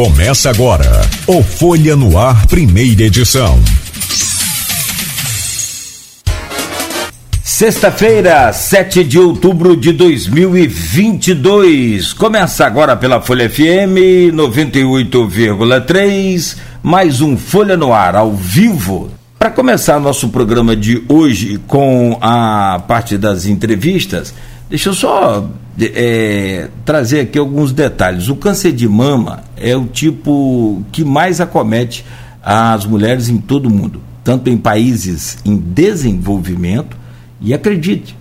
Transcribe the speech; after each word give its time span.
Começa 0.00 0.48
agora 0.48 0.88
o 1.26 1.42
Folha 1.42 1.94
no 1.94 2.16
Ar, 2.16 2.46
primeira 2.46 3.02
edição. 3.02 3.60
Sexta-feira, 7.44 8.50
7 8.50 9.04
de 9.04 9.18
outubro 9.18 9.76
de 9.76 9.92
2022. 9.92 12.14
Começa 12.14 12.64
agora 12.64 12.96
pela 12.96 13.20
Folha 13.20 13.50
FM 13.50 14.32
98,3. 14.32 16.56
Mais 16.82 17.20
um 17.20 17.36
Folha 17.36 17.76
no 17.76 17.92
Ar 17.92 18.16
ao 18.16 18.32
vivo. 18.32 19.10
Para 19.38 19.50
começar 19.50 20.00
nosso 20.00 20.30
programa 20.30 20.74
de 20.74 21.04
hoje 21.10 21.60
com 21.66 22.16
a 22.22 22.82
parte 22.88 23.18
das 23.18 23.44
entrevistas, 23.44 24.32
deixa 24.70 24.88
eu 24.88 24.94
só 24.94 25.50
é, 25.78 26.68
trazer 26.84 27.20
aqui 27.20 27.38
alguns 27.38 27.72
detalhes. 27.72 28.28
O 28.28 28.36
câncer 28.36 28.72
de 28.72 28.88
mama 28.88 29.42
é 29.56 29.76
o 29.76 29.86
tipo 29.86 30.82
que 30.92 31.04
mais 31.04 31.40
acomete 31.40 32.04
as 32.42 32.86
mulheres 32.86 33.28
em 33.28 33.36
todo 33.36 33.66
o 33.66 33.70
mundo, 33.70 34.00
tanto 34.22 34.48
em 34.48 34.56
países 34.56 35.38
em 35.44 35.56
desenvolvimento 35.56 36.96
e 37.40 37.52
acredite, 37.52 38.16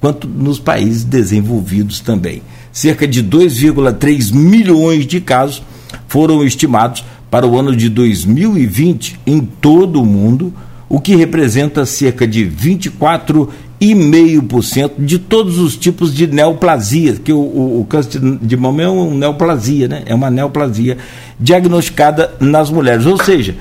quanto 0.00 0.28
nos 0.28 0.60
países 0.60 1.02
desenvolvidos 1.02 2.00
também. 2.00 2.42
Cerca 2.70 3.06
de 3.06 3.22
2,3 3.22 4.32
milhões 4.32 5.06
de 5.06 5.20
casos 5.20 5.62
foram 6.06 6.44
estimados 6.44 7.04
para 7.30 7.46
o 7.46 7.58
ano 7.58 7.74
de 7.74 7.88
2020 7.88 9.18
em 9.26 9.40
todo 9.40 10.02
o 10.02 10.06
mundo, 10.06 10.52
o 10.94 11.00
que 11.00 11.16
representa 11.16 11.84
cerca 11.84 12.26
de 12.26 12.44
24 12.44 13.48
3,5% 13.84 14.92
de 14.98 15.18
todos 15.18 15.58
os 15.58 15.76
tipos 15.76 16.14
de 16.14 16.26
neoplasia, 16.26 17.14
que 17.14 17.32
o, 17.32 17.38
o, 17.38 17.80
o, 17.80 17.84
câncer 17.84 18.20
de 18.20 18.56
mama 18.56 18.82
é 18.82 18.88
uma 18.88 19.14
neoplasia, 19.14 19.88
né? 19.88 20.02
É 20.06 20.14
uma 20.14 20.30
neoplasia 20.30 20.96
diagnosticada 21.38 22.34
nas 22.40 22.70
mulheres. 22.70 23.06
Ou 23.06 23.22
seja, 23.22 23.56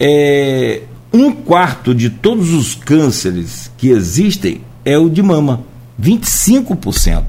é, 0.00 0.80
um 1.12 1.30
quarto 1.30 1.94
de 1.94 2.10
todos 2.10 2.52
os 2.52 2.74
cânceres 2.74 3.70
que 3.76 3.88
existem 3.88 4.62
é 4.84 4.96
o 4.98 5.08
de 5.08 5.22
mama. 5.22 5.60
25%. 6.00 7.24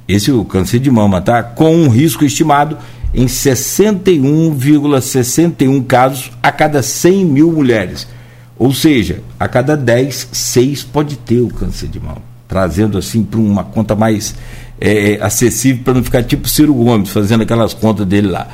Esse 0.09 0.31
é 0.31 0.33
o 0.33 0.45
câncer 0.45 0.79
de 0.79 0.89
mama, 0.91 1.21
tá? 1.21 1.43
Com 1.43 1.75
um 1.75 1.89
risco 1.89 2.25
estimado 2.25 2.79
em 3.13 3.27
61,61 3.27 5.85
casos 5.85 6.31
a 6.43 6.53
cada 6.53 6.81
100 6.83 7.25
mil 7.25 7.51
mulheres. 7.51 8.07
Ou 8.59 8.73
seja, 8.73 9.21
a 9.39 9.47
cada 9.47 9.77
10, 9.77 10.29
6 10.33 10.83
pode 10.85 11.17
ter 11.17 11.41
o 11.41 11.49
câncer 11.49 11.89
de 11.89 12.01
mama. 12.01 12.23
Trazendo 12.49 12.97
assim 12.97 13.23
para 13.23 13.41
uma 13.41 13.65
conta 13.65 13.95
mais 13.95 14.35
é, 14.81 15.15
é, 15.15 15.23
acessível, 15.23 15.83
para 15.85 15.95
não 15.95 16.05
ficar 16.05 16.23
tipo 16.23 16.49
Ciro 16.49 16.73
Gomes, 16.73 17.11
fazendo 17.11 17.43
aquelas 17.43 17.75
contas 17.75 18.07
dele 18.07 18.29
lá. 18.29 18.47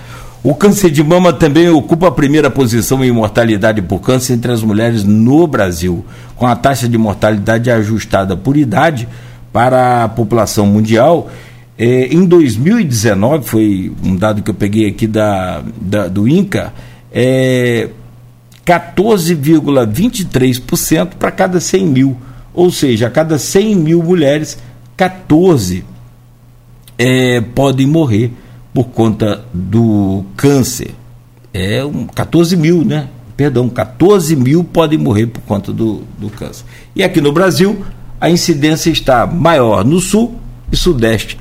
O 0.43 0.55
câncer 0.57 0.91
de 0.91 1.05
mama 1.05 1.33
também 1.33 1.69
ocupa 1.69 2.09
a 2.09 2.11
primeira 2.11 2.51
posição 2.51 3.05
em 3.05 3.13
mortalidade 3.13 3.81
por 3.81 4.01
câncer 4.01 4.33
entre 4.33 4.51
as 4.51 4.61
mulheres 4.61 5.05
no 5.05 5.47
Brasil, 5.47 6.05
com 6.35 6.47
a 6.47 6.57
taxa 6.57 6.89
de 6.89 6.99
mortalidade 6.99 7.71
ajustada 7.71 8.37
por 8.37 8.57
idade 8.57 9.07
para 9.53 10.03
a 10.03 10.09
população 10.09 10.67
mundial. 10.67 11.31
É, 11.79 12.07
em 12.07 12.25
2019, 12.25 13.45
foi 13.45 13.93
um 14.03 14.17
dado 14.17 14.43
que 14.43 14.51
eu 14.51 14.55
peguei 14.55 14.89
aqui 14.89 15.07
da, 15.07 15.63
da 15.81 16.09
do 16.09 16.27
INCA, 16.27 16.73
é, 17.13 17.89
14,23% 18.65 21.11
para 21.19 21.31
cada 21.31 21.61
100 21.61 21.87
mil. 21.87 22.17
Ou 22.55 22.71
seja, 22.71 23.09
a 23.09 23.11
cada 23.11 23.39
100 23.39 23.75
mil 23.75 24.03
mulheres, 24.03 24.59
14 24.97 25.85
é, 26.99 27.41
podem 27.41 27.87
morrer 27.87 28.33
por 28.73 28.85
conta 28.85 29.45
do 29.53 30.25
câncer. 30.37 30.95
É 31.53 31.85
um, 31.85 32.07
14 32.07 32.57
mil, 32.57 32.83
né? 32.85 33.09
Perdão, 33.37 33.69
14 33.69 34.37
mil 34.37 34.63
podem 34.63 34.97
morrer 34.99 35.27
por 35.27 35.41
conta 35.43 35.73
do, 35.73 36.05
do 36.19 36.31
câncer. 36.31 36.65
E 36.95 37.03
aqui 37.03 37.21
no 37.21 37.33
Brasil, 37.33 37.85
a 38.21 38.31
incidência 38.31 38.91
está 38.91 39.27
maior 39.27 39.85
no 39.85 39.99
sul 40.01 40.39
e 40.71 40.77
sudeste. 40.77 41.37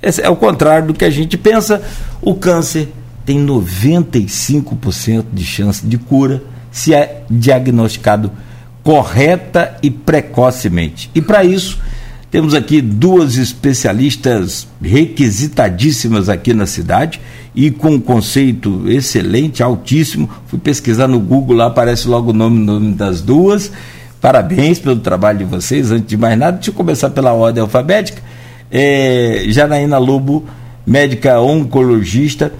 Esse 0.00 0.22
é 0.22 0.30
o 0.30 0.36
contrário 0.36 0.86
do 0.88 0.94
que 0.94 1.04
a 1.04 1.10
gente 1.10 1.36
pensa. 1.36 1.82
O 2.20 2.34
câncer 2.34 2.88
tem 3.24 3.44
95% 3.44 5.24
de 5.32 5.44
chance 5.44 5.86
de 5.86 5.98
cura 5.98 6.42
se 6.72 6.92
é 6.94 7.22
diagnosticado 7.30 8.32
correta 8.82 9.76
e 9.82 9.90
precocemente. 9.90 11.08
E 11.14 11.20
para 11.20 11.44
isso, 11.44 11.78
temos 12.30 12.54
aqui 12.54 12.80
duas 12.80 13.36
especialistas 13.36 14.66
requisitadíssimas 14.82 16.28
aqui 16.28 16.54
na 16.54 16.66
cidade 16.66 17.20
e 17.54 17.70
com 17.70 17.90
um 17.90 18.00
conceito 18.00 18.84
excelente, 18.88 19.62
altíssimo. 19.62 20.28
Fui 20.46 20.58
pesquisar 20.58 21.06
no 21.06 21.20
Google 21.20 21.56
lá, 21.56 21.66
aparece 21.66 22.08
logo 22.08 22.30
o 22.30 22.32
nome, 22.32 22.58
nome 22.58 22.94
das 22.94 23.20
duas. 23.20 23.70
Parabéns 24.20 24.78
pelo 24.78 24.96
trabalho 24.96 25.38
de 25.38 25.44
vocês. 25.44 25.90
Antes 25.90 26.06
de 26.06 26.16
mais 26.16 26.38
nada, 26.38 26.56
deixa 26.56 26.70
eu 26.70 26.74
começar 26.74 27.10
pela 27.10 27.32
ordem 27.32 27.60
alfabética. 27.60 28.22
É, 28.70 29.44
Janaína 29.48 29.98
Lobo, 29.98 30.46
médica 30.86 31.38
oncologista, 31.38 32.52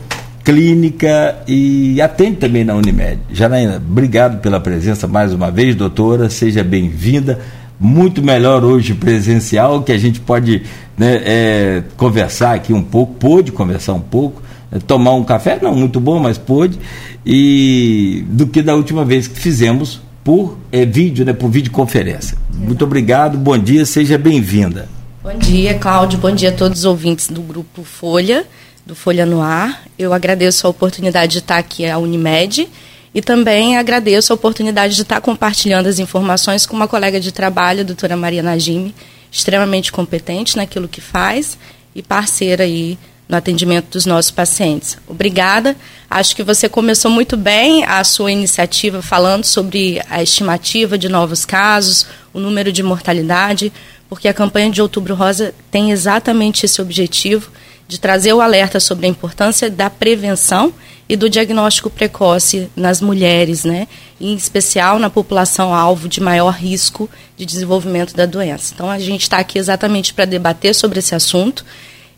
clínica 0.44 1.36
e 1.47 2.00
atende 2.00 2.36
também 2.36 2.64
na 2.64 2.75
Unimed. 2.75 3.19
Janaína, 3.30 3.76
obrigado 3.76 4.41
pela 4.41 4.60
presença 4.60 5.06
mais 5.06 5.32
uma 5.32 5.50
vez, 5.50 5.75
doutora, 5.75 6.28
seja 6.28 6.64
bem-vinda. 6.64 7.38
Muito 7.78 8.22
melhor 8.22 8.64
hoje 8.64 8.94
presencial, 8.94 9.82
que 9.82 9.92
a 9.92 9.98
gente 9.98 10.20
pode 10.20 10.62
né, 10.97 11.20
é, 11.25 11.82
conversar 11.97 12.54
aqui 12.54 12.72
um 12.72 12.82
pouco, 12.82 13.14
pôde 13.14 13.50
conversar 13.50 13.94
um 13.94 14.00
pouco, 14.00 14.42
é, 14.70 14.78
tomar 14.78 15.14
um 15.14 15.25
café, 15.25 15.58
não 15.60 15.75
muito 15.75 15.98
bom, 15.98 16.19
mas 16.20 16.38
pôde, 16.38 16.78
e 17.26 18.24
do 18.28 18.47
que 18.47 18.62
da 18.62 18.74
última 18.74 19.04
vez 19.04 19.26
que 19.26 19.38
fizemos 19.38 20.00
por 20.22 20.59
é, 20.70 20.84
vídeo, 20.84 21.24
né, 21.24 21.32
por 21.32 21.50
videoconferência. 21.50 22.38
Muito 22.54 22.84
obrigado, 22.84 23.36
bom 23.36 23.59
dia, 23.59 23.84
seja 23.84 24.16
bem-vinda. 24.16 24.88
Bom 25.22 25.36
dia, 25.38 25.74
Cláudio, 25.74 26.19
bom 26.19 26.32
dia 26.32 26.50
a 26.50 26.53
todos 26.53 26.80
os 26.80 26.84
ouvintes 26.84 27.28
do 27.28 27.42
Grupo 27.42 27.82
Folha 27.82 28.44
do 28.84 28.94
Folha 28.94 29.25
no 29.25 29.41
Ar. 29.41 29.82
Eu 29.98 30.12
agradeço 30.12 30.66
a 30.66 30.70
oportunidade 30.70 31.32
de 31.32 31.38
estar 31.38 31.59
aqui 31.59 31.87
à 31.87 31.98
Unimed 31.98 32.69
e 33.15 33.20
também 33.20 33.76
agradeço 33.76 34.32
a 34.32 34.37
oportunidade 34.37 34.94
de 34.94 35.03
estar 35.03 35.20
compartilhando 35.20 35.87
as 35.87 35.98
informações 35.98 36.66
com 36.66 36.75
uma 36.75 36.88
colega 36.88 37.21
de 37.21 37.31
trabalho, 37.31 37.81
a 37.81 37.84
doutora 37.84 38.16
Maria 38.16 38.42
Najimi, 38.42 38.94
extremamente 39.31 39.92
competente 39.92 40.56
naquilo 40.56 40.88
que 40.88 41.00
faz 41.00 41.59
e 41.94 42.03
parceira 42.03 42.65
aí 42.65 42.98
no 43.28 43.37
atendimento 43.37 43.91
dos 43.91 44.04
nossos 44.04 44.31
pacientes. 44.31 44.98
Obrigada. 45.06 45.76
Acho 46.10 46.34
que 46.34 46.42
você 46.42 46.69
começou 46.69 47.10
muito 47.10 47.37
bem 47.37 47.84
a 47.84 48.03
sua 48.04 48.32
iniciativa 48.32 49.00
falando 49.00 49.44
sobre 49.44 50.03
a 50.10 50.22
estimativa 50.22 50.98
de 50.98 51.09
novos 51.09 51.44
casos, 51.44 52.06
o 52.34 52.41
número 52.41 52.72
de 52.72 52.82
mortalidade, 52.82 53.72
porque 54.09 54.28
a 54.28 54.34
campanha 54.34 54.71
de 54.71 54.82
Outubro 54.82 55.15
Rosa 55.15 55.54
tem 55.71 55.91
exatamente 55.91 56.66
esse 56.66 56.82
objetivo 56.82 57.50
de 57.92 58.00
trazer 58.00 58.32
o 58.32 58.41
alerta 58.41 58.80
sobre 58.80 59.04
a 59.04 59.08
importância 59.08 59.69
da 59.69 59.91
prevenção 59.91 60.72
e 61.06 61.15
do 61.15 61.28
diagnóstico 61.28 61.91
precoce 61.91 62.71
nas 62.74 63.03
mulheres, 63.03 63.65
né? 63.65 63.86
em 64.18 64.34
especial 64.34 64.98
na 64.98 65.10
população 65.10 65.74
alvo 65.74 66.09
de 66.09 66.18
maior 66.18 66.54
risco 66.54 67.10
de 67.36 67.44
desenvolvimento 67.44 68.16
da 68.16 68.24
doença. 68.24 68.72
Então, 68.74 68.89
a 68.89 68.98
gente 68.98 69.24
está 69.24 69.36
aqui 69.36 69.59
exatamente 69.59 70.15
para 70.15 70.24
debater 70.24 70.74
sobre 70.74 71.00
esse 71.00 71.15
assunto 71.15 71.66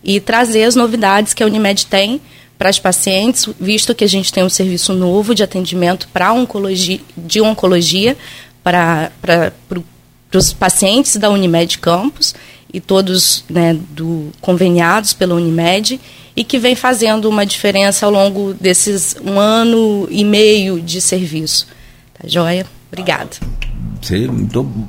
e 0.05 0.21
trazer 0.21 0.63
as 0.63 0.77
novidades 0.77 1.35
que 1.35 1.43
a 1.43 1.47
Unimed 1.47 1.87
tem 1.87 2.21
para 2.57 2.69
as 2.69 2.79
pacientes, 2.79 3.49
visto 3.59 3.97
que 3.97 4.05
a 4.05 4.09
gente 4.09 4.33
tem 4.33 4.45
um 4.45 4.49
serviço 4.49 4.93
novo 4.93 5.35
de 5.35 5.43
atendimento 5.43 6.07
para 6.13 6.33
oncologia, 6.33 7.01
de 7.17 7.41
oncologia 7.41 8.17
para, 8.63 9.11
para, 9.21 9.53
para 9.67 10.39
os 10.39 10.53
pacientes 10.53 11.17
da 11.17 11.31
Unimed 11.31 11.79
Campus 11.79 12.33
e 12.75 12.81
todos 12.81 13.45
né, 13.49 13.79
do, 13.91 14.33
conveniados 14.41 15.13
pela 15.13 15.37
Unimed 15.37 16.01
e 16.35 16.43
que 16.43 16.59
vem 16.59 16.75
fazendo 16.75 17.31
uma 17.31 17.47
diferença 17.47 18.05
ao 18.05 18.11
longo 18.11 18.53
desses 18.53 19.17
um 19.25 19.39
ano 19.39 20.09
e 20.11 20.25
meio 20.25 20.81
de 20.81 21.01
serviço. 21.01 21.69
Tá 22.13 22.27
joia? 22.27 22.67
Obrigada. 22.91 23.31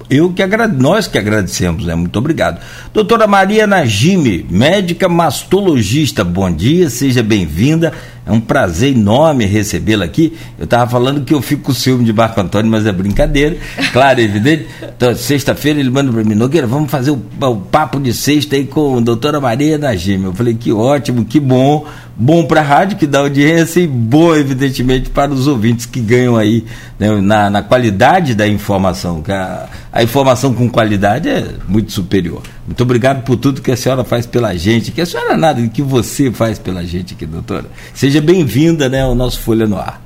Eu 0.10 0.34
que 0.34 0.42
agrade, 0.42 0.76
nós 0.76 1.08
que 1.08 1.18
agradecemos, 1.18 1.86
né? 1.86 1.94
Muito 1.94 2.18
obrigado. 2.18 2.60
Doutora 2.92 3.28
Maria 3.28 3.68
Najime, 3.68 4.46
médica 4.50 5.08
mastologista, 5.08 6.24
bom 6.24 6.52
dia, 6.52 6.90
seja 6.90 7.22
bem-vinda. 7.22 7.94
É 8.26 8.32
um 8.32 8.40
prazer 8.40 8.92
enorme 8.92 9.46
recebê-la 9.46 10.04
aqui. 10.04 10.34
Eu 10.58 10.64
estava 10.64 10.90
falando 10.90 11.24
que 11.24 11.34
eu 11.34 11.42
fico 11.44 11.64
com 11.64 11.74
ciúme 11.74 12.04
de 12.04 12.12
Marco 12.12 12.42
Antônio, 12.42 12.72
mas 12.72 12.86
é 12.86 12.92
brincadeira. 12.92 13.56
Claro, 13.94 14.20
é 14.20 14.24
evidente. 14.24 14.66
Então, 14.82 15.16
sexta-feira 15.16 15.80
ele 15.80 15.92
manda 15.92 16.12
para 16.12 16.24
mim, 16.24 16.34
Nogueira, 16.34 16.66
vamos 16.66 16.90
fazer 16.90 17.12
o, 17.12 17.22
o, 17.40 17.56
papo 17.58 18.00
de 18.00 18.14
sexta 18.14 18.56
aí 18.56 18.66
com 18.66 18.98
a 18.98 19.02
doutora 19.02 19.40
Maria 19.40 19.78
Najime. 19.78 20.26
Eu 20.26 20.34
falei, 20.34 20.56
que 20.56 20.72
ótimo, 20.74 21.24
que 21.24 21.40
bom. 21.40 21.86
Bom 22.18 22.46
para 22.46 22.62
a 22.62 22.64
rádio, 22.64 22.98
que 22.98 23.06
dá 23.06 23.20
audiência, 23.20 23.82
e 23.82 23.88
bom, 23.88 24.34
evidentemente, 24.34 25.10
para 25.10 25.32
os 25.32 25.48
ouvintes 25.48 25.86
que 25.86 26.00
ganham 26.00 26.38
aí 26.38 26.64
né, 26.98 27.10
na, 27.20 27.50
na, 27.50 27.62
qualidade 27.62 28.34
da 28.34 28.48
informação. 28.48 29.22
Que 29.22 29.34
a, 29.34 29.68
a 29.96 30.04
informação 30.04 30.54
com 30.54 30.70
qualidade 30.70 31.30
é 31.30 31.54
muito 31.70 31.94
superior. 31.94 32.44
Muito 32.68 32.84
obrigado 32.84 33.24
por 33.24 33.38
tudo 33.38 33.62
que 33.62 33.72
a 33.72 33.78
senhora 33.78 34.04
faz 34.04 34.26
pela 34.26 34.54
gente, 34.54 34.92
que 34.92 35.00
a 35.00 35.06
senhora 35.06 35.38
nada, 35.38 35.66
que 35.70 35.82
você 35.82 36.30
faz 36.30 36.60
pela 36.60 36.84
gente 36.84 37.14
aqui, 37.14 37.26
doutora. 37.26 37.68
Seja 37.94 38.20
bem-vinda 38.20 38.90
né, 38.90 39.04
ao 39.04 39.16
nosso 39.16 39.40
Folha 39.40 39.66
no 39.66 39.78
Ar. 39.78 40.02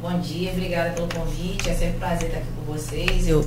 Bom 0.00 0.18
dia, 0.18 0.50
obrigada 0.50 0.92
pelo 0.92 1.08
convite. 1.08 1.68
É 1.68 1.74
sempre 1.74 1.96
um 1.96 1.98
prazer 1.98 2.28
estar 2.28 2.38
aqui 2.38 2.48
com 2.56 2.72
vocês. 2.72 3.28
Eu 3.28 3.46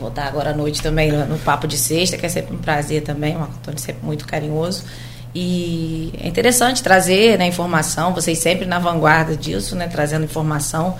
vou 0.00 0.08
estar 0.08 0.26
agora 0.26 0.50
à 0.50 0.54
noite 0.54 0.82
também 0.82 1.12
no, 1.12 1.24
no 1.24 1.38
Papo 1.38 1.68
de 1.68 1.78
Sexta, 1.78 2.18
que 2.18 2.26
é 2.26 2.28
sempre 2.28 2.56
um 2.56 2.58
prazer 2.58 3.02
também. 3.02 3.36
O 3.36 3.42
Antônio 3.42 3.76
é 3.76 3.80
sempre 3.80 4.04
muito 4.04 4.26
carinhoso. 4.26 4.82
E 5.32 6.12
é 6.20 6.26
interessante 6.26 6.82
trazer 6.82 7.38
né, 7.38 7.46
informação, 7.46 8.12
vocês 8.12 8.38
sempre 8.38 8.66
na 8.66 8.80
vanguarda 8.80 9.36
disso, 9.36 9.76
né, 9.76 9.86
trazendo 9.86 10.24
informação 10.24 10.96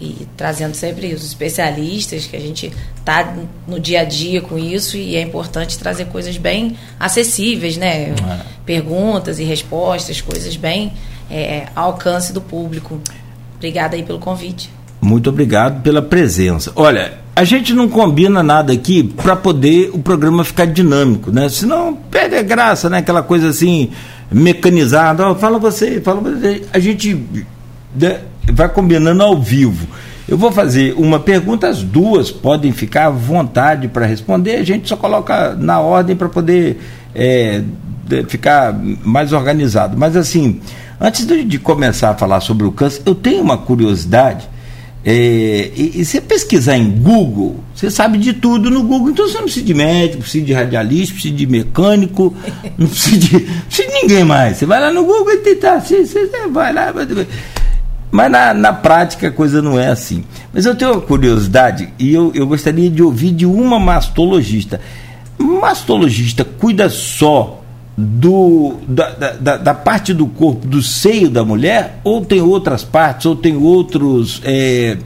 e 0.00 0.26
trazendo 0.36 0.74
sempre 0.74 1.14
os 1.14 1.24
especialistas, 1.24 2.26
que 2.26 2.36
a 2.36 2.40
gente 2.40 2.72
está 2.96 3.34
no 3.66 3.78
dia 3.78 4.00
a 4.00 4.04
dia 4.04 4.40
com 4.40 4.58
isso 4.58 4.96
e 4.96 5.16
é 5.16 5.22
importante 5.22 5.78
trazer 5.78 6.06
coisas 6.06 6.36
bem 6.36 6.76
acessíveis, 6.98 7.76
né? 7.76 8.10
É. 8.10 8.14
Perguntas 8.66 9.38
e 9.38 9.44
respostas, 9.44 10.20
coisas 10.20 10.56
bem 10.56 10.92
é, 11.30 11.68
ao 11.74 11.92
alcance 11.92 12.32
do 12.32 12.40
público. 12.40 13.00
Obrigada 13.56 13.96
aí 13.96 14.02
pelo 14.02 14.18
convite. 14.18 14.70
Muito 15.00 15.28
obrigado 15.30 15.82
pela 15.82 16.02
presença. 16.02 16.72
Olha, 16.74 17.18
a 17.36 17.44
gente 17.44 17.74
não 17.74 17.88
combina 17.88 18.42
nada 18.42 18.72
aqui 18.72 19.02
para 19.02 19.36
poder 19.36 19.90
o 19.92 19.98
programa 19.98 20.44
ficar 20.44 20.66
dinâmico, 20.66 21.30
né? 21.30 21.48
Senão 21.48 21.94
perde 22.10 22.36
a 22.36 22.42
graça, 22.42 22.88
né? 22.88 22.98
Aquela 22.98 23.22
coisa 23.22 23.48
assim 23.48 23.90
mecanizada. 24.30 25.30
Oh, 25.30 25.34
fala 25.34 25.58
você, 25.58 26.00
fala 26.00 26.20
você. 26.20 26.62
A 26.72 26.78
gente 26.78 27.22
vai 28.52 28.68
combinando 28.68 29.22
ao 29.22 29.40
vivo. 29.40 29.86
Eu 30.26 30.38
vou 30.38 30.50
fazer 30.50 30.94
uma 30.96 31.20
pergunta, 31.20 31.68
as 31.68 31.82
duas 31.82 32.30
podem 32.30 32.72
ficar 32.72 33.06
à 33.06 33.10
vontade 33.10 33.88
para 33.88 34.06
responder. 34.06 34.56
A 34.56 34.64
gente 34.64 34.88
só 34.88 34.96
coloca 34.96 35.54
na 35.54 35.80
ordem 35.80 36.16
para 36.16 36.28
poder 36.28 36.80
é, 37.14 37.62
ficar 38.28 38.74
mais 39.04 39.32
organizado. 39.32 39.98
Mas 39.98 40.16
assim, 40.16 40.60
Antes 41.00 41.26
de 41.26 41.58
começar 41.58 42.10
a 42.10 42.14
falar 42.14 42.40
sobre 42.40 42.66
o 42.66 42.72
câncer, 42.72 43.02
eu 43.04 43.14
tenho 43.14 43.42
uma 43.42 43.58
curiosidade. 43.58 44.48
É, 45.04 45.70
e, 45.76 46.00
e 46.00 46.04
você 46.04 46.18
pesquisar 46.18 46.78
em 46.78 46.90
Google, 46.90 47.60
você 47.74 47.90
sabe 47.90 48.16
de 48.16 48.32
tudo 48.32 48.70
no 48.70 48.82
Google, 48.84 49.10
então 49.10 49.28
você 49.28 49.34
não 49.34 49.44
precisa 49.44 49.66
de 49.66 49.74
médico, 49.74 50.22
precisa 50.22 50.46
de 50.46 50.52
radialista, 50.54 51.12
precisa 51.12 51.34
de 51.34 51.46
mecânico, 51.46 52.34
não 52.78 52.86
precisa 52.86 53.18
de, 53.18 53.40
precisa 53.40 53.88
de 53.88 53.94
ninguém 53.94 54.24
mais. 54.24 54.56
Você 54.56 54.64
vai 54.64 54.80
lá 54.80 54.90
no 54.90 55.04
Google 55.04 55.32
e 55.32 55.36
tentar, 55.38 55.80
você, 55.80 56.06
você 56.06 56.26
vai 56.50 56.72
lá. 56.72 56.90
Mas 58.14 58.30
na, 58.30 58.54
na 58.54 58.72
prática 58.72 59.26
a 59.26 59.30
coisa 59.32 59.60
não 59.60 59.76
é 59.76 59.88
assim. 59.88 60.22
Mas 60.52 60.64
eu 60.64 60.76
tenho 60.76 60.92
uma 60.92 61.00
curiosidade 61.00 61.92
e 61.98 62.14
eu, 62.14 62.30
eu 62.32 62.46
gostaria 62.46 62.88
de 62.88 63.02
ouvir 63.02 63.32
de 63.32 63.44
uma 63.44 63.80
mastologista. 63.80 64.80
Mastologista 65.36 66.44
cuida 66.44 66.88
só 66.88 67.60
do, 67.98 68.76
da, 68.86 69.10
da, 69.10 69.56
da, 69.56 69.74
parte 69.74 70.14
do 70.14 70.28
corpo, 70.28 70.64
do 70.64 70.80
seio 70.80 71.28
da 71.28 71.44
mulher, 71.44 71.98
ou 72.04 72.24
tem 72.24 72.40
outras 72.40 72.84
partes, 72.84 73.26
ou 73.26 73.34
tem 73.34 73.56
outros. 73.56 74.40
É, 74.44 74.96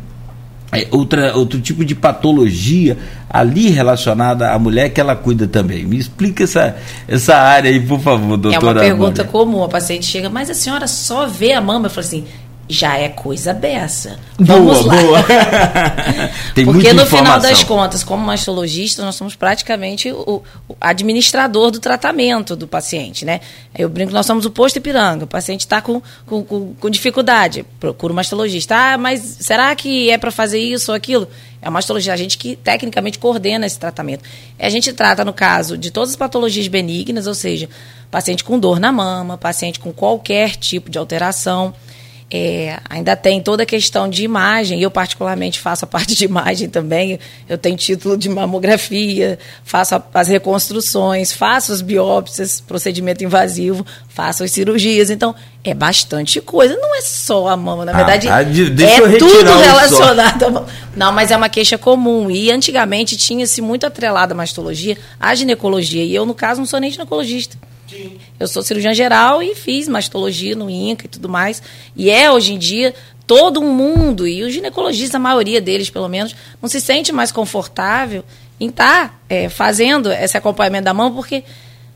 é, 0.70 0.86
outra, 0.90 1.34
outro 1.34 1.58
tipo 1.62 1.86
de 1.86 1.94
patologia 1.94 2.98
ali 3.30 3.70
relacionada 3.70 4.50
à 4.50 4.58
mulher 4.58 4.90
que 4.90 5.00
ela 5.00 5.16
cuida 5.16 5.48
também. 5.48 5.86
Me 5.86 5.96
explica 5.96 6.44
essa, 6.44 6.76
essa 7.08 7.36
área 7.36 7.70
aí, 7.70 7.80
por 7.80 8.00
favor, 8.00 8.36
doutora. 8.36 8.84
É 8.84 8.92
uma 8.92 8.98
pergunta 8.98 9.24
comum. 9.24 9.64
A 9.64 9.68
paciente 9.68 10.04
chega, 10.04 10.28
mas 10.28 10.50
a 10.50 10.54
senhora 10.54 10.86
só 10.86 11.26
vê 11.26 11.54
a 11.54 11.60
mama? 11.62 11.86
Eu 11.86 11.90
falo 11.90 12.00
assim, 12.00 12.26
já 12.68 12.98
é 12.98 13.08
coisa 13.08 13.54
dessa. 13.54 14.18
Vamos 14.38 14.82
boa, 14.82 14.94
lá. 14.94 15.02
Boa. 15.02 15.24
Tem 16.54 16.64
Porque 16.66 16.92
no 16.92 17.06
final 17.06 17.40
das 17.40 17.64
contas, 17.64 18.04
como 18.04 18.24
mastologista, 18.24 19.02
nós 19.02 19.14
somos 19.14 19.34
praticamente 19.34 20.12
o, 20.12 20.42
o, 20.68 20.76
administrador 20.80 21.70
do 21.70 21.80
tratamento 21.80 22.54
do 22.54 22.68
paciente, 22.68 23.24
né? 23.24 23.40
Eu 23.76 23.88
brinco, 23.88 24.12
nós 24.12 24.26
somos 24.26 24.44
o 24.44 24.50
posto 24.50 24.76
Ipiranga. 24.76 25.24
O 25.24 25.26
paciente 25.26 25.60
está 25.60 25.80
com, 25.80 26.02
com, 26.26 26.44
com, 26.44 26.74
com, 26.74 26.90
dificuldade, 26.90 27.64
procura 27.80 28.12
o 28.12 28.16
mastologista. 28.16 28.76
Ah, 28.76 28.98
mas 28.98 29.38
será 29.40 29.74
que 29.74 30.10
é 30.10 30.18
para 30.18 30.30
fazer 30.30 30.58
isso 30.58 30.90
ou 30.90 30.96
aquilo? 30.96 31.26
É 31.62 31.68
o 31.68 31.72
mastologista, 31.72 32.12
a 32.12 32.16
gente 32.16 32.36
que 32.36 32.54
tecnicamente 32.54 33.18
coordena 33.18 33.66
esse 33.66 33.78
tratamento. 33.78 34.22
A 34.58 34.68
gente 34.68 34.92
trata, 34.92 35.24
no 35.24 35.32
caso, 35.32 35.76
de 35.78 35.90
todas 35.90 36.10
as 36.10 36.16
patologias 36.16 36.68
benignas, 36.68 37.26
ou 37.26 37.34
seja, 37.34 37.68
paciente 38.10 38.44
com 38.44 38.58
dor 38.58 38.78
na 38.78 38.92
mama, 38.92 39.38
paciente 39.38 39.80
com 39.80 39.92
qualquer 39.92 40.54
tipo 40.56 40.90
de 40.90 40.98
alteração 40.98 41.74
é, 42.30 42.78
ainda 42.90 43.16
tem 43.16 43.40
toda 43.40 43.62
a 43.62 43.66
questão 43.66 44.08
de 44.08 44.22
imagem, 44.22 44.82
eu 44.82 44.90
particularmente 44.90 45.58
faço 45.58 45.86
a 45.86 45.88
parte 45.88 46.14
de 46.14 46.26
imagem 46.26 46.68
também, 46.68 47.18
eu 47.48 47.56
tenho 47.56 47.76
título 47.76 48.18
de 48.18 48.28
mamografia, 48.28 49.38
faço 49.64 50.02
as 50.12 50.28
reconstruções, 50.28 51.32
faço 51.32 51.72
as 51.72 51.80
biópsias, 51.80 52.60
procedimento 52.60 53.24
invasivo, 53.24 53.84
faço 54.08 54.44
as 54.44 54.50
cirurgias, 54.50 55.08
então 55.08 55.34
é 55.64 55.72
bastante 55.72 56.38
coisa, 56.40 56.76
não 56.76 56.96
é 56.96 57.00
só 57.00 57.48
a 57.48 57.56
mama, 57.56 57.86
na 57.86 57.92
ah, 57.92 57.96
verdade 57.96 58.28
ah, 58.28 58.42
é 58.42 59.16
tudo 59.16 59.58
relacionado 59.58 60.42
a 60.42 60.50
mama. 60.50 60.66
Não, 60.94 61.12
mas 61.12 61.30
é 61.30 61.36
uma 61.36 61.48
queixa 61.48 61.78
comum, 61.78 62.30
e 62.30 62.50
antigamente 62.50 63.16
tinha-se 63.16 63.62
muito 63.62 63.86
atrelada 63.86 64.34
a 64.34 64.36
mastologia, 64.36 64.98
a 65.18 65.34
ginecologia, 65.34 66.04
e 66.04 66.14
eu 66.14 66.26
no 66.26 66.34
caso 66.34 66.60
não 66.60 66.66
sou 66.66 66.78
nem 66.78 66.90
ginecologista. 66.90 67.56
Eu 68.38 68.46
sou 68.46 68.62
cirurgiã 68.62 68.92
geral 68.94 69.42
e 69.42 69.54
fiz 69.54 69.88
mastologia 69.88 70.54
no 70.54 70.68
INCA 70.68 71.06
e 71.06 71.08
tudo 71.08 71.28
mais. 71.28 71.62
E 71.96 72.10
é, 72.10 72.30
hoje 72.30 72.52
em 72.52 72.58
dia, 72.58 72.94
todo 73.26 73.60
um 73.60 73.72
mundo, 73.72 74.26
e 74.26 74.42
os 74.42 74.52
ginecologistas, 74.52 75.14
a 75.14 75.18
maioria 75.18 75.60
deles, 75.60 75.90
pelo 75.90 76.08
menos, 76.08 76.34
não 76.60 76.68
se 76.68 76.80
sente 76.80 77.12
mais 77.12 77.30
confortável 77.30 78.24
em 78.60 78.68
estar 78.68 79.08
tá, 79.08 79.18
é, 79.28 79.48
fazendo 79.48 80.10
esse 80.10 80.36
acompanhamento 80.36 80.84
da 80.84 80.94
mão, 80.94 81.14
porque 81.14 81.44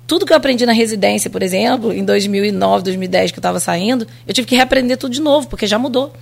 tudo 0.07 0.27
que 0.27 0.33
eu 0.33 0.37
aprendi 0.37 0.67
na 0.67 0.73
residência, 0.73 1.31
por 1.31 1.43
exemplo, 1.43 1.93
em 1.93 2.05
2009, 2.05 2.85
2010, 2.85 3.31
que 3.31 3.39
eu 3.39 3.41
estava 3.41 3.59
saindo, 3.59 4.07
eu 4.27 4.35
tive 4.35 4.47
que 4.47 4.55
reaprender 4.55 4.99
tudo 4.99 5.13
de 5.13 5.21
novo, 5.21 5.49
porque 5.49 5.67
já 5.67 5.79
mudou 5.79 6.13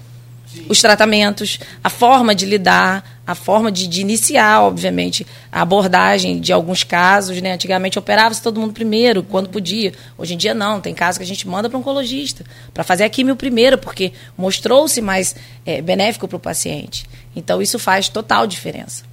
os 0.68 0.80
tratamentos, 0.80 1.58
a 1.82 1.90
forma 1.90 2.34
de 2.34 2.46
lidar, 2.46 3.20
a 3.26 3.34
forma 3.34 3.70
de, 3.70 3.86
de, 3.86 4.00
iniciar, 4.00 4.62
obviamente, 4.62 5.26
a 5.52 5.62
abordagem 5.62 6.40
de 6.40 6.52
alguns 6.52 6.82
casos. 6.82 7.40
Né? 7.40 7.52
Antigamente 7.52 7.98
operava-se 7.98 8.42
todo 8.42 8.60
mundo 8.60 8.72
primeiro, 8.72 9.22
quando 9.22 9.48
podia. 9.48 9.92
Hoje 10.18 10.34
em 10.34 10.36
dia 10.36 10.54
não, 10.54 10.80
tem 10.80 10.94
casos 10.94 11.18
que 11.18 11.24
a 11.24 11.26
gente 11.26 11.46
manda 11.46 11.68
para 11.68 11.76
um 11.76 11.80
oncologista, 11.80 12.44
para 12.74 12.84
fazer 12.84 13.04
a 13.04 13.08
químio 13.08 13.36
primeiro, 13.36 13.78
porque 13.78 14.12
mostrou-se 14.36 15.00
mais 15.00 15.34
é, 15.64 15.80
benéfico 15.80 16.26
para 16.26 16.36
o 16.36 16.40
paciente. 16.40 17.06
Então 17.34 17.62
isso 17.62 17.78
faz 17.78 18.08
total 18.08 18.46
diferença. 18.46 19.09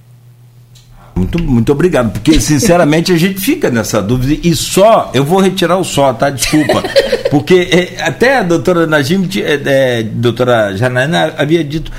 Muito, 1.18 1.42
muito 1.42 1.72
obrigado, 1.72 2.12
porque 2.12 2.40
sinceramente 2.40 3.12
a 3.12 3.16
gente 3.16 3.40
fica 3.40 3.68
nessa 3.70 4.00
dúvida 4.00 4.40
e 4.42 4.54
só, 4.54 5.10
eu 5.12 5.24
vou 5.24 5.40
retirar 5.40 5.76
o 5.76 5.84
só, 5.84 6.12
tá? 6.12 6.30
Desculpa. 6.30 6.82
Porque 7.28 7.68
é, 7.70 8.02
até 8.02 8.38
a 8.38 8.42
doutora 8.44 8.86
Najim, 8.86 9.28
é, 9.36 9.60
é, 9.64 10.02
doutora 10.02 10.76
Janaína 10.76 11.34
havia 11.36 11.64
dito, 11.64 11.90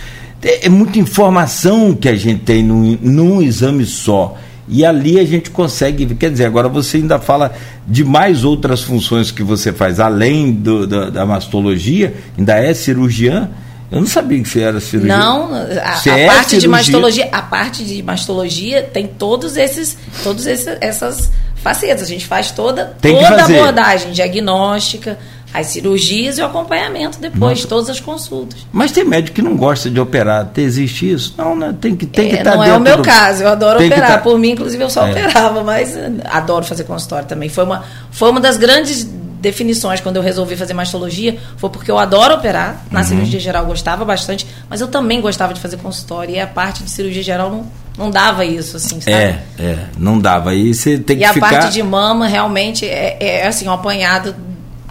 é, 0.42 0.68
é, 0.68 0.70
muita 0.70 0.98
informação 1.00 1.94
que 1.94 2.08
a 2.08 2.16
gente 2.16 2.42
tem 2.44 2.64
num, 2.64 2.98
num 3.02 3.42
exame 3.42 3.86
só. 3.86 4.38
E 4.70 4.86
ali 4.86 5.20
a 5.20 5.26
gente 5.26 5.50
consegue, 5.50 6.06
quer 6.16 6.32
dizer, 6.32 6.46
agora 6.46 6.70
você 6.70 6.98
ainda 6.98 7.20
fala 7.20 7.52
de 7.88 8.06
mais 8.06 8.46
outras 8.46 8.82
funções 8.82 9.32
que 9.32 9.44
você 9.44 9.74
faz, 9.74 10.00
além 10.00 10.52
do, 10.52 10.88
da 11.12 11.26
mastologia, 11.26 12.14
ainda 12.38 12.56
é 12.56 12.74
cirurgiã. 12.74 13.50
Eu 13.92 14.00
não 14.00 14.08
sabia 14.08 14.42
que 14.42 14.48
você 14.48 14.62
era 14.62 14.80
cirurgiã. 14.80 15.18
Não, 15.18 15.54
a, 15.54 15.58
a 15.58 16.20
é 16.20 16.28
parte 16.28 16.50
cirurgia? 16.50 16.60
de 16.60 16.68
mastologia, 16.68 17.30
a 17.32 17.42
parte 17.42 17.84
de 17.84 18.04
mastologia 18.04 18.84
tem 18.84 19.08
todos 19.08 19.58
esses, 19.58 19.98
todos 20.24 20.46
esses, 20.46 20.68
essas 20.80 21.32
facetas. 21.56 22.04
A 22.04 22.08
gente 22.08 22.26
faz 22.26 22.52
toda, 22.52 22.96
toda 23.02 23.42
a 23.42 23.46
abordagem 23.46 24.12
diagnóstica, 24.12 25.18
as 25.52 25.68
cirurgias 25.68 26.38
e 26.38 26.42
o 26.42 26.46
acompanhamento 26.46 27.20
depois, 27.20 27.58
Nossa. 27.58 27.68
todas 27.68 27.90
as 27.90 28.00
consultas. 28.00 28.60
Mas 28.72 28.92
tem 28.92 29.04
médico 29.04 29.36
que 29.36 29.42
não 29.42 29.58
gosta 29.58 29.90
de 29.90 30.00
operar. 30.00 30.48
Existe 30.56 31.12
isso? 31.12 31.34
Não, 31.38 31.56
né? 31.56 31.76
Tem 31.82 31.96
que 31.96 32.06
tem 32.06 32.28
é, 32.28 32.30
que 32.30 32.36
estar 32.36 32.52
tá 32.52 32.58
Não 32.58 32.64
é 32.64 32.78
o 32.78 32.80
meu 32.80 32.98
do... 32.98 33.04
caso. 33.04 33.44
Eu 33.44 33.50
adoro 33.50 33.80
tem 33.80 33.88
operar. 33.88 34.12
Tá... 34.12 34.18
Por 34.20 34.38
mim, 34.38 34.52
inclusive, 34.52 34.84
eu 34.84 34.90
só 34.90 35.08
é. 35.08 35.12
operava, 35.12 35.64
mas 35.64 35.98
adoro 36.26 36.64
fazer 36.64 36.84
consultório 36.84 37.28
também. 37.28 37.50
Foi 37.50 37.64
uma, 37.64 37.84
foi 38.12 38.30
uma 38.30 38.40
das 38.40 38.58
grandes 38.58 39.08
definições 39.40 40.02
quando 40.02 40.18
eu 40.18 40.22
resolvi 40.22 40.56
fazer 40.56 40.74
mastologia 40.74 41.38
foi 41.58 41.70
porque 41.70 41.90
eu 41.90 41.98
adoro 41.98 42.36
operar. 42.36 42.86
Na 42.92 43.00
uhum. 43.00 43.06
cirurgia 43.06 43.40
geral 43.40 43.66
gostava 43.66 44.06
bastante, 44.06 44.46
mas 44.70 44.82
eu 44.82 44.88
também 44.88 45.22
gostava 45.22 45.54
de 45.54 45.60
fazer 45.60 45.78
consultório. 45.78 46.36
E 46.36 46.40
a 46.40 46.48
parte 46.48 46.84
de 46.84 46.90
cirurgia 46.90 47.24
geral 47.24 47.50
não, 47.50 47.68
não 47.98 48.12
dava 48.12 48.46
isso, 48.46 48.78
assim, 48.78 49.02
sabe? 49.02 49.16
É, 49.16 49.44
é, 49.58 49.86
não 49.98 50.20
dava. 50.20 50.52
Aí 50.52 50.74
você 50.74 50.98
tem 50.98 51.18
que 51.18 51.24
e 51.24 51.26
a 51.26 51.34
parte 51.34 51.72
de 51.72 51.82
mama 51.82 52.28
realmente 52.28 52.86
é, 52.86 53.18
é 53.20 53.48
assim, 53.48 53.68
um 53.68 53.72
apanhado 53.72 54.36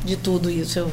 de 0.04 0.16
tudo 0.16 0.50
isso. 0.50 0.78
Eu 0.78 0.90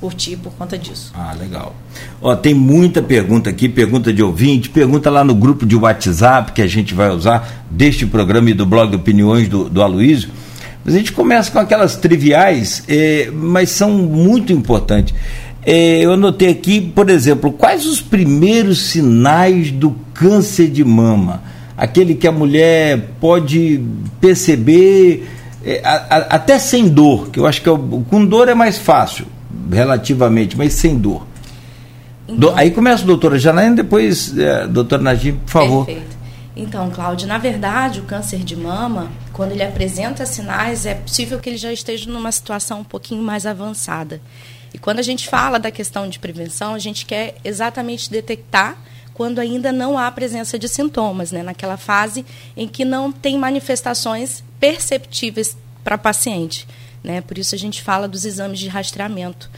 curtir 0.00 0.36
por 0.36 0.52
conta 0.52 0.78
disso. 0.78 1.12
Ah, 1.14 1.34
legal. 1.38 1.74
Ó, 2.22 2.34
tem 2.36 2.54
muita 2.54 3.02
pergunta 3.02 3.50
aqui, 3.50 3.68
pergunta 3.68 4.12
de 4.12 4.22
ouvinte, 4.22 4.70
pergunta 4.70 5.10
lá 5.10 5.24
no 5.24 5.34
grupo 5.34 5.66
de 5.66 5.74
WhatsApp 5.76 6.52
que 6.52 6.62
a 6.62 6.66
gente 6.66 6.94
vai 6.94 7.10
usar 7.10 7.64
deste 7.70 8.06
programa 8.06 8.50
e 8.50 8.54
do 8.54 8.64
blog 8.64 8.94
Opiniões 8.94 9.48
do, 9.48 9.68
do 9.68 9.82
Aloysio. 9.82 10.30
Mas 10.84 10.94
a 10.94 10.98
gente 10.98 11.12
começa 11.12 11.50
com 11.50 11.58
aquelas 11.58 11.96
triviais, 11.96 12.82
eh, 12.88 13.30
mas 13.32 13.70
são 13.70 13.90
muito 13.90 14.52
importantes. 14.52 15.14
Eh, 15.66 16.00
eu 16.00 16.12
anotei 16.12 16.48
aqui, 16.48 16.80
por 16.80 17.10
exemplo, 17.10 17.52
quais 17.52 17.84
os 17.86 18.00
primeiros 18.00 18.78
sinais 18.78 19.70
do 19.70 19.94
câncer 20.14 20.68
de 20.68 20.84
mama? 20.84 21.42
Aquele 21.76 22.14
que 22.14 22.26
a 22.26 22.32
mulher 22.32 23.10
pode 23.20 23.80
perceber 24.20 25.28
eh, 25.64 25.80
a, 25.84 25.94
a, 25.94 26.16
até 26.36 26.58
sem 26.58 26.88
dor, 26.88 27.28
que 27.30 27.38
eu 27.38 27.46
acho 27.46 27.60
que 27.60 27.68
é 27.68 27.72
o, 27.72 27.78
com 28.08 28.24
dor 28.24 28.48
é 28.48 28.54
mais 28.54 28.78
fácil, 28.78 29.26
relativamente, 29.70 30.56
mas 30.56 30.72
sem 30.72 30.96
dor. 30.96 31.26
Então, 32.28 32.52
Do, 32.52 32.56
aí 32.56 32.70
começa 32.70 33.02
a 33.02 33.06
doutora 33.06 33.38
Janaína, 33.38 33.76
depois, 33.76 34.36
é, 34.38 34.66
doutora 34.66 35.02
Najim, 35.02 35.32
por 35.32 35.50
favor. 35.50 35.86
Perfeito. 35.86 36.17
Então, 36.60 36.90
Cláudio, 36.90 37.28
na 37.28 37.38
verdade, 37.38 38.00
o 38.00 38.02
câncer 38.02 38.40
de 38.40 38.56
mama, 38.56 39.12
quando 39.32 39.52
ele 39.52 39.62
apresenta 39.62 40.26
sinais, 40.26 40.84
é 40.86 40.94
possível 40.94 41.38
que 41.38 41.48
ele 41.48 41.56
já 41.56 41.72
esteja 41.72 42.10
numa 42.10 42.32
situação 42.32 42.80
um 42.80 42.84
pouquinho 42.84 43.22
mais 43.22 43.46
avançada. 43.46 44.20
E 44.74 44.78
quando 44.78 44.98
a 44.98 45.02
gente 45.02 45.28
fala 45.28 45.60
da 45.60 45.70
questão 45.70 46.08
de 46.08 46.18
prevenção, 46.18 46.74
a 46.74 46.78
gente 46.80 47.06
quer 47.06 47.36
exatamente 47.44 48.10
detectar 48.10 48.76
quando 49.14 49.38
ainda 49.38 49.70
não 49.70 49.96
há 49.96 50.10
presença 50.10 50.58
de 50.58 50.68
sintomas, 50.68 51.30
né? 51.30 51.44
naquela 51.44 51.76
fase 51.76 52.26
em 52.56 52.66
que 52.66 52.84
não 52.84 53.12
tem 53.12 53.38
manifestações 53.38 54.42
perceptíveis 54.58 55.56
para 55.84 55.94
a 55.94 55.98
paciente. 55.98 56.66
Né? 57.04 57.20
Por 57.20 57.38
isso 57.38 57.54
a 57.54 57.58
gente 57.58 57.82
fala 57.82 58.08
dos 58.08 58.24
exames 58.24 58.58
de 58.58 58.66
rastreamento. 58.66 59.48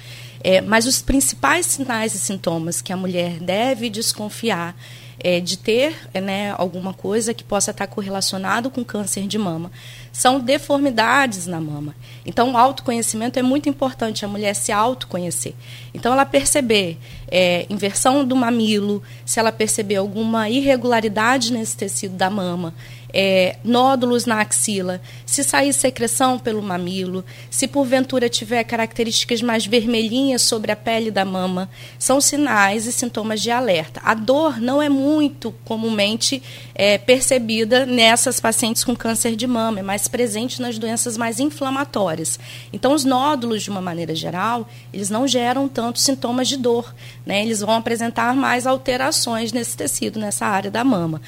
É, 0.45 0.61
mas 0.61 0.87
os 0.87 1.01
principais 1.01 1.65
sinais 1.65 2.15
e 2.15 2.19
sintomas 2.19 2.83
que 2.83 2.93
a 2.93 2.97
mulher 2.97 3.39
deve 3.39 3.89
desconfiar 3.89 4.75
é, 5.23 5.39
de 5.41 5.59
ter 5.59 5.95
né, 6.15 6.55
alguma 6.57 6.93
coisa 6.93 7.35
que 7.35 7.45
possa 7.45 7.71
estar 7.71 7.87
correlacionado 7.87 8.71
com 8.71 8.85
câncer 8.85 9.27
de 9.27 9.39
mama. 9.39 9.71
São 10.13 10.41
deformidades 10.41 11.47
na 11.47 11.61
mama. 11.61 11.95
Então, 12.27 12.53
o 12.53 12.57
autoconhecimento 12.57 13.39
é 13.39 13.43
muito 13.43 13.69
importante, 13.69 14.25
a 14.25 14.29
mulher 14.29 14.55
se 14.55 14.73
autoconhecer. 14.73 15.55
Então, 15.95 16.13
ela 16.13 16.25
perceber 16.25 16.99
é, 17.29 17.67
inversão 17.71 18.25
do 18.25 18.35
mamilo, 18.35 19.03
se 19.25 19.39
ela 19.39 19.53
perceber 19.53 19.97
alguma 19.97 20.49
irregularidade 20.49 21.53
nesse 21.53 21.77
tecido 21.77 22.17
da 22.17 22.29
mama, 22.29 22.75
é, 23.13 23.57
nódulos 23.65 24.27
na 24.27 24.41
axila, 24.41 25.01
se 25.27 25.43
sair 25.45 25.73
secreção 25.73 26.39
pelo 26.39 26.63
mamilo, 26.63 27.25
se 27.51 27.67
porventura 27.69 28.29
tiver 28.29 28.63
características 28.65 29.43
mais 29.43 29.67
vermelhinhas 29.67 30.43
sobre 30.43 30.73
a 30.73 30.77
pele 30.77 31.11
da 31.11 31.25
mama, 31.25 31.69
são 31.99 32.21
sinais 32.21 32.87
e 32.87 32.93
sintomas 32.93 33.41
de 33.41 33.51
alerta. 33.51 34.01
A 34.05 34.15
dor 34.15 34.61
não 34.61 34.81
é 34.81 34.89
muito 34.89 35.55
comumente 35.65 36.43
é, 36.75 36.99
percebida 36.99 37.87
nessas 37.87 38.41
pacientes 38.41 38.85
com 38.85 38.95
câncer 38.95 39.37
de 39.37 39.47
mama, 39.47 39.81
é 39.81 39.83
mais 39.83 40.09
presente 40.09 40.61
nas 40.61 40.79
doenças 40.79 41.17
mais 41.17 41.41
inflamatórias. 41.41 42.39
Então, 42.73 42.93
os 42.93 43.05
nódulos, 43.05 43.63
de 43.63 43.71
uma 43.71 43.81
maneira 43.81 44.15
geral, 44.15 44.69
eles 44.93 45.11
não 45.11 45.27
geram 45.27 45.69
tanto 45.69 45.99
sintomas 45.99 46.49
de 46.49 46.57
dor, 46.57 46.95
né? 47.25 47.43
eles 47.43 47.61
vão 47.61 47.75
apresentar 47.75 48.35
mais 48.35 48.67
alterações 48.67 49.53
nesse 49.53 49.77
tecido, 49.77 50.19
nessa 50.19 50.47
área 50.47 50.71
da 50.71 50.85
mama. 50.85 51.21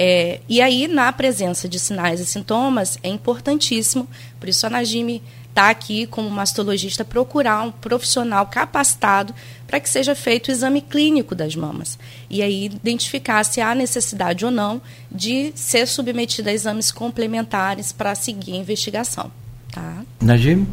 É, 0.00 0.40
e 0.48 0.62
aí, 0.62 0.86
na 0.86 1.12
presença 1.12 1.68
de 1.68 1.76
sinais 1.76 2.20
e 2.20 2.24
sintomas, 2.24 2.96
é 3.02 3.08
importantíssimo, 3.08 4.06
por 4.38 4.48
isso 4.48 4.64
a 4.64 4.70
Najime 4.70 5.20
está 5.48 5.70
aqui 5.70 6.06
como 6.06 6.30
mastologista, 6.30 7.04
procurar 7.04 7.62
um 7.62 7.72
profissional 7.72 8.46
capacitado 8.46 9.34
para 9.66 9.80
que 9.80 9.88
seja 9.88 10.14
feito 10.14 10.46
o 10.46 10.50
exame 10.52 10.80
clínico 10.82 11.34
das 11.34 11.56
mamas. 11.56 11.98
E 12.30 12.44
aí 12.44 12.66
identificar 12.66 13.42
se 13.42 13.60
há 13.60 13.74
necessidade 13.74 14.44
ou 14.44 14.52
não 14.52 14.80
de 15.10 15.50
ser 15.56 15.84
submetida 15.88 16.50
a 16.50 16.54
exames 16.54 16.92
complementares 16.92 17.90
para 17.90 18.14
seguir 18.14 18.52
a 18.52 18.58
investigação. 18.58 19.32
Tá? 19.72 20.04
Najime? 20.22 20.64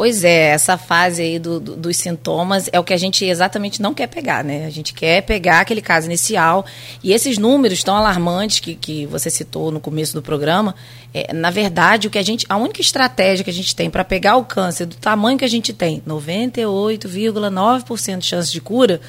Pois 0.00 0.24
é, 0.24 0.46
essa 0.46 0.78
fase 0.78 1.20
aí 1.20 1.38
do, 1.38 1.60
do, 1.60 1.76
dos 1.76 1.98
sintomas 1.98 2.70
é 2.72 2.80
o 2.80 2.82
que 2.82 2.94
a 2.94 2.96
gente 2.96 3.22
exatamente 3.22 3.82
não 3.82 3.92
quer 3.92 4.06
pegar, 4.06 4.42
né? 4.42 4.64
A 4.64 4.70
gente 4.70 4.94
quer 4.94 5.20
pegar 5.20 5.60
aquele 5.60 5.82
caso 5.82 6.06
inicial. 6.06 6.64
E 7.04 7.12
esses 7.12 7.36
números 7.36 7.84
tão 7.84 7.94
alarmantes 7.94 8.60
que, 8.60 8.74
que 8.74 9.04
você 9.04 9.28
citou 9.28 9.70
no 9.70 9.78
começo 9.78 10.14
do 10.14 10.22
programa, 10.22 10.74
é, 11.12 11.34
na 11.34 11.50
verdade, 11.50 12.06
o 12.06 12.10
que 12.10 12.16
a 12.16 12.22
gente. 12.22 12.46
A 12.48 12.56
única 12.56 12.80
estratégia 12.80 13.44
que 13.44 13.50
a 13.50 13.52
gente 13.52 13.76
tem 13.76 13.90
para 13.90 14.02
pegar 14.02 14.36
o 14.36 14.44
câncer 14.46 14.86
do 14.86 14.96
tamanho 14.96 15.36
que 15.36 15.44
a 15.44 15.48
gente 15.48 15.70
tem, 15.70 16.02
98,9% 16.08 18.18
de 18.20 18.26
chance 18.26 18.50
de 18.50 18.60
cura, 18.62 19.02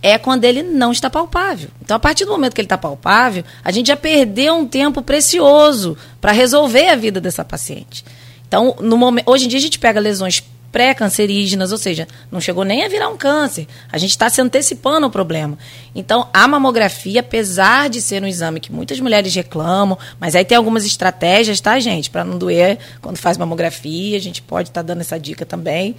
é 0.00 0.18
quando 0.18 0.44
ele 0.44 0.62
não 0.62 0.92
está 0.92 1.10
palpável. 1.10 1.68
Então, 1.82 1.96
a 1.96 2.00
partir 2.00 2.24
do 2.24 2.30
momento 2.30 2.54
que 2.54 2.60
ele 2.60 2.66
está 2.66 2.78
palpável, 2.78 3.42
a 3.64 3.72
gente 3.72 3.88
já 3.88 3.96
perdeu 3.96 4.54
um 4.54 4.68
tempo 4.68 5.02
precioso 5.02 5.98
para 6.20 6.30
resolver 6.30 6.90
a 6.90 6.94
vida 6.94 7.20
dessa 7.20 7.44
paciente. 7.44 8.04
Então, 8.48 8.74
no 8.80 8.96
momento, 8.96 9.30
hoje 9.30 9.44
em 9.44 9.48
dia 9.48 9.58
a 9.58 9.62
gente 9.62 9.78
pega 9.78 10.00
lesões 10.00 10.42
pré-cancerígenas, 10.72 11.72
ou 11.72 11.78
seja, 11.78 12.06
não 12.30 12.40
chegou 12.40 12.64
nem 12.64 12.84
a 12.84 12.88
virar 12.88 13.08
um 13.08 13.16
câncer. 13.16 13.66
A 13.90 13.96
gente 13.96 14.10
está 14.10 14.28
se 14.28 14.40
antecipando 14.40 15.04
ao 15.04 15.10
problema. 15.10 15.56
Então, 15.94 16.28
a 16.32 16.46
mamografia, 16.46 17.20
apesar 17.20 17.88
de 17.88 18.02
ser 18.02 18.22
um 18.22 18.26
exame 18.26 18.60
que 18.60 18.72
muitas 18.72 19.00
mulheres 19.00 19.34
reclamam, 19.34 19.98
mas 20.20 20.34
aí 20.34 20.44
tem 20.44 20.56
algumas 20.56 20.84
estratégias, 20.84 21.60
tá, 21.60 21.78
gente? 21.80 22.10
Para 22.10 22.24
não 22.24 22.36
doer 22.36 22.78
quando 23.00 23.16
faz 23.16 23.38
mamografia, 23.38 24.16
a 24.16 24.20
gente 24.20 24.42
pode 24.42 24.68
estar 24.68 24.82
tá 24.82 24.86
dando 24.86 25.00
essa 25.00 25.18
dica 25.18 25.46
também. 25.46 25.96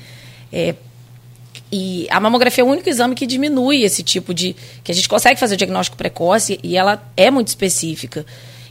É, 0.51 0.75
e 1.71 2.07
a 2.09 2.19
mamografia 2.19 2.63
é 2.63 2.65
o 2.65 2.69
único 2.69 2.89
exame 2.89 3.15
que 3.15 3.27
diminui 3.27 3.83
esse 3.83 4.01
tipo 4.03 4.33
de. 4.33 4.55
que 4.83 4.91
a 4.91 4.95
gente 4.95 5.07
consegue 5.07 5.39
fazer 5.39 5.55
o 5.55 5.57
diagnóstico 5.57 5.97
precoce 5.97 6.59
e 6.63 6.75
ela 6.75 7.01
é 7.15 7.29
muito 7.29 7.47
específica. 7.47 8.25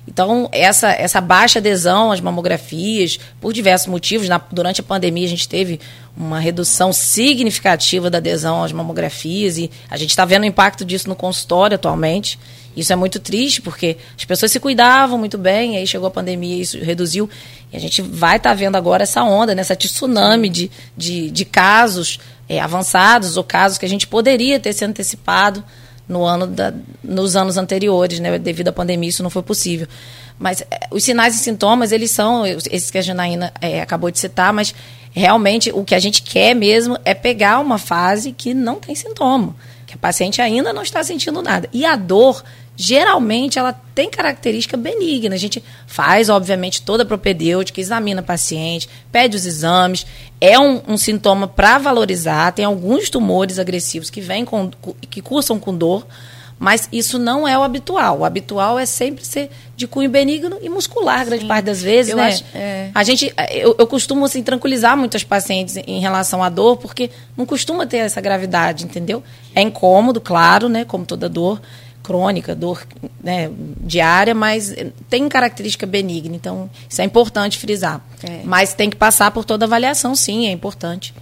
Então, 0.09 0.49
essa, 0.53 0.91
essa 0.91 1.21
baixa 1.21 1.59
adesão 1.59 2.11
às 2.11 2.19
mamografias, 2.19 3.21
por 3.38 3.53
diversos 3.53 3.88
motivos, 3.88 4.27
na, 4.27 4.41
durante 4.50 4.81
a 4.81 4.85
pandemia 4.85 5.27
a 5.27 5.29
gente 5.29 5.47
teve 5.47 5.79
uma 6.17 6.41
redução 6.41 6.95
significativa 6.95 8.09
da 8.09 8.17
adesão 8.17 8.65
às 8.65 8.73
mamografias 8.73 9.59
e 9.59 9.71
a 9.91 9.99
gente 9.99 10.09
está 10.09 10.25
vendo 10.25 10.45
o 10.45 10.47
impacto 10.47 10.83
disso 10.83 11.11
no 11.11 11.15
consultório 11.15 11.75
atualmente. 11.75 12.38
Isso 12.75 12.91
é 12.91 12.97
muito 12.97 13.21
triste, 13.21 13.61
porque 13.61 13.99
as 14.17 14.25
pessoas 14.25 14.50
se 14.50 14.59
cuidavam 14.59 15.19
muito 15.19 15.37
bem, 15.37 15.77
aí 15.77 15.87
chegou 15.87 16.09
a 16.09 16.11
pandemia 16.11 16.57
e 16.57 16.61
isso 16.62 16.79
reduziu. 16.79 17.29
E 17.71 17.77
a 17.77 17.81
gente 17.81 18.00
vai 18.00 18.38
estar 18.38 18.50
tá 18.50 18.55
vendo 18.55 18.77
agora 18.77 19.03
essa 19.03 19.23
onda, 19.23 19.55
né, 19.55 19.62
tsunami 19.62 20.49
de, 20.49 20.71
de, 20.97 21.31
de 21.31 21.45
casos 21.45 22.19
é, 22.49 22.61
avançados 22.61 23.37
ou 23.37 23.45
casos 23.45 23.77
que 23.77 23.85
a 23.85 23.88
gente 23.88 24.07
poderia 24.07 24.59
ter 24.59 24.73
se 24.73 24.87
antecipado 24.87 25.62
no 26.09 26.25
ano 26.25 26.47
da, 26.47 26.73
nos 27.05 27.37
anos 27.37 27.57
anteriores, 27.57 28.19
né? 28.19 28.38
Devido 28.38 28.69
à 28.69 28.73
pandemia, 28.73 29.09
isso 29.09 29.23
não 29.23 29.31
foi 29.31 29.43
possível. 29.43 29.87
Mas 30.38 30.62
é, 30.62 30.88
os 30.91 31.05
sinais 31.05 31.35
e 31.35 31.38
sintomas, 31.38 31.93
eles 31.93 32.11
são 32.11 32.47
esses 32.47 32.91
que 32.91 32.99
a 32.99 33.03
Janaína 33.03 33.53
é, 33.61 33.81
acabou 33.81 34.11
de 34.11 34.19
citar, 34.19 34.53
mas 34.53 34.75
realmente 35.12 35.71
o 35.73 35.85
que 35.85 35.95
a 35.95 35.99
gente 35.99 36.23
quer 36.23 36.55
mesmo 36.55 36.99
é 37.05 37.12
pegar 37.12 37.59
uma 37.59 37.79
fase 37.79 38.33
que 38.33 38.55
não 38.55 38.77
tem 38.77 38.95
sintoma, 38.95 39.55
que 39.87 39.95
a 39.95 39.99
paciente 39.99 40.41
ainda 40.41 40.73
não 40.73 40.83
está 40.83 41.03
sentindo 41.03 41.43
nada. 41.43 41.69
E 41.73 41.85
a 41.85 41.97
dor 41.97 42.43
geralmente 42.81 43.59
ela 43.59 43.73
tem 43.73 44.09
característica 44.09 44.77
benigna. 44.77 45.35
A 45.35 45.39
gente 45.39 45.63
faz, 45.85 46.29
obviamente, 46.29 46.81
toda 46.81 47.03
a 47.03 47.07
propedêutica, 47.07 47.81
examina 47.81 48.21
a 48.21 48.25
paciente, 48.25 48.89
pede 49.11 49.37
os 49.37 49.45
exames. 49.45 50.07
É 50.41 50.57
um, 50.57 50.81
um 50.87 50.97
sintoma 50.97 51.49
para 51.49 51.79
valorizar. 51.79 52.53
Tem 52.53 52.65
alguns 52.65 53.11
tumores 53.11 53.59
agressivos 53.59 54.09
que 54.09 54.21
vêm 54.21 54.45
com, 54.45 54.71
que 55.11 55.21
cursam 55.21 55.59
com 55.59 55.77
dor, 55.77 56.07
mas 56.57 56.89
isso 56.93 57.19
não 57.19 57.49
é 57.49 57.59
o 57.59 57.65
habitual. 57.65 58.21
O 58.21 58.25
habitual 58.25 58.79
é 58.79 58.87
sempre 58.87 59.25
ser 59.25 59.51
de 59.77 59.89
cunho 59.89 60.09
benigno 60.09 60.57
e 60.63 60.69
muscular, 60.69 61.27
grande 61.27 61.47
parte 61.47 61.65
das 61.65 61.83
vezes, 61.83 62.13
eu 62.13 62.17
né? 62.17 62.29
Acho, 62.29 62.45
é. 62.55 62.91
A 62.95 63.03
gente, 63.03 63.35
eu, 63.51 63.75
eu 63.77 63.87
costumo 63.89 64.25
assim, 64.25 64.41
tranquilizar 64.41 64.97
muitas 64.97 65.25
pacientes 65.25 65.77
em 65.77 65.99
relação 65.99 66.45
à 66.45 66.49
dor, 66.49 66.77
porque 66.77 67.11
não 67.37 67.45
costuma 67.45 67.87
ter 67.87 67.99
essa 67.99 68.21
gravidade, 68.21 68.85
entendeu? 68.85 69.21
É 69.53 69.63
incômodo, 69.63 70.21
claro, 70.21 70.69
né? 70.69 70.85
Como 70.85 71.05
toda 71.05 71.29
dor 71.29 71.61
crônica, 72.09 72.55
dor 72.55 72.87
né, 73.23 73.50
diária, 73.83 74.35
mas 74.35 74.75
tem 75.11 75.29
característica 75.29 75.87
benigna. 75.87 76.35
Então, 76.35 76.71
isso 76.88 77.03
é 77.03 77.05
importante 77.05 77.59
frisar. 77.59 78.00
É. 78.23 78.41
Mas 78.45 78.73
tem 78.73 78.88
que 78.88 78.97
passar 78.97 79.31
por 79.31 79.45
toda 79.45 79.67
avaliação, 79.67 80.17
sim, 80.17 80.47
é 80.47 80.50
importante. 80.50 81.15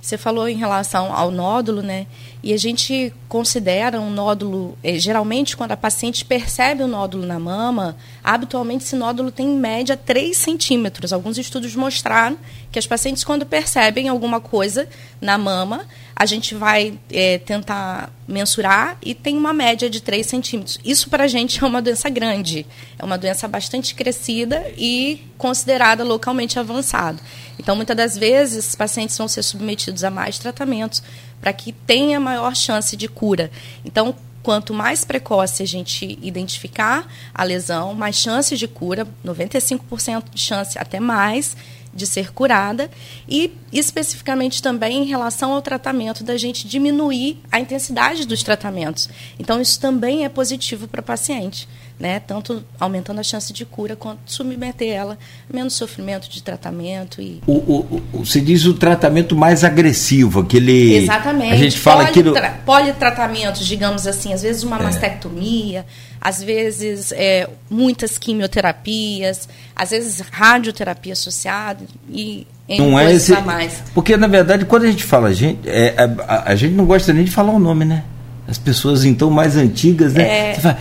Você 0.00 0.16
falou 0.16 0.48
em 0.48 0.56
relação 0.56 1.14
ao 1.14 1.30
nódulo, 1.30 1.82
né? 1.82 2.06
E 2.42 2.54
a 2.54 2.56
gente 2.56 3.12
considera 3.28 4.00
um 4.00 4.10
nódulo, 4.10 4.76
eh, 4.82 4.98
geralmente, 4.98 5.56
quando 5.56 5.72
a 5.72 5.76
paciente 5.76 6.24
percebe 6.24 6.82
o 6.82 6.86
um 6.86 6.88
nódulo 6.88 7.26
na 7.26 7.38
mama, 7.38 7.96
habitualmente 8.24 8.84
esse 8.84 8.96
nódulo 8.96 9.30
tem 9.30 9.46
em 9.46 9.58
média 9.58 9.96
3 9.96 10.36
centímetros. 10.36 11.12
Alguns 11.12 11.36
estudos 11.36 11.76
mostraram 11.76 12.38
que 12.72 12.78
as 12.78 12.86
pacientes, 12.86 13.24
quando 13.24 13.44
percebem 13.44 14.08
alguma 14.08 14.40
coisa 14.40 14.88
na 15.20 15.36
mama, 15.36 15.86
a 16.16 16.26
gente 16.26 16.54
vai 16.54 16.98
é, 17.10 17.38
tentar 17.38 18.10
mensurar 18.28 18.96
e 19.02 19.14
tem 19.14 19.36
uma 19.36 19.52
média 19.52 19.90
de 19.90 20.00
3 20.00 20.26
centímetros. 20.26 20.78
Isso 20.84 21.10
para 21.10 21.24
a 21.24 21.28
gente 21.28 21.62
é 21.62 21.66
uma 21.66 21.82
doença 21.82 22.08
grande, 22.08 22.66
é 22.98 23.04
uma 23.04 23.18
doença 23.18 23.48
bastante 23.48 23.94
crescida 23.94 24.64
e 24.76 25.26
considerada 25.36 26.04
localmente 26.04 26.58
avançada. 26.58 27.18
Então, 27.58 27.74
muitas 27.76 27.96
das 27.96 28.16
vezes, 28.16 28.74
pacientes 28.74 29.16
vão 29.16 29.28
ser 29.28 29.42
submetidos 29.42 30.04
a 30.04 30.10
mais 30.10 30.38
tratamentos 30.38 31.02
para 31.40 31.52
que 31.52 31.72
tenha 31.72 32.20
maior 32.20 32.54
chance 32.54 32.96
de 32.96 33.08
cura. 33.08 33.50
Então, 33.84 34.14
quanto 34.42 34.72
mais 34.72 35.04
precoce 35.04 35.62
a 35.62 35.66
gente 35.66 36.18
identificar 36.22 37.06
a 37.34 37.44
lesão, 37.44 37.94
mais 37.94 38.16
chances 38.16 38.58
de 38.58 38.66
cura, 38.66 39.06
95% 39.24 40.24
de 40.32 40.40
chance, 40.40 40.78
até 40.78 40.98
mais, 40.98 41.56
de 41.92 42.06
ser 42.06 42.32
curada 42.32 42.90
e 43.28 43.52
especificamente 43.72 44.62
também 44.62 45.02
em 45.02 45.06
relação 45.06 45.52
ao 45.52 45.62
tratamento 45.62 46.22
da 46.22 46.36
gente 46.36 46.66
diminuir 46.66 47.38
a 47.50 47.58
intensidade 47.58 48.26
dos 48.26 48.42
tratamentos. 48.42 49.08
Então 49.38 49.60
isso 49.60 49.80
também 49.80 50.24
é 50.24 50.28
positivo 50.28 50.86
para 50.86 51.00
o 51.00 51.04
paciente, 51.04 51.68
né? 52.00 52.18
Tanto 52.18 52.64
aumentando 52.80 53.20
a 53.20 53.22
chance 53.22 53.52
de 53.52 53.66
cura 53.66 53.94
quanto 53.94 54.20
submeter 54.24 54.88
ela 54.88 55.18
a 55.48 55.54
menos 55.54 55.74
sofrimento 55.74 56.30
de 56.30 56.42
tratamento 56.42 57.20
e 57.20 57.42
o, 57.46 57.52
o, 57.52 58.02
o, 58.14 58.24
você 58.24 58.40
diz 58.40 58.64
o 58.64 58.72
tratamento 58.72 59.36
mais 59.36 59.62
agressivo, 59.62 60.40
aquele 60.40 60.94
Exatamente. 60.94 61.52
A 61.52 61.56
gente 61.56 61.78
fala 61.78 62.06
Politra, 62.06 62.50
que 62.50 62.58
politratamentos, 62.64 63.66
digamos 63.66 64.06
assim, 64.06 64.32
às 64.32 64.40
vezes 64.40 64.62
uma 64.62 64.78
é. 64.78 64.82
mastectomia, 64.82 65.84
às 66.18 66.42
vezes 66.42 67.12
é, 67.12 67.46
muitas 67.68 68.16
quimioterapias, 68.16 69.46
às 69.76 69.90
vezes 69.90 70.20
radioterapia 70.30 71.12
associada 71.12 71.84
e 72.08 72.46
não 72.78 72.98
é 72.98 73.12
esse, 73.12 73.32
mais. 73.42 73.82
Porque 73.92 74.16
na 74.16 74.26
verdade 74.26 74.64
quando 74.64 74.84
a 74.84 74.90
gente 74.90 75.04
fala 75.04 75.28
a 75.28 75.32
gente, 75.34 75.68
é, 75.68 75.94
a, 76.26 76.50
a, 76.52 76.56
gente 76.56 76.74
não 76.74 76.86
gosta 76.86 77.12
nem 77.12 77.24
de 77.24 77.30
falar 77.30 77.52
o 77.52 77.58
nome, 77.58 77.84
né? 77.84 78.04
As 78.50 78.58
pessoas 78.58 79.04
então 79.04 79.30
mais 79.30 79.56
antigas, 79.56 80.12
né? 80.12 80.50
É... 80.50 80.54
Você 80.54 80.60
fala, 80.60 80.78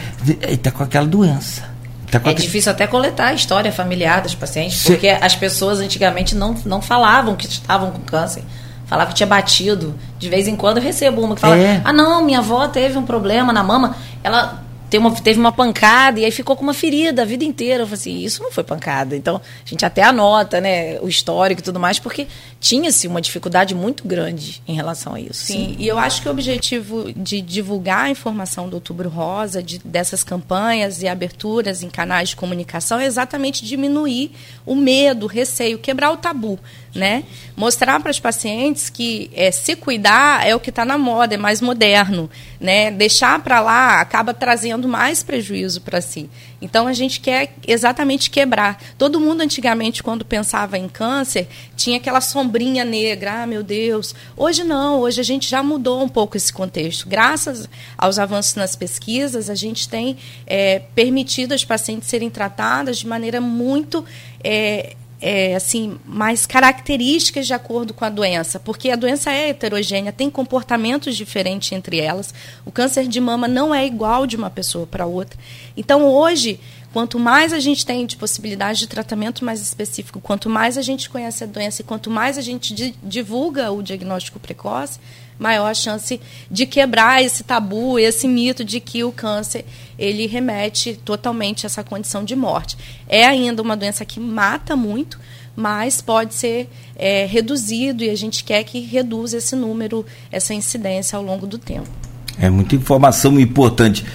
está 0.50 0.72
com 0.72 0.84
aquela 0.84 1.06
doença. 1.06 1.70
Tá 2.10 2.20
é 2.26 2.34
difícil 2.34 2.72
até 2.72 2.88
coletar 2.88 3.28
a 3.28 3.34
história 3.34 3.72
familiar 3.72 4.22
dos 4.22 4.34
pacientes, 4.34 4.84
porque 4.84 5.08
as 5.08 5.36
pessoas 5.36 5.80
antigamente 5.80 6.34
não, 6.34 6.56
não 6.66 6.82
falavam 6.82 7.36
que 7.36 7.46
estavam 7.46 7.92
com 7.92 8.00
câncer. 8.00 8.44
Falavam 8.88 9.12
que 9.12 9.18
tinha 9.18 9.28
batido. 9.28 9.94
De 10.18 10.28
vez 10.28 10.48
em 10.48 10.56
quando 10.56 10.78
eu 10.78 10.84
recebo 10.84 11.22
uma 11.22 11.36
que 11.36 11.42
fala: 11.42 11.56
é. 11.58 11.80
Ah, 11.84 11.94
não, 11.94 12.26
minha 12.26 12.40
avó 12.40 12.68
teve 12.68 12.98
um 12.98 13.06
problema 13.06 13.54
na 13.54 13.62
mama. 13.62 13.96
Ela 14.24 14.64
teve 14.90 15.06
uma, 15.06 15.12
teve 15.12 15.40
uma 15.40 15.52
pancada 15.52 16.20
e 16.20 16.26
aí 16.26 16.32
ficou 16.32 16.56
com 16.56 16.64
uma 16.64 16.74
ferida 16.74 17.22
a 17.22 17.26
vida 17.26 17.44
inteira. 17.44 17.84
Eu 17.84 17.88
falei 17.88 18.00
assim, 18.00 18.18
isso 18.18 18.42
não 18.42 18.52
foi 18.52 18.64
pancada. 18.64 19.16
Então, 19.16 19.36
a 19.36 19.70
gente 19.70 19.86
até 19.86 20.02
anota, 20.02 20.60
né, 20.60 21.00
o 21.02 21.08
histórico 21.08 21.62
e 21.62 21.64
tudo 21.64 21.80
mais, 21.80 22.00
porque 22.00 22.28
tinha-se 22.60 23.08
uma 23.08 23.22
dificuldade 23.22 23.74
muito 23.74 24.06
grande 24.06 24.62
em 24.68 24.74
relação 24.74 25.14
a 25.14 25.20
isso. 25.20 25.46
Sim, 25.46 25.54
Sim, 25.54 25.76
e 25.80 25.88
eu 25.88 25.98
acho 25.98 26.22
que 26.22 26.28
o 26.28 26.32
objetivo 26.32 27.12
de 27.14 27.42
divulgar 27.42 28.06
a 28.06 28.10
informação 28.10 28.68
do 28.68 28.74
Outubro 28.74 29.10
Rosa, 29.10 29.64
de, 29.64 29.80
dessas 29.80 30.24
campanhas 30.24 31.02
e 31.02 31.08
aberturas 31.08 31.82
em 31.84 31.90
canais 31.90 32.30
de 32.30 32.36
comunicação, 32.36 33.00
é 33.00 33.06
exatamente 33.06 33.66
diminuir 33.66 34.32
o 34.66 34.76
medo, 34.76 35.26
o 35.26 35.30
receio, 35.30 35.80
quebrar 35.80 36.12
o 36.12 36.18
tabu 36.18 36.60
né? 36.94 37.24
Mostrar 37.56 38.00
para 38.00 38.12
os 38.12 38.20
pacientes 38.20 38.90
que 38.90 39.30
é, 39.34 39.52
se 39.52 39.76
cuidar 39.76 40.46
é 40.48 40.56
o 40.56 40.60
que 40.60 40.70
está 40.70 40.84
na 40.86 40.98
moda, 40.98 41.36
é 41.36 41.38
mais 41.38 41.62
moderno, 41.62 42.30
né? 42.60 42.90
Deixar 42.92 43.42
para 43.44 43.60
lá 43.60 44.02
acaba 44.02 44.34
trazendo 44.34 44.88
mais 44.88 45.22
prejuízo 45.22 45.82
para 45.82 46.02
si. 46.02 46.30
Então 46.62 46.88
a 46.88 46.94
gente 46.94 47.20
quer 47.20 47.54
exatamente 47.68 48.30
quebrar. 48.30 48.82
Todo 48.98 49.20
mundo 49.20 49.42
antigamente 49.42 50.04
quando 50.04 50.26
pensava 50.26 50.78
em 50.78 50.88
câncer 50.88 51.48
tinha 51.76 51.98
aquela 51.98 52.22
sombrinha 52.22 52.84
negra, 52.84 53.44
ah 53.44 53.48
meu 53.48 53.64
Deus. 53.64 54.14
Hoje 54.36 54.64
não, 54.64 55.00
hoje 55.00 55.22
a 55.22 55.24
gente 55.24 55.50
já 55.50 55.64
mudou 55.64 56.04
um 56.04 56.10
pouco 56.10 56.36
esse 56.36 56.52
contexto. 56.52 57.08
Graças 57.08 57.70
aos 57.98 58.20
avanços 58.20 58.56
nas 58.56 58.76
pesquisas, 58.76 59.50
a 59.50 59.56
gente 59.56 59.88
tem 59.88 60.18
é, 60.46 60.80
permitido 60.94 61.54
as 61.54 61.64
pacientes 61.64 62.10
serem 62.10 62.30
tratadas 62.30 62.98
de 62.98 63.08
maneira 63.08 63.40
muito 63.40 64.04
é, 64.44 64.96
é, 65.22 65.56
assim, 65.56 66.00
mais 66.06 66.46
características 66.46 67.46
de 67.46 67.54
acordo 67.54 67.94
com 67.94 68.06
a 68.06 68.10
doença, 68.10 68.60
porque 68.60 68.90
a 68.90 68.96
doença 68.96 69.32
é 69.32 69.50
heterogênea, 69.50 70.12
tem 70.12 70.30
comportamentos 70.30 71.16
diferentes 71.16 71.72
entre 71.72 72.00
elas. 72.00 72.34
O 72.66 72.72
câncer 72.72 73.08
de 73.08 73.20
mama 73.20 73.48
não 73.48 73.76
é 73.76 73.86
igual 73.86 74.26
de 74.26 74.36
uma 74.36 74.50
pessoa 74.50 74.88
para 74.88 75.06
outra. 75.06 75.38
Então, 75.76 76.06
hoje, 76.06 76.60
quanto 76.94 77.20
mais 77.20 77.52
a 77.52 77.60
gente 77.60 77.86
tem 77.86 78.06
de 78.06 78.16
possibilidade 78.16 78.80
de 78.80 78.88
tratamento 78.88 79.44
mais 79.44 79.62
específico, 79.62 80.22
quanto 80.22 80.50
mais 80.50 80.78
a 80.78 80.82
gente 80.82 81.10
conhece 81.10 81.44
a 81.44 81.48
doença 81.48 81.82
e 81.82 81.86
quanto 81.86 82.10
mais 82.10 82.38
a 82.38 82.42
gente 82.42 82.96
divulga 83.04 83.72
o 83.72 83.84
diagnóstico 83.84 84.40
precoce, 84.40 85.00
maior 85.40 85.74
chance 85.74 86.20
de 86.52 86.66
quebrar 86.66 87.24
esse 87.24 87.44
tabu, 87.44 87.98
esse 87.98 88.28
mito 88.28 88.64
de 88.64 88.80
que 88.82 89.04
o 89.04 89.12
câncer 89.12 89.66
ele 89.98 90.28
remete 90.28 91.00
totalmente 91.04 91.66
a 91.66 91.68
essa 91.68 91.84
condição 91.84 92.24
de 92.24 92.36
morte. 92.36 92.78
É 93.08 93.26
ainda 93.26 93.62
uma 93.62 93.78
doença 93.78 94.04
que 94.04 94.20
mata 94.20 94.76
muito, 94.76 95.18
mas 95.56 96.02
pode 96.02 96.34
ser 96.34 96.70
é, 96.96 97.26
reduzido 97.26 98.04
e 98.04 98.10
a 98.10 98.16
gente 98.16 98.44
quer 98.44 98.64
que 98.64 98.80
reduza 98.82 99.38
esse 99.38 99.56
número, 99.56 100.06
essa 100.32 100.54
incidência 100.54 101.18
ao 101.18 101.24
longo 101.24 101.48
do 101.48 101.58
tempo. 101.58 101.90
É 102.38 102.50
muita 102.50 102.76
informação 102.76 103.40
importante. 103.40 104.06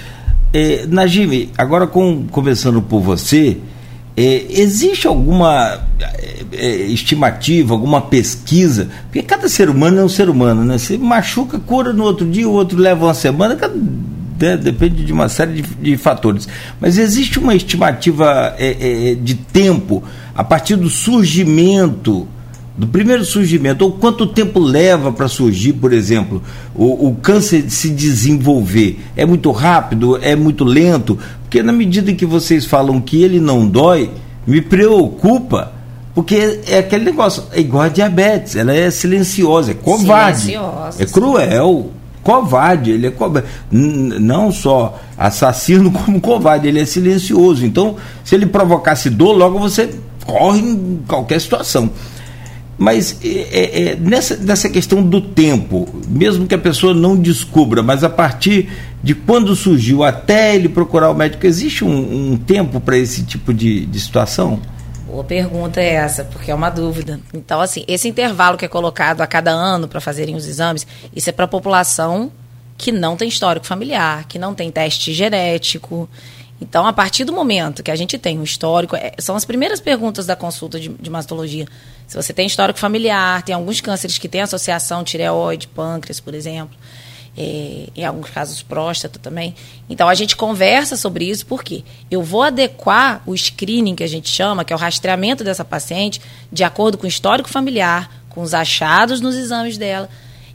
É, 0.53 0.87
Najime, 0.87 1.51
agora 1.59 1.87
com, 1.87 2.27
começando 2.29 2.81
por 2.81 3.01
você, 3.01 3.59
é, 4.17 4.47
existe 4.49 5.07
alguma 5.07 5.81
é, 6.01 6.45
é, 6.53 6.77
estimativa, 6.87 7.75
alguma 7.75 8.01
pesquisa? 8.01 8.89
Porque 9.05 9.23
cada 9.23 9.49
ser 9.49 9.69
humano 9.69 10.01
é 10.01 10.05
um 10.05 10.09
ser 10.09 10.29
humano, 10.29 10.65
né? 10.65 10.79
Se 10.79 10.97
machuca, 10.97 11.59
cura 11.59 11.93
no 11.93 12.05
outro 12.05 12.29
dia, 12.29 12.49
o 12.49 12.53
outro 12.53 12.79
leva 12.79 13.07
uma 13.07 13.15
semana, 13.15 13.57
cada, 13.57 13.75
né, 13.75 14.57
depende 14.57 15.05
de 15.05 15.13
uma 15.13 15.29
série 15.29 15.63
de, 15.63 15.63
de, 15.63 15.97
fatores. 15.97 16.47
Mas 16.81 16.97
existe 16.97 17.39
uma 17.39 17.55
estimativa 17.55 18.55
é, 18.57 19.11
é, 19.11 19.15
de 19.17 19.35
tempo 19.35 20.03
a 20.35 20.45
partir 20.45 20.77
do 20.77 20.89
surgimento 20.89 22.29
do 22.77 22.89
primeiro 22.89 23.25
surgimento, 23.25 23.85
ou 23.85 23.93
quanto 23.93 24.27
tempo 24.27 24.59
leva 24.59 25.13
para 25.13 25.29
surgir, 25.29 25.75
por 25.75 25.93
exemplo, 25.93 26.43
o, 26.75 27.09
o, 27.09 27.15
câncer 27.15 27.71
se 27.71 27.89
desenvolver? 27.89 28.99
É 29.17 29.25
muito 29.25 29.51
rápido? 29.53 30.19
É 30.21 30.35
muito 30.35 30.65
lento? 30.65 31.17
Porque 31.43 31.63
na 31.63 31.73
medida 31.73 32.13
que 32.13 32.27
vocês 32.27 32.65
falam 32.65 33.01
que 33.01 33.23
ele 33.23 33.39
não 33.39 33.67
dói, 33.67 34.11
me 34.45 34.61
preocupa, 34.61 35.73
porque 36.15 36.61
é 36.67 36.79
aquele 36.79 37.05
negócio, 37.05 37.45
é 37.53 37.61
igual 37.61 37.85
a 37.85 37.89
diabetes, 37.89 38.57
ela 38.57 38.75
é 38.75 38.91
silenciosa, 38.91 39.71
é 39.71 39.75
covarde, 39.75 40.41
silenciosa, 40.41 41.03
é 41.03 41.07
cruel, 41.07 41.91
covarde, 42.25 42.91
ele 42.91 43.07
é 43.07 43.11
covarde. 43.11 43.47
não 43.71 44.51
só 44.51 44.99
assassino 45.17 45.93
como 45.95 46.21
covarde, 46.21 46.67
ele 46.67 46.81
é 46.81 46.85
silencioso. 46.85 47.65
Então, 47.65 47.95
se 48.25 48.35
ele 48.35 48.47
provocasse 48.47 49.09
dor, 49.09 49.37
logo 49.37 49.61
você 49.61 49.95
corre 50.27 50.59
em 50.59 51.03
qualquer 51.07 51.41
situação. 51.41 51.89
Mas 52.77 53.19
é, 53.23 53.29
é, 53.29 53.83
é, 53.83 53.97
nessa, 53.97 54.37
nessa 54.37 54.69
questão 54.69 55.03
do 55.03 55.21
tempo, 55.21 55.89
mesmo 56.09 56.47
que 56.47 56.55
a 56.55 56.59
pessoa 56.59 56.93
não 56.93 57.17
descubra, 57.17 57.83
mas 57.83 58.03
a 58.03 58.11
partir 58.11 58.69
de 59.03 59.15
quando 59.15 59.55
surgiu 59.55 60.03
até 60.03 60.55
ele 60.55 60.69
procurar 60.69 61.11
o 61.11 61.15
médico, 61.15 61.47
existe 61.47 61.85
um, 61.85 62.33
um 62.33 62.37
tempo 62.37 62.81
para 62.81 62.97
esse 62.97 63.23
tipo 63.23 63.55
de, 63.55 63.87
de 63.87 64.01
situação? 64.01 64.61
Boa 65.07 65.23
pergunta 65.23 65.81
é 65.81 65.91
essa, 65.95 66.25
porque 66.25 66.51
é 66.51 66.55
uma 66.55 66.71
dúvida. 66.71 67.21
Então, 67.33 67.61
assim, 67.61 67.85
esse 67.87 68.09
intervalo 68.09 68.59
que 68.59 68.65
é 68.65 68.69
colocado 68.69 69.21
a 69.21 69.27
cada 69.27 69.53
ano 69.53 69.87
para 69.87 70.01
fazerem 70.01 70.35
os 70.35 70.47
exames, 70.47 70.85
isso 71.15 71.31
é 71.31 71.33
para 71.33 71.45
a 71.45 71.49
população 71.49 72.33
que 72.77 72.91
não 72.91 73.17
tem 73.17 73.29
histórico 73.29 73.65
familiar, 73.65 74.25
que 74.27 74.39
não 74.39 74.55
tem 74.55 74.73
teste 74.73 75.13
genético. 75.13 76.09
Então, 76.61 76.87
a 76.87 76.93
partir 76.93 77.25
do 77.25 77.33
momento 77.33 77.83
que 77.83 77.91
a 77.91 77.97
gente 77.97 78.19
tem 78.19 78.39
um 78.39 78.43
histórico, 78.43 78.97
é, 78.97 79.13
são 79.19 79.37
as 79.37 79.45
primeiras 79.45 79.81
perguntas 79.81 80.27
da 80.27 80.35
consulta 80.35 80.81
de, 80.81 80.89
de 80.89 81.11
mastologia. 81.11 81.67
Se 82.07 82.17
você 82.17 82.33
tem 82.33 82.47
histórico 82.47 82.79
familiar, 82.79 83.43
tem 83.43 83.55
alguns 83.55 83.81
cânceres 83.81 84.19
que 84.19 84.29
têm 84.29 84.43
associação 84.43 85.03
tireoide, 85.03 85.67
pâncreas, 85.69 86.21
por 86.21 86.35
exemplo, 86.35 86.77
é, 87.37 87.89
em 87.97 88.05
alguns 88.05 88.31
casos 88.31 88.63
próstata 88.63 89.19
também. 89.19 89.55
Então, 89.89 90.09
a 90.09 90.15
gente 90.15 90.37
conversa 90.37 90.97
sobre 90.97 91.25
isso 91.25 91.47
porque 91.47 91.83
eu 92.11 92.23
vou 92.23 92.43
adequar 92.43 93.23
o 93.27 93.37
screening 93.37 93.95
que 93.95 94.05
a 94.05 94.09
gente 94.09 94.29
chama, 94.29 94.65
que 94.65 94.73
é 94.73 94.77
o 94.77 94.79
rastreamento 94.79 95.43
dessa 95.43 95.65
paciente, 95.65 96.21
de 96.53 96.63
acordo 96.63 96.99
com 96.99 97.07
o 97.07 97.09
histórico 97.09 97.49
familiar, 97.49 98.11
com 98.29 98.43
os 98.43 98.55
achados 98.55 99.21
nos 99.21 99.35
exames 99.35 99.79
dela, 99.79 100.09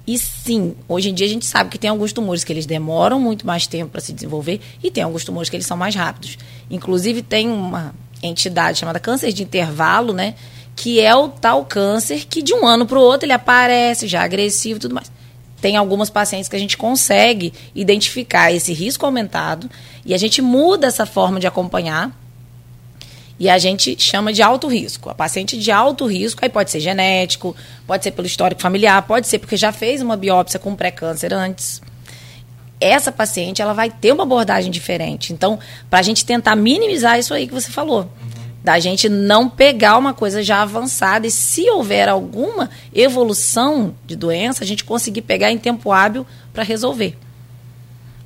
e 0.09 0.17
sim, 0.17 0.75
hoje 0.87 1.11
em 1.11 1.13
dia 1.13 1.27
a 1.27 1.29
gente 1.29 1.45
sabe 1.45 1.69
que 1.69 1.77
tem 1.77 1.87
alguns 1.87 2.11
tumores 2.11 2.43
que 2.43 2.51
eles 2.51 2.65
demoram 2.65 3.19
muito 3.19 3.45
mais 3.45 3.67
tempo 3.67 3.91
para 3.91 4.01
se 4.01 4.11
desenvolver 4.11 4.59
e 4.81 4.89
tem 4.89 5.03
alguns 5.03 5.23
tumores 5.23 5.51
que 5.51 5.55
eles 5.55 5.67
são 5.67 5.77
mais 5.77 5.93
rápidos. 5.93 6.35
Inclusive 6.67 7.21
tem 7.21 7.47
uma 7.47 7.93
entidade 8.23 8.79
chamada 8.79 8.99
câncer 8.99 9.31
de 9.31 9.43
intervalo, 9.43 10.11
né? 10.11 10.33
Que 10.81 11.01
é 11.01 11.13
o 11.13 11.27
tal 11.27 11.65
câncer 11.65 12.25
que 12.25 12.41
de 12.41 12.53
um 12.53 12.65
ano 12.65 12.85
para 12.85 12.97
o 12.97 13.01
outro 13.01 13.25
ele 13.25 13.33
aparece 13.33 14.07
já 14.07 14.23
agressivo 14.23 14.77
e 14.77 14.79
tudo 14.79 14.95
mais. 14.95 15.11
Tem 15.59 15.75
algumas 15.75 16.09
pacientes 16.09 16.47
que 16.47 16.55
a 16.55 16.59
gente 16.59 16.77
consegue 16.77 17.51
identificar 17.75 18.49
esse 18.53 18.71
risco 18.71 19.05
aumentado 19.05 19.69
e 20.05 20.13
a 20.13 20.17
gente 20.17 20.41
muda 20.41 20.87
essa 20.87 21.05
forma 21.05 21.37
de 21.37 21.45
acompanhar 21.45 22.17
E 23.37 23.49
a 23.49 23.57
gente 23.57 24.01
chama 24.01 24.31
de 24.31 24.41
alto 24.41 24.67
risco. 24.67 25.09
A 25.09 25.15
paciente 25.15 25.57
de 25.57 25.69
alto 25.69 26.05
risco, 26.05 26.39
aí 26.43 26.49
pode 26.49 26.71
ser 26.71 26.79
genético, 26.79 27.53
pode 27.85 28.03
ser 28.03 28.11
pelo 28.11 28.27
histórico 28.27 28.61
familiar, 28.61 29.01
pode 29.03 29.27
ser 29.27 29.39
porque 29.39 29.57
já 29.57 29.73
fez 29.73 30.01
uma 30.01 30.15
biópsia 30.15 30.59
com 30.59 30.75
pré-câncer 30.75 31.33
antes. 31.33 31.81
Essa 32.79 33.11
paciente, 33.11 33.61
ela 33.61 33.73
vai 33.73 33.89
ter 33.89 34.13
uma 34.13 34.23
abordagem 34.23 34.71
diferente. 34.71 35.33
Então, 35.33 35.59
para 35.89 35.99
a 35.99 36.01
gente 36.01 36.25
tentar 36.25 36.55
minimizar 36.55 37.19
isso 37.19 37.33
aí 37.33 37.47
que 37.47 37.53
você 37.53 37.69
falou, 37.69 38.09
da 38.63 38.79
gente 38.79 39.07
não 39.07 39.49
pegar 39.49 39.97
uma 39.97 40.13
coisa 40.13 40.43
já 40.43 40.61
avançada 40.61 41.25
e 41.25 41.31
se 41.31 41.69
houver 41.69 42.09
alguma 42.09 42.69
evolução 42.93 43.95
de 44.05 44.15
doença, 44.15 44.63
a 44.63 44.67
gente 44.67 44.83
conseguir 44.83 45.21
pegar 45.21 45.51
em 45.51 45.57
tempo 45.57 45.91
hábil 45.91 46.25
para 46.53 46.63
resolver. 46.63 47.17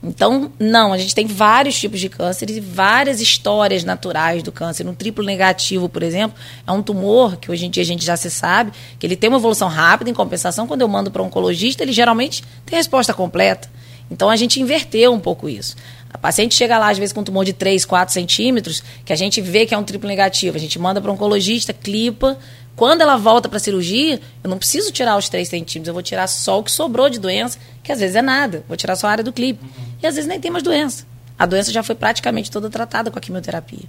Então, 0.05 0.51
não, 0.59 0.91
a 0.91 0.97
gente 0.97 1.15
tem 1.15 1.25
vários 1.25 1.79
tipos 1.79 1.97
de 1.97 2.09
câncer 2.09 2.49
e 2.49 2.59
várias 2.59 3.21
histórias 3.21 3.85
naturais 3.85 4.43
do 4.43 4.51
câncer. 4.51 4.85
Um 4.85 4.93
triplo 4.93 5.23
negativo, 5.23 5.87
por 5.87 6.03
exemplo, 6.03 6.37
é 6.67 6.71
um 6.73 6.83
tumor 6.83 7.37
que 7.37 7.49
hoje 7.49 7.65
em 7.65 7.69
dia 7.69 7.83
a 7.83 7.85
gente 7.85 8.03
já 8.03 8.17
se 8.17 8.29
sabe 8.29 8.73
que 8.99 9.07
ele 9.07 9.15
tem 9.15 9.29
uma 9.29 9.39
evolução 9.39 9.69
rápida, 9.69 10.09
em 10.09 10.13
compensação, 10.13 10.67
quando 10.67 10.81
eu 10.81 10.89
mando 10.89 11.09
para 11.09 11.23
um 11.23 11.27
oncologista, 11.27 11.83
ele 11.83 11.93
geralmente 11.93 12.43
tem 12.65 12.75
resposta 12.75 13.13
completa. 13.13 13.71
Então, 14.11 14.29
a 14.29 14.35
gente 14.35 14.61
inverteu 14.61 15.13
um 15.13 15.19
pouco 15.21 15.47
isso. 15.47 15.77
A 16.13 16.17
paciente 16.17 16.53
chega 16.53 16.77
lá, 16.77 16.89
às 16.89 16.97
vezes, 16.97 17.11
com 17.11 17.21
um 17.21 17.23
tumor 17.23 17.43
de 17.43 17.53
3, 17.53 17.83
4 17.83 18.13
centímetros, 18.13 18.83
que 19.03 19.11
a 19.11 19.15
gente 19.15 19.41
vê 19.41 19.65
que 19.65 19.73
é 19.73 19.77
um 19.77 19.83
triplo 19.83 20.07
negativo. 20.07 20.55
A 20.55 20.59
gente 20.59 20.77
manda 20.77 21.01
para 21.01 21.11
oncologista, 21.11 21.73
clipa, 21.73 22.37
quando 22.75 23.01
ela 23.01 23.17
volta 23.17 23.47
para 23.47 23.57
a 23.57 23.59
cirurgia, 23.59 24.19
eu 24.43 24.49
não 24.49 24.57
preciso 24.57 24.91
tirar 24.91 25.17
os 25.17 25.29
3 25.29 25.47
centímetros, 25.47 25.87
eu 25.87 25.93
vou 25.93 26.03
tirar 26.03 26.27
só 26.27 26.59
o 26.59 26.63
que 26.63 26.71
sobrou 26.71 27.09
de 27.09 27.19
doença, 27.19 27.59
que 27.83 27.91
às 27.91 27.99
vezes 27.99 28.15
é 28.15 28.21
nada. 28.21 28.63
Vou 28.67 28.77
tirar 28.77 28.95
só 28.95 29.07
a 29.07 29.11
área 29.11 29.23
do 29.23 29.31
clipe. 29.31 29.63
Uhum. 29.63 29.85
E 30.01 30.07
às 30.07 30.15
vezes 30.15 30.27
nem 30.27 30.39
tem 30.39 30.49
mais 30.49 30.63
doença. 30.63 31.05
A 31.37 31.45
doença 31.45 31.71
já 31.71 31.83
foi 31.83 31.95
praticamente 31.95 32.49
toda 32.49 32.69
tratada 32.69 33.11
com 33.11 33.17
a 33.17 33.21
quimioterapia. 33.21 33.85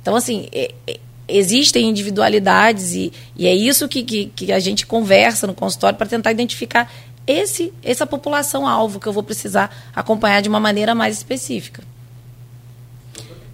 Então, 0.00 0.14
assim, 0.14 0.48
é, 0.52 0.72
é, 0.86 0.98
existem 1.26 1.88
individualidades 1.88 2.94
e, 2.94 3.12
e 3.36 3.46
é 3.46 3.54
isso 3.54 3.88
que, 3.88 4.02
que, 4.02 4.26
que, 4.34 4.52
a 4.52 4.58
gente 4.58 4.86
conversa 4.86 5.46
no 5.46 5.54
consultório 5.54 5.98
para 5.98 6.06
tentar 6.06 6.30
identificar 6.30 6.90
esse, 7.28 7.74
essa 7.82 8.06
população-alvo 8.06 8.98
que 8.98 9.06
eu 9.06 9.12
vou 9.12 9.22
precisar 9.22 9.90
acompanhar 9.94 10.40
de 10.40 10.48
uma 10.48 10.58
maneira 10.58 10.94
mais 10.94 11.18
específica. 11.18 11.82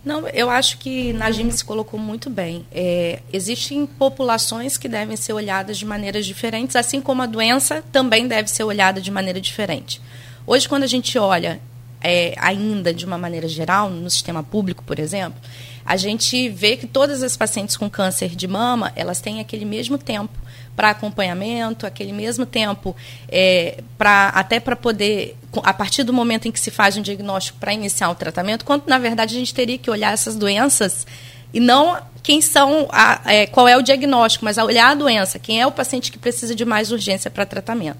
Não, 0.04 0.28
eu 0.28 0.48
acho 0.48 0.78
que 0.78 1.12
Najim 1.14 1.50
se 1.50 1.64
colocou 1.64 1.98
muito 1.98 2.30
bem. 2.30 2.64
É, 2.70 3.20
existem 3.32 3.84
populações 3.86 4.76
que 4.76 4.86
devem 4.86 5.16
ser 5.16 5.32
olhadas 5.32 5.78
de 5.78 5.86
maneiras 5.86 6.24
diferentes, 6.24 6.76
assim 6.76 7.00
como 7.00 7.22
a 7.22 7.26
doença 7.26 7.82
também 7.90 8.28
deve 8.28 8.48
ser 8.48 8.62
olhada 8.64 9.00
de 9.00 9.10
maneira 9.10 9.40
diferente. 9.40 10.00
Hoje, 10.46 10.68
quando 10.68 10.82
a 10.82 10.86
gente 10.86 11.18
olha 11.18 11.58
é, 12.02 12.34
ainda 12.36 12.92
de 12.92 13.06
uma 13.06 13.16
maneira 13.16 13.48
geral, 13.48 13.88
no 13.88 14.10
sistema 14.10 14.42
público, 14.42 14.84
por 14.84 14.98
exemplo, 14.98 15.40
a 15.84 15.96
gente 15.96 16.50
vê 16.50 16.76
que 16.76 16.86
todas 16.86 17.22
as 17.22 17.34
pacientes 17.34 17.76
com 17.76 17.88
câncer 17.88 18.36
de 18.36 18.46
mama, 18.46 18.92
elas 18.94 19.22
têm 19.22 19.40
aquele 19.40 19.64
mesmo 19.64 19.96
tempo 19.96 20.43
para 20.76 20.90
acompanhamento, 20.90 21.86
aquele 21.86 22.12
mesmo 22.12 22.44
tempo 22.44 22.94
é, 23.28 23.82
até 23.98 24.58
para 24.58 24.74
poder, 24.74 25.36
a 25.62 25.72
partir 25.72 26.02
do 26.02 26.12
momento 26.12 26.48
em 26.48 26.52
que 26.52 26.60
se 26.60 26.70
faz 26.70 26.96
um 26.96 27.02
diagnóstico 27.02 27.58
para 27.58 27.72
iniciar 27.72 28.10
o 28.10 28.14
tratamento, 28.14 28.64
quando 28.64 28.86
na 28.86 28.98
verdade 28.98 29.36
a 29.36 29.38
gente 29.38 29.54
teria 29.54 29.78
que 29.78 29.90
olhar 29.90 30.12
essas 30.12 30.36
doenças 30.36 31.06
e 31.52 31.60
não 31.60 31.96
quem 32.24 32.40
são, 32.40 32.88
a, 32.90 33.20
é, 33.26 33.46
qual 33.46 33.68
é 33.68 33.76
o 33.76 33.82
diagnóstico, 33.82 34.46
mas 34.46 34.56
olhar 34.56 34.90
a 34.90 34.94
doença, 34.94 35.38
quem 35.38 35.60
é 35.60 35.66
o 35.66 35.70
paciente 35.70 36.10
que 36.10 36.18
precisa 36.18 36.54
de 36.54 36.64
mais 36.64 36.90
urgência 36.90 37.30
para 37.30 37.44
tratamento. 37.44 37.98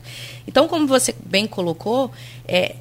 Então, 0.49 0.67
como 0.67 0.87
você 0.87 1.15
bem 1.27 1.47
colocou, 1.47 2.11
é, 2.49 2.75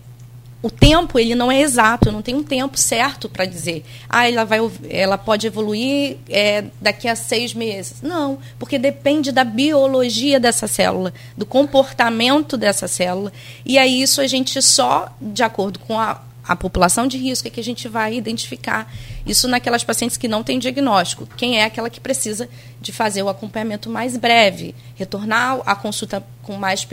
o 0.64 0.72
tempo 0.72 1.20
ele 1.20 1.36
não 1.36 1.52
é 1.52 1.60
exato, 1.60 2.10
não 2.10 2.22
tem 2.22 2.34
um 2.34 2.42
tempo 2.42 2.78
certo 2.78 3.28
para 3.28 3.44
dizer, 3.44 3.84
ah, 4.08 4.30
ela, 4.30 4.46
vai, 4.46 4.60
ela 4.90 5.18
pode 5.18 5.46
evoluir 5.46 6.16
é, 6.30 6.64
daqui 6.80 7.06
a 7.10 7.18
seis 7.18 7.54
meses. 7.54 8.02
Não, 8.02 8.40
porque 8.58 8.80
depende 8.80 9.34
da 9.34 9.44
biologia 9.44 10.40
dessa 10.40 10.66
célula, 10.66 11.14
do 11.36 11.46
comportamento 11.46 12.56
dessa 12.56 12.88
célula. 12.88 13.34
E 13.66 13.78
aí 13.78 14.02
isso 14.02 14.22
a 14.22 14.26
gente 14.26 14.62
só, 14.62 15.14
de 15.20 15.44
acordo 15.44 15.80
com 15.80 16.00
a, 16.00 16.22
a 16.48 16.56
população 16.56 17.08
de 17.08 17.18
risco, 17.18 17.46
é 17.50 17.52
que 17.52 17.60
a 17.60 17.64
gente 17.64 17.90
vai 17.90 18.16
identificar 18.16 18.90
isso 19.26 19.50
naquelas 19.50 19.84
pacientes 19.84 20.16
que 20.16 20.30
não 20.30 20.44
têm 20.44 20.60
diagnóstico. 20.60 21.28
Quem 21.36 21.60
é 21.60 21.66
aquela 21.66 21.90
que 21.90 22.00
precisa 22.00 22.48
de 22.80 22.94
fazer 22.94 23.22
o 23.22 23.28
acompanhamento 23.28 23.90
mais 23.90 24.16
breve, 24.16 24.74
retornar 24.96 25.60
à 25.66 25.76
consulta 25.76 26.24
com 26.42 26.56
mais 26.56 26.88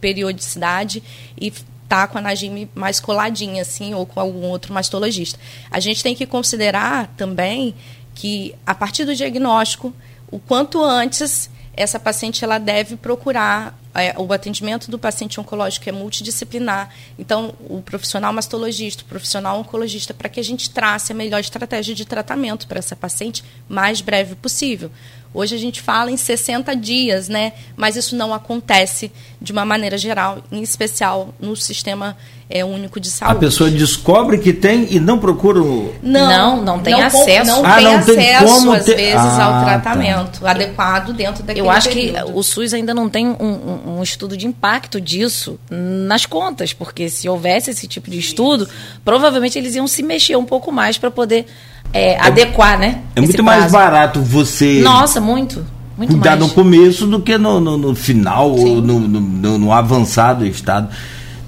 periodicidade 0.00 1.00
e 1.40 1.52
tá 1.92 2.06
com 2.06 2.16
a 2.16 2.22
Najime 2.22 2.70
mais 2.74 2.98
coladinha, 3.00 3.60
assim, 3.60 3.92
ou 3.92 4.06
com 4.06 4.18
algum 4.18 4.46
outro 4.46 4.72
mastologista. 4.72 5.38
A 5.70 5.78
gente 5.78 6.02
tem 6.02 6.14
que 6.14 6.24
considerar 6.24 7.12
também 7.18 7.74
que, 8.14 8.54
a 8.64 8.74
partir 8.74 9.04
do 9.04 9.14
diagnóstico, 9.14 9.92
o 10.30 10.38
quanto 10.38 10.82
antes 10.82 11.50
essa 11.74 12.00
paciente 12.00 12.42
ela 12.42 12.56
deve 12.56 12.96
procurar 12.96 13.78
é, 13.94 14.14
o 14.18 14.32
atendimento 14.32 14.90
do 14.90 14.98
paciente 14.98 15.38
oncológico 15.38 15.86
é 15.86 15.92
multidisciplinar. 15.92 16.88
Então, 17.18 17.54
o 17.68 17.82
profissional 17.82 18.32
mastologista, 18.32 19.02
o 19.02 19.06
profissional 19.06 19.60
oncologista, 19.60 20.14
para 20.14 20.30
que 20.30 20.40
a 20.40 20.44
gente 20.44 20.70
trace 20.70 21.12
a 21.12 21.14
melhor 21.14 21.40
estratégia 21.40 21.94
de 21.94 22.06
tratamento 22.06 22.66
para 22.66 22.78
essa 22.78 22.96
paciente 22.96 23.44
mais 23.68 24.00
breve 24.00 24.34
possível. 24.34 24.90
Hoje 25.34 25.54
a 25.54 25.58
gente 25.58 25.80
fala 25.80 26.10
em 26.10 26.16
60 26.16 26.74
dias, 26.76 27.28
né? 27.28 27.52
Mas 27.76 27.96
isso 27.96 28.14
não 28.14 28.34
acontece 28.34 29.10
de 29.40 29.52
uma 29.52 29.64
maneira 29.64 29.96
geral, 29.96 30.42
em 30.50 30.62
especial 30.62 31.34
no 31.40 31.56
sistema 31.56 32.16
é, 32.52 32.62
único 32.62 33.00
de 33.00 33.10
saúde. 33.10 33.36
A 33.36 33.38
pessoa 33.40 33.70
descobre 33.70 34.36
que 34.36 34.52
tem 34.52 34.86
e 34.90 35.00
não 35.00 35.18
procura 35.18 35.62
o... 35.62 35.94
Não, 36.02 36.56
não, 36.56 36.62
não 36.62 36.78
tem 36.80 36.92
não, 36.92 37.06
acesso. 37.06 37.50
Não 37.50 37.64
ah, 37.64 37.74
tem 37.76 37.84
não 37.84 37.94
acesso, 37.96 38.14
tem 38.14 38.46
como 38.46 38.72
às 38.72 38.84
ter... 38.84 38.96
vezes, 38.96 39.16
ah, 39.16 39.44
ao 39.44 39.52
tá. 39.52 39.64
tratamento 39.64 40.40
tá. 40.40 40.50
adequado 40.50 41.12
dentro 41.14 41.42
daquele 41.42 41.66
Eu 41.66 41.70
acho 41.70 41.88
período. 41.88 42.26
que 42.26 42.32
o 42.32 42.42
SUS 42.42 42.74
ainda 42.74 42.92
não 42.92 43.08
tem 43.08 43.28
um, 43.28 43.96
um, 43.96 44.02
estudo 44.02 44.36
de 44.36 44.46
impacto 44.46 45.00
disso 45.00 45.58
nas 45.70 46.26
contas, 46.26 46.74
porque 46.74 47.08
se 47.08 47.26
houvesse 47.26 47.70
esse 47.70 47.86
tipo 47.86 48.10
de 48.10 48.18
estudo, 48.18 48.68
provavelmente 49.02 49.58
eles 49.58 49.74
iam 49.74 49.86
se 49.88 50.02
mexer 50.02 50.36
um 50.36 50.44
pouco 50.44 50.70
mais 50.70 50.98
para 50.98 51.10
poder 51.10 51.46
é, 51.90 52.12
é, 52.12 52.20
adequar, 52.20 52.78
né? 52.78 53.00
É 53.16 53.20
muito 53.22 53.42
mais 53.42 53.72
barato 53.72 54.20
você. 54.20 54.80
Nossa, 54.82 55.20
muito. 55.20 55.64
Muito 55.96 56.10
cuidar 56.10 56.36
mais. 56.36 56.40
no 56.40 56.48
começo 56.50 57.06
do 57.06 57.20
que 57.20 57.36
no, 57.38 57.60
no, 57.60 57.76
no 57.78 57.94
final 57.94 58.56
Sim. 58.56 58.76
ou 58.76 58.82
no, 58.82 59.00
no, 59.00 59.58
no, 59.58 59.72
avançado 59.72 60.46
estado. 60.46 60.88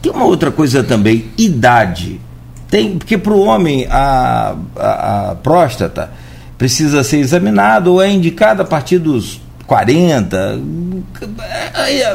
Tem 0.04 0.12
uma 0.12 0.26
outra 0.26 0.50
coisa 0.50 0.84
também, 0.84 1.24
idade. 1.38 2.20
Tem, 2.68 2.98
porque 2.98 3.16
para 3.16 3.32
o 3.32 3.40
homem 3.40 3.86
a, 3.88 4.54
a, 4.76 5.30
a, 5.30 5.34
próstata 5.36 6.10
precisa 6.58 7.02
ser 7.02 7.20
examinada 7.20 7.90
ou 7.90 8.02
é 8.02 8.10
indicada 8.10 8.64
a 8.64 8.66
partir 8.66 8.98
dos 8.98 9.40
40. 9.66 10.60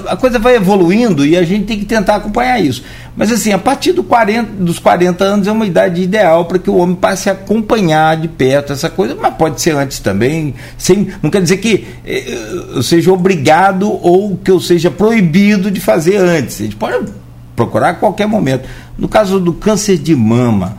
A 0.08 0.16
coisa 0.18 0.38
vai 0.38 0.58
evoluindo 0.58 1.26
e 1.26 1.36
a 1.36 1.42
gente 1.42 1.66
tem 1.66 1.80
que 1.80 1.86
tentar 1.86 2.18
acompanhar 2.18 2.60
isso. 2.64 2.84
Mas 3.18 3.32
assim, 3.32 3.54
a 3.54 3.58
partir 3.58 3.92
do 3.92 4.04
40, 4.04 4.64
dos 4.64 4.78
40 4.78 5.24
anos 5.24 5.48
é 5.48 5.52
uma 5.52 5.66
idade 5.66 6.00
ideal 6.00 6.46
para 6.46 6.60
que 6.60 6.70
o 6.70 6.76
homem 6.76 6.96
passe 6.96 7.28
a 7.28 7.34
acompanhar 7.34 8.18
de 8.18 8.28
perto 8.28 8.72
essa 8.72 8.92
coisa, 8.92 9.18
mas 9.20 9.34
pode 9.34 9.60
ser 9.60 9.76
antes 9.76 9.98
também. 9.98 10.54
Sem, 10.78 11.08
não 11.24 11.32
quer 11.32 11.42
dizer 11.42 11.58
que 11.58 11.88
eh, 12.06 12.38
eu 12.76 12.84
seja 12.84 13.12
obrigado 13.12 13.92
ou 13.92 14.38
que 14.38 14.52
eu 14.52 14.60
seja 14.60 14.92
proibido 14.92 15.72
de 15.72 15.80
fazer 15.80 16.18
antes. 16.18 16.62
A 16.62 16.64
gente 16.66 16.76
pode 16.76 17.18
procurar 17.60 17.90
a 17.90 17.94
qualquer 17.94 18.26
momento. 18.26 18.70
No 18.98 19.10
caso 19.10 19.38
do 19.38 19.52
câncer 19.52 19.98
de 19.98 20.16
mama, 20.16 20.78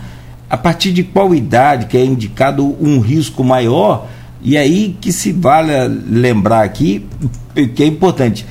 a 0.49 0.57
partir 0.57 0.93
de 0.93 1.03
qual 1.03 1.35
idade 1.35 1.85
que 1.85 1.97
é 1.99 2.03
indicado 2.03 2.75
um 2.81 3.01
risco 3.01 3.45
maior? 3.45 4.07
E 4.43 4.57
aí 4.57 4.97
que 4.99 5.12
se 5.12 5.31
vale 5.31 5.73
lembrar 6.09 6.62
aqui 6.62 7.07
que 7.77 7.83
é 7.83 7.87
importante 7.87 8.47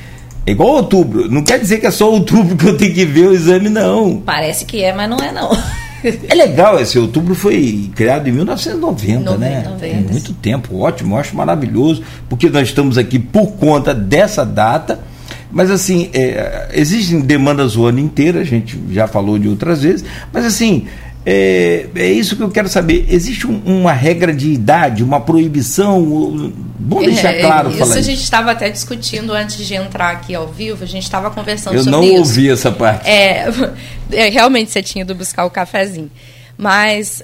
é 0.46 0.52
igual 0.52 0.68
outubro. 0.76 1.28
Não 1.28 1.42
quer 1.42 1.58
dizer 1.58 1.78
que 1.78 1.86
é 1.86 1.90
só 1.90 2.08
outubro 2.08 2.56
que 2.56 2.68
eu 2.68 2.76
tenho 2.76 2.94
que 2.94 3.04
ver 3.04 3.26
o 3.26 3.34
exame, 3.34 3.68
não. 3.68 4.22
Parece 4.24 4.64
que 4.64 4.80
é, 4.80 4.94
mas 4.94 5.10
não 5.10 5.18
é, 5.18 5.32
não. 5.32 5.50
É 6.02 6.34
legal, 6.34 6.80
esse 6.80 6.98
outubro 6.98 7.34
foi 7.34 7.90
criado 7.94 8.26
em 8.28 8.32
1990, 8.32 9.22
90, 9.32 9.38
né? 9.38 9.62
90. 9.68 9.78
Tem 9.80 10.02
muito 10.02 10.32
tempo, 10.34 10.78
ótimo, 10.78 11.14
eu 11.14 11.18
acho 11.18 11.36
maravilhoso, 11.36 12.02
porque 12.26 12.48
nós 12.48 12.68
estamos 12.68 12.96
aqui 12.96 13.18
por 13.18 13.52
conta 13.52 13.92
dessa 13.92 14.46
data. 14.46 15.09
Mas 15.50 15.70
assim, 15.70 16.10
é, 16.12 16.68
existem 16.72 17.20
demandas 17.20 17.76
o 17.76 17.84
ano 17.84 17.98
inteiro, 17.98 18.38
a 18.38 18.44
gente 18.44 18.78
já 18.90 19.06
falou 19.06 19.38
de 19.38 19.48
outras 19.48 19.82
vezes, 19.82 20.04
mas 20.32 20.44
assim, 20.44 20.86
é, 21.24 21.86
é 21.94 22.10
isso 22.10 22.34
que 22.34 22.42
eu 22.42 22.50
quero 22.50 22.68
saber. 22.68 23.06
Existe 23.08 23.46
um, 23.46 23.60
uma 23.64 23.92
regra 23.92 24.32
de 24.32 24.50
idade, 24.50 25.04
uma 25.04 25.20
proibição? 25.20 26.52
Vamos 26.78 27.06
deixar 27.06 27.34
é, 27.34 27.40
claro. 27.40 27.70
Isso 27.70 27.98
a 27.98 28.00
gente 28.00 28.22
estava 28.22 28.52
até 28.52 28.70
discutindo 28.70 29.32
antes 29.32 29.66
de 29.66 29.74
entrar 29.74 30.10
aqui 30.10 30.34
ao 30.34 30.48
vivo, 30.48 30.82
a 30.82 30.86
gente 30.86 31.02
estava 31.02 31.30
conversando 31.30 31.74
eu 31.74 31.84
sobre 31.84 31.98
isso. 31.98 32.08
Eu 32.08 32.12
não 32.12 32.20
ouvi 32.20 32.50
essa 32.50 32.72
parte. 32.72 33.08
É, 33.08 33.48
é, 34.12 34.28
realmente 34.28 34.70
você 34.70 34.82
tinha 34.82 35.02
ido 35.02 35.14
buscar 35.14 35.44
o 35.44 35.50
cafezinho. 35.50 36.10
Mas 36.56 37.22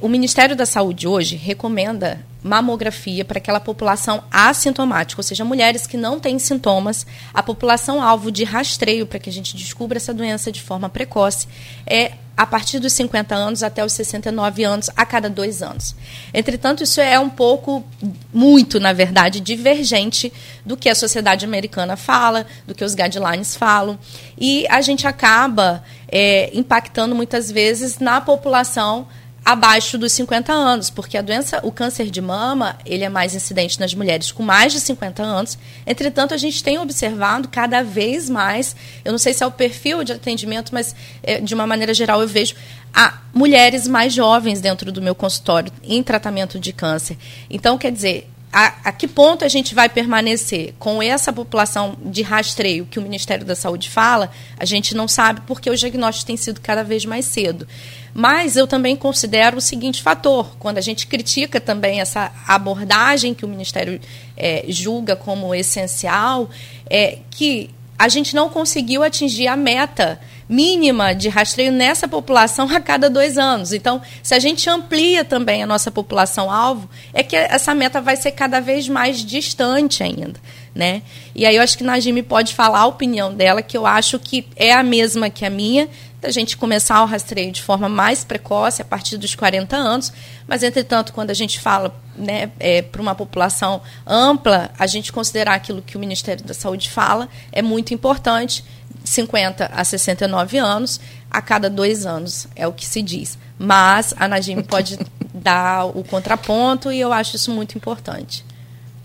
o 0.00 0.08
Ministério 0.08 0.56
da 0.56 0.66
Saúde 0.66 1.06
hoje 1.06 1.36
recomenda 1.36 2.24
mamografia 2.42 3.24
para 3.24 3.38
aquela 3.38 3.60
população 3.60 4.22
assintomática, 4.30 5.20
ou 5.20 5.24
seja, 5.24 5.44
mulheres 5.44 5.86
que 5.86 5.96
não 5.96 6.18
têm 6.18 6.38
sintomas. 6.38 7.06
A 7.32 7.42
população 7.42 8.02
alvo 8.02 8.30
de 8.30 8.44
rastreio 8.44 9.06
para 9.06 9.18
que 9.18 9.30
a 9.30 9.32
gente 9.32 9.56
descubra 9.56 9.98
essa 9.98 10.14
doença 10.14 10.50
de 10.50 10.62
forma 10.62 10.88
precoce 10.88 11.46
é 11.86 12.12
a 12.36 12.46
partir 12.46 12.78
dos 12.78 12.92
50 12.92 13.34
anos 13.34 13.64
até 13.64 13.84
os 13.84 13.92
69 13.92 14.62
anos, 14.62 14.88
a 14.96 15.04
cada 15.04 15.28
dois 15.28 15.60
anos. 15.60 15.96
Entretanto, 16.32 16.84
isso 16.84 17.00
é 17.00 17.18
um 17.18 17.28
pouco, 17.28 17.84
muito, 18.32 18.78
na 18.78 18.92
verdade, 18.92 19.40
divergente 19.40 20.32
do 20.64 20.76
que 20.76 20.88
a 20.88 20.94
sociedade 20.94 21.44
americana 21.44 21.96
fala, 21.96 22.46
do 22.64 22.76
que 22.76 22.84
os 22.84 22.94
guidelines 22.94 23.56
falam. 23.56 23.98
E 24.38 24.64
a 24.68 24.80
gente 24.80 25.04
acaba 25.04 25.82
é, 26.06 26.56
impactando 26.56 27.12
muitas 27.12 27.50
vezes 27.50 27.98
na 27.98 28.20
população 28.20 29.08
abaixo 29.48 29.96
dos 29.96 30.12
50 30.12 30.52
anos, 30.52 30.90
porque 30.90 31.16
a 31.16 31.22
doença, 31.22 31.58
o 31.62 31.72
câncer 31.72 32.10
de 32.10 32.20
mama, 32.20 32.76
ele 32.84 33.02
é 33.02 33.08
mais 33.08 33.34
incidente 33.34 33.80
nas 33.80 33.94
mulheres 33.94 34.30
com 34.30 34.42
mais 34.42 34.74
de 34.74 34.78
50 34.78 35.22
anos. 35.22 35.56
Entretanto, 35.86 36.34
a 36.34 36.36
gente 36.36 36.62
tem 36.62 36.78
observado 36.78 37.48
cada 37.48 37.82
vez 37.82 38.28
mais, 38.28 38.76
eu 39.02 39.10
não 39.10 39.18
sei 39.18 39.32
se 39.32 39.42
é 39.42 39.46
o 39.46 39.50
perfil 39.50 40.04
de 40.04 40.12
atendimento, 40.12 40.74
mas 40.74 40.94
é, 41.22 41.40
de 41.40 41.54
uma 41.54 41.66
maneira 41.66 41.94
geral 41.94 42.20
eu 42.20 42.28
vejo 42.28 42.54
a 42.92 43.20
mulheres 43.32 43.88
mais 43.88 44.12
jovens 44.12 44.60
dentro 44.60 44.92
do 44.92 45.00
meu 45.00 45.14
consultório 45.14 45.72
em 45.82 46.02
tratamento 46.02 46.60
de 46.60 46.70
câncer. 46.70 47.16
Então, 47.48 47.78
quer 47.78 47.90
dizer, 47.90 48.28
a, 48.52 48.74
a, 48.84 48.92
que 48.92 49.06
ponto 49.06 49.44
a 49.44 49.48
gente 49.48 49.74
vai 49.74 49.88
permanecer 49.88 50.74
com 50.78 51.02
essa 51.02 51.32
população 51.32 51.96
de 52.04 52.22
rastreio 52.22 52.86
que 52.86 52.98
o 52.98 53.02
Ministério 53.02 53.44
da 53.44 53.54
Saúde 53.54 53.88
fala, 53.90 54.30
a 54.58 54.64
gente 54.64 54.94
não 54.94 55.06
sabe 55.06 55.42
porque 55.46 55.70
o 55.70 55.76
diagnóstico 55.76 56.26
tem 56.26 56.36
sido 56.36 56.60
cada 56.60 56.82
vez 56.82 57.04
mais 57.04 57.24
cedo. 57.24 57.66
Mas 58.14 58.56
eu 58.56 58.66
também 58.66 58.96
considero 58.96 59.58
o 59.58 59.60
seguinte 59.60 60.02
fator: 60.02 60.56
quando 60.58 60.78
a 60.78 60.82
gente 60.82 61.06
critica 61.06 61.60
também 61.60 62.00
essa 62.00 62.32
abordagem 62.46 63.34
que 63.34 63.44
o 63.44 63.48
Ministério 63.48 64.00
é, 64.36 64.64
julga 64.68 65.14
como 65.14 65.54
essencial, 65.54 66.48
é 66.88 67.18
que 67.30 67.70
a 67.98 68.08
gente 68.08 68.34
não 68.34 68.48
conseguiu 68.48 69.02
atingir 69.02 69.48
a 69.48 69.56
meta 69.56 70.20
mínima 70.48 71.14
de 71.14 71.28
rastreio 71.28 71.70
nessa 71.70 72.08
população 72.08 72.68
a 72.74 72.80
cada 72.80 73.10
dois 73.10 73.36
anos. 73.36 73.72
Então, 73.72 74.00
se 74.22 74.34
a 74.34 74.38
gente 74.38 74.70
amplia 74.70 75.24
também 75.24 75.62
a 75.62 75.66
nossa 75.66 75.90
população-alvo, 75.90 76.88
é 77.12 77.22
que 77.22 77.36
essa 77.36 77.74
meta 77.74 78.00
vai 78.00 78.16
ser 78.16 78.32
cada 78.32 78.60
vez 78.60 78.88
mais 78.88 79.22
distante 79.24 80.02
ainda. 80.02 80.40
Né? 80.78 81.02
E 81.34 81.44
aí 81.44 81.56
eu 81.56 81.62
acho 81.62 81.76
que 81.76 81.82
Najime 81.82 82.22
pode 82.22 82.54
falar 82.54 82.78
a 82.78 82.86
opinião 82.86 83.34
dela, 83.34 83.60
que 83.60 83.76
eu 83.76 83.84
acho 83.84 84.16
que 84.16 84.46
é 84.54 84.72
a 84.72 84.80
mesma 84.80 85.28
que 85.28 85.44
a 85.44 85.50
minha, 85.50 85.88
da 86.20 86.30
gente 86.30 86.56
começar 86.56 87.02
o 87.02 87.04
rastreio 87.04 87.50
de 87.50 87.60
forma 87.60 87.88
mais 87.88 88.22
precoce, 88.22 88.80
a 88.80 88.84
partir 88.84 89.16
dos 89.16 89.34
40 89.34 89.76
anos, 89.76 90.12
mas, 90.46 90.62
entretanto, 90.62 91.12
quando 91.12 91.30
a 91.30 91.34
gente 91.34 91.58
fala 91.58 91.92
né, 92.16 92.52
é, 92.60 92.80
para 92.80 93.02
uma 93.02 93.12
população 93.12 93.82
ampla, 94.06 94.70
a 94.78 94.86
gente 94.86 95.12
considerar 95.12 95.54
aquilo 95.54 95.82
que 95.82 95.96
o 95.96 96.00
Ministério 96.00 96.44
da 96.44 96.54
Saúde 96.54 96.88
fala 96.88 97.28
é 97.50 97.60
muito 97.60 97.92
importante, 97.92 98.64
50 99.04 99.72
a 99.74 99.82
69 99.82 100.58
anos, 100.58 101.00
a 101.28 101.42
cada 101.42 101.68
dois 101.68 102.06
anos, 102.06 102.46
é 102.54 102.68
o 102.68 102.72
que 102.72 102.86
se 102.86 103.02
diz. 103.02 103.36
Mas 103.58 104.14
a 104.16 104.28
Najime 104.28 104.62
pode 104.64 104.96
dar 105.34 105.86
o 105.86 106.04
contraponto 106.04 106.92
e 106.92 107.00
eu 107.00 107.12
acho 107.12 107.34
isso 107.34 107.50
muito 107.50 107.76
importante. 107.76 108.44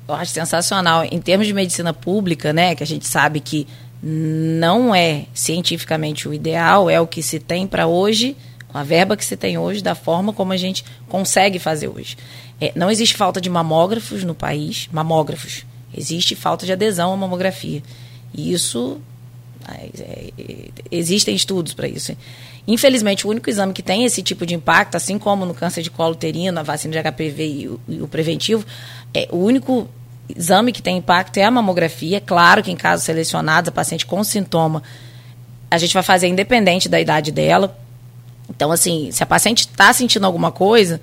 Eu 0.08 0.16
acho 0.16 0.32
sensacional. 0.32 1.06
Em 1.06 1.20
termos 1.20 1.48
de 1.48 1.54
medicina 1.54 1.94
pública, 1.94 2.52
né, 2.52 2.76
que 2.76 2.84
a 2.84 2.88
gente 2.88 3.08
sabe 3.08 3.40
que 3.40 3.68
não 4.02 4.94
é 4.94 5.26
cientificamente 5.34 6.28
o 6.28 6.34
ideal, 6.34 6.90
é 6.90 7.00
o 7.00 7.08
que 7.08 7.24
se 7.24 7.40
tem 7.40 7.66
para 7.66 7.88
hoje, 7.88 8.36
com 8.68 8.78
a 8.78 8.84
verba 8.84 9.16
que 9.16 9.24
se 9.24 9.38
tem 9.38 9.58
hoje, 9.58 9.82
da 9.82 9.96
forma 9.96 10.34
como 10.34 10.52
a 10.52 10.58
gente 10.58 10.84
consegue 11.08 11.58
fazer 11.58 11.88
hoje. 11.88 12.18
É, 12.60 12.74
não 12.76 12.92
existe 12.92 13.16
falta 13.16 13.40
de 13.40 13.50
mamógrafos 13.50 14.24
no 14.24 14.36
país, 14.36 14.90
mamógrafos. 14.92 15.66
Existe 15.96 16.36
falta 16.36 16.66
de 16.66 16.74
adesão 16.74 17.14
à 17.14 17.18
mamografia. 17.18 17.82
E 18.34 18.52
isso. 18.52 19.00
É, 19.70 19.90
é, 20.00 20.70
existem 20.92 21.36
estudos 21.36 21.74
para 21.74 21.88
isso. 21.88 22.16
Infelizmente, 22.68 23.28
o 23.28 23.30
único 23.30 23.50
exame 23.50 23.74
que 23.74 23.82
tem 23.82 24.06
esse 24.06 24.22
tipo 24.22 24.46
de 24.46 24.56
impacto, 24.56 24.96
assim 24.96 25.20
como 25.20 25.46
no 25.46 25.54
câncer 25.54 25.82
de 25.82 25.92
colo 25.92 26.14
uterino, 26.14 26.60
a 26.60 26.64
vacina 26.64 26.94
de 26.94 27.12
HPV 27.12 27.48
e 27.48 27.68
o, 27.68 27.80
e 27.90 28.02
o 28.02 28.08
preventivo, 28.08 28.66
é 29.14 29.28
o 29.32 29.38
único 29.38 29.90
exame 30.34 30.72
que 30.72 30.82
tem 30.82 30.98
impacto 30.98 31.38
é 31.38 31.44
a 31.44 31.52
mamografia. 31.52 32.22
Claro 32.22 32.64
que 32.64 32.72
em 32.72 32.76
casos 32.76 33.06
selecionados, 33.06 33.68
a 33.68 33.72
paciente 33.72 34.06
com 34.06 34.24
sintoma, 34.24 34.82
a 35.70 35.78
gente 35.78 35.94
vai 35.94 36.04
fazer 36.04 36.28
independente 36.28 36.88
da 36.88 37.00
idade 37.00 37.32
dela. 37.32 37.78
Então, 38.50 38.72
assim, 38.72 39.12
se 39.12 39.22
a 39.22 39.26
paciente 39.26 39.62
está 39.62 39.92
sentindo 39.92 40.26
alguma 40.26 40.52
coisa, 40.52 41.02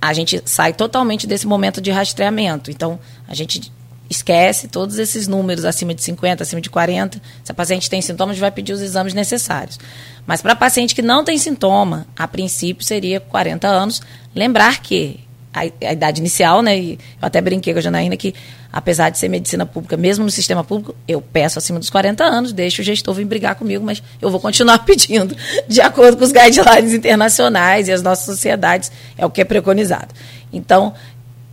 a 0.00 0.12
gente 0.12 0.40
sai 0.44 0.72
totalmente 0.72 1.26
desse 1.26 1.46
momento 1.46 1.80
de 1.80 1.90
rastreamento. 1.90 2.70
Então, 2.70 2.98
a 3.28 3.34
gente 3.34 3.70
esquece 4.08 4.68
todos 4.68 4.98
esses 4.98 5.26
números 5.26 5.64
acima 5.64 5.94
de 5.94 6.02
50, 6.02 6.42
acima 6.42 6.60
de 6.60 6.70
40. 6.70 7.20
Se 7.42 7.52
a 7.52 7.54
paciente 7.54 7.90
tem 7.90 8.00
sintomas, 8.00 8.38
vai 8.38 8.50
pedir 8.50 8.72
os 8.72 8.80
exames 8.80 9.14
necessários. 9.14 9.78
Mas 10.26 10.42
para 10.42 10.56
paciente 10.56 10.94
que 10.94 11.02
não 11.02 11.24
tem 11.24 11.38
sintoma, 11.38 12.06
a 12.16 12.26
princípio 12.26 12.84
seria 12.84 13.20
40 13.20 13.66
anos. 13.66 14.02
Lembrar 14.34 14.80
que 14.80 15.20
a, 15.56 15.88
a, 15.88 15.92
idade 15.92 16.20
inicial, 16.20 16.60
né? 16.60 16.78
E 16.78 16.92
eu 16.92 16.98
até 17.22 17.40
brinquei 17.40 17.72
com 17.72 17.78
a 17.78 17.82
Janaína 17.82 18.16
que, 18.16 18.34
apesar 18.70 19.08
de 19.08 19.18
ser 19.18 19.28
medicina 19.28 19.64
pública, 19.64 19.96
mesmo 19.96 20.24
no 20.24 20.30
sistema 20.30 20.62
público, 20.62 20.94
eu 21.08 21.22
peço 21.22 21.58
acima 21.58 21.78
dos 21.78 21.88
40 21.88 22.22
anos, 22.22 22.52
deixo 22.52 22.82
o 22.82 22.84
gestor 22.84 23.14
vir 23.14 23.24
brigar 23.24 23.54
comigo, 23.54 23.82
mas 23.84 24.02
eu 24.20 24.30
vou 24.30 24.38
continuar 24.38 24.80
pedindo, 24.84 25.34
de 25.66 25.80
acordo 25.80 26.18
com 26.18 26.24
os 26.24 26.32
guidelines 26.32 26.92
internacionais 26.92 27.88
e 27.88 27.92
as 27.92 28.02
nossas 28.02 28.26
sociedades, 28.26 28.92
é 29.16 29.24
o 29.24 29.30
que 29.30 29.40
é 29.40 29.44
preconizado. 29.44 30.08
Então, 30.52 30.92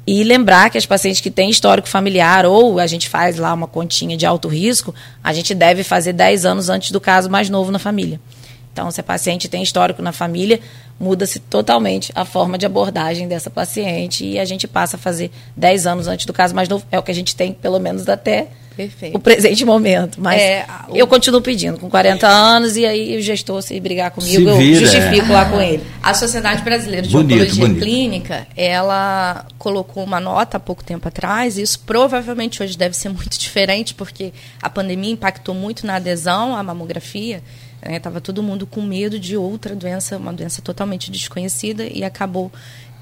e 0.06 0.24
lembrar 0.24 0.70
que 0.70 0.78
as 0.78 0.86
pacientes 0.86 1.22
que 1.22 1.32
têm 1.32 1.50
histórico 1.50 1.88
familiar 1.88 2.46
ou 2.46 2.80
a 2.80 2.88
gente 2.88 3.08
faz 3.08 3.38
lá 3.38 3.54
uma 3.54 3.68
continha 3.68 4.18
de 4.18 4.26
alto 4.26 4.48
risco, 4.48 4.94
a 5.24 5.32
gente 5.34 5.56
deve 5.56 5.84
fazer 5.84 6.14
10 6.14 6.46
anos 6.46 6.70
antes 6.70 6.92
do 6.92 7.00
caso 7.00 7.30
mais 7.30 7.50
novo 7.50 7.72
na 7.72 7.80
família. 7.80 8.20
Então, 8.74 8.90
se 8.90 9.00
a 9.00 9.04
paciente 9.04 9.48
tem 9.48 9.62
histórico 9.62 10.02
na 10.02 10.12
família, 10.12 10.60
muda-se 11.00 11.40
totalmente 11.40 12.12
a 12.16 12.26
forma 12.26 12.58
de 12.58 12.66
abordagem 12.66 13.28
dessa 13.28 13.50
paciente 13.50 14.26
e 14.26 14.40
a 14.40 14.46
gente 14.46 14.68
passa 14.68 14.98
a 14.98 15.00
fazer 15.00 15.32
10 15.56 15.86
anos 15.86 16.08
antes 16.08 16.26
do 16.26 16.34
caso 16.34 16.56
mais 16.56 16.68
novo. 16.68 16.84
É 16.92 16.98
o 16.98 17.04
que 17.04 17.12
a 17.12 17.16
gente 17.16 17.36
tem, 17.36 17.54
pelo 17.54 17.80
menos, 17.80 18.10
até 18.10 18.48
Perfeito. 18.76 19.16
o 19.16 19.20
presente 19.20 19.64
momento. 19.66 20.20
Mas 20.20 20.42
é, 20.42 20.66
o... 20.88 20.96
eu 20.96 21.08
continuo 21.08 21.42
pedindo, 21.42 21.78
com 21.78 21.90
40 21.90 22.28
anos, 22.28 22.76
e 22.76 22.86
aí 22.86 23.18
o 23.18 23.22
gestor, 23.22 23.62
se 23.62 23.80
brigar 23.80 24.12
comigo, 24.12 24.56
se 24.56 24.72
eu 24.72 24.76
justifico 24.76 25.32
é. 25.32 25.34
lá 25.34 25.46
com 25.46 25.62
ele. 25.62 25.84
A 26.02 26.14
Sociedade 26.14 26.64
Brasileira 26.64 27.06
de 27.06 27.14
bonito, 27.14 27.34
Oncologia 27.34 27.68
bonito. 27.68 27.84
Clínica, 27.84 28.48
ela 28.56 29.46
colocou 29.58 30.04
uma 30.04 30.20
nota 30.20 30.58
há 30.58 30.60
pouco 30.60 30.84
tempo 30.84 31.08
atrás, 31.08 31.58
e 31.58 31.62
isso 31.62 31.80
provavelmente 31.80 32.62
hoje 32.62 32.78
deve 32.78 32.96
ser 32.96 33.10
muito 33.14 33.38
diferente, 33.38 33.94
porque 33.94 34.34
a 34.62 34.70
pandemia 34.70 35.12
impactou 35.12 35.54
muito 35.54 35.86
na 35.86 35.96
adesão 35.96 36.56
à 36.56 36.64
mamografia. 36.64 37.42
Estava 37.92 38.16
né? 38.16 38.22
todo 38.22 38.42
mundo 38.42 38.66
com 38.66 38.82
medo 38.82 39.20
de 39.20 39.36
outra 39.36 39.76
doença, 39.76 40.18
uma 40.18 40.32
doença 40.32 40.62
totalmente 40.62 41.12
desconhecida, 41.12 41.86
e 41.86 42.04
acabou 42.04 42.52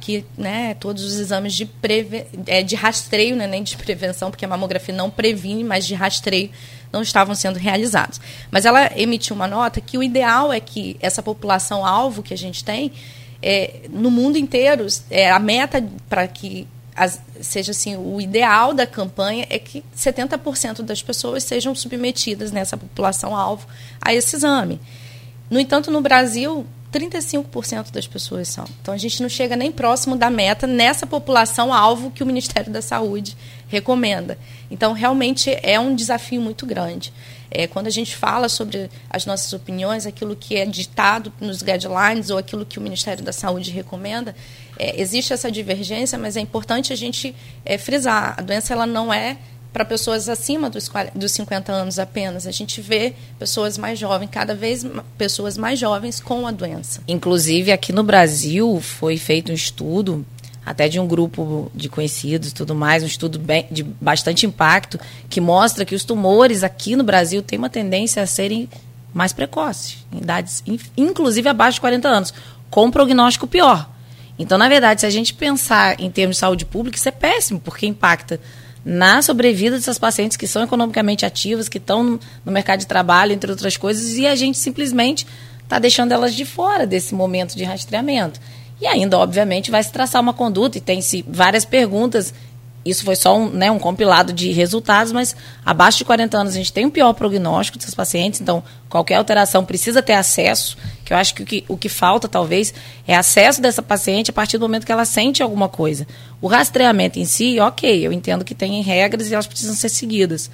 que 0.02 0.26
né, 0.38 0.74
todos 0.74 1.04
os 1.04 1.20
exames 1.20 1.54
de, 1.54 1.66
preve... 1.66 2.26
é, 2.48 2.62
de 2.62 2.76
rastreio, 2.76 3.36
né, 3.36 3.48
nem 3.48 3.64
de 3.64 3.78
prevenção, 3.78 4.30
porque 4.30 4.44
a 4.44 4.48
mamografia 4.48 4.94
não 4.94 5.10
previne, 5.10 5.64
mas 5.64 5.86
de 5.86 5.94
rastreio 5.94 6.50
não 6.92 7.02
estavam 7.02 7.34
sendo 7.34 7.58
realizados. 7.58 8.20
Mas 8.50 8.66
ela 8.66 8.92
emitiu 9.00 9.36
uma 9.36 9.48
nota 9.48 9.80
que 9.80 9.98
o 9.98 10.04
ideal 10.04 10.52
é 10.52 10.60
que 10.60 10.98
essa 11.00 11.24
população 11.24 11.86
alvo 11.86 12.22
que 12.22 12.34
a 12.34 12.38
gente 12.38 12.66
tem, 12.66 12.92
é, 13.42 13.82
no 13.90 14.12
mundo 14.12 14.38
inteiro, 14.38 14.86
é, 15.10 15.32
a 15.32 15.40
meta 15.40 15.84
para 16.10 16.28
que 16.28 16.68
as, 16.96 17.22
seja 17.40 17.72
assim, 17.72 17.96
o 17.96 18.20
ideal 18.20 18.74
da 18.74 18.86
campanha 18.86 19.48
é 19.50 19.58
que 19.58 19.84
70% 19.96 20.82
das 20.82 21.02
pessoas 21.02 21.44
sejam 21.44 21.74
submetidas 21.74 22.52
nessa 22.52 22.76
população 22.76 23.36
alvo 23.36 23.66
a 24.02 24.14
esse 24.14 24.36
exame. 24.36 24.80
No 25.50 25.60
entanto, 25.60 25.90
no 25.90 26.02
Brasil, 26.02 26.66
35% 26.92 27.92
das 27.92 28.06
pessoas 28.06 28.48
são. 28.48 28.66
Então 28.82 28.94
a 28.94 28.98
gente 28.98 29.22
não 29.22 29.30
chega 29.30 29.56
nem 29.56 29.72
próximo 29.72 30.16
da 30.16 30.30
meta 30.30 30.68
nessa 30.68 31.08
população 31.08 31.74
alvo 31.74 32.12
que 32.12 32.22
o 32.22 32.26
Ministério 32.26 32.72
da 32.72 32.82
Saúde 32.82 33.38
recomenda. 33.68 34.38
Então 34.70 34.92
realmente 34.94 35.58
é 35.64 35.80
um 35.80 35.96
desafio 35.96 36.42
muito 36.42 36.66
grande. 36.66 37.14
É, 37.50 37.68
quando 37.68 37.88
a 37.88 37.92
gente 37.92 38.16
fala 38.16 38.48
sobre 38.48 38.90
as 39.10 39.26
nossas 39.26 39.52
opiniões, 39.52 40.06
aquilo 40.06 40.36
que 40.36 40.56
é 40.56 40.66
ditado 40.66 41.34
nos 41.40 41.62
guidelines 41.62 42.30
ou 42.30 42.38
aquilo 42.38 42.66
que 42.66 42.80
o 42.80 42.82
Ministério 42.82 43.24
da 43.24 43.34
Saúde 43.34 43.72
recomenda, 43.72 44.36
é, 44.80 45.00
existe 45.02 45.34
essa 45.34 45.52
divergência, 45.52 46.18
mas 46.18 46.38
é 46.38 46.40
importante 46.40 46.94
a 46.94 46.96
gente 46.96 47.36
é, 47.66 47.78
frisar: 47.78 48.36
a 48.38 48.42
doença 48.42 48.74
ela 48.74 48.86
não 48.86 49.14
é 49.14 49.38
para 49.74 49.86
pessoas 49.86 50.28
acima 50.28 50.70
dos, 50.70 50.90
dos 51.16 51.32
50 51.32 51.72
anos 51.72 51.98
apenas. 51.98 52.46
A 52.46 52.52
gente 52.52 52.82
vê 52.82 53.14
pessoas 53.40 53.78
mais 53.78 53.98
jovens, 53.98 54.30
cada 54.32 54.54
vez 54.54 54.86
pessoas 55.18 55.58
mais 55.58 55.80
jovens 55.80 56.20
com 56.20 56.46
a 56.46 56.52
doença. 56.52 57.02
Inclusive, 57.08 57.72
aqui 57.72 57.94
no 57.94 58.04
Brasil 58.04 58.80
foi 58.82 59.18
feito 59.18 59.52
um 59.52 59.56
estudo, 59.56 60.26
até 60.66 60.88
de 60.88 61.00
um 61.00 61.08
grupo 61.08 61.72
de 61.74 61.90
conhecidos 61.90 62.50
e 62.50 62.54
tudo 62.54 62.76
mais, 62.76 63.02
um 63.02 63.08
estudo 63.08 63.40
bem, 63.40 63.66
de 63.72 63.84
bastante 63.84 64.46
impacto, 64.46 65.00
que 65.30 65.42
mostra 65.42 65.86
que 65.86 65.96
os 65.96 66.04
tumores 66.04 66.64
aqui 66.64 66.96
no 66.96 67.04
Brasil 67.04 67.42
têm 67.42 67.58
uma 67.58 67.70
tendência 67.70 68.22
a 68.22 68.28
serem 68.28 68.70
mais 69.14 69.34
precoces, 69.34 70.06
em 70.12 70.20
idades, 70.20 70.64
inclusive 70.96 71.50
abaixo 71.50 71.76
de 71.76 71.82
40 71.82 72.08
anos, 72.08 72.34
com 72.70 72.90
prognóstico 72.92 73.48
pior. 73.48 73.90
Então, 74.40 74.58
na 74.58 74.70
verdade, 74.70 75.02
se 75.02 75.06
a 75.06 75.10
gente 75.10 75.34
pensar 75.34 76.00
em 76.00 76.10
termos 76.10 76.38
de 76.38 76.40
saúde 76.40 76.66
pública, 76.66 76.98
isso 76.98 77.10
é 77.10 77.12
péssimo, 77.12 77.60
porque 77.60 77.86
impacta 77.86 78.40
na 78.84 79.22
sobrevida 79.22 79.78
dessas 79.78 80.00
pacientes 80.00 80.38
que 80.38 80.48
são 80.48 80.64
economicamente 80.64 81.26
ativas, 81.26 81.70
que 81.70 81.78
estão 81.78 82.20
no 82.44 82.52
mercado 82.52 82.80
de 82.80 82.88
trabalho, 82.88 83.32
entre 83.32 83.52
outras 83.52 83.78
coisas, 83.78 84.18
e 84.18 84.26
a 84.26 84.36
gente 84.36 84.58
simplesmente 84.58 85.26
está 85.64 85.80
deixando 85.80 86.12
elas 86.12 86.34
de 86.34 86.46
fora 86.46 86.86
desse 86.86 87.14
momento 87.14 87.56
de 87.56 87.64
rastreamento. 87.64 88.40
E 88.82 88.88
ainda, 88.88 89.18
obviamente, 89.20 89.70
vai 89.70 89.84
se 89.84 89.92
traçar 89.92 90.22
uma 90.22 90.34
conduta 90.34 90.78
e 90.78 90.82
tem-se 90.82 91.24
várias 91.28 91.64
perguntas 91.64 92.34
isso 92.84 93.04
foi 93.04 93.16
só 93.16 93.38
um, 93.38 93.50
né, 93.50 93.70
um 93.70 93.78
compilado 93.78 94.34
de 94.34 94.52
resultados, 94.52 95.14
mas 95.14 95.36
abaixo 95.64 96.00
de 96.00 96.06
40 96.06 96.38
anos 96.38 96.54
a 96.54 96.58
gente 96.58 96.74
tem 96.74 96.86
um 96.86 96.90
pior 96.90 97.14
prognóstico 97.14 97.78
desses 97.78 97.94
pacientes, 97.94 98.42
então 98.42 98.64
qualquer 98.90 99.16
alteração 99.16 99.64
precisa 99.64 100.02
ter 100.02 100.14
acesso, 100.14 100.78
que 101.06 101.14
eu 101.14 101.18
acho 101.18 101.36
que 101.36 101.44
o 101.44 101.46
que, 101.46 101.66
o 101.68 101.78
que 101.78 101.90
falta 101.90 102.28
talvez 102.28 102.74
é 103.08 103.16
acesso 103.16 103.62
dessa 103.62 103.84
paciente 103.84 104.32
a 104.32 104.34
partir 104.34 104.58
do 104.58 104.62
momento 104.62 104.86
que 104.86 104.92
ela 104.92 105.06
sente 105.06 105.44
alguma 105.44 105.70
coisa. 105.70 106.08
O 106.42 106.48
rastreamento 106.48 107.20
em 107.20 107.26
si, 107.26 107.60
ok, 107.60 108.06
eu 108.06 108.12
entendo 108.12 108.44
que 108.44 108.56
tem 108.56 108.82
regras 108.82 109.30
e 109.30 109.34
elas 109.34 109.48
precisam 109.48 109.76
ser 109.76 109.90
seguidas. 109.90 110.50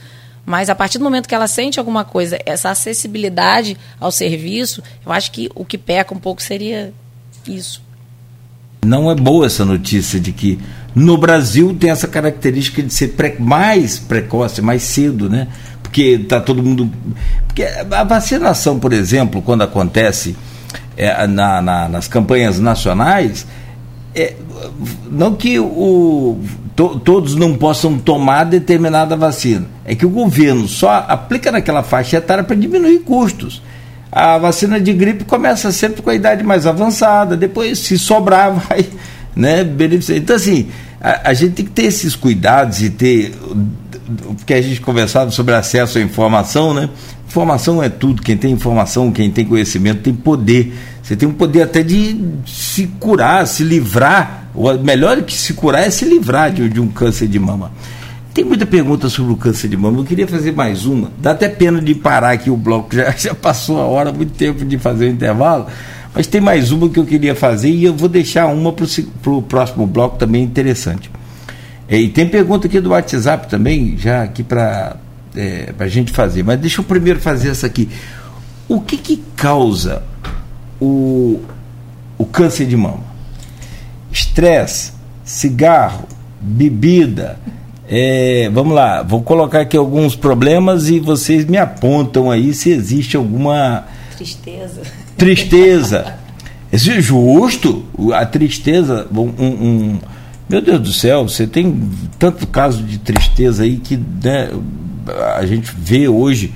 Mas 0.46 0.70
a 0.70 0.76
partir 0.76 0.98
do 0.98 1.04
momento 1.04 1.28
que 1.28 1.36
ela 1.36 1.48
sente 1.48 1.78
alguma 1.78 2.06
coisa, 2.06 2.40
essa 2.46 2.70
acessibilidade 2.70 3.78
ao 4.00 4.12
serviço, 4.12 4.82
eu 5.06 5.12
acho 5.12 5.32
que 5.32 5.50
o 5.54 5.66
que 5.66 5.78
peca 5.78 6.14
um 6.14 6.20
pouco 6.20 6.42
seria 6.42 6.94
isso. 7.46 7.82
Não 8.86 9.12
é 9.12 9.16
boa 9.16 9.46
essa 9.46 9.66
notícia 9.66 10.20
de 10.20 10.32
que 10.32 10.58
no 10.98 11.16
Brasil 11.16 11.78
tem 11.80 11.92
essa 11.92 12.08
característica 12.08 12.82
de 12.82 12.92
ser 12.92 13.10
pre 13.10 13.36
mais 13.40 14.00
precoce, 14.00 14.64
mais 14.64 14.82
cedo, 14.82 15.30
né? 15.30 15.48
Porque 15.84 16.02
está 16.02 16.42
todo 16.42 16.64
mundo. 16.64 16.92
Porque 17.46 17.64
a 17.64 18.04
vacinação, 18.04 18.80
por 18.80 18.92
exemplo, 18.92 19.44
quando 19.44 19.62
acontece 19.62 20.36
é, 20.98 21.28
na, 21.28 21.62
na, 21.62 21.88
nas 21.88 22.08
campanhas 22.08 22.60
nacionais, 22.60 23.46
é, 24.16 24.34
não 25.12 25.36
que 25.36 25.60
o, 25.60 26.40
to, 26.76 27.00
todos 27.00 27.36
não 27.36 27.56
possam 27.56 28.00
tomar 28.00 28.46
determinada 28.46 29.16
vacina, 29.16 29.68
é 29.86 29.94
que 29.94 30.06
o 30.06 30.10
governo 30.10 30.68
só 30.68 31.06
aplica 31.08 31.52
naquela 31.52 31.84
faixa 31.84 32.18
etária 32.18 32.44
para 32.44 32.56
diminuir 32.56 33.02
custos. 33.02 33.62
A 34.12 34.40
vacina 34.40 34.80
de 34.80 34.94
gripe 34.94 35.26
começa 35.26 35.72
sempre 35.72 36.02
com 36.02 36.10
a 36.10 36.16
idade 36.16 36.44
mais 36.44 36.66
avançada, 36.66 37.38
depois, 37.38 37.78
se 37.78 38.00
sobrar, 38.00 38.52
vai 38.68 38.84
né, 39.36 39.64
beneficiar. 39.64 40.18
Então, 40.18 40.36
assim, 40.36 40.68
a, 41.02 41.30
a, 41.30 41.34
gente 41.34 41.54
tem 41.54 41.66
que 41.66 41.72
ter 41.72 41.84
esses 41.84 42.16
cuidados 42.16 42.82
e 42.82 42.90
ter. 42.90 43.36
Porque 44.38 44.54
a 44.54 44.62
gente 44.62 44.82
conversava 44.82 45.32
sobre 45.32 45.54
acesso 45.54 45.98
à 45.98 46.02
informação, 46.02 46.74
né? 46.74 46.90
Informação 47.28 47.84
é 47.84 47.90
tudo. 47.90 48.22
Quem 48.22 48.38
tem 48.38 48.52
informação, 48.52 49.12
quem 49.12 49.30
tem 49.30 49.46
conhecimento, 49.46 50.02
tem 50.02 50.14
poder. 50.14 50.74
Você 51.04 51.16
tem 51.16 51.28
o 51.28 51.34
poder 51.34 51.64
até 51.64 51.84
de 51.84 52.20
se 52.46 52.88
curar, 53.00 53.46
se 53.48 53.64
livrar. 53.64 54.50
O 54.56 54.74
melhor 54.74 55.22
que 55.22 55.38
se 55.38 55.54
curar 55.54 55.84
é 55.84 55.90
se 55.90 56.06
livrar 56.06 56.52
de, 56.52 56.68
de 56.68 56.80
um 56.80 56.88
câncer 56.88 57.28
de 57.28 57.40
mama. 57.40 57.72
Tem 58.34 58.46
muita 58.46 58.66
pergunta 58.66 59.10
sobre 59.10 59.34
o 59.34 59.36
câncer 59.36 59.68
de 59.68 59.76
mama. 59.76 60.00
Eu 60.00 60.04
queria 60.04 60.28
fazer 60.28 60.52
mais 60.52 60.86
uma. 60.86 61.12
Dá 61.20 61.32
até 61.32 61.50
pena 61.50 61.82
de 61.82 61.96
parar 61.96 62.32
aqui 62.32 62.50
o 62.50 62.56
bloco, 62.56 62.96
já, 62.96 63.10
já 63.18 63.34
passou 63.34 63.80
a 63.80 63.86
hora, 63.86 64.12
muito 64.12 64.34
tempo 64.34 64.64
de 64.64 64.78
fazer 64.78 65.06
o 65.06 65.10
intervalo. 65.10 65.68
Mas 66.18 66.26
tem 66.26 66.42
mais 66.42 66.72
uma 66.72 66.90
que 66.90 66.98
eu 66.98 67.06
queria 67.06 67.36
fazer 67.36 67.70
e 67.70 67.84
eu 67.84 67.94
vou 67.94 68.10
deixar 68.10 68.48
uma 68.48 68.74
para 68.74 69.32
o 69.32 69.40
próximo 69.40 69.86
bloco 69.86 70.18
também 70.18 70.44
interessante. 70.44 71.12
É, 71.88 71.96
e 71.96 72.10
tem 72.10 72.28
pergunta 72.28 72.66
aqui 72.66 72.80
do 72.80 72.90
WhatsApp 72.90 73.48
também, 73.48 73.96
já 74.00 74.24
aqui 74.24 74.42
para 74.42 74.98
é, 75.36 75.72
a 75.78 75.88
gente 75.88 76.12
fazer. 76.12 76.42
Mas 76.42 76.60
deixa 76.60 76.82
eu 76.82 76.86
primeiro 76.86 77.20
fazer 77.20 77.50
essa 77.50 77.68
aqui. 77.68 77.88
O 78.68 78.82
que, 78.82 78.98
que 78.98 79.24
causa 79.36 80.02
o, 80.82 81.40
o 82.18 82.26
câncer 82.26 82.66
de 82.66 82.76
mama? 82.76 83.04
Estresse, 84.12 84.94
cigarro, 85.24 86.08
bebida. 86.42 87.38
É, 87.88 88.50
vamos 88.52 88.74
lá, 88.74 89.04
vou 89.04 89.22
colocar 89.22 89.62
aqui 89.62 89.78
alguns 89.78 90.16
problemas 90.16 90.90
e 90.90 91.00
vocês 91.00 91.46
me 91.46 91.60
apontam 91.60 92.32
aí 92.32 92.56
se 92.56 92.72
existe 92.72 93.16
alguma. 93.16 93.86
Tristeza 94.16 94.82
tristeza. 95.18 96.16
Esse 96.72 96.92
é 96.92 97.02
justo, 97.02 97.84
a 98.14 98.26
tristeza, 98.26 99.08
um, 99.12 99.22
um, 99.22 100.00
meu 100.50 100.62
Deus 100.62 100.80
do 100.80 100.94
céu, 100.94 101.28
você 101.28 101.48
tem 101.48 101.90
tanto 102.20 102.46
caso 102.48 102.84
de 102.84 102.98
tristeza 102.98 103.64
aí 103.64 103.78
que 103.78 103.98
né, 104.24 104.50
a 105.36 105.46
gente 105.46 105.72
vê 105.78 106.08
hoje, 106.08 106.54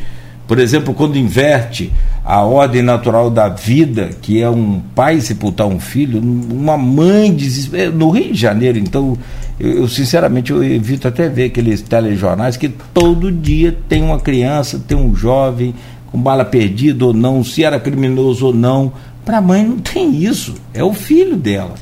por 0.48 0.60
exemplo, 0.60 0.94
quando 0.94 1.18
inverte 1.18 1.92
a 2.24 2.42
ordem 2.42 2.82
natural 2.82 3.30
da 3.30 3.50
vida, 3.50 4.10
que 4.22 4.42
é 4.42 4.50
um 4.50 4.82
pai 4.94 5.22
sepultar 5.22 5.66
um 5.66 5.80
filho, 5.80 6.20
uma 6.20 6.78
mãe 6.78 7.34
desespera. 7.34 7.90
No 7.90 8.10
Rio 8.12 8.34
de 8.34 8.40
Janeiro, 8.40 8.78
então, 8.78 9.18
eu, 9.60 9.80
eu, 9.80 9.88
sinceramente 9.88 10.52
eu 10.52 10.64
evito 10.64 11.08
até 11.08 11.30
ver 11.30 11.46
aqueles 11.46 11.82
telejornais 11.82 12.58
que 12.58 12.70
todo 12.70 13.32
dia 13.32 13.76
tem 13.88 14.04
uma 14.04 14.20
criança, 14.20 14.78
tem 14.78 14.98
um 14.98 15.16
jovem 15.16 15.74
com 16.12 16.22
bala 16.22 16.44
perdida 16.44 17.06
ou 17.06 17.14
não, 17.14 17.44
se 17.44 17.64
era 17.64 17.80
criminoso 17.80 18.48
ou 18.48 18.54
não. 18.54 18.92
Para 19.24 19.38
a 19.38 19.42
mãe 19.42 19.64
não 19.66 19.78
tem 19.78 20.24
isso, 20.24 20.56
é 20.74 20.84
o 20.84 20.94
filho 20.94 21.38
dela. 21.38 21.76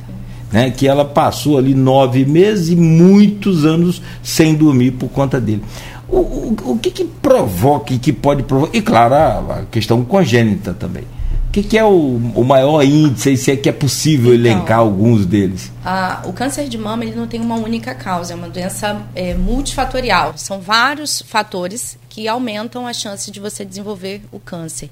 Né, 0.52 0.68
que 0.68 0.88
ela 0.88 1.04
passou 1.04 1.58
ali 1.58 1.76
nove 1.76 2.24
meses 2.24 2.70
e 2.70 2.76
muitos 2.76 3.64
anos 3.64 4.02
sem 4.20 4.52
dormir 4.52 4.90
por 4.90 5.08
conta 5.08 5.40
dele. 5.40 5.62
O, 6.08 6.16
o, 6.16 6.56
o 6.72 6.78
que, 6.78 6.90
que 6.90 7.04
provoca 7.04 7.94
e 7.94 7.98
que 8.00 8.12
pode 8.12 8.42
provocar? 8.42 8.76
E 8.76 8.82
claro, 8.82 9.14
a, 9.14 9.60
a 9.60 9.62
questão 9.70 10.04
congênita 10.04 10.74
também. 10.74 11.04
O 11.50 11.52
que, 11.52 11.64
que, 11.64 11.76
é 11.76 11.84
o, 11.84 11.90
o, 12.36 12.44
maior 12.44 12.80
índice, 12.84 13.36
se 13.36 13.50
é 13.50 13.56
que 13.56 13.68
é 13.68 13.72
possível 13.72 14.32
então, 14.32 14.52
elencar 14.52 14.78
alguns 14.78 15.26
deles? 15.26 15.72
A, 15.84 16.22
o 16.24 16.32
câncer 16.32 16.68
de 16.68 16.78
mama 16.78 17.04
ele 17.04 17.16
não 17.16 17.26
tem 17.26 17.40
uma 17.40 17.56
única 17.56 17.92
causa, 17.92 18.34
é 18.34 18.36
uma 18.36 18.48
doença 18.48 19.02
é, 19.16 19.34
multifatorial. 19.34 20.34
São 20.36 20.60
vários 20.60 21.22
fatores 21.22 21.98
que 22.08 22.28
aumentam 22.28 22.86
a 22.86 22.92
chance 22.92 23.32
de 23.32 23.40
você 23.40 23.64
desenvolver 23.64 24.22
o 24.30 24.38
câncer. 24.38 24.90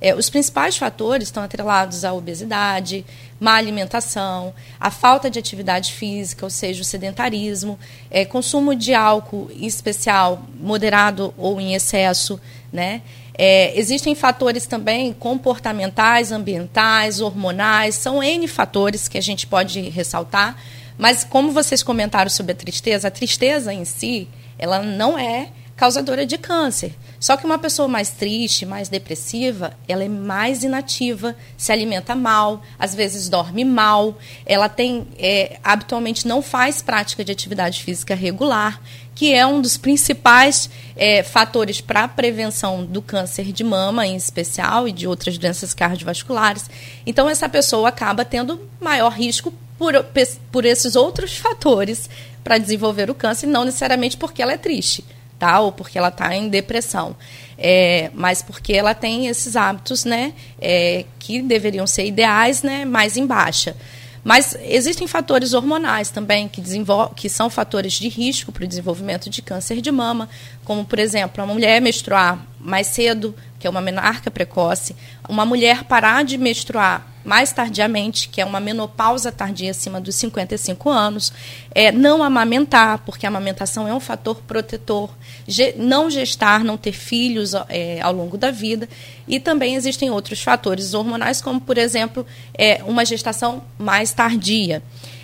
É, 0.00 0.12
os 0.12 0.28
principais 0.28 0.76
fatores 0.76 1.28
estão 1.28 1.44
atrelados 1.44 2.04
à 2.04 2.12
obesidade, 2.12 3.06
má 3.38 3.54
alimentação, 3.54 4.52
a 4.80 4.90
falta 4.90 5.30
de 5.30 5.38
atividade 5.38 5.92
física, 5.92 6.44
ou 6.44 6.50
seja, 6.50 6.82
o 6.82 6.84
sedentarismo, 6.84 7.78
é, 8.10 8.24
consumo 8.24 8.74
de 8.74 8.92
álcool, 8.94 9.48
em 9.54 9.64
especial 9.64 10.42
moderado 10.58 11.32
ou 11.38 11.60
em 11.60 11.72
excesso, 11.72 12.40
né? 12.72 13.00
É, 13.42 13.72
existem 13.74 14.14
fatores 14.14 14.66
também 14.66 15.14
comportamentais, 15.14 16.30
ambientais, 16.30 17.22
hormonais, 17.22 17.94
são 17.94 18.22
N 18.22 18.46
fatores 18.46 19.08
que 19.08 19.16
a 19.16 19.20
gente 19.22 19.46
pode 19.46 19.80
ressaltar, 19.80 20.58
mas 20.98 21.24
como 21.24 21.50
vocês 21.50 21.82
comentaram 21.82 22.28
sobre 22.28 22.52
a 22.52 22.54
tristeza, 22.54 23.08
a 23.08 23.10
tristeza 23.10 23.72
em 23.72 23.86
si, 23.86 24.28
ela 24.58 24.82
não 24.82 25.18
é 25.18 25.48
causadora 25.74 26.26
de 26.26 26.36
câncer. 26.36 26.94
Só 27.18 27.34
que 27.38 27.46
uma 27.46 27.58
pessoa 27.58 27.88
mais 27.88 28.10
triste, 28.10 28.66
mais 28.66 28.90
depressiva, 28.90 29.72
ela 29.88 30.04
é 30.04 30.08
mais 30.08 30.62
inativa, 30.62 31.34
se 31.56 31.72
alimenta 31.72 32.14
mal, 32.14 32.60
às 32.78 32.94
vezes 32.94 33.30
dorme 33.30 33.64
mal, 33.64 34.18
ela 34.44 34.68
tem 34.68 35.08
é, 35.18 35.58
habitualmente 35.64 36.28
não 36.28 36.42
faz 36.42 36.82
prática 36.82 37.24
de 37.24 37.32
atividade 37.32 37.82
física 37.82 38.14
regular 38.14 38.82
que 39.20 39.34
é 39.34 39.46
um 39.46 39.60
dos 39.60 39.76
principais 39.76 40.70
é, 40.96 41.22
fatores 41.22 41.78
para 41.78 42.04
a 42.04 42.08
prevenção 42.08 42.86
do 42.86 43.02
câncer 43.02 43.52
de 43.52 43.62
mama, 43.62 44.06
em 44.06 44.16
especial, 44.16 44.88
e 44.88 44.92
de 44.92 45.06
outras 45.06 45.36
doenças 45.36 45.74
cardiovasculares. 45.74 46.70
Então, 47.04 47.28
essa 47.28 47.46
pessoa 47.46 47.90
acaba 47.90 48.24
tendo 48.24 48.66
maior 48.80 49.12
risco 49.12 49.52
por, 49.76 49.92
por 50.50 50.64
esses 50.64 50.96
outros 50.96 51.36
fatores 51.36 52.08
para 52.42 52.56
desenvolver 52.56 53.10
o 53.10 53.14
câncer, 53.14 53.46
não 53.46 53.66
necessariamente 53.66 54.16
porque 54.16 54.40
ela 54.40 54.54
é 54.54 54.56
triste, 54.56 55.04
tá? 55.38 55.60
Ou 55.60 55.70
porque 55.70 55.98
ela 55.98 56.08
está 56.08 56.34
em 56.34 56.48
depressão. 56.48 57.14
É, 57.58 58.10
mas 58.14 58.40
porque 58.40 58.72
ela 58.72 58.94
tem 58.94 59.26
esses 59.26 59.54
hábitos, 59.54 60.06
né, 60.06 60.32
é, 60.58 61.04
que 61.18 61.42
deveriam 61.42 61.86
ser 61.86 62.06
ideais, 62.06 62.62
né, 62.62 62.86
mais 62.86 63.18
em 63.18 63.26
baixa. 63.26 63.76
Mas 64.22 64.56
existem 64.62 65.06
fatores 65.06 65.54
hormonais 65.54 66.10
também 66.10 66.46
que, 66.46 66.62
que 67.16 67.28
são 67.28 67.48
fatores 67.48 67.94
de 67.94 68.08
risco 68.08 68.52
para 68.52 68.64
o 68.64 68.68
desenvolvimento 68.68 69.30
de 69.30 69.40
câncer 69.40 69.80
de 69.80 69.90
mama, 69.90 70.28
como, 70.64 70.84
por 70.84 70.98
exemplo, 70.98 71.42
a 71.42 71.46
mulher 71.46 71.80
menstruar 71.80 72.38
mais 72.58 72.86
cedo, 72.88 73.34
que 73.58 73.66
é 73.66 73.70
uma 73.70 73.80
menarca 73.80 74.30
precoce, 74.30 74.94
uma 75.28 75.46
mulher 75.46 75.84
parar 75.84 76.22
de 76.22 76.36
menstruar 76.36 77.09
mais 77.24 77.52
tardiamente, 77.52 78.28
que 78.28 78.40
é 78.40 78.44
uma 78.44 78.60
menopausa 78.60 79.30
tardia 79.30 79.70
acima 79.70 80.00
dos 80.00 80.14
55 80.14 80.88
anos, 80.88 81.32
é, 81.74 81.92
não 81.92 82.22
amamentar, 82.22 82.98
porque 83.04 83.26
a 83.26 83.28
amamentação 83.28 83.86
é 83.86 83.94
um 83.94 84.00
fator 84.00 84.40
protetor, 84.42 85.10
não 85.76 86.10
gestar, 86.10 86.64
não 86.64 86.76
ter 86.76 86.92
filhos 86.92 87.52
é, 87.68 88.00
ao 88.00 88.12
longo 88.12 88.36
da 88.36 88.50
vida, 88.50 88.88
e 89.28 89.38
também 89.38 89.74
existem 89.74 90.10
outros 90.10 90.40
fatores 90.40 90.94
hormonais, 90.94 91.40
como, 91.40 91.60
por 91.60 91.78
exemplo, 91.78 92.26
é, 92.56 92.82
uma 92.84 93.04
gestação 93.04 93.62
mais 93.78 94.12
tardia. 94.12 94.82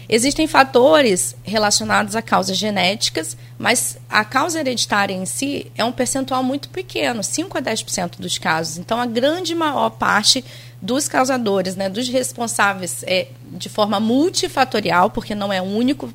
Existem 0.08 0.46
fatores 0.46 1.34
relacionados 1.42 2.14
a 2.14 2.22
causas 2.22 2.56
genéticas, 2.56 3.36
mas 3.58 3.98
a 4.08 4.24
causa 4.24 4.60
hereditária 4.60 5.14
em 5.14 5.26
si 5.26 5.70
é 5.74 5.84
um 5.84 5.90
percentual 5.90 6.44
muito 6.44 6.68
pequeno, 6.68 7.24
5 7.24 7.58
a 7.58 7.62
10% 7.62 8.20
dos 8.20 8.38
casos. 8.38 8.78
Então, 8.78 9.00
a 9.00 9.06
grande 9.06 9.54
maior 9.54 9.90
parte 9.90 10.44
dos 10.80 11.08
causadores, 11.08 11.74
né, 11.74 11.88
dos 11.88 12.08
responsáveis 12.08 13.02
é, 13.06 13.28
de 13.52 13.68
forma 13.68 13.98
multifatorial, 13.98 15.10
porque 15.10 15.34
não 15.34 15.52
é 15.52 15.60
único 15.60 16.12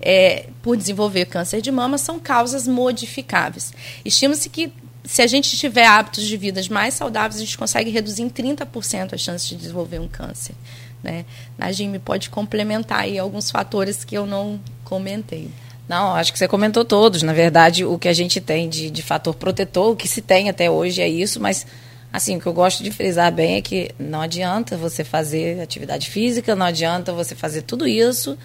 é, 0.00 0.46
por 0.62 0.76
desenvolver 0.76 1.26
câncer 1.26 1.60
de 1.60 1.70
mama, 1.70 1.98
são 1.98 2.18
causas 2.18 2.66
modificáveis. 2.66 3.72
Estima-se 4.04 4.48
que 4.48 4.72
se 5.04 5.22
a 5.22 5.26
gente 5.26 5.56
tiver 5.56 5.86
hábitos 5.86 6.24
de 6.24 6.36
vida 6.36 6.60
mais 6.70 6.94
saudáveis, 6.94 7.36
a 7.36 7.44
gente 7.44 7.56
consegue 7.56 7.90
reduzir 7.90 8.22
em 8.22 8.28
30% 8.28 9.14
as 9.14 9.20
chances 9.20 9.48
de 9.48 9.56
desenvolver 9.56 9.98
um 9.98 10.08
câncer. 10.08 10.54
Né? 11.02 11.24
Najime 11.56 11.98
pode 11.98 12.28
complementar 12.28 13.00
aí 13.00 13.18
alguns 13.18 13.50
fatores 13.50 14.04
que 14.04 14.16
eu 14.16 14.26
não 14.26 14.60
comentei. 14.84 15.50
Não, 15.88 16.14
acho 16.14 16.32
que 16.32 16.38
você 16.38 16.46
comentou 16.46 16.84
todos. 16.84 17.22
Na 17.22 17.32
verdade, 17.32 17.84
o 17.84 17.98
que 17.98 18.08
a 18.08 18.12
gente 18.12 18.40
tem 18.40 18.68
de, 18.68 18.90
de 18.90 19.02
fator 19.02 19.34
protetor, 19.34 19.92
o 19.92 19.96
que 19.96 20.06
se 20.06 20.20
tem 20.20 20.50
até 20.50 20.70
hoje 20.70 21.00
é 21.00 21.08
isso, 21.08 21.40
mas 21.40 21.66
assim, 22.12 22.36
o 22.36 22.40
que 22.40 22.46
eu 22.46 22.52
gosto 22.52 22.82
de 22.82 22.90
frisar 22.90 23.32
bem 23.32 23.56
é 23.56 23.62
que 23.62 23.90
não 23.98 24.20
adianta 24.20 24.76
você 24.76 25.04
fazer 25.04 25.60
atividade 25.60 26.08
física, 26.10 26.54
não 26.54 26.66
adianta 26.66 27.12
você 27.12 27.34
fazer 27.34 27.62
tudo 27.62 27.86
isso 27.86 28.36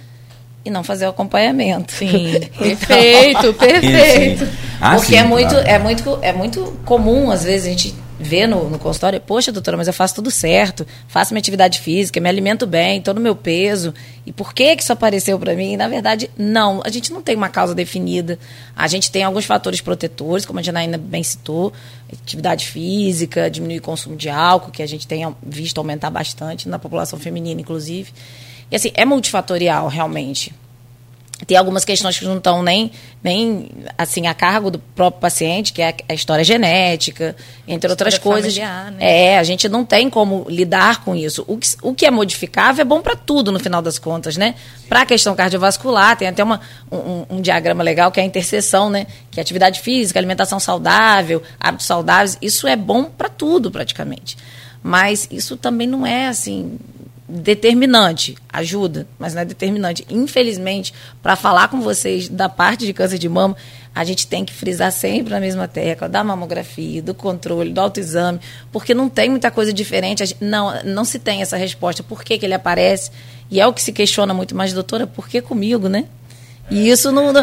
e 0.65 0.69
não 0.69 0.83
fazer 0.83 1.05
o 1.05 1.09
acompanhamento. 1.09 1.91
Sim, 1.93 2.39
perfeito, 2.57 3.53
perfeito. 3.53 4.47
Ah, 4.79 4.95
Porque 4.95 5.13
sim, 5.13 5.17
é 5.17 5.23
muito, 5.23 5.49
claro. 5.49 5.67
é 5.67 5.79
muito, 5.79 6.19
é 6.21 6.33
muito 6.33 6.79
comum 6.85 7.31
às 7.31 7.43
vezes 7.43 7.67
a 7.67 7.69
gente 7.69 7.95
vê 8.23 8.47
no, 8.47 8.69
no 8.69 8.79
consultório, 8.79 9.19
poxa, 9.19 9.51
doutora, 9.51 9.75
mas 9.75 9.87
eu 9.87 9.93
faço 9.93 10.15
tudo 10.15 10.31
certo, 10.31 10.87
faço 11.07 11.33
minha 11.33 11.39
atividade 11.39 11.79
física, 11.79 12.19
me 12.21 12.29
alimento 12.29 12.65
bem, 12.65 12.99
estou 12.99 13.13
no 13.13 13.19
meu 13.19 13.35
peso. 13.35 13.93
E 14.25 14.31
por 14.31 14.53
que, 14.53 14.75
que 14.75 14.81
isso 14.81 14.93
apareceu 14.93 15.37
para 15.37 15.53
mim? 15.53 15.75
Na 15.75 15.87
verdade, 15.87 16.29
não. 16.37 16.81
A 16.85 16.89
gente 16.89 17.11
não 17.11 17.21
tem 17.21 17.35
uma 17.35 17.49
causa 17.49 17.75
definida. 17.75 18.39
A 18.75 18.87
gente 18.87 19.11
tem 19.11 19.23
alguns 19.23 19.45
fatores 19.45 19.81
protetores, 19.81 20.45
como 20.45 20.59
a 20.59 20.61
Janaína 20.61 20.97
bem 20.97 21.21
citou, 21.21 21.73
atividade 22.11 22.65
física, 22.65 23.49
diminuir 23.49 23.79
o 23.79 23.81
consumo 23.81 24.15
de 24.15 24.29
álcool, 24.29 24.71
que 24.71 24.81
a 24.81 24.87
gente 24.87 25.05
tem 25.05 25.23
visto 25.43 25.77
aumentar 25.77 26.09
bastante 26.09 26.69
na 26.69 26.79
população 26.79 27.19
feminina, 27.19 27.59
inclusive. 27.59 28.11
E 28.71 28.75
assim, 28.75 28.91
é 28.95 29.05
multifatorial, 29.05 29.87
realmente 29.87 30.53
tem 31.45 31.57
algumas 31.57 31.83
questões 31.83 32.17
que 32.17 32.25
não 32.25 32.37
estão 32.37 32.63
nem, 32.63 32.91
nem 33.23 33.69
assim 33.97 34.27
a 34.27 34.33
cargo 34.33 34.71
do 34.71 34.79
próprio 34.79 35.19
paciente, 35.19 35.73
que 35.73 35.81
é 35.81 35.95
a 36.07 36.13
história 36.13 36.43
genética, 36.43 37.35
entre 37.67 37.89
outras 37.89 38.17
coisas. 38.17 38.55
Né? 38.55 38.95
É, 38.99 39.37
a 39.37 39.43
gente 39.43 39.67
não 39.67 39.83
tem 39.83 40.09
como 40.09 40.45
lidar 40.47 41.03
com 41.03 41.15
isso. 41.15 41.43
O 41.47 41.57
que, 41.57 41.67
o 41.81 41.93
que 41.93 42.05
é 42.05 42.11
modificável 42.11 42.81
é 42.81 42.85
bom 42.85 43.01
para 43.01 43.15
tudo, 43.15 43.51
no 43.51 43.59
final 43.59 43.81
das 43.81 43.99
contas, 43.99 44.37
né? 44.37 44.55
Para 44.87 45.01
a 45.01 45.05
questão 45.05 45.35
cardiovascular, 45.35 46.15
tem 46.15 46.27
até 46.27 46.43
uma, 46.43 46.61
um, 46.91 47.25
um, 47.37 47.41
diagrama 47.41 47.83
legal 47.83 48.11
que 48.11 48.19
é 48.19 48.23
a 48.23 48.25
interseção, 48.25 48.89
né? 48.89 49.07
Que 49.31 49.39
é 49.39 49.41
atividade 49.41 49.81
física, 49.81 50.19
alimentação 50.19 50.59
saudável, 50.59 51.41
hábitos 51.59 51.87
saudáveis, 51.87 52.37
isso 52.41 52.67
é 52.67 52.75
bom 52.75 53.05
para 53.05 53.27
tudo, 53.27 53.69
praticamente. 53.71 54.37
Mas 54.81 55.27
isso 55.31 55.57
também 55.57 55.87
não 55.87 56.05
é 56.05 56.27
assim 56.27 56.77
determinante, 57.33 58.35
ajuda, 58.47 59.07
mas 59.17 59.33
não 59.33 59.41
é 59.41 59.45
determinante. 59.45 60.05
Infelizmente, 60.07 60.93
para 61.21 61.35
falar 61.35 61.67
com 61.67 61.81
vocês 61.81 62.29
da 62.29 62.47
parte 62.47 62.85
de 62.85 62.93
câncer 62.93 63.17
de 63.17 63.27
mama, 63.27 63.57
a 63.95 64.03
gente 64.03 64.27
tem 64.27 64.45
que 64.45 64.53
frisar 64.53 64.91
sempre 64.91 65.33
na 65.33 65.39
mesma 65.39 65.67
tecla 65.67 66.07
da 66.07 66.23
mamografia, 66.23 67.01
do 67.01 67.13
controle, 67.13 67.71
do 67.71 67.81
autoexame, 67.81 68.39
porque 68.71 68.93
não 68.93 69.09
tem 69.09 69.29
muita 69.29 69.49
coisa 69.49 69.73
diferente. 69.73 70.35
Não, 70.39 70.83
não 70.83 71.03
se 71.03 71.17
tem 71.17 71.41
essa 71.41 71.57
resposta. 71.57 72.03
Por 72.03 72.23
que, 72.23 72.37
que 72.37 72.45
ele 72.45 72.53
aparece? 72.53 73.09
E 73.49 73.59
é 73.59 73.65
o 73.65 73.73
que 73.73 73.81
se 73.81 73.91
questiona 73.91 74.33
muito 74.33 74.55
mais, 74.55 74.71
doutora, 74.71 75.07
por 75.07 75.27
que 75.27 75.41
comigo, 75.41 75.89
né? 75.89 76.05
E 76.71 76.89
isso 76.89 77.11
não. 77.11 77.33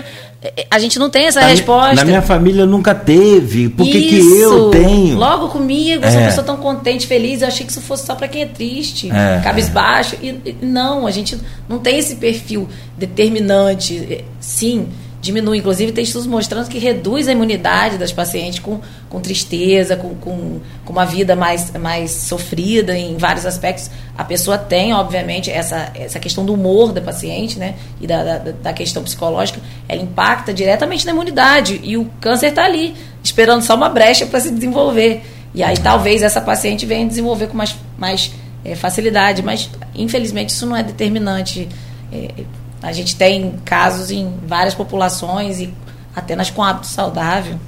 A 0.70 0.78
gente 0.78 0.98
não 0.98 1.10
tem 1.10 1.26
essa 1.26 1.40
na 1.40 1.46
resposta. 1.46 1.94
Na 1.94 2.04
minha 2.04 2.22
família 2.22 2.64
nunca 2.64 2.94
teve. 2.94 3.68
Por 3.68 3.86
que, 3.86 4.08
que 4.08 4.40
eu 4.40 4.70
tenho? 4.70 5.16
Logo 5.16 5.48
comigo, 5.48 6.04
é. 6.04 6.10
sou 6.10 6.20
uma 6.20 6.26
pessoa 6.26 6.44
tão 6.44 6.56
contente, 6.56 7.06
feliz. 7.06 7.42
Eu 7.42 7.48
achei 7.48 7.64
que 7.64 7.70
isso 7.72 7.80
fosse 7.80 8.06
só 8.06 8.14
para 8.14 8.28
quem 8.28 8.42
é 8.42 8.46
triste, 8.46 9.10
é. 9.10 9.40
cabisbaixo. 9.42 10.16
E, 10.22 10.56
não, 10.62 11.06
a 11.06 11.10
gente 11.10 11.38
não 11.68 11.78
tem 11.78 11.98
esse 11.98 12.16
perfil 12.16 12.68
determinante. 12.96 14.24
Sim, 14.40 14.88
diminui. 15.20 15.58
Inclusive, 15.58 15.92
tem 15.92 16.04
estudos 16.04 16.26
mostrando 16.26 16.68
que 16.68 16.78
reduz 16.78 17.28
a 17.28 17.32
imunidade 17.32 17.98
das 17.98 18.12
pacientes 18.12 18.58
com, 18.58 18.80
com 19.08 19.20
tristeza, 19.20 19.96
com, 19.96 20.14
com, 20.14 20.60
com 20.84 20.92
uma 20.92 21.04
vida 21.04 21.36
mais, 21.36 21.70
mais 21.72 22.10
sofrida 22.10 22.96
em 22.96 23.16
vários 23.16 23.44
aspectos. 23.44 23.90
A 24.16 24.24
pessoa 24.24 24.56
tem, 24.56 24.94
obviamente, 24.94 25.50
essa, 25.50 25.92
essa 25.94 26.18
questão 26.18 26.44
do 26.44 26.54
humor 26.54 26.92
da 26.92 27.00
paciente, 27.00 27.58
né? 27.58 27.74
E 28.00 28.06
da, 28.06 28.22
da, 28.22 28.52
da 28.52 28.72
questão 28.72 29.02
psicológica, 29.02 29.60
ela 29.88 30.00
impacta 30.00 30.52
diretamente 30.54 31.04
na 31.04 31.12
imunidade. 31.12 31.80
E 31.82 31.96
o 31.96 32.06
câncer 32.20 32.48
está 32.48 32.64
ali, 32.64 32.94
esperando 33.22 33.62
só 33.62 33.74
uma 33.74 33.88
brecha 33.88 34.26
para 34.26 34.40
se 34.40 34.50
desenvolver. 34.50 35.22
E 35.54 35.62
aí 35.62 35.76
talvez 35.76 36.22
essa 36.22 36.40
paciente 36.40 36.86
venha 36.86 37.06
desenvolver 37.06 37.48
com 37.48 37.56
mais, 37.56 37.74
mais 37.98 38.32
é, 38.64 38.74
facilidade, 38.74 39.42
mas 39.42 39.68
infelizmente 39.94 40.50
isso 40.50 40.64
não 40.64 40.76
é 40.76 40.82
determinante. 40.82 41.68
É, 42.12 42.44
a 42.82 42.92
gente 42.92 43.16
tem 43.16 43.54
casos 43.64 44.10
em 44.10 44.32
várias 44.46 44.74
populações 44.74 45.60
e 45.60 45.72
até 46.14 46.34
nas 46.34 46.50
com 46.50 46.62
hábito 46.62 46.86
saudável. 46.86 47.58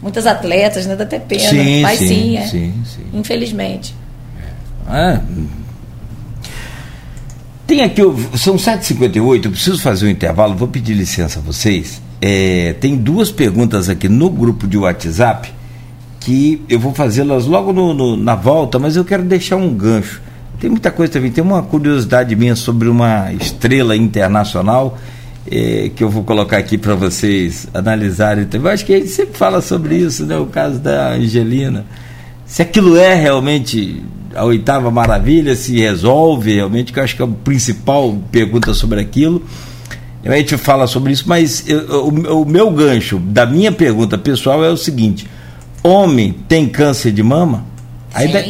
Muitas 0.00 0.26
atletas, 0.26 0.86
né? 0.86 0.96
Dá 0.96 1.04
até 1.04 1.18
pena. 1.18 1.50
Sim, 1.50 1.82
Mas 1.82 1.98
sim, 1.98 2.08
sim, 2.08 2.36
é. 2.36 2.46
sim, 2.46 2.74
sim. 2.84 3.04
Infelizmente. 3.12 3.94
É. 4.88 5.20
Tem 7.66 7.82
aqui, 7.82 8.02
são 8.36 8.56
7h58, 8.56 9.44
eu 9.44 9.50
preciso 9.52 9.80
fazer 9.80 10.06
um 10.06 10.10
intervalo, 10.10 10.56
vou 10.56 10.66
pedir 10.66 10.94
licença 10.94 11.38
a 11.38 11.42
vocês. 11.42 12.02
É, 12.20 12.74
tem 12.80 12.96
duas 12.96 13.30
perguntas 13.30 13.88
aqui 13.88 14.08
no 14.08 14.28
grupo 14.28 14.66
de 14.66 14.76
WhatsApp 14.76 15.52
que 16.18 16.62
eu 16.68 16.78
vou 16.80 16.92
fazê-las 16.92 17.46
logo 17.46 17.72
no, 17.72 17.94
no, 17.94 18.16
na 18.16 18.34
volta, 18.34 18.78
mas 18.78 18.96
eu 18.96 19.04
quero 19.04 19.22
deixar 19.22 19.56
um 19.56 19.72
gancho. 19.72 20.20
Tem 20.60 20.68
muita 20.68 20.90
coisa 20.90 21.14
também. 21.14 21.30
Tem 21.30 21.42
uma 21.42 21.62
curiosidade 21.62 22.36
minha 22.36 22.54
sobre 22.54 22.86
uma 22.88 23.32
estrela 23.32 23.96
internacional 23.96 24.98
eh, 25.50 25.90
que 25.96 26.04
eu 26.04 26.10
vou 26.10 26.22
colocar 26.22 26.58
aqui 26.58 26.76
para 26.76 26.94
vocês 26.94 27.66
analisarem 27.72 28.44
também. 28.44 28.66
Eu 28.68 28.74
acho 28.74 28.84
que 28.84 28.92
a 28.92 28.98
gente 28.98 29.08
sempre 29.08 29.38
fala 29.38 29.62
sobre 29.62 29.96
isso, 29.96 30.26
né? 30.26 30.36
O 30.36 30.46
caso 30.46 30.78
da 30.78 31.12
Angelina. 31.14 31.86
Se 32.44 32.60
aquilo 32.60 32.96
é 32.98 33.14
realmente 33.14 34.02
a 34.34 34.44
oitava 34.44 34.90
maravilha, 34.90 35.56
se 35.56 35.80
resolve 35.80 36.54
realmente, 36.54 36.92
que 36.92 36.98
eu 36.98 37.04
acho 37.04 37.16
que 37.16 37.22
é 37.22 37.24
a 37.24 37.28
principal 37.28 38.16
pergunta 38.30 38.74
sobre 38.74 39.00
aquilo. 39.00 39.42
A 40.22 40.36
gente 40.36 40.58
fala 40.58 40.86
sobre 40.86 41.12
isso, 41.12 41.24
mas 41.26 41.66
eu, 41.66 42.08
o 42.08 42.44
meu 42.44 42.70
gancho 42.70 43.18
da 43.18 43.46
minha 43.46 43.72
pergunta 43.72 44.18
pessoal 44.18 44.62
é 44.62 44.68
o 44.68 44.76
seguinte: 44.76 45.26
homem 45.82 46.34
tem 46.46 46.68
câncer 46.68 47.12
de 47.12 47.22
mama? 47.22 47.64
Aí 48.12 48.28
da, 48.28 48.40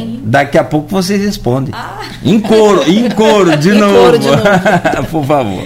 daqui 0.40 0.56
a 0.56 0.64
pouco 0.64 0.88
vocês 0.88 1.22
respondem. 1.22 1.72
Ah. 1.74 2.00
Em 2.24 2.40
coro, 2.40 2.82
em 2.90 3.10
coro, 3.10 3.56
de 3.56 3.70
em 3.70 3.78
novo. 3.78 3.94
Coro 3.94 4.18
de 4.18 4.26
novo. 4.26 4.42
Por 5.10 5.24
favor. 5.24 5.64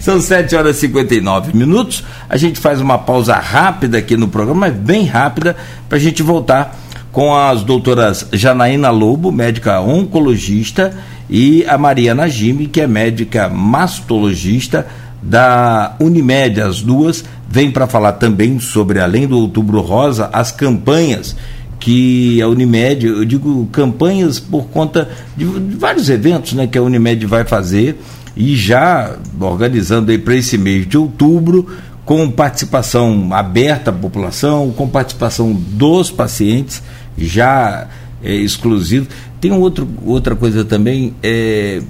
São 0.00 0.20
7 0.20 0.54
horas 0.54 0.76
e 0.76 0.80
59 0.80 1.56
minutos. 1.56 2.04
A 2.28 2.36
gente 2.36 2.60
faz 2.60 2.80
uma 2.80 2.98
pausa 2.98 3.34
rápida 3.34 3.98
aqui 3.98 4.16
no 4.16 4.28
programa, 4.28 4.60
mas 4.60 4.74
bem 4.74 5.04
rápida, 5.04 5.56
para 5.88 5.98
a 5.98 6.00
gente 6.00 6.22
voltar 6.22 6.76
com 7.10 7.34
as 7.34 7.62
doutoras 7.62 8.26
Janaína 8.32 8.90
Lobo, 8.90 9.32
médica 9.32 9.80
oncologista, 9.80 10.94
e 11.28 11.64
a 11.66 11.76
Maria 11.76 12.14
Najime, 12.14 12.66
que 12.66 12.80
é 12.80 12.86
médica 12.86 13.48
mastologista 13.48 14.86
da 15.22 15.96
Unimed. 15.98 16.60
As 16.60 16.82
duas 16.82 17.24
vêm 17.48 17.70
para 17.70 17.86
falar 17.86 18.12
também 18.12 18.60
sobre, 18.60 19.00
além 19.00 19.26
do 19.26 19.38
Outubro 19.38 19.80
Rosa, 19.80 20.28
as 20.32 20.52
campanhas 20.52 21.34
que 21.78 22.40
a 22.40 22.48
Unimed, 22.48 23.06
eu 23.06 23.24
digo 23.24 23.66
campanhas 23.72 24.40
por 24.40 24.66
conta 24.68 25.08
de, 25.36 25.44
vários 25.44 26.08
eventos 26.08 26.52
né, 26.52 26.66
que 26.66 26.78
a 26.78 26.82
Unimed 26.82 27.26
vai 27.26 27.44
fazer 27.44 27.98
e 28.36 28.54
já 28.56 29.16
organizando 29.40 30.10
aí 30.10 30.18
para 30.18 30.34
esse 30.34 30.58
mês 30.58 30.86
de 30.86 30.98
outubro, 30.98 31.66
com 32.04 32.30
participação 32.30 33.30
aberta 33.32 33.90
à 33.90 33.92
população, 33.92 34.70
com 34.70 34.88
participação 34.88 35.52
dos 35.52 36.10
pacientes, 36.10 36.82
já 37.18 37.88
é, 38.22 38.34
exclusivo. 38.34 39.08
Tem 39.40 39.50
outro, 39.52 39.88
outra 40.04 40.36
coisa 40.36 40.64
também, 40.64 41.14
é, 41.22 41.82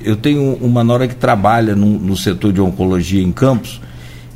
eu 0.00 0.16
tenho 0.16 0.54
uma 0.54 0.82
nora 0.82 1.06
que 1.06 1.14
trabalha 1.14 1.76
no, 1.76 1.86
no 1.98 2.16
setor 2.16 2.52
de 2.52 2.60
oncologia 2.60 3.22
em 3.22 3.30
Campos, 3.30 3.80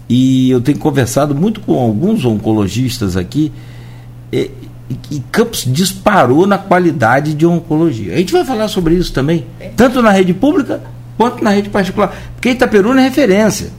e 0.08 0.50
eu 0.50 0.60
tenho 0.60 0.78
conversado 0.78 1.34
muito 1.34 1.60
com 1.60 1.78
alguns 1.78 2.24
oncologistas 2.24 3.16
aqui, 3.16 3.50
e, 4.32 4.50
e 5.10 5.20
Campos 5.30 5.64
disparou 5.66 6.46
na 6.46 6.58
qualidade 6.58 7.34
de 7.34 7.46
oncologia. 7.46 8.14
A 8.14 8.18
gente 8.18 8.32
vai 8.32 8.44
falar 8.44 8.68
sobre 8.68 8.94
isso 8.94 9.12
também, 9.12 9.44
tanto 9.76 10.00
na 10.00 10.10
rede 10.10 10.32
pública 10.32 10.80
quanto 11.16 11.44
na 11.44 11.50
rede 11.50 11.68
particular. 11.68 12.14
Porque 12.34 12.50
Itaperuna 12.50 13.00
é 13.00 13.04
referência. 13.04 13.70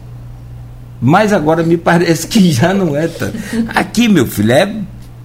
Mas 1.02 1.34
agora 1.34 1.64
me 1.64 1.76
parece 1.78 2.28
que 2.28 2.52
já 2.52 2.74
não 2.74 2.96
é 2.96 3.08
tanto. 3.08 3.38
Aqui, 3.76 4.08
meu 4.08 4.26
filho, 4.26 4.52
é 4.54 4.76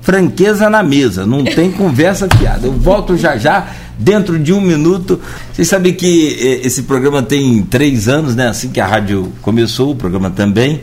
franqueza 0.01 0.71
na 0.71 0.83
mesa, 0.83 1.27
não 1.27 1.45
tem 1.45 1.71
conversa 1.71 2.27
fiada. 2.39 2.67
Eu 2.67 2.73
volto 2.73 3.17
já 3.17 3.37
já, 3.37 3.69
dentro 3.99 4.39
de 4.39 4.53
um 4.53 4.61
minuto. 4.61 5.21
Vocês 5.53 5.69
sabem 5.69 5.93
que 5.93 6.37
eh, 6.41 6.67
esse 6.67 6.85
programa 6.85 7.23
tem 7.23 7.63
três 7.63 8.09
anos, 8.09 8.35
né? 8.35 8.49
Assim 8.49 8.71
que 8.71 8.81
a 8.81 8.87
rádio 8.87 9.31
começou, 9.43 9.91
o 9.93 9.97
programa 9.97 10.31
também. 10.31 10.81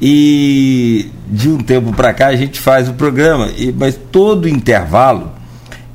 E 0.00 1.10
de 1.28 1.48
um 1.48 1.58
tempo 1.58 1.92
para 1.92 2.12
cá 2.14 2.28
a 2.28 2.36
gente 2.36 2.60
faz 2.60 2.88
o 2.88 2.92
programa, 2.92 3.48
e, 3.56 3.72
mas 3.72 3.98
todo 4.10 4.48
intervalo 4.48 5.32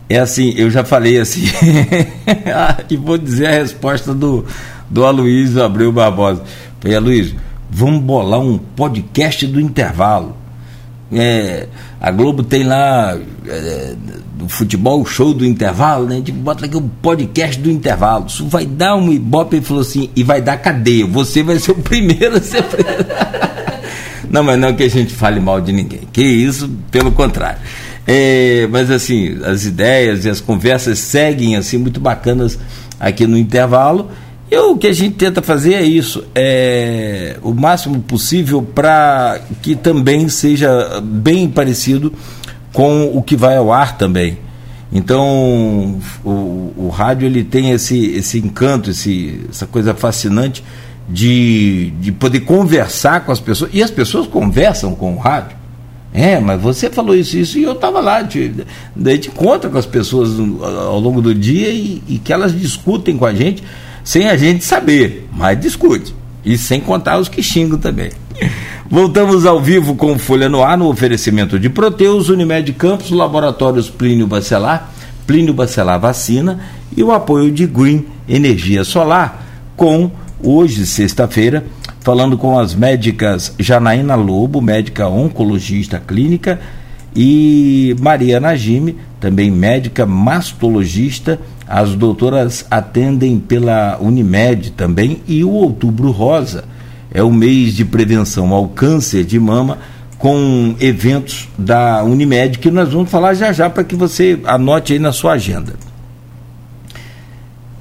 é 0.09 0.19
assim, 0.19 0.53
eu 0.57 0.69
já 0.69 0.83
falei 0.83 1.19
assim, 1.19 1.43
e 2.89 2.97
vou 2.97 3.17
dizer 3.17 3.47
a 3.47 3.51
resposta 3.51 4.13
do, 4.13 4.45
do 4.89 5.05
Aloysio 5.05 5.63
Abreu 5.63 5.91
Barbosa. 5.91 6.43
Falei, 6.79 6.97
Aloysio, 6.97 7.35
vamos 7.69 8.01
bolar 8.01 8.39
um 8.39 8.57
podcast 8.57 9.47
do 9.47 9.59
intervalo. 9.59 10.35
É, 11.11 11.67
a 12.01 12.11
Globo 12.11 12.43
tem 12.43 12.63
lá 12.63 13.17
é, 13.47 13.95
do 14.35 14.49
futebol, 14.49 15.05
show 15.05 15.33
do 15.33 15.45
intervalo, 15.45 16.05
né? 16.07 16.15
A 16.15 16.17
gente 16.17 16.31
bota 16.31 16.65
aqui 16.65 16.75
um 16.75 16.87
podcast 16.87 17.59
do 17.61 17.69
intervalo. 17.71 18.25
Isso 18.27 18.47
vai 18.47 18.65
dar 18.65 18.95
um 18.95 19.11
ibope, 19.11 19.57
ele 19.57 19.65
falou 19.65 19.81
assim, 19.81 20.09
e 20.15 20.23
vai 20.23 20.41
dar 20.41 20.57
cadeia. 20.57 21.05
Você 21.05 21.43
vai 21.43 21.59
ser 21.59 21.71
o 21.71 21.75
primeiro 21.75 22.37
a 22.37 22.41
ser 22.41 22.63
preso. 22.63 23.05
não, 24.33 24.41
mas 24.41 24.59
não 24.59 24.73
que 24.73 24.81
a 24.81 24.89
gente 24.89 25.13
fale 25.13 25.39
mal 25.39 25.61
de 25.61 25.71
ninguém. 25.71 26.01
Que 26.11 26.23
isso, 26.23 26.67
pelo 26.89 27.11
contrário. 27.11 27.59
É, 28.07 28.67
mas 28.71 28.89
assim, 28.89 29.39
as 29.45 29.63
ideias 29.63 30.25
e 30.25 30.29
as 30.29 30.41
conversas 30.41 30.97
seguem 30.97 31.55
assim 31.55 31.77
muito 31.77 31.99
bacanas 31.99 32.57
aqui 32.99 33.27
no 33.27 33.37
intervalo. 33.37 34.09
E 34.49 34.57
o 34.57 34.75
que 34.75 34.87
a 34.87 34.91
gente 34.91 35.17
tenta 35.17 35.39
fazer 35.39 35.75
é 35.75 35.83
isso, 35.83 36.23
é 36.33 37.37
o 37.43 37.53
máximo 37.53 38.01
possível 38.01 38.63
para 38.63 39.39
que 39.61 39.75
também 39.75 40.27
seja 40.29 40.99
bem 41.03 41.47
parecido 41.47 42.11
com 42.71 43.15
o 43.15 43.21
que 43.21 43.35
vai 43.35 43.55
ao 43.55 43.71
ar 43.71 43.99
também. 43.99 44.39
Então, 44.91 45.99
o, 46.25 46.73
o 46.75 46.89
rádio 46.91 47.27
ele 47.27 47.43
tem 47.43 47.69
esse, 47.69 48.15
esse 48.15 48.39
encanto, 48.39 48.89
esse, 48.89 49.41
essa 49.49 49.67
coisa 49.67 49.93
fascinante 49.93 50.63
de, 51.07 51.91
de 51.99 52.11
poder 52.11 52.41
conversar 52.41 53.25
com 53.25 53.31
as 53.31 53.39
pessoas. 53.39 53.71
E 53.73 53.83
as 53.83 53.91
pessoas 53.91 54.27
conversam 54.27 54.95
com 54.95 55.13
o 55.13 55.17
rádio. 55.17 55.57
É, 56.13 56.39
mas 56.39 56.61
você 56.61 56.91
falou 56.91 57.15
isso, 57.15 57.35
isso, 57.35 57.57
e 57.57 57.63
eu 57.63 57.71
estava 57.71 57.99
lá. 57.99 58.23
Te, 58.23 58.53
daí 58.95 59.17
te 59.17 59.29
encontra 59.29 59.69
com 59.69 59.77
as 59.77 59.85
pessoas 59.85 60.29
ao 60.39 60.99
longo 60.99 61.21
do 61.21 61.33
dia 61.33 61.69
e, 61.69 62.03
e, 62.07 62.17
que 62.19 62.31
elas 62.31 62.57
discutem 62.57 63.17
com 63.17 63.25
a 63.25 63.33
gente 63.33 63.63
sem 64.03 64.29
a 64.29 64.37
gente 64.37 64.63
saber, 64.63 65.27
mas 65.31 65.59
discute. 65.59 66.13
E 66.45 66.57
sem 66.57 66.79
contar 66.79 67.17
os 67.17 67.27
que 67.27 67.41
xingam 67.41 67.79
também. 67.79 68.11
Voltamos 68.89 69.45
ao 69.45 69.59
vivo 69.59 69.95
com 69.95 70.19
Folha 70.19 70.47
no 70.47 70.61
Ar 70.61 70.77
no 70.77 70.87
oferecimento 70.87 71.57
de 71.57 71.69
Proteus, 71.69 72.29
Unimed 72.29 72.71
Campos, 72.73 73.09
Laboratórios 73.09 73.89
Plínio 73.89 74.27
Bacelar, 74.27 74.91
Plínio 75.25 75.53
Bacelar 75.53 75.99
Vacina 75.99 76.59
e 76.95 77.01
o 77.01 77.11
apoio 77.11 77.49
de 77.49 77.65
Green 77.65 78.05
Energia 78.27 78.83
Solar 78.83 79.43
com 79.75 80.11
hoje, 80.43 80.85
sexta-feira, 80.85 81.63
falando 82.01 82.37
com 82.37 82.59
as 82.59 82.75
médicas 82.75 83.55
Janaína 83.57 84.15
Lobo, 84.15 84.61
médica 84.61 85.07
oncologista 85.07 85.99
clínica, 86.05 86.59
e 87.15 87.95
Maria 87.99 88.39
Najime, 88.39 88.97
também 89.19 89.49
médica 89.49 90.05
mastologista. 90.05 91.39
As 91.67 91.95
doutoras 91.95 92.65
atendem 92.69 93.39
pela 93.39 93.97
Unimed 94.01 94.71
também 94.71 95.21
e 95.27 95.43
o 95.43 95.51
Outubro 95.51 96.11
Rosa 96.11 96.65
é 97.13 97.21
o 97.23 97.31
mês 97.31 97.73
de 97.73 97.85
prevenção 97.85 98.51
ao 98.51 98.67
câncer 98.67 99.23
de 99.23 99.39
mama 99.39 99.77
com 100.17 100.75
eventos 100.79 101.47
da 101.57 102.03
Unimed 102.03 102.57
que 102.57 102.71
nós 102.71 102.91
vamos 102.91 103.09
falar 103.09 103.33
já 103.33 103.53
já 103.53 103.69
para 103.69 103.83
que 103.83 103.95
você 103.95 104.39
anote 104.45 104.93
aí 104.93 104.99
na 104.99 105.11
sua 105.11 105.33
agenda. 105.33 105.73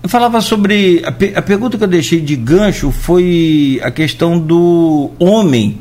Eu 0.02 0.08
falava 0.08 0.40
sobre. 0.40 1.02
A, 1.04 1.38
a, 1.38 1.42
pergunta 1.42 1.78
que 1.78 1.84
eu 1.84 1.88
deixei 1.88 2.20
de 2.20 2.34
gancho 2.34 2.90
foi 2.90 3.80
a 3.82 3.90
questão 3.90 4.38
do 4.38 5.10
homem 5.18 5.78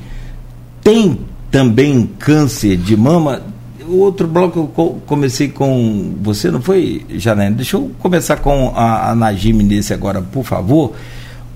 tem 0.83 1.19
também 1.49 2.05
câncer 2.19 2.77
de 2.77 2.95
mama. 2.95 3.41
O 3.87 3.97
outro 3.97 4.27
bloco 4.27 4.71
eu 4.77 5.01
comecei 5.05 5.49
com 5.49 6.15
você, 6.21 6.49
não 6.49 6.61
foi, 6.61 7.05
Janine? 7.09 7.55
Deixa 7.55 7.75
eu 7.75 7.91
começar 7.99 8.37
com 8.37 8.71
a, 8.75 9.09
a 9.09 9.15
Najime 9.15 9.63
nesse 9.63 9.93
agora, 9.93 10.21
por 10.21 10.45
favor. 10.45 10.93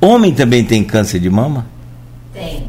Homem 0.01 0.33
também 0.33 0.63
tem 0.65 0.83
câncer 0.83 1.19
de 1.19 1.29
mama? 1.29 1.65
Tem. 2.33 2.67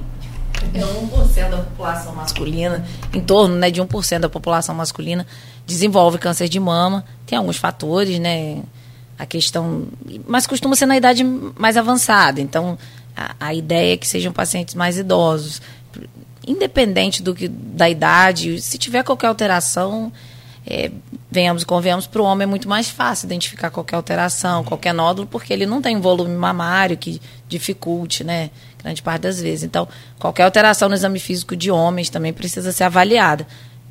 É 0.72 0.80
1% 0.80 1.50
da 1.50 1.56
população 1.56 2.14
masculina, 2.14 2.84
em 3.14 3.20
torno 3.20 3.56
né, 3.56 3.70
de 3.70 3.80
1% 3.82 4.18
da 4.20 4.28
população 4.28 4.74
masculina 4.74 5.26
desenvolve 5.66 6.18
câncer 6.18 6.48
de 6.48 6.60
mama. 6.60 7.04
Tem 7.26 7.36
alguns 7.36 7.56
fatores, 7.56 8.18
né? 8.20 8.58
A 9.18 9.26
questão. 9.26 9.88
Mas 10.26 10.46
costuma 10.46 10.76
ser 10.76 10.86
na 10.86 10.96
idade 10.96 11.24
mais 11.24 11.76
avançada. 11.76 12.40
Então, 12.40 12.78
a, 13.16 13.34
a 13.40 13.54
ideia 13.54 13.94
é 13.94 13.96
que 13.96 14.06
sejam 14.06 14.32
pacientes 14.32 14.74
mais 14.74 14.98
idosos. 14.98 15.60
Independente 16.46 17.22
do 17.22 17.34
que, 17.34 17.48
da 17.48 17.88
idade, 17.88 18.60
se 18.60 18.78
tiver 18.78 19.02
qualquer 19.02 19.26
alteração, 19.26 20.12
é, 20.64 20.90
venhamos 21.30 21.62
e 21.62 21.66
convenhamos, 21.66 22.06
para 22.06 22.22
o 22.22 22.24
homem 22.24 22.44
é 22.44 22.46
muito 22.46 22.68
mais 22.68 22.88
fácil 22.88 23.26
identificar 23.26 23.70
qualquer 23.70 23.96
alteração, 23.96 24.62
qualquer 24.62 24.94
nódulo, 24.94 25.26
porque 25.26 25.52
ele 25.52 25.66
não 25.66 25.82
tem 25.82 26.00
volume 26.00 26.36
mamário 26.36 26.96
que 26.96 27.20
dificulte, 27.48 28.22
né? 28.22 28.50
Grande 28.82 29.02
parte 29.02 29.22
das 29.22 29.40
vezes. 29.40 29.64
Então, 29.64 29.88
qualquer 30.18 30.44
alteração 30.44 30.88
no 30.88 30.94
exame 30.94 31.18
físico 31.18 31.56
de 31.56 31.70
homens 31.70 32.10
também 32.10 32.32
precisa 32.32 32.70
ser 32.70 32.84
avaliada 32.84 33.46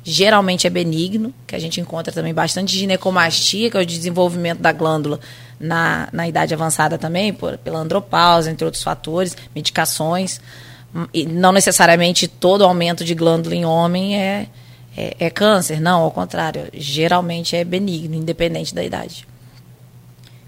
geralmente 0.08 0.68
é 0.68 0.70
benigno, 0.70 1.34
que 1.44 1.56
a 1.56 1.58
gente 1.58 1.80
encontra 1.80 2.12
também 2.12 2.32
bastante 2.32 2.78
ginecomastia, 2.78 3.68
que 3.68 3.76
é 3.76 3.80
o 3.80 3.84
desenvolvimento 3.84 4.60
da 4.60 4.70
glândula 4.70 5.18
na, 5.58 6.08
na 6.12 6.28
idade 6.28 6.54
avançada 6.54 6.96
também, 6.96 7.32
por, 7.32 7.58
pela 7.58 7.80
andropausa, 7.80 8.48
entre 8.48 8.64
outros 8.64 8.84
fatores, 8.84 9.36
medicações. 9.52 10.40
E 11.12 11.26
não 11.26 11.50
necessariamente 11.50 12.28
todo 12.28 12.62
aumento 12.62 13.04
de 13.04 13.16
glândula 13.16 13.56
em 13.56 13.64
homem 13.64 14.16
é, 14.16 14.46
é, 14.96 15.16
é 15.18 15.28
câncer, 15.28 15.80
não, 15.80 16.02
ao 16.02 16.12
contrário, 16.12 16.68
geralmente 16.72 17.56
é 17.56 17.64
benigno, 17.64 18.14
independente 18.14 18.72
da 18.72 18.84
idade. 18.84 19.26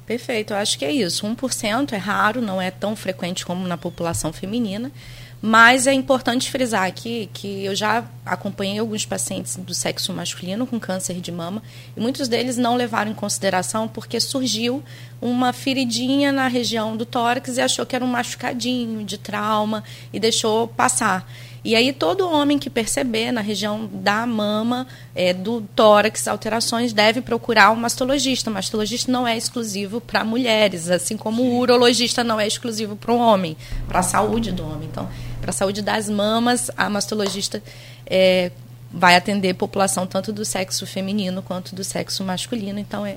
Perfeito, 0.06 0.52
eu 0.52 0.56
acho 0.56 0.78
que 0.78 0.84
é 0.84 0.92
isso. 0.92 1.26
1% 1.26 1.92
é 1.92 1.96
raro, 1.96 2.40
não 2.40 2.62
é 2.62 2.70
tão 2.70 2.94
frequente 2.94 3.44
como 3.44 3.66
na 3.66 3.76
população 3.76 4.32
feminina. 4.32 4.92
Mas 5.40 5.86
é 5.86 5.92
importante 5.92 6.50
frisar 6.50 6.84
aqui 6.84 7.30
que 7.32 7.64
eu 7.64 7.74
já 7.74 8.04
acompanhei 8.26 8.80
alguns 8.80 9.06
pacientes 9.06 9.54
do 9.56 9.72
sexo 9.72 10.12
masculino 10.12 10.66
com 10.66 10.80
câncer 10.80 11.20
de 11.20 11.30
mama 11.30 11.62
e 11.96 12.00
muitos 12.00 12.26
deles 12.26 12.56
não 12.56 12.74
levaram 12.74 13.12
em 13.12 13.14
consideração 13.14 13.86
porque 13.86 14.18
surgiu 14.18 14.82
uma 15.22 15.52
feridinha 15.52 16.32
na 16.32 16.48
região 16.48 16.96
do 16.96 17.06
tórax 17.06 17.56
e 17.56 17.60
achou 17.60 17.86
que 17.86 17.94
era 17.94 18.04
um 18.04 18.08
machucadinho 18.08 19.04
de 19.04 19.16
trauma 19.16 19.84
e 20.12 20.18
deixou 20.18 20.66
passar. 20.66 21.24
E 21.64 21.74
aí 21.74 21.92
todo 21.92 22.28
homem 22.28 22.58
que 22.58 22.70
perceber 22.70 23.30
na 23.32 23.40
região 23.40 23.88
da 23.92 24.26
mama, 24.26 24.86
é, 25.14 25.32
do 25.32 25.60
tórax, 25.74 26.26
alterações, 26.26 26.92
deve 26.92 27.20
procurar 27.20 27.70
um 27.70 27.76
mastologista. 27.76 28.48
O 28.48 28.54
mastologista 28.54 29.10
não 29.10 29.26
é 29.26 29.36
exclusivo 29.36 30.00
para 30.00 30.24
mulheres, 30.24 30.88
assim 30.88 31.16
como 31.16 31.42
o 31.42 31.58
urologista 31.58 32.22
não 32.22 32.38
é 32.40 32.46
exclusivo 32.46 32.96
para 32.96 33.12
o 33.12 33.18
homem, 33.18 33.56
para 33.86 34.00
a 34.00 34.02
saúde 34.02 34.52
do 34.52 34.64
homem. 34.64 34.88
Então, 34.90 35.08
para 35.40 35.50
a 35.50 35.52
saúde 35.52 35.82
das 35.82 36.08
mamas, 36.08 36.70
a 36.76 36.88
mastologista 36.88 37.62
é, 38.06 38.50
vai 38.92 39.16
atender 39.16 39.54
população 39.54 40.06
tanto 40.06 40.32
do 40.32 40.44
sexo 40.44 40.86
feminino 40.86 41.42
quanto 41.42 41.74
do 41.74 41.84
sexo 41.84 42.24
masculino. 42.24 42.78
Então, 42.78 43.04
é, 43.04 43.16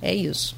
é 0.00 0.14
isso. 0.14 0.56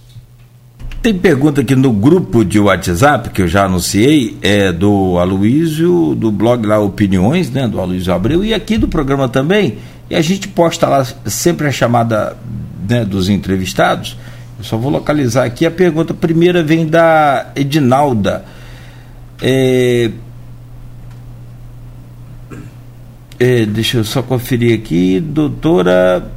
Tem 1.03 1.15
pergunta 1.17 1.63
aqui 1.63 1.75
no 1.75 1.93
grupo 1.93 2.45
de 2.45 2.59
WhatsApp, 2.59 3.31
que 3.31 3.41
eu 3.41 3.49
já 3.49 3.65
anunciei, 3.65 4.37
é 4.43 4.71
do 4.71 5.19
Aloísio, 5.19 6.15
do 6.15 6.31
blog 6.31 6.67
lá 6.67 6.79
Opiniões, 6.79 7.51
né, 7.51 7.67
do 7.67 7.81
Aloísio 7.81 8.13
Abreu, 8.13 8.45
e 8.45 8.53
aqui 8.53 8.77
do 8.77 8.87
programa 8.87 9.27
também. 9.27 9.79
E 10.11 10.15
a 10.15 10.21
gente 10.21 10.47
posta 10.49 10.87
lá 10.89 11.07
sempre 11.25 11.67
a 11.67 11.73
chamada 11.73 12.37
né, 12.87 13.03
dos 13.05 13.31
entrevistados. 13.31 14.17
Eu 14.59 14.65
só 14.65 14.77
vou 14.77 14.91
localizar 14.91 15.45
aqui. 15.45 15.65
A 15.65 15.71
pergunta 15.71 16.13
primeira 16.13 16.63
vem 16.63 16.87
da 16.87 17.47
Edinalda. 17.57 18.45
É, 19.41 20.11
é, 23.41 23.67
deixa 23.67 23.99
eu 23.99 24.05
só 24.05 24.23
conferir 24.23 24.79
aqui. 24.79 25.19
Doutora 25.19 26.31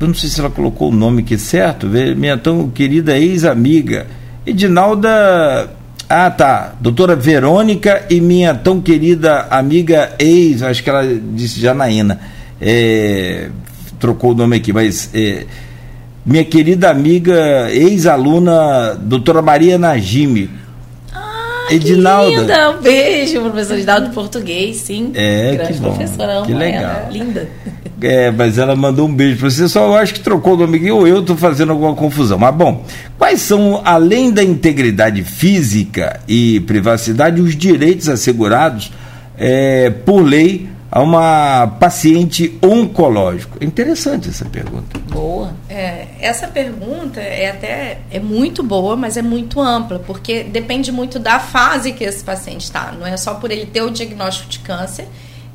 eu 0.00 0.08
não 0.08 0.14
sei 0.14 0.28
se 0.28 0.40
ela 0.40 0.50
colocou 0.50 0.90
o 0.90 0.94
nome 0.94 1.22
aqui 1.22 1.38
certo, 1.38 1.86
minha 1.86 2.36
tão 2.36 2.68
querida 2.68 3.16
ex-amiga, 3.16 4.06
Edinalda. 4.44 5.70
Ah, 6.06 6.30
tá. 6.30 6.74
Doutora 6.78 7.16
Verônica 7.16 8.04
e 8.10 8.20
minha 8.20 8.54
tão 8.54 8.80
querida 8.80 9.46
amiga 9.50 10.12
ex, 10.18 10.62
acho 10.62 10.82
que 10.82 10.90
ela 10.90 11.02
disse 11.32 11.58
Janaína. 11.58 12.20
É, 12.60 13.48
trocou 13.98 14.32
o 14.32 14.34
nome 14.34 14.56
aqui, 14.56 14.72
mas. 14.72 15.08
É, 15.14 15.46
minha 16.26 16.44
querida 16.44 16.90
amiga, 16.90 17.70
ex-aluna, 17.70 18.94
doutora 18.94 19.40
Maria 19.40 19.78
Najime. 19.78 20.50
Edinalda. 21.70 22.40
Linda, 22.40 22.70
um 22.70 22.82
beijo, 22.82 23.40
professor 23.40 23.76
Edinalda 23.76 24.08
de 24.08 24.14
português, 24.14 24.76
sim. 24.76 25.12
É, 25.14 25.54
Grande 25.54 25.72
que 25.72 25.78
bom. 25.80 25.94
professora, 25.94 26.42
que 26.44 26.54
legal. 26.54 26.82
Ela, 26.82 27.08
linda. 27.10 27.48
É, 28.00 28.30
mas 28.30 28.58
ela 28.58 28.76
mandou 28.76 29.08
um 29.08 29.14
beijo 29.14 29.38
para 29.38 29.50
você, 29.50 29.68
só 29.68 29.86
eu 29.86 29.94
acho 29.94 30.14
que 30.14 30.20
trocou 30.20 30.54
o 30.54 30.56
nome 30.56 30.76
aqui 30.76 30.90
ou 30.90 31.06
eu 31.06 31.20
estou 31.20 31.36
fazendo 31.36 31.72
alguma 31.72 31.94
confusão. 31.94 32.38
Mas 32.38 32.54
bom, 32.54 32.84
quais 33.16 33.40
são, 33.40 33.80
além 33.84 34.30
da 34.30 34.42
integridade 34.42 35.22
física 35.22 36.20
e 36.28 36.60
privacidade, 36.60 37.40
os 37.40 37.56
direitos 37.56 38.08
assegurados 38.08 38.92
é, 39.38 39.90
por 39.90 40.22
lei 40.22 40.68
a 40.94 41.02
uma 41.02 41.66
paciente 41.80 42.56
oncológico? 42.62 43.58
É 43.60 43.64
interessante 43.64 44.28
essa 44.28 44.44
pergunta. 44.44 44.96
Boa. 45.10 45.52
É, 45.68 46.06
essa 46.20 46.46
pergunta 46.46 47.20
é 47.20 47.50
até 47.50 47.98
é 48.12 48.20
muito 48.20 48.62
boa, 48.62 48.94
mas 48.94 49.16
é 49.16 49.22
muito 49.22 49.60
ampla, 49.60 49.98
porque 49.98 50.44
depende 50.44 50.92
muito 50.92 51.18
da 51.18 51.40
fase 51.40 51.90
que 51.90 52.04
esse 52.04 52.22
paciente 52.22 52.60
está. 52.60 52.92
Não 52.92 53.04
é 53.04 53.16
só 53.16 53.34
por 53.34 53.50
ele 53.50 53.66
ter 53.66 53.82
o 53.82 53.90
diagnóstico 53.90 54.48
de 54.48 54.60
câncer 54.60 55.08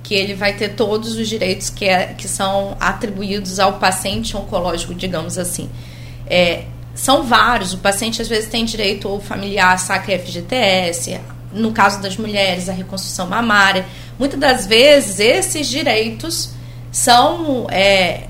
que 0.03 0.13
ele 0.13 0.33
vai 0.33 0.51
ter 0.51 0.75
todos 0.75 1.15
os 1.15 1.29
direitos 1.29 1.69
que, 1.69 1.85
é, 1.85 2.07
que 2.07 2.27
são 2.27 2.75
atribuídos 2.77 3.61
ao 3.61 3.79
paciente 3.79 4.35
oncológico, 4.35 4.93
digamos 4.93 5.37
assim. 5.37 5.69
É, 6.27 6.65
são 6.93 7.23
vários. 7.23 7.73
O 7.73 7.77
paciente 7.77 8.21
às 8.21 8.27
vezes 8.27 8.49
tem 8.49 8.65
direito 8.65 9.07
ao 9.07 9.21
familiar 9.21 9.79
sacra 9.79 10.19
FGTS, 10.19 11.17
no 11.53 11.71
caso 11.71 12.01
das 12.01 12.17
mulheres, 12.17 12.69
a 12.69 12.73
reconstrução 12.73 13.27
mamária. 13.27 13.85
Muitas 14.17 14.39
das 14.39 14.67
vezes, 14.67 15.19
esses 15.19 15.67
direitos 15.67 16.51
são 16.91 17.67
é, 17.69 18.27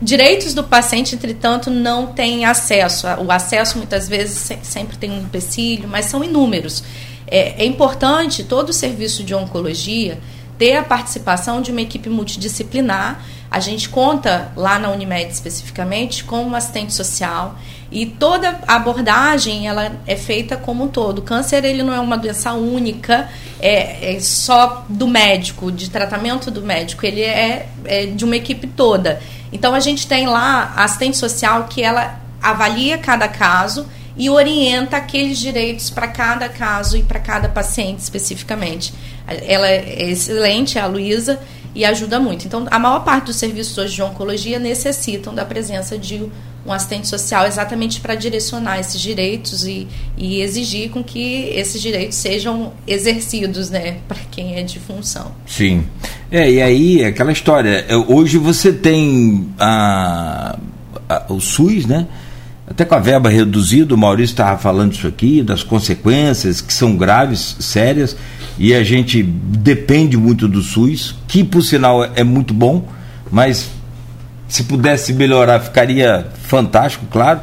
direitos 0.00 0.54
do 0.54 0.64
paciente, 0.64 1.14
entretanto, 1.14 1.70
não 1.70 2.08
tem 2.08 2.44
acesso. 2.44 3.06
O 3.24 3.30
acesso, 3.30 3.78
muitas 3.78 4.08
vezes, 4.08 4.50
sempre 4.62 4.96
tem 4.96 5.10
um 5.10 5.20
empecilho, 5.20 5.88
mas 5.88 6.06
são 6.06 6.22
inúmeros. 6.22 6.82
É, 7.26 7.62
é 7.62 7.64
importante 7.64 8.44
todo 8.44 8.70
o 8.70 8.72
serviço 8.72 9.22
de 9.22 9.34
oncologia 9.34 10.18
ter 10.58 10.76
a 10.76 10.82
participação 10.82 11.60
de 11.60 11.70
uma 11.70 11.80
equipe 11.80 12.08
multidisciplinar. 12.08 13.20
A 13.50 13.60
gente 13.60 13.88
conta 13.88 14.50
lá 14.56 14.78
na 14.78 14.90
Unimed 14.90 15.30
especificamente 15.30 16.24
com 16.24 16.42
um 16.44 16.54
assistente 16.54 16.94
social 16.94 17.56
e 17.90 18.06
toda 18.06 18.58
a 18.66 18.76
abordagem 18.76 19.68
ela 19.68 19.92
é 20.06 20.16
feita 20.16 20.56
como 20.56 20.84
um 20.84 20.88
todo. 20.88 21.18
O 21.18 21.22
câncer 21.22 21.62
ele 21.64 21.82
não 21.82 21.92
é 21.92 22.00
uma 22.00 22.16
doença 22.16 22.54
única, 22.54 23.28
é, 23.60 24.14
é 24.14 24.20
só 24.20 24.86
do 24.88 25.06
médico, 25.06 25.70
de 25.70 25.90
tratamento 25.90 26.50
do 26.50 26.62
médico. 26.62 27.04
Ele 27.04 27.20
é, 27.20 27.68
é, 27.84 28.06
de 28.06 28.24
uma 28.24 28.36
equipe 28.36 28.66
toda. 28.66 29.20
Então 29.52 29.74
a 29.74 29.80
gente 29.80 30.06
tem 30.06 30.26
lá 30.26 30.72
a 30.74 30.84
assistente 30.84 31.18
social 31.18 31.64
que 31.68 31.82
ela 31.82 32.18
avalia 32.40 32.96
cada 32.96 33.28
caso 33.28 33.86
e 34.16 34.28
orienta 34.28 34.96
aqueles 34.96 35.38
direitos 35.38 35.90
para 35.90 36.08
cada 36.08 36.48
caso 36.48 36.96
e 36.96 37.02
para 37.02 37.20
cada 37.20 37.48
paciente 37.48 38.00
especificamente. 38.00 38.92
Ela 39.26 39.68
é 39.68 40.10
excelente, 40.10 40.78
a 40.78 40.86
Luísa, 40.86 41.38
e 41.74 41.84
ajuda 41.84 42.20
muito. 42.20 42.46
Então, 42.46 42.66
a 42.70 42.78
maior 42.78 43.00
parte 43.00 43.26
dos 43.26 43.36
serviços 43.36 43.76
hoje 43.78 43.94
de 43.94 44.02
oncologia 44.02 44.58
necessitam 44.58 45.34
da 45.34 45.44
presença 45.44 45.96
de 45.96 46.30
um 46.64 46.72
assistente 46.72 47.08
social 47.08 47.46
exatamente 47.46 48.00
para 48.00 48.14
direcionar 48.14 48.78
esses 48.78 49.00
direitos 49.00 49.66
e, 49.66 49.88
e 50.16 50.40
exigir 50.40 50.90
com 50.90 51.02
que 51.02 51.48
esses 51.54 51.80
direitos 51.80 52.16
sejam 52.16 52.72
exercidos, 52.86 53.68
né, 53.68 53.96
para 54.06 54.18
quem 54.30 54.54
é 54.56 54.62
de 54.62 54.78
função. 54.78 55.32
Sim. 55.46 55.84
É, 56.30 56.50
e 56.50 56.62
aí, 56.62 57.04
aquela 57.04 57.32
história, 57.32 57.84
é, 57.88 57.96
hoje 57.96 58.38
você 58.38 58.72
tem 58.72 59.48
a, 59.58 60.56
a, 61.08 61.24
o 61.28 61.40
SUS, 61.40 61.84
né, 61.84 62.06
até 62.66 62.84
com 62.84 62.94
a 62.94 63.00
verba 63.00 63.28
reduzida, 63.28 63.94
o 63.94 63.98
Maurício 63.98 64.32
estava 64.32 64.56
falando 64.56 64.92
isso 64.92 65.06
aqui, 65.06 65.42
das 65.42 65.64
consequências 65.64 66.60
que 66.60 66.72
são 66.72 66.96
graves, 66.96 67.56
sérias, 67.58 68.16
e 68.58 68.74
a 68.74 68.82
gente 68.82 69.22
depende 69.22 70.16
muito 70.16 70.46
do 70.46 70.60
SUS, 70.60 71.14
que 71.26 71.42
por 71.42 71.62
sinal 71.62 72.04
é 72.14 72.22
muito 72.22 72.52
bom, 72.52 72.86
mas 73.30 73.70
se 74.48 74.64
pudesse 74.64 75.12
melhorar, 75.12 75.60
ficaria 75.60 76.26
fantástico, 76.44 77.06
claro. 77.10 77.40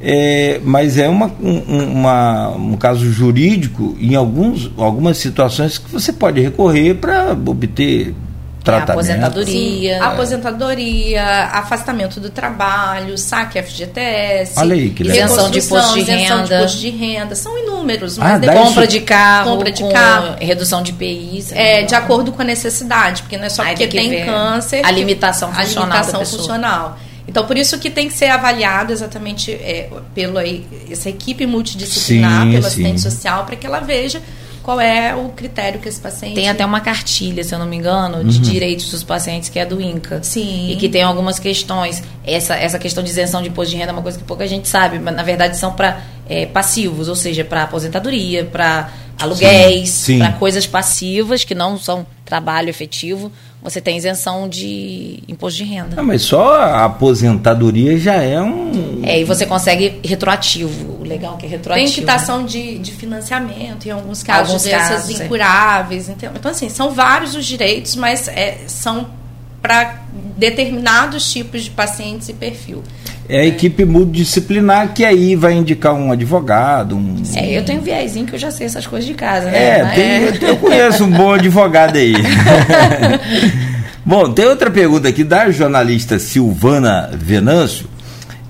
É, 0.00 0.60
mas 0.62 0.98
é 0.98 1.08
uma, 1.08 1.32
um, 1.40 1.58
uma, 1.92 2.50
um 2.50 2.76
caso 2.76 3.10
jurídico 3.10 3.96
em 3.98 4.14
alguns, 4.14 4.70
algumas 4.76 5.16
situações 5.16 5.78
que 5.78 5.90
você 5.90 6.12
pode 6.12 6.42
recorrer 6.42 6.94
para 6.94 7.32
obter 7.32 8.14
tratamento. 8.64 8.90
aposentadoria. 8.90 9.98
Sim, 9.98 10.00
aposentadoria, 10.00 11.24
afastamento 11.52 12.18
do 12.18 12.30
trabalho, 12.30 13.16
saque 13.18 13.62
FGTS, 13.62 14.58
Olha 14.58 14.74
aí, 14.74 14.90
que 14.90 15.02
isenção 15.02 15.50
de 15.50 15.58
imposto 15.58 15.94
de 15.94 16.02
renda. 16.02 16.44
De 16.44 16.54
imposto 16.54 16.78
de 16.78 16.90
renda. 16.90 17.34
São 17.34 17.58
inúmeros. 17.58 18.18
Mas 18.18 18.42
ah, 18.42 18.52
compra 18.52 18.86
de 18.86 19.00
carro, 19.00 19.50
compra 19.50 19.70
de 19.70 19.88
carro, 19.92 20.36
redução 20.40 20.82
de 20.82 20.92
PI. 20.92 21.44
É, 21.52 21.82
de 21.82 21.94
acordo 21.94 22.32
com 22.32 22.40
a 22.40 22.44
necessidade, 22.44 23.22
porque 23.22 23.36
não 23.36 23.44
é 23.44 23.48
só 23.50 23.62
Aí 23.62 23.70
porque 23.70 23.88
tem, 23.88 24.08
tem 24.08 24.24
câncer. 24.24 24.84
A 24.84 24.90
limitação 24.90 25.52
funcional. 25.52 25.82
A 25.82 25.96
limitação 25.96 26.24
funcional. 26.24 26.98
Então, 27.26 27.46
por 27.46 27.56
isso 27.56 27.78
que 27.78 27.90
tem 27.90 28.08
que 28.08 28.14
ser 28.14 28.26
avaliado 28.26 28.92
exatamente 28.92 29.50
é, 29.50 29.88
pela 30.14 30.42
essa 30.90 31.08
equipe 31.08 31.46
multidisciplinar, 31.46 32.42
sim, 32.42 32.52
pelo 32.52 32.66
assistente 32.66 33.00
social, 33.00 33.44
para 33.44 33.56
que 33.56 33.66
ela 33.66 33.80
veja 33.80 34.20
qual 34.64 34.80
é 34.80 35.14
o 35.14 35.28
critério 35.28 35.78
que 35.78 35.86
esse 35.86 36.00
paciente. 36.00 36.34
Tem 36.34 36.48
até 36.48 36.64
uma 36.64 36.80
cartilha, 36.80 37.44
se 37.44 37.54
eu 37.54 37.58
não 37.58 37.66
me 37.66 37.76
engano, 37.76 38.24
de 38.24 38.38
uhum. 38.38 38.42
direitos 38.42 38.90
dos 38.90 39.04
pacientes, 39.04 39.50
que 39.50 39.58
é 39.58 39.66
do 39.66 39.78
INCA. 39.78 40.22
Sim. 40.22 40.70
E 40.70 40.76
que 40.76 40.88
tem 40.88 41.02
algumas 41.02 41.38
questões. 41.38 42.02
Essa, 42.26 42.56
essa 42.56 42.78
questão 42.78 43.04
de 43.04 43.10
isenção 43.10 43.42
de 43.42 43.50
imposto 43.50 43.72
de 43.72 43.76
renda 43.76 43.90
é 43.90 43.92
uma 43.92 44.00
coisa 44.00 44.16
que 44.18 44.24
pouca 44.24 44.46
gente 44.48 44.66
sabe, 44.66 44.98
mas 44.98 45.14
na 45.14 45.22
verdade 45.22 45.58
são 45.58 45.74
para 45.74 46.00
é, 46.26 46.46
passivos, 46.46 47.10
ou 47.10 47.14
seja, 47.14 47.44
para 47.44 47.64
aposentadoria, 47.64 48.46
para 48.46 48.90
aluguéis, 49.20 50.06
para 50.18 50.32
coisas 50.32 50.66
passivas 50.66 51.44
que 51.44 51.54
não 51.54 51.78
são 51.78 52.06
trabalho 52.24 52.70
efetivo 52.70 53.30
você 53.64 53.80
tem 53.80 53.96
isenção 53.96 54.46
de 54.46 55.22
imposto 55.26 55.56
de 55.56 55.64
renda. 55.64 55.96
Ah, 55.98 56.02
mas 56.02 56.20
só 56.20 56.54
a 56.54 56.84
aposentadoria 56.84 57.98
já 57.98 58.16
é 58.16 58.38
um. 58.38 59.00
É, 59.02 59.18
e 59.18 59.24
você 59.24 59.46
consegue 59.46 60.00
retroativo. 60.04 61.00
O 61.00 61.02
legal 61.02 61.36
é 61.36 61.40
que 61.40 61.46
é 61.46 61.48
retroativo. 61.48 61.86
Tem 61.86 61.94
quitação 61.94 62.42
né? 62.42 62.46
de, 62.46 62.78
de 62.78 62.92
financiamento, 62.92 63.86
em 63.86 63.90
alguns 63.90 64.22
casos, 64.22 64.50
alguns 64.50 64.64
doenças 64.64 64.88
casos, 64.88 65.18
é. 65.18 65.24
incuráveis. 65.24 66.10
É. 66.10 66.12
Então, 66.12 66.32
então, 66.36 66.50
assim, 66.50 66.68
são 66.68 66.90
vários 66.90 67.34
os 67.34 67.46
direitos, 67.46 67.96
mas 67.96 68.28
é, 68.28 68.58
são 68.66 69.08
para 69.64 70.04
determinados 70.36 71.32
tipos 71.32 71.64
de 71.64 71.70
pacientes 71.70 72.28
e 72.28 72.34
perfil 72.34 72.82
é 73.26 73.40
a 73.40 73.46
equipe 73.46 73.86
multidisciplinar 73.86 74.92
que 74.92 75.02
aí 75.02 75.34
vai 75.34 75.54
indicar 75.54 75.94
um 75.94 76.12
advogado. 76.12 76.94
Um... 76.94 77.22
É, 77.34 77.56
eu 77.56 77.64
tenho 77.64 77.80
um 77.80 77.82
viezinho 77.82 78.26
que 78.26 78.34
eu 78.34 78.38
já 78.38 78.50
sei 78.50 78.66
essas 78.66 78.86
coisas 78.86 79.08
de 79.08 79.14
casa, 79.14 79.50
né? 79.50 79.78
É, 79.78 79.84
tem, 80.34 80.48
eu 80.48 80.56
conheço 80.58 81.04
um 81.04 81.10
bom 81.10 81.32
advogado 81.32 81.96
aí. 81.96 82.12
bom, 84.04 84.30
tem 84.30 84.44
outra 84.44 84.70
pergunta 84.70 85.08
aqui 85.08 85.24
da 85.24 85.50
jornalista 85.50 86.18
Silvana 86.18 87.08
Venâncio. 87.14 87.88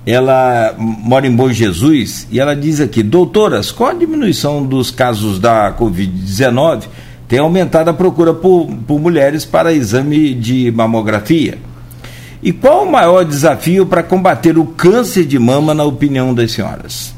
Ela 0.05 0.75
mora 0.77 1.25
em 1.27 1.35
Bom 1.35 1.51
Jesus 1.51 2.27
e 2.31 2.41
ela 2.41 2.57
diz 2.57 2.81
aqui: 2.81 3.01
Doutoras, 3.01 3.71
com 3.71 3.87
a 3.87 3.95
diminuição 3.95 4.67
dos 4.67 4.91
casos 4.91 5.39
da 5.39 5.73
Covid-19, 5.79 6.83
tem 7.29 7.39
aumentado 7.39 7.91
a 7.91 7.95
procura 7.95 8.35
por, 8.35 8.66
por 8.87 9.01
mulheres 9.01 9.45
para 9.45 9.72
exame 9.72 10.35
de 10.35 10.70
mamografia. 10.70 11.59
E 12.43 12.53
qual 12.53 12.85
o 12.85 12.93
maior 12.93 13.25
desafio 13.25 13.87
para 13.87 14.03
combater 14.03 14.59
o 14.59 14.66
câncer 14.66 15.25
de 15.25 15.39
mama, 15.39 15.72
na 15.72 15.85
opinião 15.85 16.35
das 16.35 16.53
senhoras? 16.53 17.14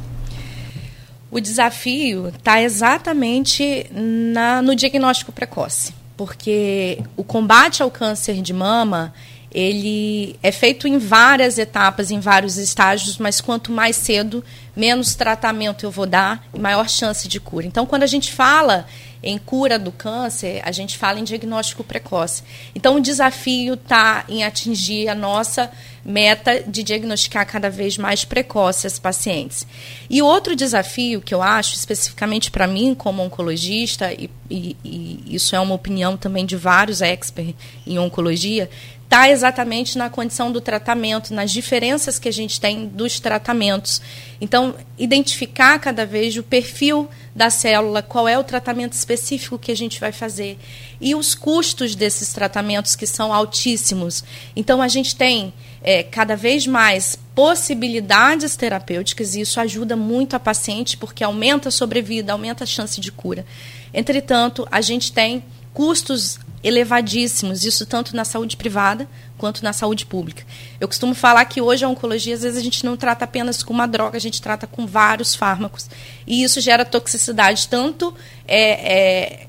O 1.31 1.41
desafio 1.41 2.29
está 2.29 2.63
exatamente 2.63 3.87
na, 3.93 4.63
no 4.63 4.77
diagnóstico 4.77 5.33
precoce, 5.33 5.93
porque 6.17 7.01
o 7.17 7.25
combate 7.25 7.83
ao 7.83 7.91
câncer 7.91 8.41
de 8.41 8.53
mama 8.53 9.13
ele 9.51 10.39
é 10.43 10.53
feito 10.53 10.87
em 10.87 10.99
várias 10.99 11.59
etapas, 11.59 12.11
em 12.11 12.21
vários 12.21 12.57
estágios, 12.59 13.17
mas 13.19 13.41
quanto 13.41 13.73
mais 13.73 13.97
cedo, 13.97 14.45
menos 14.77 15.15
tratamento 15.15 15.85
eu 15.85 15.91
vou 15.91 16.07
dar 16.07 16.47
e 16.55 16.61
maior 16.61 16.89
chance 16.89 17.27
de 17.27 17.41
cura. 17.41 17.67
Então, 17.67 17.87
quando 17.87 18.03
a 18.03 18.07
gente 18.07 18.33
fala 18.33 18.87
em 19.27 19.39
cura 19.39 19.79
do 19.79 19.91
câncer, 19.91 20.63
a 20.65 20.71
gente 20.71 20.97
fala 20.97 21.19
em 21.19 21.25
diagnóstico 21.25 21.83
precoce. 21.83 22.43
Então, 22.75 22.97
o 22.97 23.01
desafio 23.01 23.75
está 23.75 24.25
em 24.29 24.45
atingir 24.45 25.09
a 25.09 25.15
nossa 25.15 25.71
meta 26.05 26.63
de 26.63 26.85
diagnosticar 26.85 27.45
cada 27.45 27.69
vez 27.69 27.99
mais 27.99 28.25
precoce 28.25 28.87
as 28.87 28.99
pacientes. 28.99 29.67
E 30.09 30.23
outro 30.23 30.55
desafio 30.55 31.21
que 31.21 31.35
eu 31.35 31.43
acho, 31.43 31.75
especificamente 31.75 32.51
para 32.51 32.69
mim, 32.69 32.95
como 32.95 33.23
oncologista, 33.23 34.13
e, 34.13 34.31
e, 34.49 34.77
e, 34.85 35.35
isso 35.35 35.57
é 35.57 35.61
uma 35.61 35.75
opinião 35.75 36.17
também 36.17 36.47
de 36.47 36.57
vários 36.57 37.03
experts 37.03 37.57
em 37.85 37.99
oncologia, 37.99 38.71
está 39.07 39.29
exatamente 39.29 39.97
na 39.97 40.11
condição 40.11 40.53
do 40.53 40.61
tratamento, 40.61 41.33
nas 41.33 41.51
diferenças 41.51 42.19
que 42.19 42.29
a 42.29 42.33
gente 42.33 42.61
tem 42.61 42.87
dos 42.87 43.19
tratamentos. 43.19 44.01
Então, 44.41 44.75
identificar 44.99 45.79
cada 45.79 46.05
vez 46.05 46.37
o 46.37 46.43
perfil 46.43 47.09
da 47.37 47.51
célula, 47.51 48.03
qual 48.03 48.27
é 48.27 48.39
o 48.39 48.43
tratamento 48.43 48.95
específico 48.95 49.59
que 49.59 49.71
a 49.71 49.77
gente 49.77 50.01
vai 50.01 50.11
fazer 50.11 50.59
e 50.99 51.15
os 51.15 51.35
custos 51.35 51.95
desses 51.95 52.33
tratamentos 52.33 52.97
que 52.97 53.07
são 53.07 53.31
altíssimos. 53.31 54.25
Então, 54.57 54.81
a 54.81 54.89
gente 54.89 55.15
tem 55.15 55.53
é, 55.83 56.03
cada 56.03 56.35
vez 56.35 56.67
mais 56.67 57.19
possibilidades 57.35 58.57
terapêuticas 58.57 59.35
e 59.35 59.43
isso 59.43 59.61
ajuda 59.61 59.95
muito 59.95 60.35
a 60.35 60.41
paciente 60.41 60.97
porque 60.97 61.23
aumenta 61.23 61.69
a 61.69 61.73
sobrevida, 61.73 62.33
aumenta 62.33 62.65
a 62.65 62.67
chance 62.67 62.99
de 62.99 63.13
cura. 63.13 63.45
Entretanto, 63.93 64.67
a 64.71 64.81
gente 64.81 65.13
tem 65.13 65.45
custos 65.75 66.39
elevadíssimos, 66.63 67.65
isso 67.65 67.87
tanto 67.87 68.17
na 68.17 68.25
saúde 68.25 68.57
privada 68.57 69.09
quanto 69.39 69.63
na 69.63 69.73
saúde 69.73 70.07
pública. 70.07 70.45
Eu 70.81 70.89
costumo 70.89 71.15
falar 71.15 71.45
que 71.45 71.61
hoje 71.61 71.85
a 71.85 71.89
oncologia, 71.89 72.35
às 72.35 72.43
vezes, 72.43 72.59
a 72.59 72.63
gente 72.63 72.85
não 72.85 72.97
trata 72.97 73.25
apenas 73.25 73.63
com 73.63 73.73
uma 73.73 73.87
droga, 73.87 74.17
a 74.17 74.21
gente 74.21 74.41
trata 74.41 74.67
com 74.67 74.87
vários 74.87 75.35
fármacos. 75.35 75.89
E 76.27 76.43
isso 76.43 76.61
gera 76.61 76.85
toxicidade 76.85 77.69
tanto 77.69 78.15
é, 78.49 78.71
é, 78.95 79.47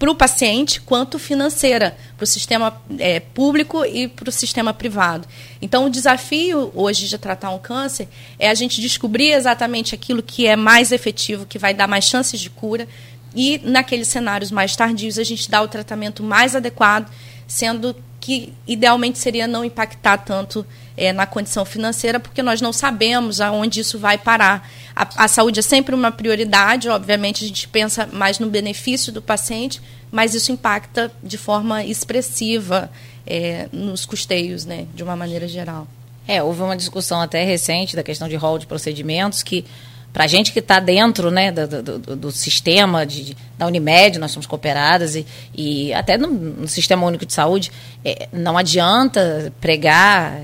para 0.00 0.10
o 0.10 0.14
paciente 0.14 0.80
quanto 0.80 1.18
financeira, 1.18 1.94
para 2.16 2.24
o 2.24 2.26
sistema 2.26 2.80
é, 2.98 3.20
público 3.20 3.84
e 3.84 4.08
para 4.08 4.30
o 4.30 4.32
sistema 4.32 4.72
privado. 4.72 5.28
Então, 5.60 5.84
o 5.84 5.90
desafio 5.90 6.72
hoje 6.74 7.06
de 7.06 7.18
tratar 7.18 7.50
um 7.50 7.58
câncer 7.58 8.08
é 8.38 8.48
a 8.48 8.54
gente 8.54 8.80
descobrir 8.80 9.32
exatamente 9.32 9.94
aquilo 9.94 10.22
que 10.22 10.46
é 10.46 10.56
mais 10.56 10.90
efetivo, 10.90 11.44
que 11.44 11.58
vai 11.58 11.74
dar 11.74 11.86
mais 11.86 12.06
chances 12.06 12.40
de 12.40 12.48
cura, 12.48 12.88
e 13.34 13.60
naqueles 13.64 14.08
cenários 14.08 14.50
mais 14.50 14.74
tardios 14.74 15.18
a 15.18 15.24
gente 15.24 15.50
dá 15.50 15.62
o 15.62 15.68
tratamento 15.68 16.22
mais 16.22 16.56
adequado, 16.56 17.10
sendo 17.46 17.94
que 18.20 18.52
idealmente 18.66 19.18
seria 19.18 19.46
não 19.46 19.64
impactar 19.64 20.18
tanto 20.18 20.64
é, 20.96 21.12
na 21.12 21.26
condição 21.26 21.64
financeira, 21.64 22.20
porque 22.20 22.42
nós 22.42 22.60
não 22.60 22.72
sabemos 22.72 23.40
aonde 23.40 23.80
isso 23.80 23.98
vai 23.98 24.18
parar. 24.18 24.68
A, 24.94 25.24
a, 25.24 25.28
saúde 25.28 25.60
é 25.60 25.62
sempre 25.62 25.94
uma 25.94 26.12
prioridade, 26.12 26.88
obviamente 26.88 27.44
a 27.44 27.48
gente 27.48 27.66
pensa 27.66 28.06
mais 28.12 28.38
no 28.38 28.50
benefício 28.50 29.10
do 29.10 29.22
paciente, 29.22 29.80
mas 30.10 30.34
isso 30.34 30.52
impacta 30.52 31.10
de 31.22 31.38
forma 31.38 31.82
expressiva 31.82 32.90
é, 33.26 33.68
nos 33.72 34.04
custeios, 34.04 34.66
né, 34.66 34.86
de 34.94 35.02
uma 35.02 35.16
maneira 35.16 35.48
geral. 35.48 35.88
É, 36.28 36.42
houve 36.42 36.60
uma 36.60 36.76
discussão 36.76 37.20
até 37.20 37.42
recente 37.42 37.96
da 37.96 38.02
questão 38.02 38.28
de 38.28 38.36
rol 38.36 38.58
de 38.58 38.66
procedimentos 38.66 39.42
que 39.42 39.64
para 40.12 40.24
a 40.24 40.26
gente 40.26 40.52
que 40.52 40.58
está 40.58 40.80
dentro 40.80 41.30
né, 41.30 41.52
do, 41.52 41.82
do, 41.82 42.16
do 42.16 42.32
sistema 42.32 43.06
de, 43.06 43.36
da 43.56 43.66
Unimed, 43.66 44.18
nós 44.18 44.32
somos 44.32 44.46
cooperadas, 44.46 45.14
e, 45.14 45.26
e 45.54 45.92
até 45.94 46.18
no, 46.18 46.28
no, 46.28 46.68
Sistema 46.68 47.06
Único 47.06 47.24
de 47.24 47.32
Saúde, 47.32 47.70
é, 48.04 48.28
não 48.32 48.58
adianta 48.58 49.52
pregar 49.60 50.42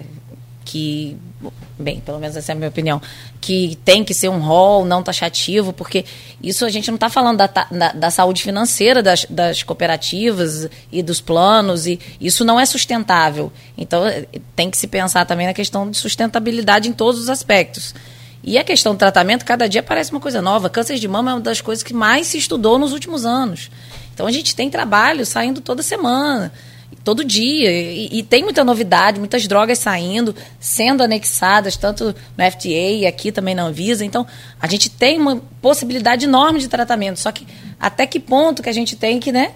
que, 0.65 1.17
bem, 1.79 2.01
pelo 2.01 2.19
menos 2.19 2.37
essa 2.37 2.53
é 2.53 2.55
a 2.55 2.57
minha 2.57 2.69
opinião, 2.69 3.03
que 3.41 3.77
tem 3.85 4.05
que 4.05 4.15
ser 4.15 4.29
um 4.29 4.39
rol 4.39 4.85
não 4.85 5.03
taxativo, 5.03 5.73
porque 5.73 6.05
isso 6.43 6.65
a 6.65 6.71
gente 6.71 6.89
não 6.89 6.97
está 6.97 7.09
falando 7.09 7.39
da, 7.39 7.47
da, 7.47 7.93
da, 7.93 8.11
saúde 8.11 8.43
financeira 8.43 9.03
das, 9.03 9.25
das 9.29 9.63
cooperativas 9.65 10.69
e 10.93 11.03
dos 11.03 11.21
planos, 11.21 11.87
e 11.87 11.99
isso 12.21 12.45
não 12.45 12.59
é 12.59 12.67
sustentável. 12.67 13.53
Então, 13.77 14.03
tem 14.55 14.71
que 14.71 14.77
se 14.77 14.87
pensar 14.87 15.25
também 15.25 15.47
na 15.47 15.55
questão 15.55 15.91
de 15.91 15.97
sustentabilidade 15.97 16.89
em 16.89 16.93
todos 16.93 17.21
os 17.21 17.29
aspectos. 17.29 17.95
E 18.47 18.57
a 18.57 18.63
questão 18.63 18.95
do 18.95 18.99
tratamento, 18.99 19.45
cada 19.45 19.69
dia 19.69 19.83
parece 19.83 20.13
uma 20.13 20.21
coisa 20.21 20.41
nova. 20.41 20.71
Câncer 20.71 21.01
de 21.01 21.09
mama 21.09 21.33
é 21.33 21.35
uma 21.35 21.41
das 21.41 21.61
coisas 21.61 21.83
que 21.83 21.93
mais 21.93 22.29
se 22.29 22.39
estudou 22.39 22.79
nos 22.79 22.93
últimos 22.93 23.27
anos. 23.27 23.69
Então 24.15 24.25
a 24.25 24.31
gente 24.31 24.55
tem 24.55 24.71
trabalho 24.71 25.27
saindo 25.27 25.61
toda 25.61 25.83
semana, 25.83 26.53
todo 27.03 27.25
dia. 27.25 27.69
E, 27.73 28.21
e 28.21 28.23
tem 28.23 28.45
muita 28.45 28.63
novidade, 28.63 29.19
muitas 29.19 29.49
drogas 29.49 29.81
saindo, 29.81 30.33
sendo 30.61 31.03
anexadas, 31.03 31.77
tanto 31.77 32.15
no 32.39 32.51
FDA 32.53 32.93
e 33.01 33.05
aqui 33.05 33.33
também 33.33 33.53
na 33.53 33.65
Anvisa. 33.65 34.05
Então 34.05 34.25
a 34.61 34.69
gente 34.69 34.89
tem 34.91 35.21
uma 35.21 35.43
possibilidade 35.61 36.25
enorme 36.25 36.61
de 36.61 36.69
tratamento. 36.69 37.19
Só 37.19 37.33
que 37.33 37.45
até 37.81 38.07
que 38.07 38.21
ponto 38.21 38.63
que 38.63 38.69
a 38.69 38.73
gente 38.73 38.95
tem 38.95 39.19
que, 39.19 39.33
né? 39.33 39.55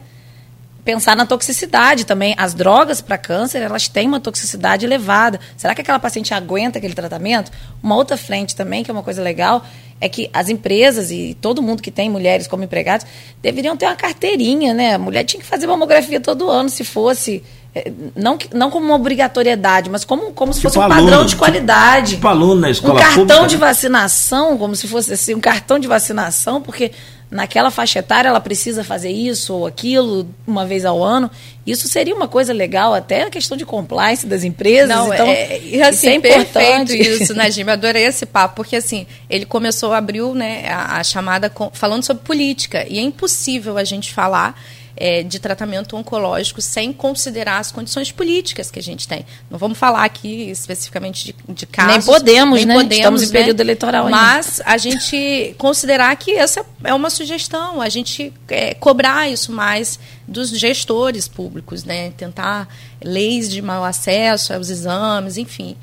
Pensar 0.85 1.17
na 1.17 1.27
toxicidade 1.27 2.05
também. 2.05 2.35
As 2.37 2.55
drogas 2.55 3.01
para 3.01 3.19
câncer, 3.19 3.63
elas 3.63 3.89
têm 3.89 4.07
uma 4.07 4.21
toxicidade 4.21 4.85
elevada. 4.85 5.41
Será 5.57 5.75
que 5.75 5.81
aquela 5.81 5.99
paciente 5.99 6.33
aguenta 6.35 6.79
aquele 6.79 6.95
tratamento? 6.95 7.51
Uma 7.83 7.97
outra 7.97 8.17
frente 8.17 8.55
também, 8.55 8.83
que 8.83 8.91
é 8.91 8.95
uma 8.95 9.03
coisa 9.03 9.23
legal, 9.23 9.65
é 10.01 10.09
que 10.09 10.31
as 10.33 10.49
empresas 10.49 11.11
e 11.11 11.37
todo 11.41 11.63
mundo 11.63 11.83
que 11.83 11.91
tem 11.91 12.09
mulheres 12.09 12.47
como 12.47 12.65
empregados 12.65 13.07
deveriam 13.43 13.77
ter 13.77 13.87
uma 13.87 13.97
carteirinha, 13.97 14.73
né? 14.73 14.95
A 14.95 14.99
mulher 14.99 15.25
tinha 15.25 15.41
que 15.41 15.47
fazer 15.47 15.67
mamografia 15.67 16.21
todo 16.21 16.49
ano, 16.49 16.71
se 16.71 16.85
fosse 16.85 17.43
é, 17.75 17.93
não, 18.17 18.37
não 18.53 18.71
como 18.71 18.87
uma 18.87 18.97
obrigatoriedade, 18.97 19.89
mas 19.91 20.05
como, 20.05 20.33
como 20.33 20.53
se 20.53 20.59
tipo 20.59 20.71
fosse 20.71 20.79
um 20.79 20.83
aluno, 20.83 21.03
padrão 21.03 21.25
de 21.25 21.37
qualidade. 21.37 22.11
Tipo, 22.11 22.17
tipo 22.17 22.29
aluno 22.29 22.61
na 22.61 22.71
escola 22.71 22.95
Um 22.95 22.97
cartão 22.97 23.27
pública, 23.27 23.47
de 23.47 23.55
né? 23.57 23.61
vacinação, 23.61 24.59
como 24.59 24.75
se 24.75 24.89
fosse 24.89 25.13
assim, 25.13 25.35
um 25.35 25.41
cartão 25.41 25.79
de 25.79 25.87
vacinação, 25.87 26.61
porque 26.61 26.91
naquela 27.31 27.71
faixa 27.71 28.01
etária 28.01 28.29
ela 28.29 28.41
precisa 28.41 28.83
fazer 28.83 29.11
isso 29.11 29.55
ou 29.55 29.67
aquilo 29.67 30.29
uma 30.47 30.67
vez 30.67 30.85
ao 30.85 31.03
ano. 31.03 31.31
Isso 31.65 31.87
seria 31.87 32.15
uma 32.15 32.27
coisa 32.27 32.53
legal, 32.53 32.93
até 32.93 33.23
a 33.23 33.31
questão 33.31 33.57
de 33.57 33.65
compliance 33.65 34.27
das 34.27 34.43
empresas. 34.43 34.89
Não, 34.89 35.13
então, 35.13 35.27
é, 35.27 35.57
assim, 35.83 35.97
isso 35.97 36.07
é 36.07 36.15
importante. 36.15 36.97
isso, 36.97 37.35
né, 37.35 37.51
Jimmy? 37.51 37.71
Adorei 37.71 38.05
esse 38.05 38.27
papo, 38.27 38.57
porque 38.57 38.75
assim, 38.75 39.07
ele 39.29 39.45
começou, 39.45 39.93
abriu 39.93 40.35
né, 40.35 40.69
a, 40.69 40.99
a 40.99 41.05
chamada 41.05 41.49
com, 41.49 41.71
falando 41.73 42.03
sobre 42.03 42.25
política. 42.25 42.85
E 42.89 42.99
é 42.99 43.03
impossível 43.03 43.79
a 43.79 43.85
gente 43.85 44.13
falar 44.13 44.61
é, 45.01 45.23
de 45.23 45.39
tratamento 45.39 45.97
oncológico 45.97 46.61
sem 46.61 46.93
considerar 46.93 47.59
as 47.59 47.73
condições 47.73 48.13
políticas 48.13 48.71
que 48.71 48.79
a 48.79 48.83
gente 48.83 49.09
tem. 49.09 49.25
Não 49.51 49.59
vamos 49.59 49.79
falar 49.79 50.05
aqui 50.05 50.51
especificamente 50.51 51.25
de, 51.25 51.35
de 51.55 51.67
casos. 51.67 51.93
Nem 51.93 52.03
podemos, 52.03 52.59
nem 52.59 52.67
né? 52.67 52.75
Podemos, 52.75 52.97
Estamos 52.99 53.23
em 53.23 53.27
né? 53.27 53.33
período 53.33 53.61
eleitoral 53.61 54.05
ainda. 54.07 54.17
Mas 54.17 54.61
a 54.63 54.77
gente 54.77 55.55
considerar 55.57 56.15
que 56.17 56.33
essa 56.33 56.65
é 56.85 56.93
uma 56.93 57.09
sugestão, 57.09 57.81
a 57.81 57.89
gente 57.89 58.31
é, 58.49 58.75
cobrar 58.75 59.27
isso 59.27 59.51
mais 59.51 59.99
dos 60.29 60.51
gestores 60.51 61.27
públicos, 61.27 61.83
né? 61.83 62.11
Tentar 62.11 62.69
leis 63.03 63.49
de 63.49 63.63
mau 63.63 63.83
acesso 63.83 64.53
aos 64.53 64.69
exames, 64.69 65.39
enfim. 65.39 65.77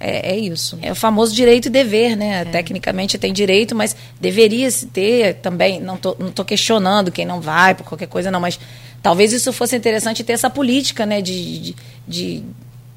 É, 0.00 0.32
é, 0.32 0.38
isso. 0.38 0.78
É 0.80 0.90
o 0.90 0.94
famoso 0.94 1.34
direito 1.34 1.66
e 1.66 1.70
dever, 1.70 2.16
né? 2.16 2.40
É. 2.40 2.44
Tecnicamente 2.46 3.18
tem 3.18 3.34
direito, 3.34 3.76
mas 3.76 3.94
deveria 4.18 4.70
se 4.70 4.86
ter 4.86 5.34
também. 5.36 5.78
Não 5.78 5.98
tô, 5.98 6.16
não 6.18 6.32
tô 6.32 6.42
questionando 6.42 7.12
quem 7.12 7.26
não 7.26 7.40
vai 7.40 7.74
por 7.74 7.84
qualquer 7.84 8.08
coisa, 8.08 8.30
não, 8.30 8.40
mas 8.40 8.58
talvez 9.02 9.30
isso 9.30 9.52
fosse 9.52 9.76
interessante 9.76 10.24
ter 10.24 10.32
essa 10.32 10.48
política, 10.48 11.04
né? 11.04 11.20
de, 11.20 11.60
de, 11.60 11.76
de 12.08 12.44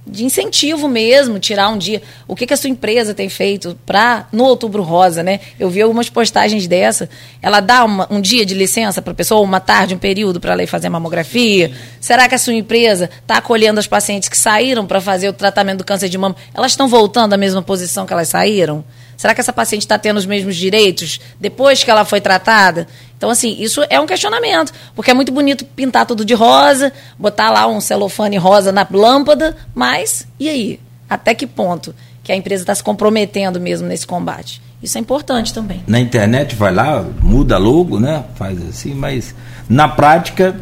de 0.05 0.25
incentivo 0.25 0.87
mesmo, 0.87 1.39
tirar 1.39 1.69
um 1.69 1.77
dia. 1.77 2.01
O 2.27 2.35
que, 2.35 2.45
que 2.45 2.53
a 2.53 2.57
sua 2.57 2.69
empresa 2.69 3.13
tem 3.13 3.29
feito 3.29 3.77
para 3.85 4.27
no 4.31 4.43
Outubro 4.43 4.83
Rosa, 4.83 5.23
né? 5.23 5.39
Eu 5.59 5.69
vi 5.69 5.81
algumas 5.81 6.09
postagens 6.09 6.67
dessa. 6.67 7.09
Ela 7.41 7.61
dá 7.61 7.85
uma, 7.85 8.07
um 8.11 8.19
dia 8.19 8.45
de 8.45 8.53
licença 8.53 9.01
para 9.01 9.13
a 9.13 9.15
pessoa, 9.15 9.41
uma 9.41 9.59
tarde, 9.59 9.95
um 9.95 9.97
período 9.97 10.39
para 10.39 10.53
ela 10.53 10.63
ir 10.63 10.67
fazer 10.67 10.89
mamografia? 10.89 11.71
Será 12.01 12.27
que 12.27 12.35
a 12.35 12.37
sua 12.37 12.53
empresa 12.53 13.09
está 13.21 13.37
acolhendo 13.37 13.79
as 13.79 13.87
pacientes 13.87 14.27
que 14.27 14.37
saíram 14.37 14.85
para 14.85 14.99
fazer 14.99 15.29
o 15.29 15.33
tratamento 15.33 15.79
do 15.79 15.85
câncer 15.85 16.09
de 16.09 16.17
mama? 16.17 16.35
Elas 16.53 16.73
estão 16.73 16.87
voltando 16.87 17.33
à 17.33 17.37
mesma 17.37 17.61
posição 17.61 18.05
que 18.05 18.13
elas 18.13 18.27
saíram? 18.27 18.83
Será 19.23 19.33
que 19.33 19.39
essa 19.39 19.53
paciente 19.53 19.83
está 19.83 19.97
tendo 19.97 20.17
os 20.17 20.25
mesmos 20.25 20.53
direitos 20.53 21.17
depois 21.39 21.81
que 21.81 21.89
ela 21.89 22.03
foi 22.03 22.19
tratada? 22.19 22.85
Então, 23.17 23.29
assim, 23.29 23.55
isso 23.57 23.81
é 23.89 23.97
um 23.97 24.05
questionamento, 24.05 24.73
porque 24.93 25.11
é 25.11 25.13
muito 25.13 25.31
bonito 25.31 25.63
pintar 25.63 26.05
tudo 26.05 26.25
de 26.25 26.33
rosa, 26.33 26.91
botar 27.17 27.49
lá 27.49 27.65
um 27.65 27.79
celofane 27.79 28.35
rosa 28.35 28.69
na 28.73 28.85
lâmpada, 28.91 29.55
mas 29.73 30.27
e 30.37 30.49
aí? 30.49 30.79
Até 31.09 31.33
que 31.33 31.47
ponto 31.47 31.95
que 32.21 32.33
a 32.33 32.35
empresa 32.35 32.63
está 32.63 32.75
se 32.75 32.83
comprometendo 32.83 33.61
mesmo 33.61 33.87
nesse 33.87 34.05
combate? 34.05 34.61
Isso 34.81 34.97
é 34.97 34.99
importante 34.99 35.53
também. 35.53 35.81
Na 35.87 36.01
internet 36.01 36.53
vai 36.53 36.73
lá, 36.73 37.01
muda 37.21 37.57
logo, 37.57 38.01
né? 38.01 38.25
Faz 38.35 38.61
assim, 38.67 38.93
mas 38.93 39.33
na 39.69 39.87
prática 39.87 40.53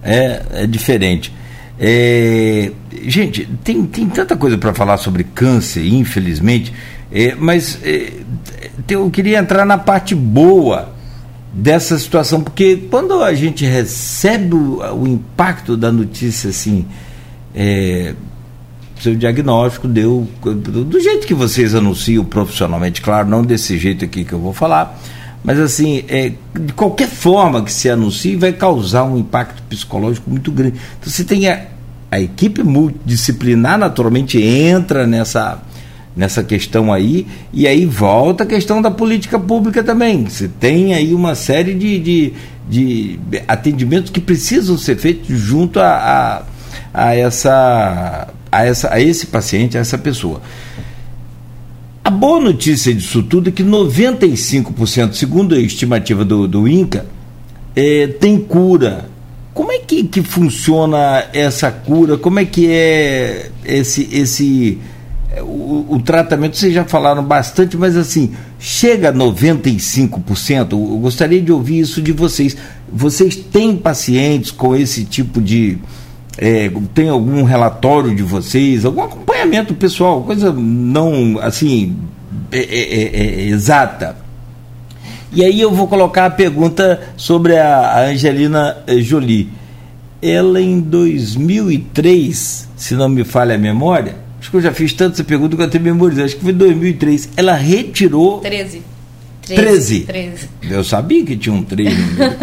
é, 0.00 0.42
é 0.52 0.66
diferente. 0.68 1.32
É, 1.76 2.70
gente, 3.02 3.46
tem, 3.64 3.84
tem 3.84 4.08
tanta 4.08 4.36
coisa 4.36 4.56
para 4.56 4.72
falar 4.72 4.96
sobre 4.96 5.24
câncer, 5.24 5.84
infelizmente. 5.84 6.72
É, 7.10 7.34
mas 7.34 7.78
é, 7.82 8.12
eu 8.88 9.08
queria 9.10 9.38
entrar 9.38 9.64
na 9.64 9.78
parte 9.78 10.14
boa 10.14 10.94
dessa 11.52 11.98
situação, 11.98 12.42
porque 12.42 12.76
quando 12.90 13.22
a 13.22 13.32
gente 13.32 13.64
recebe 13.64 14.54
o, 14.54 14.80
o 14.94 15.06
impacto 15.06 15.76
da 15.76 15.90
notícia 15.90 16.50
assim, 16.50 16.84
é, 17.54 18.14
seu 19.00 19.14
diagnóstico 19.14 19.88
deu 19.88 20.28
do 20.42 21.00
jeito 21.00 21.26
que 21.26 21.34
vocês 21.34 21.74
anunciam 21.74 22.24
profissionalmente, 22.24 23.00
claro, 23.00 23.28
não 23.28 23.42
desse 23.42 23.78
jeito 23.78 24.04
aqui 24.04 24.24
que 24.24 24.32
eu 24.32 24.38
vou 24.38 24.52
falar, 24.52 24.98
mas 25.42 25.60
assim, 25.60 26.04
é, 26.08 26.32
de 26.58 26.72
qualquer 26.72 27.08
forma 27.08 27.62
que 27.62 27.72
se 27.72 27.88
anuncie, 27.88 28.36
vai 28.36 28.52
causar 28.52 29.04
um 29.04 29.16
impacto 29.16 29.62
psicológico 29.62 30.28
muito 30.28 30.50
grande. 30.50 30.78
Então 30.98 31.10
você 31.10 31.24
tem 31.24 31.48
a, 31.48 31.66
a 32.10 32.20
equipe 32.20 32.62
multidisciplinar 32.62 33.78
naturalmente 33.78 34.42
entra 34.42 35.06
nessa 35.06 35.62
nessa 36.16 36.42
questão 36.42 36.90
aí, 36.90 37.26
e 37.52 37.66
aí 37.68 37.84
volta 37.84 38.44
a 38.44 38.46
questão 38.46 38.80
da 38.80 38.90
política 38.90 39.38
pública 39.38 39.84
também. 39.84 40.24
Você 40.24 40.48
tem 40.48 40.94
aí 40.94 41.12
uma 41.12 41.34
série 41.34 41.74
de, 41.74 41.98
de, 41.98 42.32
de 42.68 43.20
atendimentos 43.46 44.10
que 44.10 44.20
precisam 44.20 44.78
ser 44.78 44.96
feitos 44.96 45.28
junto 45.38 45.78
a, 45.78 45.86
a, 45.86 46.42
a, 47.08 47.14
essa, 47.14 48.28
a, 48.50 48.64
essa, 48.64 48.94
a 48.94 48.98
esse 48.98 49.26
paciente, 49.26 49.76
a 49.76 49.80
essa 49.80 49.98
pessoa. 49.98 50.40
A 52.02 52.08
boa 52.08 52.40
notícia 52.40 52.94
disso 52.94 53.22
tudo 53.22 53.50
é 53.50 53.52
que 53.52 53.62
95%, 53.62 55.12
segundo 55.12 55.54
a 55.54 55.58
estimativa 55.58 56.24
do, 56.24 56.48
do 56.48 56.66
INCA, 56.66 57.04
é, 57.74 58.06
tem 58.06 58.38
cura. 58.38 59.10
Como 59.52 59.70
é 59.72 59.78
que, 59.80 60.04
que 60.04 60.22
funciona 60.22 61.26
essa 61.32 61.70
cura? 61.70 62.16
Como 62.16 62.38
é 62.38 62.44
que 62.44 62.70
é 62.70 63.50
esse, 63.64 64.08
esse 64.12 64.78
o, 65.42 65.86
o, 65.90 66.00
tratamento? 66.00 66.56
Vocês 66.56 66.72
já 66.72 66.84
falaram 66.84 67.22
bastante, 67.22 67.76
mas 67.76 67.96
assim, 67.96 68.32
chega 68.58 69.10
a 69.10 69.12
95%? 69.12 70.72
Eu 70.72 70.98
gostaria 70.98 71.40
de 71.40 71.52
ouvir 71.52 71.80
isso 71.80 72.00
de 72.00 72.12
vocês. 72.12 72.56
Vocês 72.92 73.36
têm 73.36 73.76
pacientes 73.76 74.50
com 74.50 74.74
esse 74.74 75.04
tipo 75.04 75.40
de. 75.40 75.78
É, 76.38 76.70
tem 76.94 77.08
algum 77.08 77.42
relatório 77.44 78.14
de 78.14 78.22
vocês, 78.22 78.84
algum 78.84 79.02
acompanhamento 79.02 79.72
pessoal, 79.72 80.22
coisa 80.22 80.52
não 80.52 81.38
assim 81.40 81.96
é, 82.52 82.58
é, 82.58 82.92
é, 82.92 83.42
é 83.42 83.48
exata. 83.48 84.16
E 85.32 85.42
aí 85.44 85.60
eu 85.60 85.70
vou 85.70 85.88
colocar 85.88 86.26
a 86.26 86.30
pergunta 86.30 87.00
sobre 87.16 87.58
a 87.58 88.06
Angelina 88.06 88.76
Jolie. 88.98 89.50
Ela 90.22 90.60
em 90.60 90.80
2003, 90.80 92.68
se 92.76 92.94
não 92.94 93.08
me 93.08 93.24
falha 93.24 93.54
a 93.54 93.58
memória, 93.58 94.25
acho 94.40 94.50
que 94.50 94.56
eu 94.56 94.60
já 94.60 94.72
fiz 94.72 94.92
tanto 94.92 95.14
essa 95.14 95.24
pergunta 95.24 95.56
que 95.56 95.62
eu 95.62 95.66
até 95.66 95.78
memorizei, 95.78 96.24
acho 96.24 96.36
que 96.36 96.42
foi 96.42 96.52
em 96.52 96.56
2003, 96.56 97.30
ela 97.36 97.54
retirou 97.54 98.40
13. 98.40 98.82
13. 99.46 100.00
13. 100.00 100.48
Eu 100.68 100.82
sabia 100.82 101.24
que 101.24 101.36
tinha 101.36 101.54
um 101.54 101.62
3 101.62 101.96
no 101.96 102.12
meio. 102.14 102.36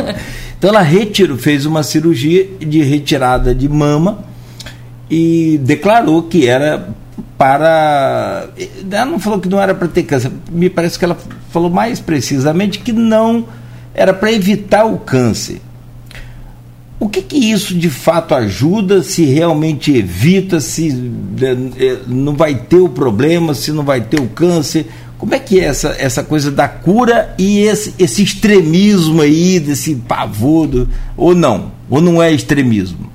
então 0.58 0.70
ela 0.70 0.82
retirou, 0.82 1.38
fez 1.38 1.66
uma 1.66 1.84
cirurgia 1.84 2.48
de 2.60 2.82
retirada 2.82 3.54
de 3.54 3.68
mama 3.68 4.24
e 5.10 5.60
declarou 5.64 6.24
que 6.24 6.48
era 6.48 6.90
para. 7.38 8.50
Ela 8.90 9.06
não 9.06 9.20
falou 9.20 9.40
que 9.40 9.50
não 9.50 9.62
era 9.62 9.76
para 9.76 9.88
ter 9.88 10.04
câncer, 10.04 10.32
me 10.50 10.70
parece 10.70 10.98
que 10.98 11.06
ela 11.06 11.18
falou 11.50 11.70
mais 11.70 12.00
precisamente 12.00 12.80
que 12.80 12.94
não 12.94 13.46
era 13.94 14.14
para 14.14 14.32
evitar 14.32 14.86
o 14.86 14.98
câncer. 14.98 15.62
O 17.04 17.10
que, 17.10 17.22
que 17.22 17.36
isso 17.36 17.76
de 17.76 17.90
fato 17.90 18.34
ajuda, 18.34 19.04
se 19.04 19.26
realmente 19.26 19.94
evita, 19.94 20.62
se 20.62 21.12
é, 21.42 21.86
é, 21.86 22.00
não 22.08 22.34
vai 22.34 22.56
ter 22.56 22.78
o 22.78 22.88
problema, 22.88 23.54
se 23.54 23.74
não 23.74 23.84
vai 23.84 24.00
ter 24.00 24.22
o 24.22 24.30
câncer? 24.30 24.88
Como 25.18 25.36
é 25.36 25.40
que 25.40 25.60
é 25.60 25.66
essa, 25.66 25.90
essa 26.00 26.24
coisa 26.24 26.50
da 26.50 26.66
cura 26.66 27.36
e 27.38 27.60
esse, 27.60 27.94
esse 28.00 28.24
extremismo 28.24 29.22
aí, 29.22 29.60
desse 29.60 29.96
pavor, 29.96 30.88
ou 31.18 31.36
não? 31.36 31.74
Ou 31.90 32.00
não 32.00 32.24
é 32.24 32.32
extremismo? 32.32 33.12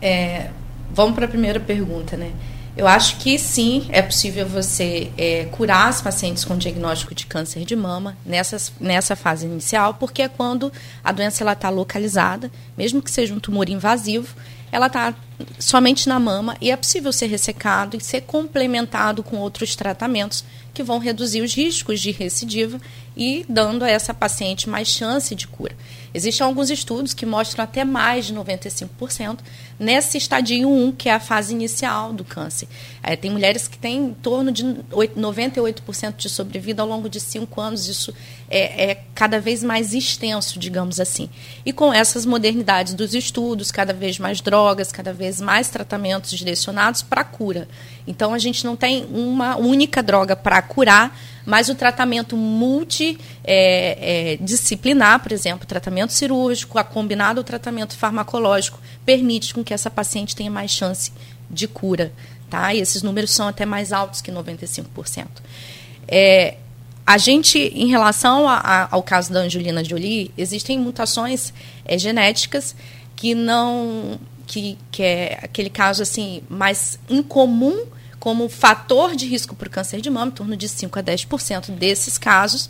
É, 0.00 0.50
vamos 0.94 1.16
para 1.16 1.24
a 1.24 1.28
primeira 1.28 1.58
pergunta, 1.58 2.16
né? 2.16 2.28
Eu 2.74 2.88
acho 2.88 3.18
que 3.18 3.38
sim, 3.38 3.86
é 3.90 4.00
possível 4.00 4.46
você 4.46 5.12
é, 5.18 5.44
curar 5.52 5.88
as 5.88 6.00
pacientes 6.00 6.42
com 6.42 6.56
diagnóstico 6.56 7.14
de 7.14 7.26
câncer 7.26 7.66
de 7.66 7.76
mama 7.76 8.16
nessas, 8.24 8.72
nessa 8.80 9.14
fase 9.14 9.44
inicial, 9.44 9.94
porque 9.94 10.22
é 10.22 10.28
quando 10.28 10.72
a 11.04 11.12
doença 11.12 11.50
está 11.50 11.68
localizada, 11.68 12.50
mesmo 12.76 13.02
que 13.02 13.10
seja 13.10 13.34
um 13.34 13.38
tumor 13.38 13.68
invasivo, 13.68 14.34
ela 14.72 14.86
está 14.86 15.14
somente 15.58 16.08
na 16.08 16.18
mama 16.18 16.56
e 16.62 16.70
é 16.70 16.76
possível 16.76 17.12
ser 17.12 17.26
ressecado 17.26 17.94
e 17.94 18.00
ser 18.00 18.22
complementado 18.22 19.22
com 19.22 19.36
outros 19.36 19.76
tratamentos 19.76 20.42
que 20.72 20.82
vão 20.82 20.98
reduzir 20.98 21.42
os 21.42 21.54
riscos 21.54 22.00
de 22.00 22.10
recidiva 22.10 22.80
e 23.14 23.44
dando 23.46 23.84
a 23.84 23.90
essa 23.90 24.14
paciente 24.14 24.70
mais 24.70 24.88
chance 24.88 25.34
de 25.34 25.46
cura. 25.46 25.76
Existem 26.14 26.46
alguns 26.46 26.70
estudos 26.70 27.14
que 27.14 27.24
mostram 27.24 27.64
até 27.64 27.84
mais 27.84 28.26
de 28.26 28.34
95% 28.34 29.38
nesse 29.78 30.18
estadio 30.18 30.68
1, 30.68 30.92
que 30.92 31.08
é 31.08 31.12
a 31.12 31.20
fase 31.20 31.54
inicial 31.54 32.12
do 32.12 32.24
câncer. 32.24 32.68
É, 33.02 33.16
tem 33.16 33.32
mulheres 33.32 33.66
que 33.66 33.76
têm 33.76 33.98
em 33.98 34.14
torno 34.14 34.52
de 34.52 34.64
98% 34.64 36.16
de 36.16 36.28
sobrevida 36.28 36.82
ao 36.82 36.88
longo 36.88 37.08
de 37.08 37.18
5 37.18 37.60
anos. 37.60 37.88
Isso 37.88 38.14
é, 38.48 38.90
é, 38.90 39.02
cada 39.12 39.40
vez 39.40 39.64
mais 39.64 39.92
extenso, 39.92 40.56
digamos 40.58 41.00
assim. 41.00 41.28
E 41.66 41.72
com 41.72 41.92
essas 41.92 42.24
modernidades 42.24 42.94
dos 42.94 43.12
estudos, 43.12 43.72
cada 43.72 43.92
vez 43.92 44.20
mais 44.20 44.40
drogas, 44.40 44.92
cada 44.92 45.12
vez 45.12 45.40
mais 45.40 45.68
tratamentos 45.68 46.30
direcionados 46.30 47.02
para 47.02 47.24
cura. 47.24 47.66
Então, 48.06 48.32
a 48.32 48.38
gente 48.38 48.64
não 48.64 48.76
tem 48.76 49.04
uma 49.06 49.56
única 49.56 50.00
droga 50.00 50.36
para 50.36 50.62
curar, 50.62 51.18
mas 51.44 51.68
o 51.68 51.74
tratamento 51.74 52.36
multidisciplinar, 52.36 55.12
é, 55.12 55.16
é, 55.16 55.18
por 55.18 55.32
exemplo, 55.32 55.66
tratamento 55.66 56.12
cirúrgico, 56.12 56.78
a 56.78 56.84
combinado 56.84 57.42
tratamento 57.42 57.96
farmacológico, 57.96 58.78
permite 59.04 59.52
com 59.52 59.64
que 59.64 59.74
essa 59.74 59.90
paciente 59.90 60.36
tenha 60.36 60.50
mais 60.50 60.70
chance 60.70 61.10
de 61.50 61.66
cura. 61.66 62.12
Tá? 62.52 62.74
E 62.74 62.80
esses 62.80 63.02
números 63.02 63.30
são 63.30 63.48
até 63.48 63.64
mais 63.64 63.94
altos 63.94 64.20
que 64.20 64.30
95%. 64.30 65.26
É, 66.06 66.58
a 67.06 67.16
gente, 67.16 67.58
em 67.58 67.86
relação 67.86 68.46
a, 68.46 68.56
a, 68.56 68.88
ao 68.90 69.02
caso 69.02 69.32
da 69.32 69.40
Angelina 69.40 69.82
Jolie, 69.82 70.30
existem 70.36 70.78
mutações 70.78 71.50
é, 71.82 71.96
genéticas 71.96 72.76
que 73.16 73.34
não. 73.34 74.20
Que, 74.46 74.76
que 74.90 75.02
é 75.02 75.38
aquele 75.42 75.70
caso 75.70 76.02
assim 76.02 76.42
mais 76.46 76.98
incomum 77.08 77.86
como 78.20 78.50
fator 78.50 79.16
de 79.16 79.26
risco 79.26 79.54
para 79.54 79.68
o 79.68 79.70
câncer 79.70 80.02
de 80.02 80.10
mama, 80.10 80.26
em 80.26 80.34
torno 80.34 80.54
de 80.54 80.68
5 80.68 80.98
a 80.98 81.02
10% 81.02 81.70
desses 81.70 82.18
casos, 82.18 82.68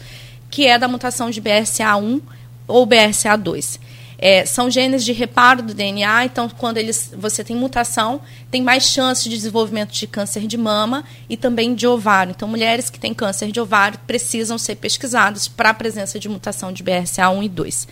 que 0.49 0.65
é 0.65 0.79
da 0.79 0.87
mutação 0.87 1.29
de 1.29 1.43
BRCA1 1.43 2.23
ou 2.69 2.87
BRCA2. 2.87 3.81
É, 4.25 4.47
são 4.47 4.71
genes 4.71 5.05
de 5.05 5.11
reparo 5.11 5.63
do 5.63 5.75
DNA, 5.75 6.27
então 6.27 6.49
quando 6.49 6.77
eles, 6.77 7.13
você 7.19 7.43
tem 7.43 7.57
mutação, 7.57 8.21
tem 8.53 8.63
mais 8.63 8.85
chance 8.85 9.25
de 9.29 9.35
desenvolvimento 9.35 9.91
de 9.91 10.07
câncer 10.07 10.47
de 10.47 10.57
mama 10.57 11.03
e 11.29 11.37
também 11.37 11.75
de 11.75 11.89
ovário. 11.89 12.31
Então, 12.31 12.47
mulheres 12.47 12.89
que 12.89 13.01
têm 13.01 13.13
câncer 13.13 13.51
de 13.51 13.59
ovário 13.59 13.99
precisam 14.07 14.57
ser 14.59 14.77
pesquisadas 14.77 15.49
para 15.49 15.71
a 15.71 15.75
presença 15.75 16.21
de 16.21 16.29
mutação 16.29 16.73
de 16.73 16.85
BRCA1 16.85 17.43
e 17.43 17.49
2. 17.49 17.89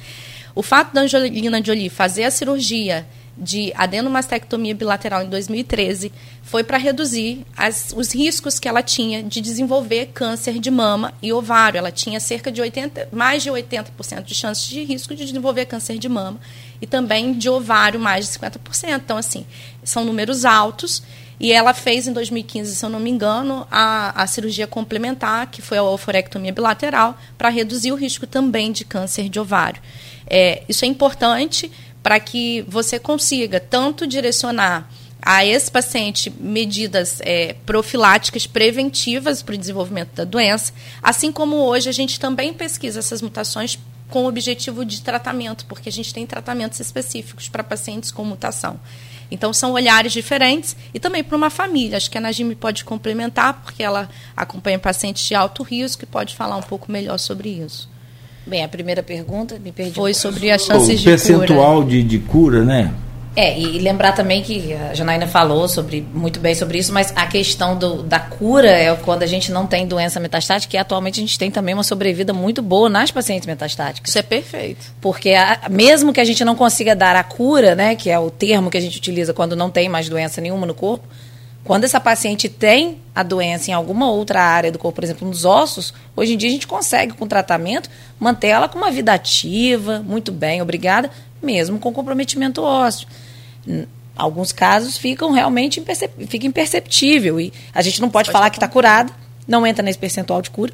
O 0.55 0.63
fato 0.63 0.95
da 0.95 1.01
Angelina 1.01 1.61
Jolie 1.65 1.89
fazer 1.89 2.23
a 2.23 2.31
cirurgia 2.31 3.05
de 3.41 3.73
adenomastectomia 3.75 4.75
bilateral 4.75 5.23
em 5.23 5.29
2013 5.29 6.13
foi 6.43 6.63
para 6.63 6.77
reduzir 6.77 7.47
as, 7.57 7.95
os 7.97 8.15
riscos 8.15 8.59
que 8.59 8.69
ela 8.69 8.83
tinha 8.83 9.23
de 9.23 9.41
desenvolver 9.41 10.11
câncer 10.13 10.59
de 10.59 10.71
mama 10.71 11.15
e 11.23 11.33
ovário. 11.33 11.79
Ela 11.79 11.91
tinha 11.91 12.21
cerca 12.21 12.53
de 12.53 12.61
80, 12.61 13.09
mais 13.11 13.43
de 13.43 13.51
80% 13.51 14.25
de 14.25 14.35
chances 14.35 14.67
de 14.67 14.85
risco 14.85 15.15
de 15.15 15.25
desenvolver 15.25 15.65
câncer 15.65 15.99
de 15.99 16.09
mama 16.09 16.39
e 16.83 16.87
também 16.87 17.33
de 17.33 17.49
ovário 17.49 17.99
mais 17.99 18.27
de 18.27 18.39
50%. 18.39 19.01
Então, 19.03 19.17
assim, 19.17 19.47
são 19.83 20.05
números 20.05 20.45
altos. 20.45 21.03
E 21.39 21.53
ela 21.53 21.73
fez 21.73 22.07
em 22.07 22.13
2015, 22.13 22.77
se 22.77 22.85
eu 22.85 22.91
não 22.91 23.01
me 23.01 23.09
engano, 23.09 23.67
a, 23.71 24.23
a 24.23 24.27
cirurgia 24.27 24.67
complementar, 24.67 25.47
que 25.47 25.63
foi 25.63 25.79
a 25.79 25.83
oforectomia 25.83 26.53
bilateral, 26.53 27.19
para 27.39 27.49
reduzir 27.49 27.93
o 27.93 27.95
risco 27.95 28.27
também 28.27 28.71
de 28.71 28.85
câncer 28.85 29.31
de 29.31 29.41
ovário. 29.41 29.81
É, 30.27 30.63
isso 30.69 30.85
é 30.85 30.89
importante 30.89 31.73
para 32.03 32.19
que 32.19 32.63
você 32.69 32.99
consiga 32.99 33.61
tanto 33.61 34.07
direcionar 34.07 34.91
a 35.23 35.45
esse 35.45 35.71
paciente 35.71 36.33
medidas 36.41 37.21
é, 37.21 37.55
profiláticas 37.67 38.47
preventivas 38.47 39.43
para 39.43 39.55
o 39.55 39.59
desenvolvimento 39.59 40.15
da 40.15 40.25
doença, 40.25 40.73
assim 41.03 41.31
como 41.31 41.57
hoje 41.57 41.89
a 41.89 41.93
gente 41.93 42.19
também 42.19 42.55
pesquisa 42.55 43.01
essas 43.01 43.21
mutações 43.21 43.79
com 44.09 44.25
o 44.25 44.29
objetivo 44.29 44.85
de 44.85 45.03
tratamento, 45.03 45.67
porque 45.67 45.89
a 45.89 45.93
gente 45.93 46.13
tem 46.13 46.27
tratamentos 46.27 46.81
específicos 46.81 47.49
para 47.49 47.63
pacientes 47.63 48.11
com 48.11 48.25
mutação. 48.25 48.81
Então, 49.31 49.53
são 49.53 49.73
olhares 49.73 50.13
diferentes 50.13 50.77
e 50.93 50.99
também 50.99 51.23
para 51.23 51.37
uma 51.37 51.51
família. 51.51 51.97
Acho 51.97 52.11
que 52.11 52.19
a 52.19 52.21
Najime 52.21 52.57
pode 52.57 52.85
complementar, 52.85 53.63
porque 53.63 53.83
ela 53.83 54.09
acompanha 54.37 54.79
pacientes 54.79 55.25
de 55.25 55.35
alto 55.35 55.63
risco 55.63 56.03
e 56.03 56.07
pode 56.07 56.35
falar 56.35 56.57
um 56.57 56.63
pouco 56.63 56.91
melhor 56.91 57.19
sobre 57.19 57.49
isso. 57.49 57.89
Bem, 58.51 58.65
a 58.65 58.69
primeira 58.69 59.01
pergunta, 59.01 59.61
me 59.61 59.71
perdi. 59.71 59.95
Foi 59.95 60.13
sobre 60.13 60.51
as 60.51 60.63
chances 60.63 60.99
de 60.99 61.05
cura. 61.05 61.15
O 61.15 61.19
percentual 61.19 61.85
de, 61.85 62.03
de 62.03 62.19
cura, 62.19 62.65
né? 62.65 62.93
É, 63.37 63.57
e 63.57 63.79
lembrar 63.79 64.11
também 64.11 64.43
que 64.43 64.75
a 64.75 64.93
Janaína 64.93 65.29
falou 65.29 65.69
sobre, 65.69 66.05
muito 66.13 66.41
bem 66.41 66.53
sobre 66.53 66.79
isso, 66.79 66.93
mas 66.93 67.13
a 67.15 67.29
questão 67.29 67.79
do, 67.79 68.03
da 68.03 68.19
cura 68.19 68.69
é 68.69 68.93
quando 68.97 69.23
a 69.23 69.27
gente 69.27 69.53
não 69.53 69.69
tem 69.69 69.87
doença 69.87 70.19
metastática, 70.19 70.77
e 70.77 70.79
atualmente 70.81 71.21
a 71.21 71.23
gente 71.23 71.39
tem 71.39 71.49
também 71.49 71.73
uma 71.73 71.85
sobrevida 71.85 72.33
muito 72.33 72.61
boa 72.61 72.89
nas 72.89 73.13
pacientes 73.13 73.47
metastáticas. 73.47 74.11
Isso 74.11 74.19
é 74.19 74.23
perfeito. 74.23 74.93
Porque 75.01 75.31
a, 75.31 75.69
mesmo 75.71 76.13
que 76.13 76.21
a 76.21 76.25
gente 76.25 76.45
não 76.45 76.57
consiga 76.57 76.97
dar 76.97 77.15
a 77.15 77.23
cura, 77.23 77.77
né, 77.77 77.95
que 77.95 78.11
é 78.11 78.19
o 78.19 78.31
termo 78.31 78.69
que 78.69 78.77
a 78.77 78.81
gente 78.81 78.99
utiliza 78.99 79.33
quando 79.33 79.55
não 79.55 79.71
tem 79.71 79.89
mais 79.89 80.09
doença 80.09 80.41
nenhuma 80.41 80.67
no 80.67 80.75
corpo, 80.75 81.07
quando 81.63 81.85
essa 81.85 82.01
paciente 82.01 82.49
tem 82.49 82.99
a 83.15 83.23
doença 83.23 83.71
em 83.71 83.75
alguma 83.75 84.11
outra 84.11 84.43
área 84.43 84.73
do 84.73 84.79
corpo, 84.79 84.97
por 84.97 85.05
exemplo, 85.05 85.29
nos 85.29 85.45
ossos, 85.45 85.93
hoje 86.17 86.35
em 86.35 86.37
dia 86.37 86.49
a 86.49 86.53
gente 86.53 86.67
consegue, 86.67 87.13
com 87.13 87.27
tratamento, 87.27 87.91
manter 88.19 88.49
ela 88.49 88.69
com 88.69 88.79
uma 88.79 88.91
vida 88.91 89.13
ativa, 89.13 90.01
muito 90.01 90.33
bem, 90.33 90.63
obrigada, 90.63 91.11
mesmo 91.43 91.79
com 91.79 91.93
comprometimento 91.93 92.63
ósseo. 92.63 93.07
Em 93.67 93.87
alguns 94.17 94.53
casos 94.53 94.97
ficam 94.97 95.33
realmente 95.33 95.81
impercep 95.81 96.27
fica 96.27 96.47
imperceptível 96.47 97.39
e 97.39 97.53
a 97.75 97.83
gente 97.83 98.01
não 98.01 98.09
pode, 98.09 98.27
pode 98.27 98.33
falar 98.33 98.51
que 98.51 98.57
está 98.57 98.69
curada, 98.69 99.13
não 99.47 99.67
entra 99.67 99.83
nesse 99.83 99.99
percentual 99.99 100.41
de 100.41 100.51
cura, 100.51 100.73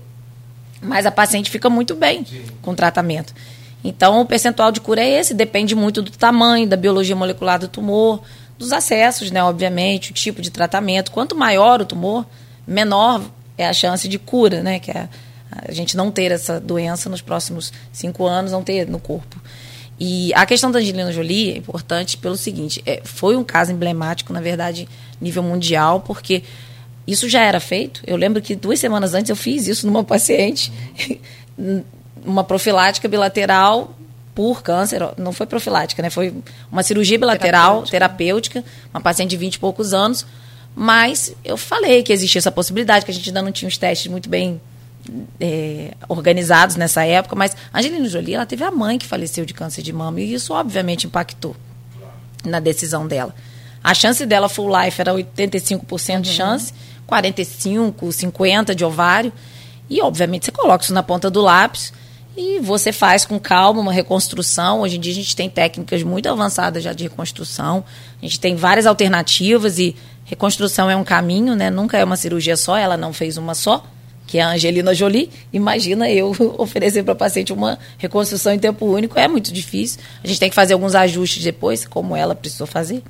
mas 0.80 1.04
a 1.04 1.10
paciente 1.10 1.50
fica 1.50 1.68
muito 1.68 1.94
bem 1.94 2.24
Sim. 2.24 2.44
com 2.62 2.70
o 2.70 2.74
tratamento. 2.76 3.34
Então, 3.82 4.20
o 4.20 4.26
percentual 4.26 4.72
de 4.72 4.80
cura 4.80 5.00
é 5.00 5.20
esse, 5.20 5.32
depende 5.32 5.74
muito 5.74 6.02
do 6.02 6.10
tamanho, 6.10 6.66
da 6.66 6.76
biologia 6.76 7.14
molecular 7.14 7.58
do 7.58 7.68
tumor, 7.68 8.20
dos 8.58 8.72
acessos, 8.72 9.30
né? 9.30 9.42
Obviamente, 9.42 10.10
o 10.10 10.14
tipo 10.14 10.40
de 10.40 10.50
tratamento. 10.50 11.10
Quanto 11.10 11.36
maior 11.36 11.80
o 11.80 11.84
tumor, 11.84 12.26
menor 12.66 13.22
é 13.56 13.66
a 13.66 13.72
chance 13.72 14.08
de 14.08 14.18
cura, 14.18 14.62
né? 14.62 14.78
Que 14.78 14.90
é 14.90 15.08
a 15.50 15.72
gente 15.72 15.96
não 15.96 16.10
ter 16.10 16.32
essa 16.32 16.60
doença 16.60 17.08
nos 17.08 17.20
próximos 17.20 17.72
cinco 17.92 18.26
anos, 18.26 18.52
não 18.52 18.62
ter 18.62 18.88
no 18.88 18.98
corpo. 18.98 19.40
E 19.98 20.32
a 20.34 20.44
questão 20.44 20.70
da 20.70 20.78
Angelina 20.78 21.12
Jolie 21.12 21.52
é 21.52 21.56
importante 21.56 22.16
pelo 22.16 22.36
seguinte: 22.36 22.82
é, 22.84 23.00
foi 23.04 23.36
um 23.36 23.44
caso 23.44 23.72
emblemático, 23.72 24.32
na 24.32 24.40
verdade, 24.40 24.88
nível 25.20 25.42
mundial, 25.42 26.00
porque 26.00 26.42
isso 27.06 27.28
já 27.28 27.42
era 27.42 27.60
feito. 27.60 28.02
Eu 28.06 28.16
lembro 28.16 28.42
que 28.42 28.54
duas 28.54 28.78
semanas 28.78 29.14
antes 29.14 29.30
eu 29.30 29.36
fiz 29.36 29.66
isso 29.66 29.86
numa 29.86 30.04
paciente, 30.04 30.72
uma 32.24 32.44
profilática 32.44 33.08
bilateral 33.08 33.96
por 34.36 34.62
câncer. 34.62 35.00
Não 35.16 35.32
foi 35.32 35.46
profilática, 35.46 36.02
né? 36.02 36.10
Foi 36.10 36.32
uma 36.70 36.82
cirurgia 36.82 37.18
bilateral 37.18 37.82
terapêutica, 37.82 38.60
terapêutica 38.60 38.64
uma 38.92 39.00
paciente 39.00 39.30
de 39.30 39.36
20 39.38 39.54
e 39.54 39.58
poucos 39.58 39.94
anos. 39.94 40.26
Mas 40.76 41.34
eu 41.42 41.56
falei 41.56 42.02
que 42.02 42.12
existia 42.12 42.38
essa 42.38 42.52
possibilidade, 42.52 43.06
que 43.06 43.10
a 43.10 43.14
gente 43.14 43.30
ainda 43.30 43.40
não 43.40 43.50
tinha 43.50 43.66
os 43.66 43.78
testes 43.78 44.08
muito 44.08 44.28
bem 44.28 44.60
é, 45.40 45.94
organizados 46.06 46.76
nessa 46.76 47.02
época, 47.04 47.34
mas 47.34 47.56
a 47.72 47.78
Angelina 47.78 48.06
Jolie 48.08 48.34
ela 48.34 48.44
teve 48.44 48.62
a 48.62 48.70
mãe 48.70 48.98
que 48.98 49.06
faleceu 49.06 49.46
de 49.46 49.54
câncer 49.54 49.80
de 49.80 49.92
mama 49.92 50.20
e 50.20 50.34
isso 50.34 50.52
obviamente 50.52 51.06
impactou 51.06 51.56
na 52.44 52.60
decisão 52.60 53.06
dela. 53.06 53.34
A 53.82 53.94
chance 53.94 54.26
dela 54.26 54.50
full 54.50 54.68
life 54.68 55.00
era 55.00 55.14
85% 55.14 56.20
de 56.20 56.28
uhum. 56.28 56.34
chance, 56.36 56.74
45, 57.06 58.12
50 58.12 58.74
de 58.74 58.84
ovário 58.84 59.32
e 59.88 60.02
obviamente 60.02 60.44
você 60.44 60.52
coloca 60.52 60.84
isso 60.84 60.92
na 60.92 61.02
ponta 61.02 61.30
do 61.30 61.40
lápis 61.40 61.90
e 62.36 62.60
você 62.60 62.92
faz 62.92 63.24
com 63.24 63.38
calma 63.38 63.80
uma 63.80 63.92
reconstrução. 63.92 64.80
Hoje 64.80 64.96
em 64.96 65.00
dia 65.00 65.12
a 65.12 65.16
gente 65.16 65.34
tem 65.34 65.48
técnicas 65.48 66.02
muito 66.02 66.28
avançadas 66.28 66.82
já 66.82 66.92
de 66.92 67.04
reconstrução. 67.04 67.84
A 68.20 68.26
gente 68.26 68.38
tem 68.38 68.54
várias 68.54 68.86
alternativas 68.86 69.78
e 69.78 69.96
reconstrução 70.24 70.90
é 70.90 70.96
um 70.96 71.04
caminho, 71.04 71.54
né? 71.54 71.70
Nunca 71.70 71.96
é 71.96 72.04
uma 72.04 72.16
cirurgia 72.16 72.56
só, 72.56 72.76
ela 72.76 72.96
não 72.96 73.12
fez 73.12 73.36
uma 73.36 73.54
só 73.54 73.84
que 74.26 74.38
é 74.38 74.42
a 74.42 74.50
Angelina 74.50 74.92
Jolie, 74.92 75.30
imagina 75.52 76.10
eu 76.10 76.34
oferecer 76.58 77.04
para 77.04 77.12
o 77.12 77.16
paciente 77.16 77.52
uma 77.52 77.78
reconstrução 77.96 78.52
em 78.52 78.58
tempo 78.58 78.84
único, 78.84 79.18
é 79.18 79.28
muito 79.28 79.52
difícil. 79.52 80.00
A 80.22 80.26
gente 80.26 80.40
tem 80.40 80.48
que 80.50 80.54
fazer 80.54 80.74
alguns 80.74 80.94
ajustes 80.94 81.42
depois, 81.44 81.86
como 81.86 82.16
ela 82.16 82.34
precisou 82.34 82.66
fazer. 82.66 83.02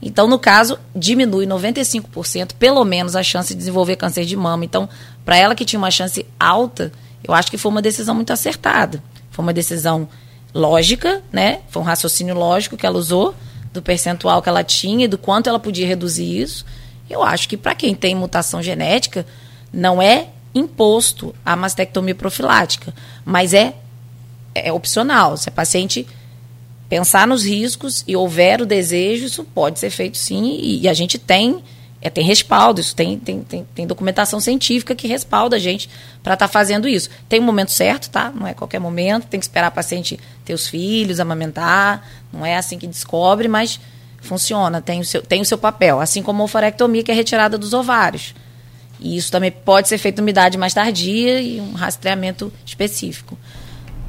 Então, 0.00 0.26
no 0.26 0.38
caso, 0.38 0.78
diminui 0.94 1.46
95%, 1.46 2.52
pelo 2.58 2.84
menos, 2.84 3.16
a 3.16 3.22
chance 3.22 3.52
de 3.52 3.58
desenvolver 3.58 3.96
câncer 3.96 4.24
de 4.24 4.36
mama. 4.36 4.64
Então, 4.64 4.88
para 5.24 5.36
ela 5.36 5.54
que 5.54 5.64
tinha 5.64 5.78
uma 5.78 5.90
chance 5.90 6.24
alta, 6.38 6.92
eu 7.26 7.34
acho 7.34 7.50
que 7.50 7.58
foi 7.58 7.70
uma 7.70 7.82
decisão 7.82 8.14
muito 8.14 8.32
acertada. 8.32 9.02
Foi 9.30 9.42
uma 9.42 9.52
decisão 9.52 10.08
lógica, 10.54 11.22
né? 11.32 11.60
Foi 11.68 11.82
um 11.82 11.84
raciocínio 11.84 12.34
lógico 12.34 12.76
que 12.76 12.86
ela 12.86 12.96
usou, 12.96 13.34
do 13.72 13.82
percentual 13.82 14.40
que 14.40 14.48
ela 14.48 14.64
tinha 14.64 15.04
e 15.04 15.08
do 15.08 15.18
quanto 15.18 15.48
ela 15.48 15.58
podia 15.58 15.86
reduzir 15.86 16.40
isso. 16.40 16.64
Eu 17.08 17.22
acho 17.22 17.48
que 17.48 17.56
para 17.56 17.74
quem 17.74 17.94
tem 17.94 18.14
mutação 18.14 18.62
genética, 18.62 19.26
não 19.72 20.00
é 20.00 20.28
imposto 20.54 21.34
a 21.44 21.54
mastectomia 21.54 22.14
profilática, 22.14 22.94
mas 23.24 23.52
é, 23.52 23.74
é 24.54 24.72
opcional. 24.72 25.36
Se 25.36 25.48
a 25.48 25.52
paciente 25.52 26.06
pensar 26.88 27.26
nos 27.26 27.44
riscos 27.44 28.02
e 28.06 28.16
houver 28.16 28.62
o 28.62 28.66
desejo, 28.66 29.26
isso 29.26 29.44
pode 29.44 29.78
ser 29.78 29.90
feito 29.90 30.16
sim, 30.16 30.56
e, 30.60 30.82
e 30.82 30.88
a 30.88 30.94
gente 30.94 31.18
tem 31.18 31.62
é, 32.00 32.10
tem 32.10 32.24
respaldo, 32.24 32.80
isso 32.80 32.94
tem, 32.94 33.18
tem, 33.18 33.42
tem, 33.42 33.66
tem, 33.74 33.86
documentação 33.86 34.38
científica 34.38 34.94
que 34.94 35.08
respalda 35.08 35.56
a 35.56 35.58
gente 35.58 35.88
para 36.22 36.34
estar 36.34 36.46
tá 36.46 36.52
fazendo 36.52 36.86
isso. 36.86 37.08
Tem 37.28 37.40
um 37.40 37.44
momento 37.44 37.70
certo, 37.70 38.10
tá? 38.10 38.30
Não 38.34 38.46
é 38.46 38.54
qualquer 38.54 38.78
momento, 38.78 39.26
tem 39.26 39.40
que 39.40 39.46
esperar 39.46 39.68
a 39.68 39.70
paciente 39.70 40.18
ter 40.44 40.54
os 40.54 40.68
filhos, 40.68 41.18
amamentar, 41.18 42.06
não 42.32 42.44
é 42.44 42.56
assim 42.56 42.78
que 42.78 42.86
descobre, 42.86 43.48
mas 43.48 43.80
funciona, 44.20 44.82
tem 44.82 45.00
o 45.00 45.04
seu, 45.04 45.22
tem 45.22 45.40
o 45.40 45.44
seu 45.44 45.58
papel. 45.58 46.00
Assim 46.00 46.22
como 46.22 46.42
a 46.42 46.44
ovarectomia, 46.44 47.02
que 47.02 47.10
é 47.10 47.14
retirada 47.14 47.56
dos 47.56 47.72
ovários. 47.72 48.34
E 49.00 49.16
isso 49.16 49.30
também 49.30 49.50
pode 49.50 49.88
ser 49.88 49.98
feito 49.98 50.18
numa 50.18 50.30
idade 50.30 50.56
mais 50.56 50.74
tardia 50.74 51.40
e 51.40 51.60
um 51.60 51.72
rastreamento 51.72 52.52
específico. 52.64 53.38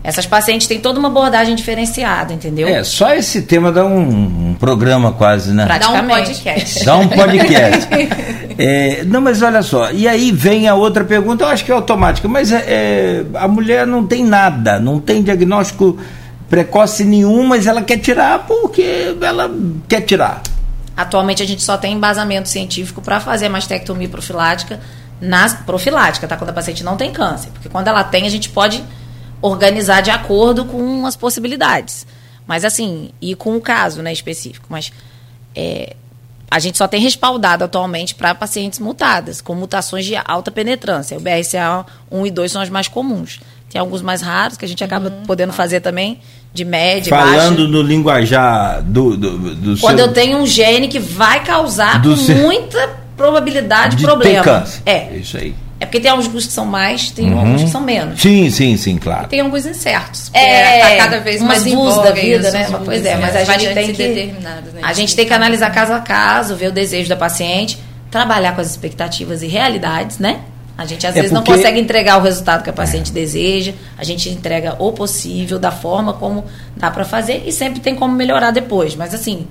Essas 0.08 0.26
pacientes 0.26 0.68
têm 0.68 0.80
toda 0.80 1.00
uma 1.00 1.10
abordagem 1.10 1.54
diferenciada, 1.54 2.32
entendeu? 2.32 2.66
É, 2.66 2.82
só 2.82 3.14
esse 3.14 3.42
tema 3.42 3.74
dá 3.74 3.84
um, 3.84 4.52
um 4.52 4.56
programa 4.58 5.12
quase, 5.12 5.52
né? 5.52 5.68
Dá 5.68 5.90
um 5.90 6.08
podcast. 6.08 6.86
Dá 6.86 6.96
um 6.96 7.10
podcast. 7.10 7.90
é, 8.58 9.04
não, 9.04 9.20
mas 9.20 9.42
olha 9.42 9.62
só, 9.62 9.92
e 9.92 10.08
aí 10.08 10.32
vem 10.32 10.66
a 10.66 10.76
outra 10.76 11.04
pergunta, 11.04 11.44
eu 11.44 11.50
acho 11.50 11.66
que 11.66 11.74
é 11.74 11.76
automática, 11.76 12.26
mas 12.26 12.54
é, 12.54 12.64
é, 12.66 13.26
a 13.34 13.50
mulher 13.50 13.86
não 13.86 14.08
tem 14.08 14.24
nada, 14.24 14.80
não 14.80 14.98
tem 14.98 15.22
diagnóstico 15.22 16.00
precoce 16.50 17.04
nenhum, 17.04 17.46
mas 17.46 17.68
ela 17.68 17.82
quer 17.82 17.98
tirar 17.98 18.46
porque 18.48 19.14
ela 19.22 19.52
quer 19.90 20.00
tirar. 20.00 20.42
Atualmente 20.96 21.44
a 21.44 21.46
gente 21.46 21.62
só 21.62 21.76
tem 21.76 21.92
embasamento 21.92 22.48
científico 22.48 23.02
para 23.02 23.20
fazer 23.20 23.50
mastectomia 23.50 24.08
profilática 24.08 24.80
na 25.20 25.50
profilática, 25.50 26.26
tá? 26.30 26.38
Quando 26.38 26.52
a 26.52 26.54
paciente 26.54 26.82
não 26.82 26.96
tem 26.96 27.12
câncer. 27.12 27.50
Porque 27.52 27.68
quando 27.68 27.90
ela 27.90 28.06
tem, 28.06 28.26
a 28.26 28.30
gente 28.30 28.48
pode 28.48 28.82
organizar 29.42 30.02
de 30.02 30.12
acordo 30.12 30.66
com 30.66 31.06
as 31.06 31.16
possibilidades. 31.16 32.06
Mas 32.46 32.64
assim, 32.64 33.12
e 33.22 33.36
com 33.36 33.56
o 33.56 33.62
caso 33.62 34.02
né, 34.02 34.12
específico. 34.12 34.68
Mas 34.70 34.92
é, 35.56 35.96
a 36.50 36.60
gente 36.60 36.78
só 36.78 36.88
tem 36.88 37.02
respaldado 37.02 37.64
atualmente 37.64 38.16
para 38.16 38.34
pacientes 38.34 38.80
mutadas, 38.80 39.42
com 39.42 39.54
mutações 39.54 40.06
de 40.06 40.16
alta 40.16 40.50
penetrância. 40.50 41.18
O 41.18 41.22
BRCA 41.22 41.86
1 42.10 42.26
e 42.26 42.32
2 42.32 42.52
são 42.52 42.62
as 42.62 42.70
mais 42.70 42.88
comuns. 42.88 43.40
Tem 43.70 43.82
alguns 43.82 44.02
mais 44.02 44.22
raros 44.22 44.58
que 44.58 44.64
a 44.64 44.68
gente 44.68 44.82
acaba 44.82 45.10
uhum, 45.10 45.24
podendo 45.26 45.52
fazer 45.52 45.82
também 45.82 46.22
de 46.54 46.64
média, 46.64 47.10
Falando 47.10 47.58
baixa. 47.58 47.68
no 47.68 47.82
linguajar 47.82 48.82
do, 48.82 49.18
do, 49.18 49.56
do 49.56 49.78
Quando 49.80 49.98
seu... 49.98 50.08
eu 50.08 50.14
tenho 50.14 50.38
um 50.38 50.48
gene 50.48 50.88
que 50.88 51.00
vai 51.00 51.44
causar 51.44 52.02
com 52.02 52.16
seu... 52.16 52.36
muita 52.38 52.96
probabilidade 53.18 53.98
de 53.98 54.04
problema. 54.04 54.42
Ter 54.42 54.44
câncer. 54.44 54.82
É. 54.86 55.16
Isso 55.18 55.36
aí. 55.38 55.54
É 55.80 55.86
porque 55.86 56.00
tem 56.00 56.10
alguns 56.10 56.28
que 56.28 56.52
são 56.52 56.66
mais, 56.66 57.12
tem 57.12 57.32
uhum. 57.32 57.40
alguns 57.40 57.64
que 57.64 57.70
são 57.70 57.82
menos. 57.82 58.20
Sim, 58.20 58.50
sim, 58.50 58.76
sim, 58.78 58.98
claro. 58.98 59.26
E 59.26 59.28
tem 59.28 59.42
alguns 59.42 59.66
incertos. 59.66 60.32
É, 60.34 60.80
tá 60.80 60.98
cada 60.98 61.20
vez 61.20 61.42
mais 61.42 61.66
luz 61.66 61.96
da 61.98 62.12
vida, 62.12 62.50
né? 62.52 62.68
Pois 62.84 63.06
é, 63.06 63.16
mas 63.18 63.36
a 63.36 63.44
gente 63.44 63.74
tem 63.74 63.94
que 63.94 64.26
né? 64.42 64.64
a 64.82 64.94
gente 64.94 65.16
tem 65.16 65.26
que 65.26 65.34
analisar 65.34 65.70
caso 65.72 65.94
a 65.94 66.00
caso, 66.00 66.56
ver 66.56 66.70
o 66.70 66.72
desejo 66.72 67.08
da 67.08 67.16
paciente, 67.16 67.78
trabalhar 68.10 68.56
com 68.56 68.62
as 68.62 68.72
expectativas 68.72 69.44
e 69.44 69.48
realidades, 69.48 70.18
né? 70.18 70.42
A 70.76 70.86
gente 70.86 71.06
às 71.06 71.16
é 71.16 71.22
vezes 71.22 71.36
porque... 71.36 71.50
não 71.52 71.58
consegue 71.58 71.80
entregar 71.80 72.18
o 72.20 72.22
resultado 72.22 72.64
que 72.64 72.70
a 72.70 72.74
paciente 72.74 73.12
é. 73.12 73.14
deseja, 73.14 73.74
a 73.98 74.04
gente 74.04 74.30
entrega 74.30 74.76
o 74.80 74.92
possível, 74.92 75.60
da 75.60 75.72
forma 75.72 76.14
como 76.14 76.44
dá 76.76 76.90
para 76.90 77.04
fazer 77.04 77.44
e 77.46 77.52
sempre 77.52 77.80
tem 77.80 77.96
como 77.96 78.16
melhorar 78.16 78.52
depois. 78.52 78.96
Mas 78.96 79.14
assim, 79.14 79.48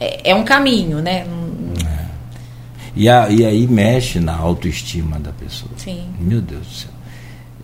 é, 0.00 0.30
é 0.30 0.34
um 0.34 0.44
caminho, 0.44 1.00
né? 1.00 1.24
E, 2.96 3.08
a, 3.08 3.28
e 3.28 3.44
aí 3.44 3.66
mexe 3.66 4.20
na 4.20 4.36
autoestima 4.36 5.18
da 5.18 5.32
pessoa. 5.32 5.72
Sim. 5.76 6.04
Meu 6.20 6.40
Deus 6.40 6.66
do 6.66 6.72
céu. 6.72 6.90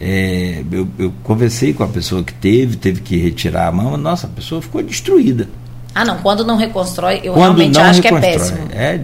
É, 0.02 0.64
eu, 0.72 0.88
eu, 0.98 1.12
conversei 1.22 1.74
com 1.74 1.84
a 1.84 1.88
pessoa 1.88 2.22
que 2.24 2.32
teve, 2.32 2.76
teve 2.76 3.02
que 3.02 3.18
retirar 3.18 3.68
a 3.68 3.72
mama, 3.72 3.98
nossa, 3.98 4.26
a 4.26 4.30
pessoa 4.30 4.62
ficou 4.62 4.82
destruída. 4.82 5.46
Ah, 5.94 6.04
não, 6.04 6.18
quando 6.18 6.42
não 6.44 6.56
reconstrói, 6.56 7.20
eu 7.22 7.34
quando 7.34 7.58
realmente 7.58 7.78
acho 7.78 8.00
reconstrói, 8.00 8.20
que 8.20 8.26
é 8.26 8.38
péssimo. 8.38 8.68
É, 8.72 9.00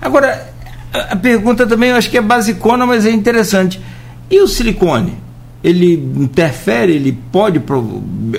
agora, 0.00 0.52
a 0.92 1.16
pergunta 1.16 1.66
também 1.66 1.90
eu 1.90 1.96
acho 1.96 2.08
que 2.08 2.16
é 2.16 2.22
basicona, 2.22 2.86
mas 2.86 3.04
é 3.04 3.10
interessante. 3.10 3.78
E 4.30 4.40
o 4.40 4.48
silicone? 4.48 5.14
Ele 5.62 5.94
interfere, 5.94 6.92
ele 6.92 7.12
pode. 7.32 7.60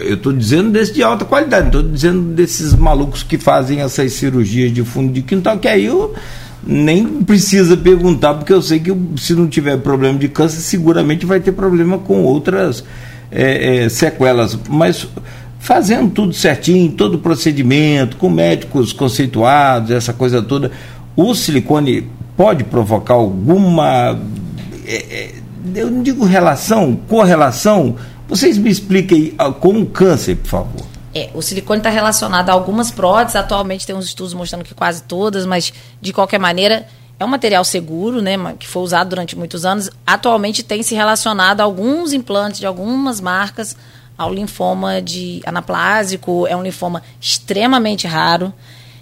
Eu 0.02 0.16
estou 0.16 0.32
dizendo 0.32 0.72
desse 0.72 0.94
de 0.94 1.04
alta 1.04 1.26
qualidade, 1.26 1.64
não 1.64 1.80
estou 1.80 1.84
dizendo 1.84 2.34
desses 2.34 2.74
malucos 2.74 3.24
que 3.24 3.38
fazem 3.38 3.82
essas 3.82 4.14
cirurgias 4.14 4.72
de 4.72 4.84
fundo 4.84 5.12
de 5.12 5.22
quintal, 5.22 5.60
que 5.60 5.68
aí 5.68 5.86
eu 5.86 6.16
nem 6.66 7.06
precisa 7.24 7.76
perguntar, 7.78 8.34
porque 8.34 8.54
eu 8.54 8.62
sei 8.62 8.80
que 8.80 8.96
se 9.18 9.34
não 9.34 9.48
tiver 9.48 9.78
problema 9.78 10.18
de 10.18 10.28
câncer, 10.28 10.60
seguramente 10.62 11.26
vai 11.26 11.40
ter 11.40 11.52
problema 11.52 11.98
com 11.98 12.24
outras 12.24 12.84
é, 13.32 13.86
é, 13.86 13.90
sequelas. 13.90 14.58
Mas 14.70 15.08
fazendo 15.60 16.12
tudo 16.12 16.34
certinho, 16.34 16.92
todo 16.92 17.16
o 17.16 17.20
procedimento, 17.20 18.18
com 18.18 18.30
médicos 18.30 18.94
conceituados, 18.94 19.92
essa 19.92 20.14
coisa 20.14 20.42
toda, 20.42 20.72
o 21.16 21.34
silicone 21.34 22.08
pode 22.36 22.64
provocar 22.64 23.16
alguma. 23.16 24.20
É, 24.86 24.96
é, 24.96 25.32
eu 25.76 25.92
não 25.92 26.02
digo 26.02 26.26
relação, 26.26 26.98
correlação. 27.08 27.96
Vocês 28.28 28.58
me 28.58 28.70
expliquem 28.70 29.34
ah, 29.38 29.52
com 29.52 29.80
o 29.82 29.86
câncer, 29.86 30.36
por 30.36 30.50
favor. 30.50 30.99
É, 31.20 31.30
o 31.34 31.42
silicone 31.42 31.80
está 31.80 31.90
relacionado 31.90 32.50
a 32.50 32.54
algumas 32.54 32.92
próteses. 32.92 33.36
Atualmente 33.36 33.86
tem 33.86 33.94
uns 33.94 34.06
estudos 34.06 34.34
mostrando 34.34 34.64
que 34.64 34.74
quase 34.74 35.04
todas, 35.04 35.46
mas 35.46 35.74
de 36.00 36.14
qualquer 36.14 36.40
maneira 36.40 36.88
é 37.20 37.26
um 37.26 37.28
material 37.28 37.66
seguro, 37.66 38.22
né, 38.22 38.38
que 38.58 38.66
foi 38.66 38.82
usado 38.82 39.10
durante 39.10 39.36
muitos 39.36 39.66
anos. 39.66 39.90
Atualmente 40.08 40.64
tem 40.64 40.82
se 40.82 40.96
relacionado 40.96 41.60
a 41.60 41.66
alguns 41.66 42.14
implantes 42.14 42.62
de 42.62 42.66
algumas 42.66 43.20
marcas 43.20 43.76
ao 44.18 44.34
linfoma 44.34 45.02
de 45.02 45.42
anaplásico. 45.46 46.48
É 46.48 46.56
um 46.56 46.64
linfoma 46.64 47.04
extremamente 47.20 48.08
raro. 48.08 48.54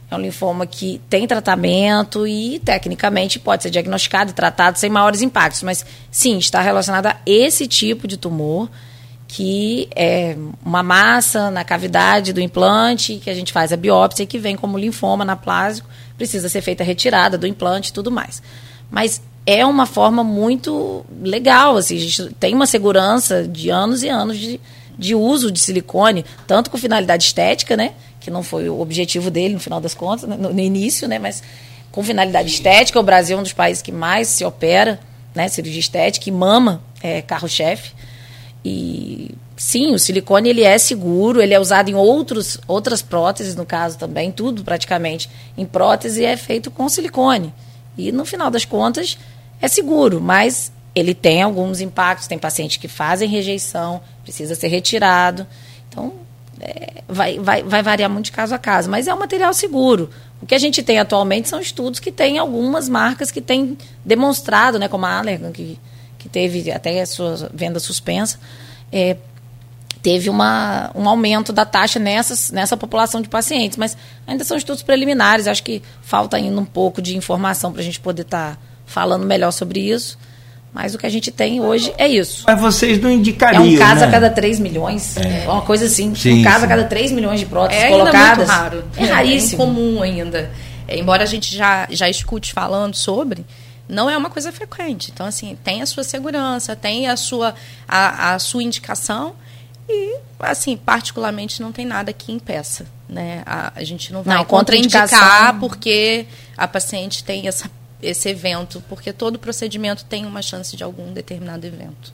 É 0.09 0.15
um 0.15 0.19
linfoma 0.19 0.65
que 0.65 0.99
tem 1.07 1.27
tratamento 1.27 2.25
e, 2.25 2.59
tecnicamente, 2.65 3.37
pode 3.37 3.61
ser 3.61 3.69
diagnosticado 3.69 4.31
e 4.31 4.33
tratado 4.33 4.79
sem 4.79 4.89
maiores 4.89 5.21
impactos. 5.21 5.61
Mas, 5.61 5.85
sim, 6.09 6.39
está 6.39 6.61
relacionado 6.61 7.07
a 7.07 7.17
esse 7.27 7.67
tipo 7.67 8.07
de 8.07 8.17
tumor. 8.17 8.67
Que 9.27 9.89
é 9.93 10.37
uma 10.65 10.81
massa 10.81 11.51
na 11.51 11.63
cavidade 11.63 12.31
do 12.31 12.39
implante, 12.39 13.19
que 13.21 13.29
a 13.29 13.33
gente 13.33 13.51
faz 13.51 13.73
a 13.73 13.77
biópsia 13.77 14.23
e 14.23 14.25
que 14.25 14.39
vem 14.39 14.55
como 14.55 14.77
linfoma 14.77 15.23
anaplásico, 15.23 15.89
precisa 16.17 16.47
ser 16.47 16.61
feita 16.61 16.81
a 16.81 16.85
retirada 16.85 17.37
do 17.37 17.45
implante 17.45 17.89
e 17.89 17.93
tudo 17.93 18.09
mais. 18.09 18.41
Mas 18.89 19.21
é 19.45 19.65
uma 19.65 19.85
forma 19.85 20.23
muito 20.23 21.05
legal, 21.21 21.77
assim, 21.77 21.97
a 21.97 21.99
gente 21.99 22.33
tem 22.35 22.53
uma 22.53 22.65
segurança 22.65 23.47
de 23.47 23.69
anos 23.69 24.01
e 24.03 24.09
anos 24.09 24.37
de, 24.37 24.59
de 24.97 25.13
uso 25.13 25.51
de 25.51 25.59
silicone, 25.59 26.25
tanto 26.45 26.69
com 26.69 26.77
finalidade 26.77 27.23
estética, 27.23 27.75
né, 27.77 27.93
que 28.19 28.31
não 28.31 28.43
foi 28.43 28.69
o 28.69 28.79
objetivo 28.79 29.29
dele 29.29 29.53
no 29.53 29.59
final 29.59 29.79
das 29.79 29.93
contas, 29.93 30.27
né, 30.27 30.37
no, 30.37 30.53
no, 30.53 30.59
início, 30.59 31.07
né, 31.07 31.19
mas 31.19 31.43
com 31.91 32.03
finalidade 32.03 32.49
estética, 32.49 32.99
o 32.99 33.03
Brasil 33.03 33.37
é 33.37 33.39
um 33.39 33.43
dos 33.43 33.53
países 33.53 33.81
que 33.81 33.91
mais 33.91 34.27
se 34.27 34.43
opera, 34.43 34.99
né, 35.33 35.47
cirurgia 35.47 35.79
estética 35.79 36.29
e 36.29 36.31
mama 36.31 36.81
é 37.01 37.21
carro-chefe. 37.21 37.91
E 38.69 39.31
sim, 39.55 39.93
o 39.93 39.99
silicone 39.99 40.49
ele 40.49 40.63
é 40.63 40.77
seguro, 40.77 41.41
ele 41.41 41.53
é 41.53 41.59
usado 41.59 41.89
em 41.89 41.95
outros, 41.95 42.59
outras 42.67 43.01
próteses, 43.01 43.55
no 43.55 43.65
caso 43.65 43.97
também, 43.97 44.29
tudo 44.29 44.63
praticamente 44.63 45.29
em 45.57 45.65
prótese 45.65 46.25
é 46.25 46.35
feito 46.35 46.69
com 46.69 46.89
silicone. 46.89 47.53
E 47.97 48.11
no 48.11 48.25
final 48.25 48.51
das 48.51 48.65
contas 48.65 49.17
é 49.61 49.67
seguro, 49.69 50.19
mas 50.19 50.71
ele 50.93 51.13
tem 51.13 51.41
alguns 51.41 51.79
impactos. 51.79 52.27
Tem 52.27 52.37
pacientes 52.37 52.77
que 52.77 52.89
fazem 52.89 53.29
rejeição, 53.29 54.01
precisa 54.23 54.53
ser 54.53 54.67
retirado. 54.67 55.47
Então, 55.87 56.11
é, 56.59 57.03
vai, 57.07 57.39
vai, 57.39 57.63
vai 57.63 57.81
variar 57.81 58.09
muito 58.09 58.25
de 58.25 58.31
caso 58.33 58.53
a 58.53 58.57
caso, 58.57 58.89
mas 58.89 59.07
é 59.07 59.13
um 59.13 59.19
material 59.19 59.53
seguro. 59.53 60.09
O 60.41 60.45
que 60.45 60.53
a 60.53 60.59
gente 60.59 60.83
tem 60.83 60.99
atualmente 60.99 61.47
são 61.47 61.61
estudos 61.61 61.99
que 62.01 62.11
têm 62.11 62.37
algumas 62.37 62.89
marcas 62.89 63.31
que 63.31 63.41
têm 63.41 63.77
demonstrado, 64.03 64.77
né, 64.77 64.87
como 64.87 65.05
a 65.05 65.17
Allergan, 65.17 65.51
que, 65.51 65.79
que 66.17 66.29
teve 66.29 66.71
até 66.71 67.01
a 67.01 67.05
sua 67.05 67.49
venda 67.53 67.79
suspensa, 67.79 68.39
é, 68.91 69.17
teve 70.01 70.29
uma, 70.29 70.91
um 70.95 71.07
aumento 71.07 71.51
da 71.51 71.65
taxa 71.65 71.99
nessas, 71.99 72.51
nessa 72.51 72.77
população 72.77 73.21
de 73.21 73.27
pacientes, 73.27 73.77
mas 73.77 73.97
ainda 74.25 74.43
são 74.43 74.57
estudos 74.57 74.83
preliminares, 74.83 75.47
acho 75.47 75.63
que 75.63 75.81
falta 76.01 76.37
ainda 76.37 76.59
um 76.59 76.65
pouco 76.65 77.01
de 77.01 77.17
informação 77.17 77.71
para 77.71 77.81
a 77.81 77.83
gente 77.83 77.99
poder 77.99 78.21
estar 78.21 78.55
tá 78.55 78.57
falando 78.85 79.25
melhor 79.25 79.51
sobre 79.51 79.79
isso. 79.79 80.17
Mas 80.73 80.93
o 80.93 80.97
que 80.97 81.07
a 81.07 81.09
gente 81.09 81.31
tem 81.31 81.59
hoje 81.59 81.91
é 81.97 82.07
isso. 82.07 82.43
Mas 82.45 82.59
vocês 82.59 83.01
não 83.01 83.09
indicariam. 83.09 83.63
É 83.63 83.65
um 83.65 83.77
caso 83.77 84.01
né? 84.01 84.07
a 84.07 84.11
cada 84.11 84.29
3 84.29 84.59
milhões. 84.59 85.17
É. 85.17 85.45
é 85.45 85.49
uma 85.49 85.63
coisa 85.63 85.85
assim. 85.85 86.13
Sim, 86.13 86.41
um 86.41 86.43
caso 86.43 86.59
sim. 86.59 86.65
a 86.65 86.67
cada 86.67 86.83
3 86.83 87.11
milhões 87.13 87.39
de 87.39 87.47
próteses 87.47 87.83
é 87.83 87.89
colocadas. 87.89 88.47
É 88.47 88.51
raro. 88.51 88.83
É, 88.95 89.03
é 89.03 89.07
raríssimo. 89.07 89.63
É 89.63 89.65
incomum 89.65 90.03
ainda. 90.03 90.51
É, 90.87 90.99
embora 90.99 91.23
a 91.23 91.25
gente 91.25 91.55
já, 91.55 91.87
já 91.89 92.07
escute 92.07 92.53
falando 92.53 92.95
sobre, 92.95 93.43
não 93.87 94.09
é 94.09 94.17
uma 94.17 94.29
coisa 94.29 94.51
frequente. 94.51 95.11
Então, 95.11 95.25
assim, 95.25 95.57
tem 95.63 95.81
a 95.81 95.85
sua 95.85 96.03
segurança, 96.03 96.75
tem 96.75 97.07
a 97.07 97.15
sua, 97.15 97.55
a, 97.87 98.33
a 98.33 98.39
sua 98.39 98.63
indicação 98.63 99.35
e, 99.87 100.19
assim, 100.39 100.75
particularmente 100.75 101.61
não 101.61 101.71
tem 101.71 101.85
nada 101.85 102.11
que 102.11 102.31
impeça. 102.31 102.85
Né? 103.07 103.43
A, 103.45 103.71
a 103.75 103.83
gente 103.83 104.11
não 104.11 104.23
vai 104.23 104.37
não, 104.37 104.45
contraindicar 104.45 105.59
porque 105.59 106.25
a 106.57 106.67
paciente 106.67 107.23
tem 107.23 107.47
essa 107.47 107.69
esse 108.01 108.29
evento, 108.29 108.83
porque 108.87 109.11
todo 109.11 109.39
procedimento 109.39 110.05
tem 110.05 110.25
uma 110.25 110.41
chance 110.41 110.75
de 110.75 110.83
algum 110.83 111.11
determinado 111.11 111.65
evento. 111.65 112.13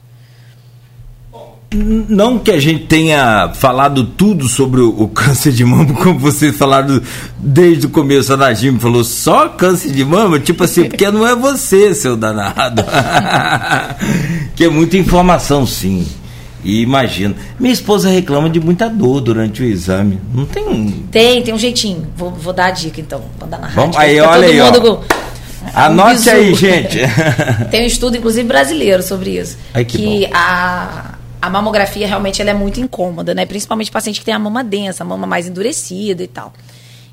Não 1.73 2.37
que 2.37 2.51
a 2.51 2.59
gente 2.59 2.85
tenha 2.85 3.51
falado 3.53 4.03
tudo 4.03 4.47
sobre 4.47 4.81
o, 4.81 5.07
câncer 5.07 5.51
de 5.51 5.65
mama, 5.65 5.93
como 6.01 6.19
vocês 6.19 6.55
falaram 6.55 7.01
desde 7.37 7.87
o 7.87 7.89
começo, 7.89 8.33
a 8.33 8.37
Najim 8.37 8.77
falou 8.79 9.03
só 9.03 9.49
câncer 9.49 9.91
de 9.91 10.05
mama, 10.05 10.39
tipo 10.39 10.63
assim, 10.63 10.85
porque 10.85 11.09
não 11.09 11.27
é 11.27 11.35
você, 11.35 11.93
seu 11.95 12.15
danado. 12.15 12.83
que 14.55 14.65
é 14.65 14.69
muita 14.69 14.97
informação, 14.97 15.65
sim. 15.65 16.05
E 16.63 16.81
imagino. 16.81 17.35
Minha 17.59 17.73
esposa 17.73 18.09
reclama 18.09 18.49
de 18.49 18.59
muita 18.59 18.89
dor 18.89 19.19
durante 19.19 19.61
o 19.61 19.65
exame. 19.65 20.21
Não 20.33 20.45
tem 20.45 20.63
um. 20.63 20.91
Tem, 21.11 21.41
tem 21.41 21.53
um 21.53 21.57
jeitinho. 21.57 22.07
Vou, 22.15 22.31
vou 22.31 22.53
dar 22.53 22.67
a 22.67 22.71
dica 22.71 23.01
então. 23.01 23.21
Vou 23.37 23.49
dar 23.49 23.59
na 23.59 23.67
Vamos, 23.67 23.97
rádio. 23.97 24.11
Aí, 24.11 24.21
olha 24.21 24.47
aí, 24.47 24.61
ó. 24.61 25.01
Anote 25.73 26.29
um 26.29 26.33
aí, 26.33 26.53
gente. 26.53 26.99
Tem 27.71 27.83
um 27.83 27.87
estudo, 27.87 28.17
inclusive, 28.17 28.47
brasileiro 28.47 29.01
sobre 29.01 29.37
isso. 29.37 29.57
Ai, 29.73 29.85
que 29.85 29.97
que 29.97 30.29
a, 30.33 31.12
a 31.43 31.49
mamografia 31.49 32.07
realmente 32.07 32.41
ela 32.41 32.51
é 32.51 32.53
muito 32.53 32.79
incômoda, 32.79 33.35
né? 33.35 33.45
Principalmente 33.45 33.91
paciente 33.91 34.17
que 34.17 34.25
tem 34.25 34.33
a 34.33 34.39
mama 34.39 34.63
densa, 34.63 35.03
a 35.03 35.05
mama 35.05 35.27
mais 35.27 35.45
endurecida 35.45 36.23
e 36.23 36.27
tal. 36.27 36.53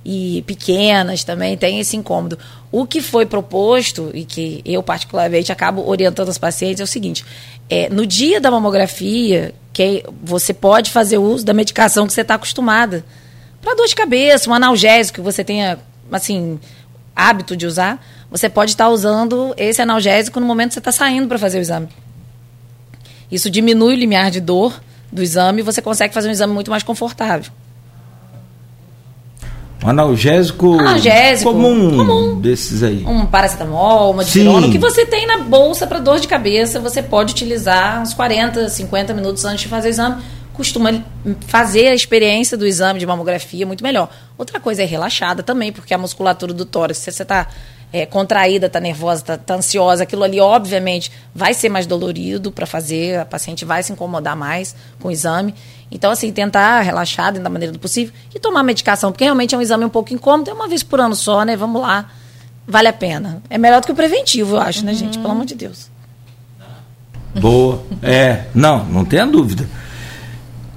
E 0.05 0.45
pequenas 0.47 1.25
também 1.25 1.57
tem 1.57 1.81
esse 1.81 1.97
incômodo. 1.97 2.39
O 2.71 2.87
que 2.87 3.01
foi 3.01 3.27
proposto, 3.27 4.09
e 4.15 4.25
que 4.25 4.63
eu 4.65 4.85
particularmente 4.85 5.51
acabo 5.51 5.85
orientando 5.85 6.29
os 6.29 6.39
pacientes, 6.39 6.81
é 6.81 6.85
o 6.85 6.87
seguinte: 6.87 7.25
é, 7.69 7.89
no 7.91 8.07
dia 8.07 8.41
da 8.41 8.53
mamografia, 8.53 9.53
que 9.73 10.05
você 10.23 10.55
pode 10.55 10.93
fazer 10.93 11.19
uso 11.19 11.45
da 11.45 11.53
medicação 11.53 12.07
que 12.07 12.13
você 12.13 12.21
está 12.21 12.37
acostumada. 12.37 13.05
Para 13.61 13.75
dor 13.75 13.89
de 13.89 13.97
cabeça, 13.97 14.49
um 14.49 14.55
analgésico 14.55 15.17
que 15.17 15.25
você 15.25 15.43
tenha, 15.43 15.77
assim, 16.13 16.61
hábito 17.17 17.57
de 17.57 17.67
usar 17.67 18.01
você 18.31 18.49
pode 18.49 18.71
estar 18.71 18.89
usando 18.89 19.53
esse 19.57 19.83
analgésico 19.83 20.39
no 20.39 20.47
momento 20.47 20.69
que 20.69 20.75
você 20.75 20.79
está 20.79 20.93
saindo 20.93 21.27
para 21.27 21.39
fazer 21.39 21.59
o 21.59 21.61
exame. 21.61 21.89
Isso 23.31 23.51
diminui 23.51 23.95
o 23.95 23.97
limiar 23.97 24.31
de 24.31 24.41
dor 24.41 24.81
do 25.13 25.23
exame 25.23 25.61
e 25.61 25.63
você 25.63 25.81
consegue 25.81 26.15
fazer 26.15 26.29
um 26.29 26.33
exame 26.33 26.53
muito 26.53 26.71
mais 26.71 26.83
confortável. 26.83 27.51
Um 29.83 29.89
analgésico, 29.89 30.79
analgésico 30.79 31.53
comum, 31.53 31.97
comum, 31.97 32.41
desses 32.41 32.83
aí. 32.83 33.03
Um 33.07 33.25
paracetamol, 33.25 34.13
uma 34.13 34.23
dipirona, 34.23 34.67
o 34.67 34.71
que 34.71 34.79
você 34.79 35.07
tem 35.07 35.27
na 35.27 35.39
bolsa 35.39 35.87
para 35.87 35.99
dor 35.99 36.21
de 36.21 36.29
cabeça, 36.29 36.79
você 36.79 37.03
pode 37.03 37.33
utilizar 37.33 38.03
uns 38.03 38.13
40, 38.13 38.69
50 38.69 39.15
minutos 39.15 39.45
antes 39.47 39.63
de 39.63 39.69
fazer 39.69 39.89
o 39.89 39.91
exame. 39.91 40.23
Costuma 40.53 41.03
fazer 41.47 41.89
a 41.89 41.95
experiência 41.95 42.59
do 42.59 42.67
exame 42.67 43.01
de 43.01 43.07
mamografia 43.07 43.67
muito 43.67 43.83
melhor. 43.83 44.11
Outra 44.37 44.61
coisa 44.61 44.83
é 44.83 44.85
relaxada 44.85 45.43
também, 45.43 45.73
porque 45.73 45.95
a 45.95 45.99
musculatura 45.99 46.53
do 46.53 46.67
tórax, 46.67 46.99
se 46.99 47.11
você 47.11 47.23
está 47.23 47.47
é, 47.93 48.07
contraída, 48.07 48.67
está 48.67 48.81
nervosa, 48.81 49.21
está 49.21 49.37
tá 49.37 49.55
ansiosa, 49.55 50.05
aquilo 50.05 50.23
ali, 50.23 50.41
obviamente, 50.41 51.11
vai 51.35 51.55
ser 51.55 51.69
mais 51.69 51.87
dolorido 51.87 52.53
para 52.53 52.67
fazer, 52.67 53.19
a 53.19 53.25
paciente 53.25 53.65
vai 53.65 53.83
se 53.83 53.93
incomodar 53.93 54.37
mais 54.37 54.75
com 55.01 55.09
o 55.09 55.11
exame. 55.11 55.55
Então, 55.91 56.13
assim, 56.13 56.33
tentar 56.33 56.81
relaxar 56.83 57.33
da 57.33 57.51
maneira 57.51 57.73
do 57.73 57.79
possível 57.79 58.15
e 58.35 58.39
tomar 58.39 58.63
medicação, 58.63 59.11
porque 59.11 59.25
realmente 59.25 59.55
é 59.55 59.59
um 59.59 59.63
exame 59.63 59.85
um 59.85 59.89
pouco 59.89 60.15
incômodo, 60.15 60.51
é 60.51 60.55
uma 60.55 60.69
vez 60.69 60.83
por 60.83 61.01
ano 61.01 61.17
só, 61.17 61.45
né? 61.45 61.57
Vamos 61.57 61.83
lá. 61.83 62.11
Vale 62.67 62.87
a 62.87 62.93
pena. 62.93 63.43
É 63.51 63.59
melhor 63.59 63.81
do 63.81 63.87
que 63.87 63.93
o 63.93 63.97
preventivo, 63.97 64.55
eu 64.57 64.61
acho, 64.61 64.85
né, 64.85 64.95
gente? 64.95 65.19
Pelo 65.19 65.33
amor 65.33 65.45
de 65.45 65.57
Deus. 65.57 65.91
Boa. 67.41 67.83
É, 68.03 68.45
não, 68.55 68.85
não 68.85 69.05
tenha 69.05 69.27
dúvida. 69.27 69.69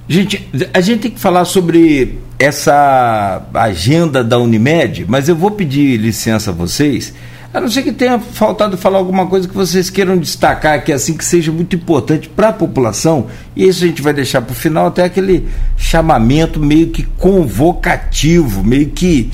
Gente, 0.08 0.48
a 0.72 0.80
gente 0.80 1.02
tem 1.02 1.10
que 1.12 1.20
falar 1.20 1.44
sobre 1.44 2.18
essa 2.38 3.42
agenda 3.54 4.24
da 4.24 4.38
Unimed, 4.38 5.06
mas 5.08 5.28
eu 5.28 5.36
vou 5.36 5.50
pedir 5.50 5.96
licença 5.96 6.50
a 6.50 6.54
vocês, 6.54 7.14
a 7.52 7.60
não 7.60 7.68
ser 7.68 7.82
que 7.82 7.92
tenha 7.92 8.18
faltado 8.18 8.76
falar 8.76 8.98
alguma 8.98 9.26
coisa 9.26 9.46
que 9.46 9.54
vocês 9.54 9.88
queiram 9.88 10.18
destacar, 10.18 10.82
que 10.82 10.90
é 10.90 10.94
assim 10.96 11.16
que 11.16 11.24
seja 11.24 11.52
muito 11.52 11.76
importante 11.76 12.28
para 12.28 12.48
a 12.48 12.52
população, 12.52 13.28
e 13.54 13.66
isso 13.68 13.84
a 13.84 13.86
gente 13.86 14.02
vai 14.02 14.12
deixar 14.12 14.42
para 14.42 14.52
o 14.52 14.56
final, 14.56 14.86
até 14.86 15.04
aquele 15.04 15.48
chamamento 15.76 16.58
meio 16.58 16.88
que 16.88 17.04
convocativo, 17.16 18.64
meio 18.64 18.88
que 18.88 19.30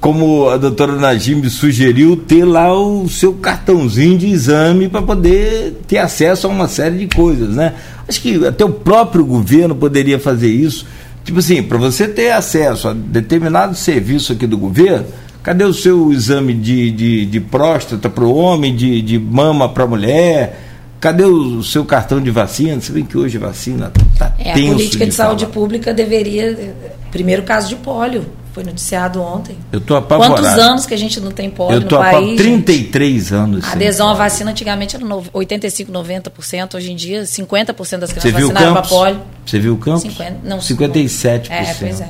como 0.00 0.50
a 0.50 0.58
doutora 0.58 0.96
Najim 0.96 1.42
sugeriu, 1.48 2.14
ter 2.14 2.44
lá 2.44 2.78
o 2.78 3.08
seu 3.08 3.32
cartãozinho 3.32 4.18
de 4.18 4.26
exame 4.26 4.86
para 4.86 5.00
poder 5.00 5.80
ter 5.88 5.96
acesso 5.96 6.46
a 6.46 6.50
uma 6.50 6.68
série 6.68 7.06
de 7.06 7.16
coisas, 7.16 7.56
né? 7.56 7.72
Acho 8.06 8.20
que 8.20 8.46
até 8.46 8.62
o 8.62 8.70
próprio 8.70 9.24
governo 9.24 9.74
poderia 9.74 10.18
fazer 10.18 10.48
isso. 10.48 10.86
Tipo 11.24 11.38
assim, 11.38 11.62
para 11.62 11.78
você 11.78 12.06
ter 12.06 12.30
acesso 12.30 12.88
a 12.88 12.92
determinado 12.92 13.74
serviço 13.74 14.34
aqui 14.34 14.46
do 14.46 14.58
governo, 14.58 15.06
cadê 15.42 15.64
o 15.64 15.72
seu 15.72 16.12
exame 16.12 16.54
de, 16.54 16.90
de, 16.90 17.26
de 17.26 17.40
próstata 17.40 18.10
para 18.10 18.24
o 18.24 18.34
homem, 18.36 18.76
de, 18.76 19.00
de 19.00 19.18
mama 19.18 19.68
para 19.68 19.84
a 19.84 19.86
mulher? 19.86 20.60
Cadê 21.00 21.24
o 21.24 21.62
seu 21.62 21.84
cartão 21.84 22.20
de 22.20 22.30
vacina? 22.30 22.80
Você 22.80 22.92
vê 22.92 23.02
que 23.02 23.16
hoje 23.16 23.38
vacina 23.38 23.90
está 24.12 24.34
é, 24.38 24.52
A 24.52 24.54
política 24.54 25.04
de, 25.04 25.10
de 25.10 25.16
saúde 25.16 25.46
pública 25.46 25.92
deveria. 25.92 26.74
Primeiro 27.10 27.42
caso 27.42 27.68
de 27.68 27.76
pólio 27.76 28.24
foi 28.54 28.62
noticiado 28.62 29.20
ontem. 29.20 29.58
Eu 29.72 29.80
estou 29.80 29.96
apavorado. 29.96 30.40
Quantos 30.40 30.58
anos 30.58 30.86
que 30.86 30.94
a 30.94 30.96
gente 30.96 31.18
não 31.18 31.32
tem 31.32 31.50
pólio 31.50 31.80
no 31.80 31.88
país? 31.88 32.36
33 32.36 33.12
gente? 33.12 33.34
anos. 33.34 33.64
A 33.64 33.72
adesão 33.72 34.08
à 34.08 34.14
vacina 34.14 34.52
antigamente 34.52 34.94
era 34.94 35.04
85, 35.32 35.90
90%. 35.90 36.76
Hoje 36.76 36.92
em 36.92 36.94
dia, 36.94 37.22
50% 37.24 37.98
das 37.98 38.12
crianças 38.12 38.32
vacinaram 38.32 38.72
para 38.72 38.82
pólio. 38.82 39.20
Você 39.44 39.58
viu 39.58 39.74
o 39.74 39.76
campo? 39.76 39.98
50, 39.98 40.36
não, 40.44 40.58
57%. 40.58 41.50
É, 41.50 41.74
pois 41.74 42.00
é. 42.00 42.08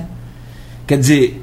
Quer 0.87 0.99
dizer, 0.99 1.43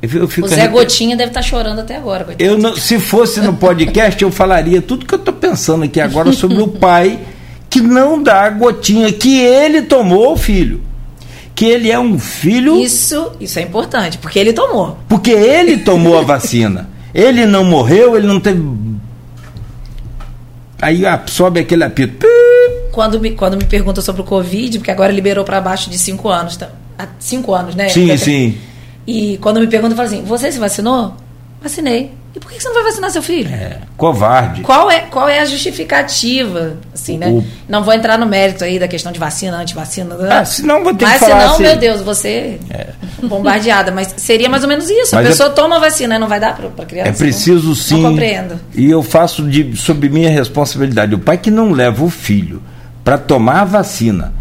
eu 0.00 0.26
fico 0.26 0.46
o 0.46 0.50
Zé 0.50 0.66
Gotinha 0.68 1.14
deve 1.14 1.30
estar 1.30 1.42
tá 1.42 1.46
chorando 1.46 1.80
até 1.80 1.96
agora. 1.96 2.34
Eu 2.38 2.56
não, 2.56 2.74
se 2.74 2.98
fosse 2.98 3.42
no 3.42 3.52
podcast, 3.52 4.22
eu 4.22 4.30
falaria 4.30 4.80
tudo 4.80 5.04
que 5.04 5.12
eu 5.12 5.18
estou 5.18 5.34
pensando 5.34 5.84
aqui 5.84 6.00
agora 6.00 6.32
sobre 6.32 6.62
o 6.62 6.68
pai 6.80 7.20
que 7.68 7.82
não 7.82 8.22
dá 8.22 8.44
a 8.44 8.50
gotinha 8.50 9.12
que 9.12 9.38
ele 9.38 9.82
tomou, 9.82 10.34
filho 10.34 10.89
que 11.60 11.66
ele 11.66 11.90
é 11.90 12.00
um 12.00 12.18
filho. 12.18 12.80
Isso, 12.80 13.32
isso 13.38 13.58
é 13.58 13.62
importante, 13.62 14.16
porque 14.16 14.38
ele 14.38 14.50
tomou. 14.50 14.96
Porque 15.06 15.30
ele 15.30 15.76
tomou 15.76 16.18
a 16.18 16.22
vacina. 16.22 16.88
Ele 17.12 17.44
não 17.44 17.64
morreu, 17.64 18.16
ele 18.16 18.26
não 18.26 18.40
teve. 18.40 18.66
Aí 20.80 21.02
sobe 21.26 21.60
aquele 21.60 21.84
apito. 21.84 22.26
quando 22.92 23.20
me, 23.20 23.32
quando 23.32 23.58
me 23.58 23.66
perguntam 23.66 24.02
sobre 24.02 24.22
o 24.22 24.24
Covid, 24.24 24.78
porque 24.78 24.90
agora 24.90 25.12
liberou 25.12 25.44
para 25.44 25.60
baixo 25.60 25.90
de 25.90 25.98
5 25.98 26.28
anos, 26.30 26.56
tá? 26.56 26.70
há 26.98 27.06
5 27.18 27.54
anos, 27.54 27.74
né? 27.74 27.90
Sim, 27.90 28.16
sim. 28.16 28.56
E 29.06 29.36
quando 29.42 29.60
me 29.60 29.66
perguntam, 29.66 29.92
eu 29.92 29.96
falo 29.96 30.08
assim: 30.08 30.22
você 30.24 30.50
se 30.50 30.58
vacinou? 30.58 31.14
Vacinei. 31.60 32.10
E 32.34 32.38
por 32.38 32.50
que 32.50 32.60
você 32.60 32.68
não 32.68 32.74
vai 32.74 32.84
vacinar 32.84 33.10
seu 33.10 33.22
filho? 33.22 33.52
É, 33.52 33.78
covarde. 33.96 34.62
Qual 34.62 34.88
é, 34.88 35.00
qual 35.00 35.28
é 35.28 35.40
a 35.40 35.44
justificativa? 35.44 36.76
Assim, 36.94 37.18
né? 37.18 37.28
O... 37.28 37.44
Não 37.68 37.82
vou 37.82 37.92
entrar 37.92 38.16
no 38.16 38.26
mérito 38.26 38.62
aí 38.62 38.78
da 38.78 38.86
questão 38.86 39.10
de 39.10 39.18
vacina, 39.18 39.56
antivacina. 39.56 40.16
Ah, 40.30 40.44
senão 40.44 40.84
vou 40.84 40.94
ter 40.94 41.06
mas 41.06 41.14
que 41.14 41.18
falar 41.20 41.40
senão, 41.40 41.54
assim... 41.54 41.62
meu 41.64 41.76
Deus, 41.76 42.00
você 42.02 42.60
é. 42.70 42.86
bombardeada. 43.20 43.90
Mas 43.90 44.14
seria 44.16 44.48
mais 44.48 44.62
ou 44.62 44.68
menos 44.68 44.88
isso. 44.88 45.14
Mas 45.16 45.26
a 45.26 45.28
pessoa 45.28 45.48
é... 45.48 45.52
toma 45.52 45.80
vacina 45.80 46.14
e 46.14 46.18
não 46.20 46.28
vai 46.28 46.38
dar 46.38 46.56
para 46.56 46.86
criança. 46.86 47.10
É 47.10 47.12
preciso 47.12 47.68
não, 47.68 47.74
sim. 47.74 48.00
Não 48.00 48.10
compreendo. 48.10 48.60
E 48.74 48.88
eu 48.88 49.02
faço 49.02 49.42
de, 49.48 49.76
sob 49.76 50.08
minha 50.08 50.30
responsabilidade. 50.30 51.14
O 51.14 51.18
pai 51.18 51.36
que 51.36 51.50
não 51.50 51.72
leva 51.72 52.04
o 52.04 52.10
filho 52.10 52.62
para 53.02 53.18
tomar 53.18 53.62
a 53.62 53.64
vacina 53.64 54.39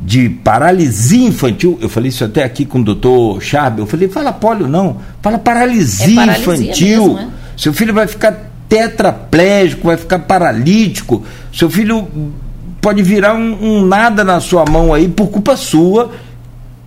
de 0.00 0.28
paralisia 0.28 1.26
infantil, 1.26 1.78
eu 1.80 1.88
falei 1.88 2.08
isso 2.08 2.24
até 2.24 2.44
aqui 2.44 2.64
com 2.64 2.80
o 2.80 2.84
doutor 2.84 3.42
Charbel, 3.42 3.84
eu 3.84 3.86
falei, 3.86 4.08
fala 4.08 4.32
polio 4.32 4.68
não, 4.68 4.98
fala 5.20 5.38
paralisia, 5.38 6.12
é 6.12 6.14
paralisia 6.14 6.54
infantil. 6.54 7.14
Mesmo, 7.14 7.18
é? 7.18 7.28
Seu 7.56 7.72
filho 7.72 7.92
vai 7.92 8.06
ficar 8.06 8.48
tetraplégico, 8.68 9.88
vai 9.88 9.96
ficar 9.96 10.20
paralítico, 10.20 11.24
seu 11.52 11.68
filho 11.68 12.06
pode 12.80 13.02
virar 13.02 13.34
um, 13.34 13.58
um 13.60 13.86
nada 13.86 14.22
na 14.22 14.40
sua 14.40 14.64
mão 14.64 14.94
aí 14.94 15.08
por 15.08 15.28
culpa 15.28 15.56
sua, 15.56 16.12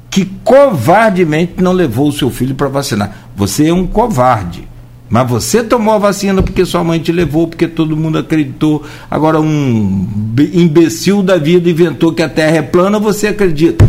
que 0.09 0.25
covardemente 0.43 1.61
não 1.61 1.71
levou 1.71 2.09
o 2.09 2.11
seu 2.11 2.29
filho 2.29 2.55
para 2.55 2.67
vacinar. 2.67 3.29
Você 3.35 3.67
é 3.67 3.73
um 3.73 3.87
covarde. 3.87 4.67
Mas 5.11 5.29
você 5.29 5.61
tomou 5.61 5.93
a 5.93 5.97
vacina 5.97 6.41
porque 6.41 6.65
sua 6.65 6.85
mãe 6.85 6.97
te 6.97 7.11
levou, 7.11 7.45
porque 7.45 7.67
todo 7.67 7.97
mundo 7.97 8.17
acreditou. 8.17 8.85
Agora, 9.09 9.41
um 9.41 10.07
imbecil 10.53 11.21
da 11.21 11.37
vida 11.37 11.69
inventou 11.69 12.13
que 12.13 12.23
a 12.23 12.29
Terra 12.29 12.55
é 12.55 12.61
plana, 12.61 12.97
você 12.97 13.27
acredita. 13.27 13.85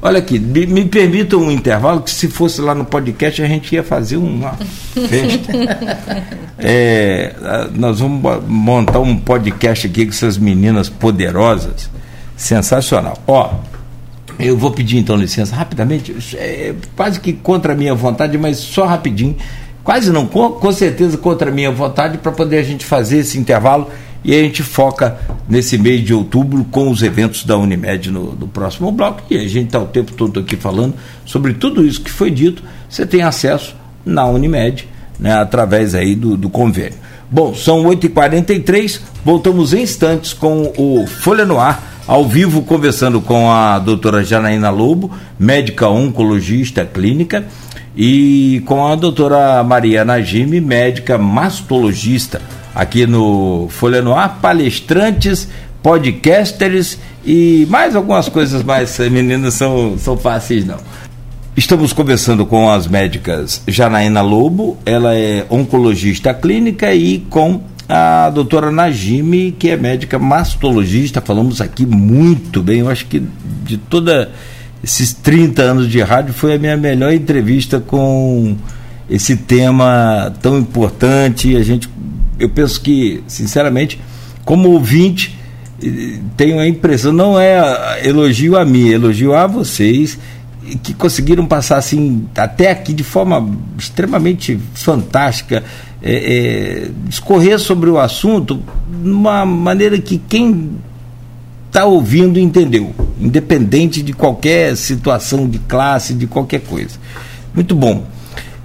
Olha 0.00 0.20
aqui, 0.20 0.38
me, 0.38 0.64
me 0.64 0.84
permita 0.84 1.36
um 1.36 1.50
intervalo, 1.50 2.00
que 2.00 2.12
se 2.12 2.28
fosse 2.28 2.60
lá 2.60 2.76
no 2.76 2.84
podcast 2.84 3.42
a 3.42 3.46
gente 3.48 3.74
ia 3.74 3.82
fazer 3.82 4.18
uma 4.18 4.52
festa. 4.94 5.52
É, 6.56 7.34
nós 7.74 7.98
vamos 7.98 8.44
montar 8.46 9.00
um 9.00 9.16
podcast 9.16 9.88
aqui 9.88 10.04
com 10.04 10.12
essas 10.12 10.38
meninas 10.38 10.88
poderosas. 10.88 11.90
Sensacional. 12.36 13.18
Ó, 13.26 13.52
eu 14.38 14.56
vou 14.56 14.70
pedir 14.70 14.98
então 14.98 15.16
licença 15.16 15.56
rapidamente, 15.56 16.14
é 16.34 16.72
quase 16.94 17.18
que 17.18 17.32
contra 17.32 17.72
a 17.72 17.76
minha 17.76 17.94
vontade, 17.94 18.38
mas 18.38 18.58
só 18.58 18.86
rapidinho 18.86 19.34
quase 19.86 20.10
não, 20.10 20.26
com, 20.26 20.50
com 20.50 20.72
certeza 20.72 21.16
contra 21.16 21.48
a 21.48 21.54
minha 21.54 21.70
vontade, 21.70 22.18
para 22.18 22.32
poder 22.32 22.58
a 22.58 22.62
gente 22.64 22.84
fazer 22.84 23.18
esse 23.18 23.38
intervalo 23.38 23.88
e 24.24 24.34
a 24.34 24.42
gente 24.42 24.64
foca 24.64 25.16
nesse 25.48 25.78
mês 25.78 26.04
de 26.04 26.12
outubro 26.12 26.64
com 26.64 26.90
os 26.90 27.00
eventos 27.04 27.44
da 27.44 27.56
Unimed 27.56 28.10
no, 28.10 28.32
no 28.32 28.48
próximo 28.48 28.90
bloco. 28.90 29.22
E 29.30 29.36
a 29.36 29.46
gente 29.46 29.66
está 29.66 29.78
o 29.78 29.86
tempo 29.86 30.12
todo 30.12 30.40
aqui 30.40 30.56
falando 30.56 30.94
sobre 31.24 31.54
tudo 31.54 31.86
isso 31.86 32.00
que 32.00 32.10
foi 32.10 32.32
dito. 32.32 32.64
Você 32.90 33.06
tem 33.06 33.22
acesso 33.22 33.76
na 34.04 34.26
Unimed, 34.26 34.88
né, 35.20 35.32
através 35.34 35.94
aí 35.94 36.16
do, 36.16 36.36
do 36.36 36.50
convênio. 36.50 36.98
Bom, 37.30 37.54
são 37.54 37.84
8h43, 37.84 39.00
voltamos 39.24 39.72
em 39.72 39.82
instantes 39.82 40.32
com 40.32 40.72
o 40.76 41.06
Folha 41.06 41.44
no 41.44 41.60
Ar, 41.60 42.02
ao 42.08 42.24
vivo, 42.26 42.62
conversando 42.62 43.20
com 43.20 43.50
a 43.50 43.78
doutora 43.78 44.24
Janaína 44.24 44.70
Lobo, 44.70 45.10
médica 45.38 45.88
oncologista 45.88 46.84
clínica 46.84 47.44
e 47.96 48.62
com 48.66 48.86
a 48.86 48.94
doutora 48.94 49.64
Maria 49.64 50.04
Najime, 50.04 50.60
médica 50.60 51.16
mastologista, 51.16 52.42
aqui 52.74 53.06
no 53.06 53.68
Folha 53.70 54.02
no 54.02 54.14
Ar, 54.14 54.38
palestrantes, 54.40 55.48
podcasters 55.82 56.98
e 57.24 57.66
mais 57.70 57.96
algumas 57.96 58.28
coisas 58.28 58.62
mais, 58.62 58.98
meninas, 58.98 59.54
são, 59.54 59.96
são 59.98 60.16
fáceis 60.16 60.66
não. 60.66 60.76
Estamos 61.56 61.94
conversando 61.94 62.44
com 62.44 62.70
as 62.70 62.86
médicas 62.86 63.62
Janaína 63.66 64.20
Lobo, 64.20 64.76
ela 64.84 65.14
é 65.14 65.46
oncologista 65.48 66.34
clínica, 66.34 66.94
e 66.94 67.20
com 67.30 67.62
a 67.88 68.28
doutora 68.28 68.70
Najime, 68.70 69.52
que 69.58 69.70
é 69.70 69.76
médica 69.76 70.18
mastologista. 70.18 71.22
Falamos 71.22 71.62
aqui 71.62 71.86
muito 71.86 72.62
bem, 72.62 72.80
eu 72.80 72.90
acho 72.90 73.06
que 73.06 73.22
de 73.64 73.78
toda 73.78 74.30
esses 74.82 75.12
30 75.12 75.62
anos 75.62 75.88
de 75.88 76.00
rádio 76.00 76.32
foi 76.32 76.54
a 76.54 76.58
minha 76.58 76.76
melhor 76.76 77.12
entrevista 77.12 77.80
com 77.80 78.56
esse 79.08 79.36
tema 79.36 80.32
tão 80.40 80.58
importante. 80.58 81.56
A 81.56 81.62
gente, 81.62 81.88
eu 82.38 82.48
penso 82.48 82.80
que, 82.80 83.22
sinceramente, 83.26 84.00
como 84.44 84.70
ouvinte, 84.70 85.38
eh, 85.82 86.18
tenho 86.36 86.58
a 86.58 86.68
impressão, 86.68 87.12
não 87.12 87.38
é 87.38 88.06
elogio 88.06 88.56
a 88.56 88.64
mim, 88.64 88.90
é 88.90 88.92
elogio 88.92 89.34
a 89.34 89.46
vocês 89.46 90.18
que 90.82 90.92
conseguiram 90.94 91.46
passar 91.46 91.76
assim 91.76 92.26
até 92.36 92.70
aqui 92.70 92.92
de 92.92 93.04
forma 93.04 93.48
extremamente 93.78 94.58
fantástica, 94.74 95.62
é, 96.02 96.12
é, 96.12 96.90
discorrer 97.04 97.58
sobre 97.58 97.88
o 97.88 97.98
assunto 97.98 98.60
de 98.88 99.10
uma 99.10 99.46
maneira 99.46 99.98
que 99.98 100.18
quem 100.18 100.72
está 101.76 101.84
ouvindo 101.84 102.40
entendeu, 102.40 102.94
independente 103.20 104.02
de 104.02 104.14
qualquer 104.14 104.74
situação 104.78 105.46
de 105.46 105.58
classe, 105.58 106.14
de 106.14 106.26
qualquer 106.26 106.62
coisa. 106.62 106.96
Muito 107.54 107.74
bom. 107.74 108.06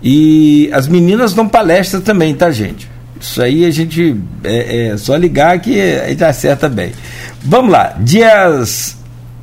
E 0.01 0.69
as 0.71 0.87
meninas 0.87 1.33
dão 1.33 1.45
palestra 1.45 1.99
também, 1.99 2.33
tá, 2.33 2.49
gente? 2.51 2.89
Isso 3.19 3.41
aí 3.41 3.65
a 3.65 3.69
gente 3.69 4.15
é, 4.45 4.87
é 4.87 4.97
só 4.97 5.17
ligar 5.17 5.59
que 5.59 5.77
a 5.77 6.07
gente 6.07 6.23
acerta 6.23 6.69
bem. 6.69 6.93
Vamos 7.43 7.69
lá, 7.73 7.97
dias 7.99 8.95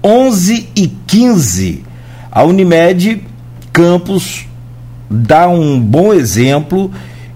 11 0.02 0.70
e 0.74 0.86
15, 1.06 1.84
a 2.32 2.44
Unimed 2.44 3.22
Campus 3.70 4.46
dá 5.10 5.46
um 5.46 5.78
bom 5.78 6.14
exemplo 6.14 6.90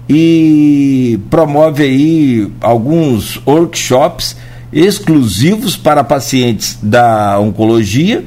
e 0.09 1.19
promove 1.29 1.83
aí 1.83 2.51
alguns 2.59 3.39
workshops 3.45 4.35
exclusivos 4.73 5.77
para 5.77 6.03
pacientes 6.03 6.77
da 6.81 7.39
oncologia 7.39 8.23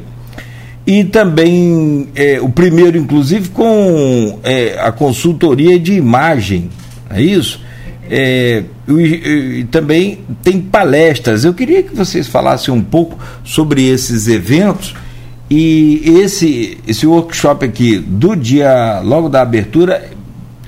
e 0.86 1.02
também 1.02 2.08
é, 2.14 2.40
o 2.40 2.48
primeiro, 2.48 2.96
inclusive, 2.96 3.48
com 3.48 4.38
é, 4.44 4.78
a 4.80 4.92
consultoria 4.92 5.80
de 5.80 5.94
imagem, 5.94 6.70
é 7.10 7.20
isso? 7.20 7.60
É, 8.08 8.62
e, 8.88 9.60
e, 9.60 9.64
também 9.64 10.20
tem 10.44 10.60
palestras. 10.60 11.44
Eu 11.44 11.52
queria 11.52 11.82
que 11.82 11.94
vocês 11.94 12.28
falassem 12.28 12.72
um 12.72 12.82
pouco 12.82 13.18
sobre 13.42 13.88
esses 13.88 14.28
eventos 14.28 14.94
e 15.50 16.02
esse, 16.20 16.78
esse 16.86 17.04
workshop 17.04 17.64
aqui 17.64 17.98
do 17.98 18.36
dia, 18.36 19.00
logo 19.00 19.28
da 19.28 19.42
abertura, 19.42 20.08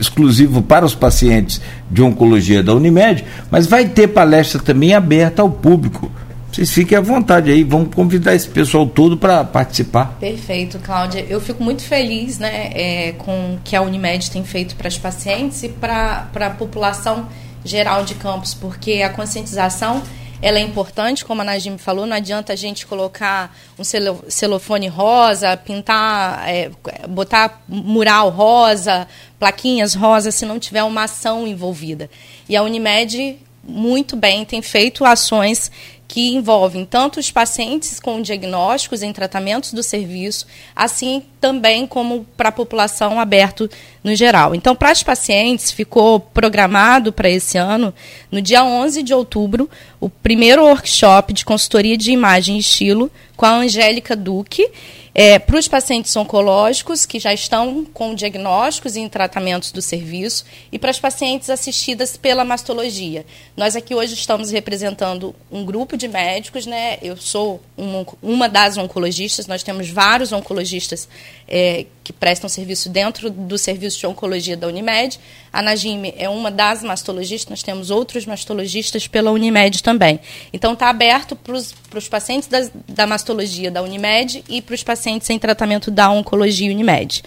exclusivo 0.00 0.62
para 0.62 0.84
os 0.84 0.96
pacientes 0.96 1.60
de 1.90 2.02
oncologia 2.02 2.62
da 2.62 2.74
Unimed, 2.74 3.24
mas 3.50 3.66
vai 3.66 3.86
ter 3.88 4.08
palestra 4.08 4.60
também 4.60 4.94
aberta 4.94 5.42
ao 5.42 5.50
público. 5.50 6.10
Vocês 6.50 6.70
fiquem 6.70 6.96
à 6.96 7.00
vontade 7.00 7.50
aí, 7.50 7.62
vamos 7.62 7.94
convidar 7.94 8.34
esse 8.34 8.48
pessoal 8.48 8.86
todo 8.86 9.16
para 9.16 9.44
participar. 9.44 10.16
Perfeito, 10.18 10.78
Cláudia. 10.78 11.24
Eu 11.28 11.40
fico 11.40 11.62
muito 11.62 11.82
feliz 11.82 12.38
né, 12.38 12.70
é, 12.72 13.12
com 13.18 13.54
o 13.54 13.60
que 13.62 13.76
a 13.76 13.82
Unimed 13.82 14.30
tem 14.30 14.42
feito 14.44 14.74
para 14.74 14.88
os 14.88 14.98
pacientes 14.98 15.62
e 15.62 15.68
para 15.68 16.26
a 16.34 16.50
população 16.50 17.26
geral 17.64 18.04
de 18.04 18.14
campos, 18.14 18.54
porque 18.54 19.02
a 19.02 19.10
conscientização 19.10 20.02
ela 20.40 20.58
é 20.58 20.62
importante, 20.62 21.24
como 21.24 21.42
a 21.42 21.44
Najim 21.44 21.78
falou, 21.78 22.06
não 22.06 22.16
adianta 22.16 22.52
a 22.52 22.56
gente 22.56 22.86
colocar 22.86 23.56
um 23.78 23.82
celofone 23.84 24.86
rosa, 24.86 25.56
pintar, 25.56 26.48
é, 26.48 26.70
botar 27.08 27.62
mural 27.66 28.30
rosa, 28.30 29.08
plaquinhas 29.38 29.94
rosa, 29.94 30.30
se 30.30 30.46
não 30.46 30.58
tiver 30.58 30.84
uma 30.84 31.04
ação 31.04 31.46
envolvida. 31.46 32.08
E 32.48 32.56
a 32.56 32.62
Unimed, 32.62 33.38
muito 33.64 34.16
bem, 34.16 34.44
tem 34.44 34.62
feito 34.62 35.04
ações 35.04 35.70
que 36.06 36.34
envolvem 36.34 36.86
tanto 36.86 37.20
os 37.20 37.30
pacientes 37.30 38.00
com 38.00 38.22
diagnósticos 38.22 39.02
em 39.02 39.12
tratamentos 39.12 39.74
do 39.74 39.82
serviço, 39.82 40.46
assim 40.74 41.22
também 41.40 41.86
como 41.86 42.26
para 42.36 42.48
a 42.48 42.52
população 42.52 43.18
aberto 43.18 43.70
no 44.02 44.14
geral. 44.14 44.54
Então, 44.54 44.74
para 44.74 44.92
os 44.92 45.02
pacientes, 45.02 45.70
ficou 45.70 46.20
programado 46.20 47.12
para 47.12 47.30
esse 47.30 47.58
ano, 47.58 47.92
no 48.30 48.40
dia 48.40 48.64
11 48.64 49.02
de 49.02 49.14
outubro, 49.14 49.68
o 50.00 50.08
primeiro 50.08 50.64
workshop 50.64 51.32
de 51.32 51.44
consultoria 51.44 51.96
de 51.96 52.10
imagem 52.10 52.56
e 52.56 52.60
estilo 52.60 53.10
com 53.36 53.46
a 53.46 53.56
Angélica 53.58 54.16
Duque, 54.16 54.68
é, 55.14 55.36
para 55.36 55.58
os 55.58 55.66
pacientes 55.66 56.14
oncológicos 56.14 57.04
que 57.04 57.18
já 57.18 57.34
estão 57.34 57.84
com 57.92 58.14
diagnósticos 58.14 58.96
e 58.96 59.08
tratamentos 59.08 59.72
do 59.72 59.82
serviço 59.82 60.44
e 60.70 60.78
para 60.78 60.90
as 60.90 61.00
pacientes 61.00 61.50
assistidas 61.50 62.16
pela 62.16 62.44
mastologia. 62.44 63.26
Nós 63.56 63.74
aqui 63.74 63.96
hoje 63.96 64.14
estamos 64.14 64.50
representando 64.52 65.34
um 65.50 65.64
grupo 65.64 65.96
de 65.96 66.06
médicos, 66.06 66.66
né? 66.66 66.98
Eu 67.02 67.16
sou 67.16 67.60
um, 67.76 68.04
uma 68.22 68.48
das 68.48 68.76
oncologistas, 68.76 69.48
nós 69.48 69.64
temos 69.64 69.90
vários 69.90 70.30
oncologistas 70.30 71.08
é, 71.48 71.86
que 72.04 72.12
prestam 72.12 72.48
serviço 72.48 72.90
dentro 72.90 73.30
do 73.30 73.56
serviço 73.56 73.98
de 73.98 74.06
oncologia 74.06 74.56
da 74.56 74.66
Unimed, 74.66 75.18
A 75.50 75.62
Najime 75.62 76.14
é 76.18 76.28
uma 76.28 76.50
das 76.50 76.82
mastologistas, 76.82 77.48
nós 77.48 77.62
temos 77.62 77.90
outros 77.90 78.26
mastologistas 78.26 79.06
pela 79.06 79.30
Unimed 79.30 79.82
também. 79.82 80.20
Então 80.52 80.74
está 80.74 80.90
aberto 80.90 81.34
para 81.34 81.54
os 81.54 82.08
pacientes 82.08 82.48
das, 82.48 82.70
da 82.86 83.06
mastologia 83.06 83.70
da 83.70 83.82
Unimed 83.82 84.44
e 84.48 84.60
para 84.60 84.74
os 84.74 84.82
pacientes 84.82 85.28
em 85.30 85.38
tratamento 85.38 85.90
da 85.90 86.10
oncologia 86.10 86.70
Unimed. 86.70 87.22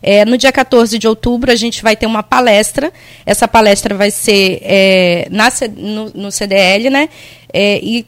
É, 0.00 0.24
no 0.24 0.38
dia 0.38 0.52
14 0.52 0.98
de 0.98 1.08
outubro, 1.08 1.50
a 1.50 1.56
gente 1.56 1.82
vai 1.82 1.96
ter 1.96 2.06
uma 2.06 2.22
palestra. 2.22 2.92
Essa 3.24 3.48
palestra 3.48 3.94
vai 3.94 4.10
ser 4.10 4.60
é, 4.62 5.26
na, 5.30 5.50
no, 5.76 6.10
no, 6.10 6.30
CDL, 6.30 6.90
né? 6.90 7.08
É, 7.52 7.80
e 7.82 8.06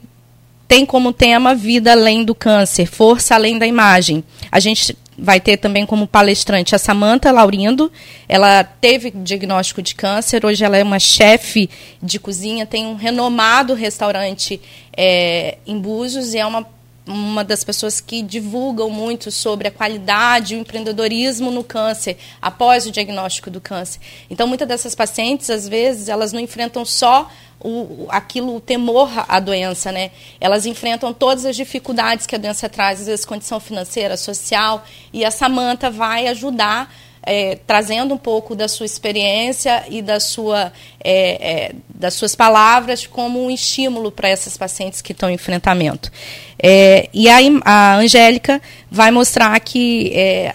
tem 0.68 0.84
como 0.84 1.12
tema 1.12 1.54
Vida 1.54 1.92
Além 1.92 2.24
do 2.24 2.34
Câncer, 2.34 2.86
Força 2.86 3.34
Além 3.34 3.58
da 3.58 3.66
Imagem. 3.66 4.22
A 4.52 4.60
gente 4.60 4.96
vai 5.18 5.40
ter 5.40 5.56
também 5.56 5.86
como 5.86 6.06
palestrante 6.06 6.74
a 6.74 6.78
Samanta 6.78 7.32
Laurindo. 7.32 7.90
Ela 8.28 8.64
teve 8.64 9.10
diagnóstico 9.10 9.82
de 9.82 9.94
câncer, 9.94 10.44
hoje 10.44 10.64
ela 10.64 10.76
é 10.76 10.82
uma 10.82 10.98
chefe 10.98 11.70
de 12.02 12.18
cozinha, 12.18 12.66
tem 12.66 12.86
um 12.86 12.94
renomado 12.94 13.74
restaurante 13.74 14.60
é, 14.96 15.58
em 15.66 15.78
Búzios 15.78 16.34
e 16.34 16.38
é 16.38 16.46
uma, 16.46 16.66
uma 17.06 17.44
das 17.44 17.62
pessoas 17.62 18.00
que 18.00 18.20
divulgam 18.20 18.90
muito 18.90 19.30
sobre 19.30 19.68
a 19.68 19.70
qualidade 19.70 20.54
e 20.54 20.56
o 20.56 20.60
empreendedorismo 20.60 21.50
no 21.50 21.62
câncer, 21.62 22.18
após 22.42 22.86
o 22.86 22.90
diagnóstico 22.90 23.50
do 23.50 23.60
câncer. 23.60 24.00
Então, 24.28 24.46
muitas 24.46 24.66
dessas 24.66 24.94
pacientes, 24.94 25.48
às 25.48 25.68
vezes, 25.68 26.08
elas 26.08 26.32
não 26.32 26.40
enfrentam 26.40 26.84
só 26.84 27.30
o, 27.60 28.06
aquilo, 28.10 28.56
o 28.56 28.60
temor 28.60 29.08
à 29.28 29.40
doença, 29.40 29.90
né? 29.90 30.10
Elas 30.40 30.66
enfrentam 30.66 31.12
todas 31.12 31.44
as 31.44 31.56
dificuldades 31.56 32.26
que 32.26 32.34
a 32.34 32.38
doença 32.38 32.68
traz, 32.68 33.00
às 33.00 33.06
vezes 33.06 33.24
condição 33.24 33.58
financeira, 33.60 34.16
social, 34.16 34.84
e 35.12 35.24
a 35.24 35.30
Samanta 35.30 35.90
vai 35.90 36.26
ajudar 36.28 36.92
é, 37.26 37.58
trazendo 37.66 38.14
um 38.14 38.18
pouco 38.18 38.54
da 38.54 38.68
sua 38.68 38.86
experiência 38.86 39.84
e 39.90 40.00
da 40.00 40.20
sua, 40.20 40.72
é, 41.02 41.64
é, 41.64 41.72
das 41.88 42.14
suas 42.14 42.36
palavras 42.36 43.04
como 43.04 43.44
um 43.44 43.50
estímulo 43.50 44.12
para 44.12 44.28
essas 44.28 44.56
pacientes 44.56 45.02
que 45.02 45.10
estão 45.10 45.28
em 45.28 45.34
enfrentamento. 45.34 46.10
É, 46.62 47.08
e 47.12 47.28
a, 47.28 47.38
a 47.64 47.96
Angélica 47.96 48.62
vai 48.88 49.10
mostrar 49.10 49.58
que 49.60 50.12
é, 50.14 50.54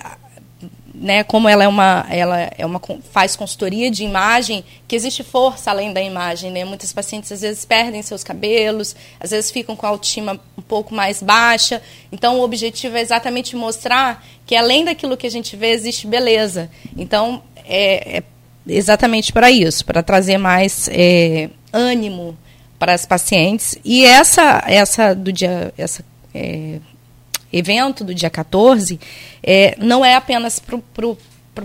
né, 1.01 1.23
como 1.23 1.49
ela 1.49 1.63
é 1.63 1.67
uma, 1.67 2.05
ela 2.11 2.51
é 2.55 2.63
uma 2.63 2.79
faz 3.11 3.35
consultoria 3.35 3.89
de 3.89 4.03
imagem, 4.03 4.63
que 4.87 4.95
existe 4.95 5.23
força 5.23 5.71
além 5.71 5.91
da 5.91 5.99
imagem, 5.99 6.51
né? 6.51 6.63
Muitas 6.63 6.93
pacientes 6.93 7.31
às 7.31 7.41
vezes 7.41 7.65
perdem 7.65 8.03
seus 8.03 8.23
cabelos, 8.23 8.95
às 9.19 9.31
vezes 9.31 9.49
ficam 9.49 9.75
com 9.75 9.87
a 9.87 9.89
autoestima 9.89 10.39
um 10.55 10.61
pouco 10.61 10.93
mais 10.93 11.23
baixa. 11.23 11.81
Então 12.11 12.39
o 12.39 12.43
objetivo 12.43 12.97
é 12.97 13.01
exatamente 13.01 13.55
mostrar 13.55 14.23
que 14.45 14.55
além 14.55 14.85
daquilo 14.85 15.17
que 15.17 15.25
a 15.25 15.31
gente 15.31 15.55
vê 15.55 15.71
existe 15.71 16.05
beleza. 16.05 16.69
Então 16.95 17.41
é, 17.65 18.17
é 18.17 18.23
exatamente 18.67 19.33
para 19.33 19.49
isso, 19.49 19.83
para 19.83 20.03
trazer 20.03 20.37
mais 20.37 20.87
é, 20.91 21.49
ânimo 21.73 22.37
para 22.77 22.93
as 22.93 23.07
pacientes. 23.07 23.75
E 23.83 24.05
essa 24.05 24.63
essa 24.67 25.15
do 25.15 25.33
dia 25.33 25.73
essa 25.75 26.05
é, 26.31 26.79
evento 27.51 28.03
do 28.03 28.13
dia 28.13 28.29
14 28.29 28.99
é, 29.43 29.75
não 29.77 30.03
é 30.03 30.15
apenas 30.15 30.59
para 30.59 31.07
o 31.07 31.17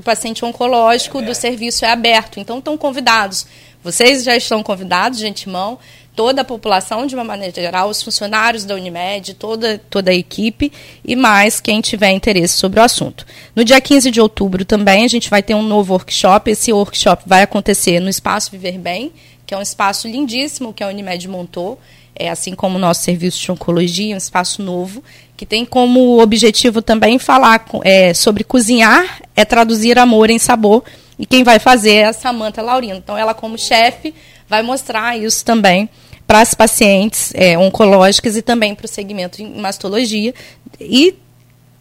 paciente 0.02 0.44
oncológico 0.44 1.22
do 1.22 1.34
serviço, 1.34 1.84
é 1.84 1.90
aberto. 1.90 2.40
Então, 2.40 2.58
estão 2.58 2.76
convidados. 2.76 3.46
Vocês 3.82 4.24
já 4.24 4.36
estão 4.36 4.62
convidados 4.62 5.18
de 5.18 5.26
antemão, 5.26 5.78
toda 6.16 6.40
a 6.40 6.44
população, 6.44 7.06
de 7.06 7.14
uma 7.14 7.22
maneira 7.22 7.54
geral, 7.54 7.88
os 7.88 8.02
funcionários 8.02 8.64
da 8.64 8.74
Unimed, 8.74 9.34
toda, 9.34 9.78
toda 9.90 10.10
a 10.10 10.14
equipe 10.14 10.72
e 11.04 11.14
mais 11.14 11.60
quem 11.60 11.80
tiver 11.80 12.10
interesse 12.10 12.56
sobre 12.56 12.80
o 12.80 12.82
assunto. 12.82 13.24
No 13.54 13.62
dia 13.62 13.80
15 13.80 14.10
de 14.10 14.20
outubro 14.20 14.64
também 14.64 15.04
a 15.04 15.08
gente 15.08 15.30
vai 15.30 15.42
ter 15.42 15.54
um 15.54 15.62
novo 15.62 15.92
workshop. 15.92 16.50
Esse 16.50 16.72
workshop 16.72 17.22
vai 17.26 17.42
acontecer 17.42 18.00
no 18.00 18.08
Espaço 18.08 18.50
Viver 18.50 18.78
Bem, 18.78 19.12
que 19.46 19.54
é 19.54 19.58
um 19.58 19.62
espaço 19.62 20.08
lindíssimo 20.08 20.72
que 20.72 20.82
a 20.82 20.88
Unimed 20.88 21.28
montou 21.28 21.78
é, 22.18 22.30
assim 22.30 22.54
como 22.54 22.76
o 22.76 22.80
nosso 22.80 23.02
serviço 23.02 23.40
de 23.40 23.52
oncologia, 23.52 24.14
um 24.14 24.18
espaço 24.18 24.62
novo, 24.62 25.04
que 25.36 25.44
tem 25.44 25.64
como 25.64 26.20
objetivo 26.20 26.80
também 26.80 27.18
falar 27.18 27.64
é, 27.84 28.14
sobre 28.14 28.42
cozinhar, 28.42 29.20
é 29.34 29.44
traduzir 29.44 29.98
amor 29.98 30.30
em 30.30 30.38
sabor, 30.38 30.82
e 31.18 31.24
quem 31.24 31.44
vai 31.44 31.58
fazer 31.58 31.94
é 31.94 32.04
a 32.06 32.12
Samanta 32.12 32.62
Laurino. 32.62 32.96
Então, 32.96 33.16
ela, 33.16 33.34
como 33.34 33.58
chefe, 33.58 34.14
vai 34.48 34.62
mostrar 34.62 35.16
isso 35.18 35.44
também 35.44 35.88
para 36.26 36.40
as 36.40 36.54
pacientes 36.54 37.32
é, 37.34 37.56
oncológicas 37.56 38.36
e 38.36 38.42
também 38.42 38.74
para 38.74 38.84
o 38.84 38.88
segmento 38.88 39.40
em 39.40 39.58
mastologia. 39.58 40.34
E 40.80 41.16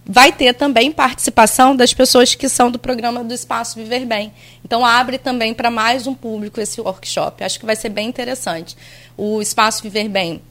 vai 0.05 0.31
ter 0.31 0.53
também 0.53 0.91
participação 0.91 1.75
das 1.75 1.93
pessoas 1.93 2.35
que 2.35 2.47
são 2.47 2.71
do 2.71 2.79
programa 2.79 3.23
do 3.23 3.33
Espaço 3.33 3.75
Viver 3.75 4.05
Bem. 4.05 4.31
Então, 4.63 4.85
abre 4.85 5.17
também 5.17 5.53
para 5.53 5.69
mais 5.69 6.07
um 6.07 6.13
público 6.13 6.61
esse 6.61 6.79
workshop. 6.79 7.43
Acho 7.43 7.59
que 7.59 7.65
vai 7.65 7.75
ser 7.75 7.89
bem 7.89 8.07
interessante. 8.07 8.77
O 9.17 9.41
Espaço 9.41 9.83
Viver 9.83 10.07
Bem 10.07 10.41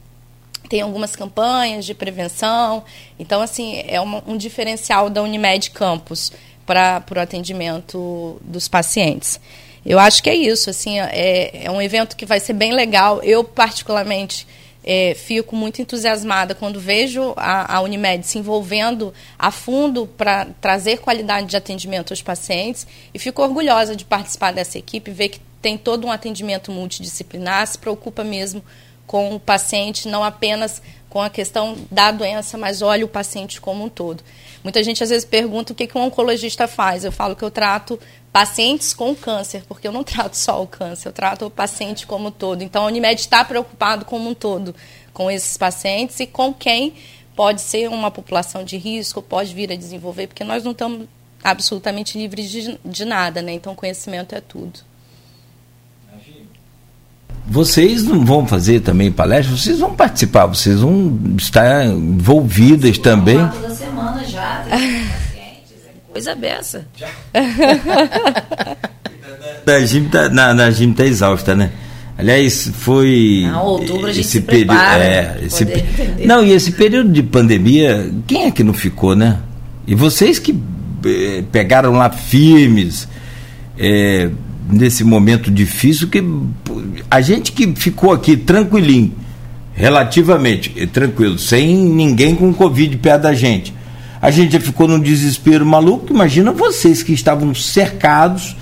tem 0.65 0.81
algumas 0.81 1.15
campanhas 1.15 1.85
de 1.85 1.93
prevenção. 1.93 2.83
Então, 3.17 3.41
assim, 3.41 3.83
é 3.87 3.99
uma, 4.01 4.23
um 4.27 4.37
diferencial 4.37 5.09
da 5.09 5.21
Unimed 5.21 5.71
Campus 5.71 6.31
para 6.65 7.03
o 7.15 7.19
atendimento 7.19 8.39
dos 8.41 8.67
pacientes. 8.67 9.39
Eu 9.85 9.99
acho 9.99 10.23
que 10.23 10.29
é 10.29 10.35
isso. 10.35 10.69
Assim, 10.69 10.99
é, 10.99 11.65
é 11.65 11.71
um 11.71 11.81
evento 11.81 12.15
que 12.15 12.25
vai 12.25 12.39
ser 12.39 12.53
bem 12.53 12.73
legal. 12.73 13.21
Eu, 13.21 13.43
particularmente, 13.43 14.47
é, 14.83 15.15
fico 15.15 15.55
muito 15.55 15.81
entusiasmada 15.81 16.53
quando 16.53 16.79
vejo 16.79 17.33
a, 17.35 17.75
a, 17.75 17.81
Unimed 17.81 18.25
se 18.25 18.37
envolvendo 18.37 19.11
a 19.37 19.49
fundo 19.49 20.05
para 20.05 20.45
trazer 20.61 20.99
qualidade 20.99 21.47
de 21.47 21.57
atendimento 21.57 22.11
aos 22.11 22.21
pacientes 22.21 22.85
e 23.11 23.17
fico 23.17 23.41
orgulhosa 23.41 23.95
de 23.95 24.05
participar 24.05 24.53
dessa 24.53 24.77
equipe, 24.77 25.09
ver 25.09 25.29
que 25.29 25.39
tem 25.59 25.75
todo 25.75 26.05
um 26.05 26.11
atendimento 26.11 26.71
multidisciplinar, 26.71 27.65
se 27.65 27.79
preocupa 27.79 28.23
mesmo 28.23 28.63
com 29.05 29.35
o 29.35 29.39
paciente, 29.39 30.07
não 30.07 30.23
apenas 30.23 30.81
com 31.09 31.21
a 31.21 31.29
questão 31.29 31.77
da 31.89 32.11
doença, 32.11 32.57
mas 32.57 32.81
olha 32.81 33.05
o 33.05 33.07
paciente 33.07 33.61
como 33.61 33.85
um 33.85 33.89
todo. 33.89 34.23
Muita 34.63 34.83
gente 34.83 35.03
às 35.03 35.09
vezes 35.09 35.23
pergunta 35.23 35.71
o 35.71 35.75
que, 35.75 35.87
que 35.87 35.97
um 35.97 36.01
oncologista 36.01 36.67
faz. 36.67 37.05
Eu 37.05 37.11
falo 37.11 37.35
que 37.35 37.43
eu 37.43 37.51
trato 37.51 37.99
pacientes 38.33 38.93
com 38.93 39.15
câncer, 39.15 39.63
porque 39.65 39.87
eu 39.87 39.93
não 39.93 40.03
trato 40.03 40.35
só 40.35 40.61
o 40.61 40.67
câncer, 40.67 41.07
eu 41.07 41.13
trato 41.13 41.45
o 41.45 41.49
paciente 41.49 42.05
como 42.05 42.27
um 42.27 42.31
todo. 42.31 42.63
Então, 42.63 42.83
a 42.83 42.87
Unimed 42.87 43.21
está 43.21 43.45
preocupado 43.45 44.03
como 44.03 44.29
um 44.29 44.33
todo 44.33 44.75
com 45.13 45.31
esses 45.31 45.55
pacientes 45.55 46.19
e 46.19 46.27
com 46.27 46.53
quem 46.53 46.95
pode 47.33 47.61
ser 47.61 47.89
uma 47.89 48.11
população 48.11 48.65
de 48.65 48.75
risco, 48.75 49.21
pode 49.21 49.53
vir 49.53 49.71
a 49.71 49.75
desenvolver, 49.75 50.27
porque 50.27 50.43
nós 50.43 50.65
não 50.65 50.73
estamos 50.73 51.07
absolutamente 51.41 52.17
livres 52.17 52.49
de, 52.49 52.77
de 52.83 53.05
nada, 53.05 53.41
né? 53.41 53.53
Então, 53.53 53.73
conhecimento 53.73 54.35
é 54.35 54.41
tudo. 54.41 54.79
Vocês 57.47 58.03
não 58.03 58.25
vão 58.25 58.47
fazer 58.47 58.79
também 58.79 59.11
palestras, 59.11 59.61
vocês 59.61 59.79
vão 59.79 59.93
participar, 59.93 60.47
vocês 60.47 60.79
vão 60.79 61.19
estar 61.37 61.85
envolvidas 61.85 62.97
também. 62.97 63.37
Toda 63.37 63.75
semana 63.75 64.23
já. 64.25 64.65
Coisa 66.11 66.33
beça. 66.33 66.87
a 69.67 69.85
Jim 69.85 70.05
tá, 70.05 70.29
na, 70.29 70.53
na 70.53 70.71
Jim 70.71 70.93
tá 70.93 71.05
exausta, 71.05 71.53
né? 71.53 71.71
Aliás, 72.17 72.71
foi. 72.73 73.45
Não, 73.51 73.65
outubro 73.65 74.07
a 74.07 74.13
gente 74.13 74.25
esse 74.25 74.41
período. 74.41 74.73
É, 74.73 75.37
esse, 75.43 75.65
não, 76.25 76.43
e 76.43 76.51
esse 76.53 76.71
período 76.71 77.11
de 77.11 77.21
pandemia, 77.21 78.09
quem 78.25 78.45
é 78.45 78.51
que 78.51 78.63
não 78.63 78.73
ficou, 78.73 79.15
né? 79.15 79.39
E 79.85 79.93
vocês 79.93 80.39
que 80.39 80.57
eh, 81.05 81.43
pegaram 81.51 81.91
lá 81.91 82.09
firmes 82.09 83.07
eh, 83.77 84.29
nesse 84.69 85.03
momento 85.03 85.51
difícil, 85.51 86.07
que 86.07 86.23
a 87.09 87.21
gente 87.21 87.51
que 87.51 87.73
ficou 87.75 88.11
aqui 88.11 88.35
tranquilinho, 88.37 89.13
relativamente 89.73 90.69
tranquilo, 90.87 91.37
sem 91.37 91.75
ninguém 91.75 92.35
com 92.35 92.53
Covid 92.53 92.95
perto 92.97 93.23
da 93.23 93.33
gente 93.33 93.73
a 94.25 94.31
gente 94.31 94.53
já 94.53 94.59
ficou 94.59 94.87
num 94.87 94.99
desespero 94.99 95.63
maluco. 95.63 96.11
Imagina 96.11 96.51
vocês 96.51 97.03
que 97.03 97.13
estavam 97.13 97.53
cercados 97.53 98.55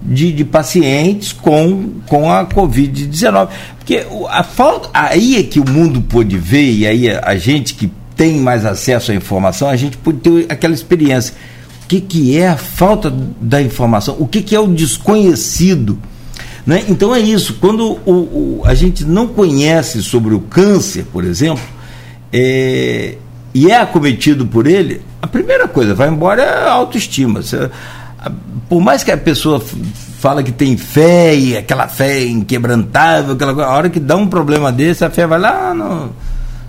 de, 0.00 0.32
de 0.32 0.42
pacientes 0.42 1.32
com, 1.32 1.90
com 2.06 2.32
a 2.32 2.46
Covid-19. 2.46 3.48
Porque 3.76 4.06
a 4.30 4.42
falta, 4.42 4.88
aí 4.94 5.36
é 5.36 5.42
que 5.42 5.60
o 5.60 5.68
mundo 5.68 6.00
pôde 6.00 6.38
ver, 6.38 6.72
e 6.72 6.86
aí 6.86 7.10
a, 7.10 7.20
a 7.26 7.36
gente 7.36 7.74
que 7.74 7.92
tem 8.16 8.38
mais 8.38 8.64
acesso 8.64 9.12
à 9.12 9.14
informação, 9.14 9.68
a 9.68 9.76
gente 9.76 9.98
pode 9.98 10.18
ter 10.18 10.46
aquela 10.48 10.72
experiência. 10.72 11.34
O 11.84 11.86
que, 11.88 12.00
que 12.00 12.38
é 12.38 12.48
a 12.48 12.56
falta 12.56 13.12
da 13.40 13.60
informação? 13.60 14.16
O 14.18 14.26
que, 14.26 14.42
que 14.42 14.54
é 14.54 14.60
o 14.60 14.66
desconhecido? 14.66 15.98
Né? 16.66 16.84
Então 16.88 17.14
é 17.14 17.20
isso. 17.20 17.54
Quando 17.60 17.98
o, 18.06 18.12
o, 18.12 18.62
a 18.64 18.74
gente 18.74 19.04
não 19.04 19.26
conhece 19.26 20.02
sobre 20.02 20.34
o 20.34 20.40
câncer, 20.40 21.04
por 21.12 21.24
exemplo, 21.24 21.64
é, 22.32 23.16
e 23.54 23.70
é 23.70 23.76
acometido 23.76 24.46
por 24.46 24.66
ele, 24.66 25.02
a 25.20 25.26
primeira 25.26 25.68
coisa, 25.68 25.94
vai 25.94 26.08
embora 26.08 26.42
é 26.42 26.68
a 26.68 26.72
autoestima. 26.72 27.42
Você, 27.42 27.70
por 28.68 28.80
mais 28.80 29.04
que 29.04 29.10
a 29.10 29.16
pessoa 29.16 29.60
fala 30.18 30.42
que 30.42 30.52
tem 30.52 30.76
fé 30.76 31.34
e 31.34 31.56
aquela 31.56 31.88
fé 31.88 32.24
inquebrantável, 32.24 33.34
aquela, 33.34 33.64
a 33.64 33.70
hora 33.70 33.90
que 33.90 34.00
dá 34.00 34.16
um 34.16 34.26
problema 34.26 34.70
desse, 34.70 35.04
a 35.04 35.10
fé 35.10 35.26
vai 35.26 35.38
lá 35.38 35.74
no, 35.74 36.10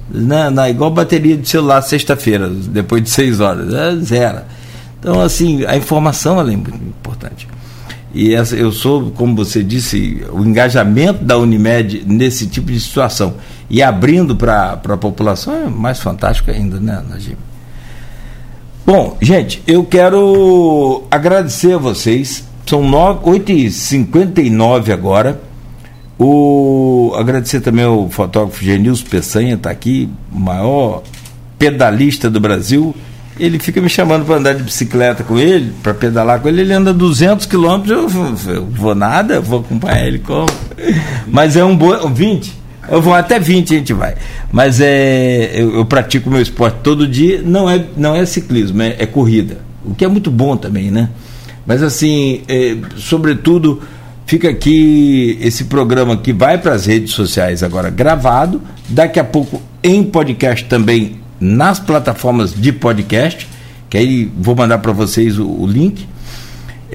na, 0.09 0.49
na 0.49 0.69
igual 0.69 0.89
bateria 0.91 1.37
de 1.37 1.47
celular 1.47 1.81
sexta-feira, 1.81 2.49
depois 2.49 3.03
de 3.03 3.09
seis 3.09 3.39
horas, 3.39 3.73
é 3.73 3.95
zero. 4.03 4.41
Então, 5.03 5.19
assim, 5.19 5.65
a 5.65 5.75
informação 5.75 6.39
é 6.39 6.45
muito 6.45 6.75
importante. 6.75 7.45
E 8.13 8.33
essa, 8.33 8.55
eu 8.55 8.71
sou, 8.71 9.11
como 9.11 9.35
você 9.35 9.61
disse, 9.61 10.25
o 10.31 10.45
engajamento 10.45 11.25
da 11.25 11.37
Unimed 11.37 12.05
nesse 12.07 12.47
tipo 12.47 12.71
de 12.71 12.79
situação 12.79 13.33
e 13.69 13.83
abrindo 13.83 14.33
para 14.33 14.71
a 14.71 14.97
população 14.97 15.53
é 15.53 15.67
mais 15.67 15.99
fantástico 15.99 16.49
ainda, 16.51 16.79
né, 16.79 17.03
Najim? 17.09 17.35
Bom, 18.85 19.17
gente, 19.21 19.61
eu 19.67 19.83
quero 19.83 21.03
agradecer 21.11 21.73
a 21.73 21.77
vocês. 21.77 22.45
São 22.65 22.81
8h59 22.81 24.93
agora. 24.93 25.41
O, 26.17 27.13
agradecer 27.17 27.59
também 27.59 27.83
ao 27.83 28.09
fotógrafo 28.09 28.63
Genilson 28.63 29.05
Peçanha, 29.09 29.55
está 29.55 29.69
aqui, 29.69 30.09
maior 30.31 31.03
pedalista 31.59 32.29
do 32.29 32.39
Brasil 32.39 32.95
ele 33.39 33.57
fica 33.57 33.81
me 33.81 33.89
chamando 33.89 34.25
para 34.25 34.35
andar 34.35 34.53
de 34.53 34.63
bicicleta 34.63 35.23
com 35.23 35.39
ele, 35.39 35.73
para 35.81 35.93
pedalar 35.93 36.39
com 36.39 36.47
ele, 36.47 36.61
ele 36.61 36.73
anda 36.73 36.93
200 36.93 37.45
quilômetros, 37.45 38.13
eu, 38.13 38.53
eu, 38.53 38.65
vou 38.65 38.93
nada, 38.93 39.39
vou 39.39 39.59
acompanhar 39.61 40.05
ele 40.05 40.19
como. 40.19 40.49
Mas 41.27 41.55
é 41.55 41.63
um 41.63 41.75
bom. 41.75 42.13
20? 42.13 42.61
Eu 42.89 43.01
vou 43.01 43.13
até 43.13 43.39
20 43.39 43.73
a 43.73 43.77
gente 43.77 43.93
vai. 43.93 44.15
Mas 44.51 44.79
é, 44.81 45.51
eu, 45.53 45.75
eu 45.75 45.85
pratico 45.85 46.29
meu 46.29 46.41
esporte 46.41 46.77
todo 46.83 47.07
dia, 47.07 47.41
não 47.43 47.69
é, 47.69 47.83
não 47.97 48.15
é 48.15 48.25
ciclismo, 48.25 48.81
é, 48.81 48.95
é 48.99 49.05
corrida. 49.05 49.57
O 49.83 49.95
que 49.95 50.05
é 50.05 50.07
muito 50.07 50.29
bom 50.29 50.55
também, 50.55 50.91
né? 50.91 51.09
Mas 51.65 51.81
assim, 51.81 52.41
é, 52.47 52.77
sobretudo, 52.97 53.81
fica 54.25 54.49
aqui 54.49 55.39
esse 55.41 55.63
programa 55.65 56.17
que 56.17 56.33
vai 56.33 56.57
para 56.57 56.73
as 56.73 56.85
redes 56.85 57.13
sociais 57.13 57.63
agora 57.63 57.89
gravado, 57.89 58.61
daqui 58.87 59.19
a 59.19 59.23
pouco 59.23 59.61
em 59.81 60.03
podcast 60.03 60.65
também 60.65 61.22
nas 61.39 61.79
plataformas 61.79 62.53
de 62.53 62.71
podcast, 62.71 63.47
que 63.89 63.97
aí 63.97 64.31
vou 64.37 64.55
mandar 64.55 64.79
para 64.79 64.91
vocês 64.91 65.37
o, 65.37 65.47
o 65.47 65.67
link. 65.67 66.07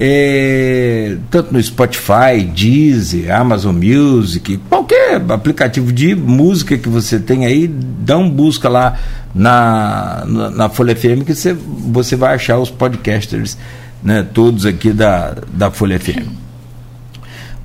É, 0.01 1.17
tanto 1.29 1.53
no 1.53 1.61
Spotify, 1.61 2.41
Deezer, 2.55 3.35
Amazon 3.35 3.75
Music, 3.75 4.57
qualquer 4.69 5.21
aplicativo 5.29 5.91
de 5.91 6.15
música 6.15 6.77
que 6.77 6.87
você 6.87 7.19
tem 7.19 7.45
aí, 7.45 7.67
dá 7.67 8.17
um 8.17 8.29
busca 8.29 8.69
lá 8.69 8.97
na, 9.35 10.23
na, 10.25 10.49
na 10.51 10.69
Folha 10.69 10.95
FM 10.95 11.25
que 11.25 11.35
você, 11.35 11.53
você 11.53 12.15
vai 12.15 12.35
achar 12.35 12.59
os 12.59 12.69
podcasters, 12.69 13.57
né, 14.01 14.25
todos 14.33 14.65
aqui 14.65 14.93
da, 14.93 15.35
da 15.51 15.69
Folha 15.69 15.99
FM. 15.99 16.31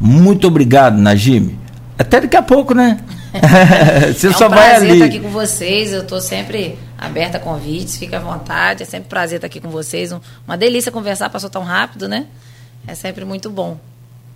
Muito 0.00 0.48
obrigado, 0.48 0.98
Najime. 0.98 1.56
Até 1.96 2.20
daqui 2.20 2.36
a 2.36 2.42
pouco, 2.42 2.74
né? 2.74 2.98
Você 4.14 4.28
é 4.28 4.30
um 4.30 4.32
só 4.32 4.48
vai 4.48 4.76
ali. 4.76 4.92
estar 4.92 5.04
aqui 5.06 5.20
com 5.20 5.30
vocês. 5.30 5.92
Eu 5.92 6.02
estou 6.02 6.20
sempre 6.20 6.78
aberta 6.96 7.38
a 7.38 7.40
convites, 7.40 7.96
fica 7.96 8.16
à 8.16 8.20
vontade. 8.20 8.82
É 8.82 8.86
sempre 8.86 9.06
um 9.06 9.10
prazer 9.10 9.36
estar 9.36 9.46
aqui 9.46 9.60
com 9.60 9.70
vocês. 9.70 10.14
Uma 10.46 10.56
delícia 10.56 10.92
conversar, 10.92 11.28
passou 11.30 11.50
tão 11.50 11.62
rápido, 11.62 12.08
né? 12.08 12.26
É 12.86 12.94
sempre 12.94 13.24
muito 13.24 13.50
bom. 13.50 13.78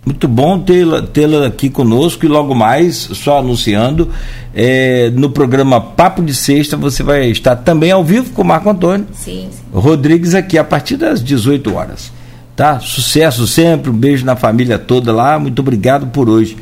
Muito 0.05 0.27
bom 0.29 0.57
tê-la 0.59 1.01
tê 1.01 1.25
aqui 1.45 1.69
conosco 1.69 2.25
e 2.25 2.29
logo 2.29 2.55
mais, 2.55 2.95
só 2.95 3.39
anunciando, 3.39 4.09
é, 4.55 5.09
no 5.09 5.29
programa 5.29 5.81
Papo 5.81 6.23
de 6.23 6.33
Sexta 6.33 6.77
você 6.77 7.03
vai 7.03 7.29
estar 7.29 7.57
também 7.57 7.91
ao 7.91 8.03
vivo 8.03 8.31
com 8.31 8.41
o 8.41 8.45
Marco 8.45 8.69
Antônio 8.69 9.05
sim, 9.13 9.49
sim. 9.51 9.59
Rodrigues 9.73 10.33
aqui 10.33 10.57
a 10.57 10.63
partir 10.63 10.95
das 10.95 11.21
18 11.21 11.75
horas. 11.75 12.13
Tá? 12.55 12.79
Sucesso 12.79 13.45
sempre, 13.45 13.89
um 13.89 13.93
beijo 13.93 14.25
na 14.25 14.37
família 14.37 14.79
toda 14.79 15.11
lá, 15.13 15.37
muito 15.37 15.59
obrigado 15.59 16.07
por 16.07 16.29
hoje. 16.29 16.57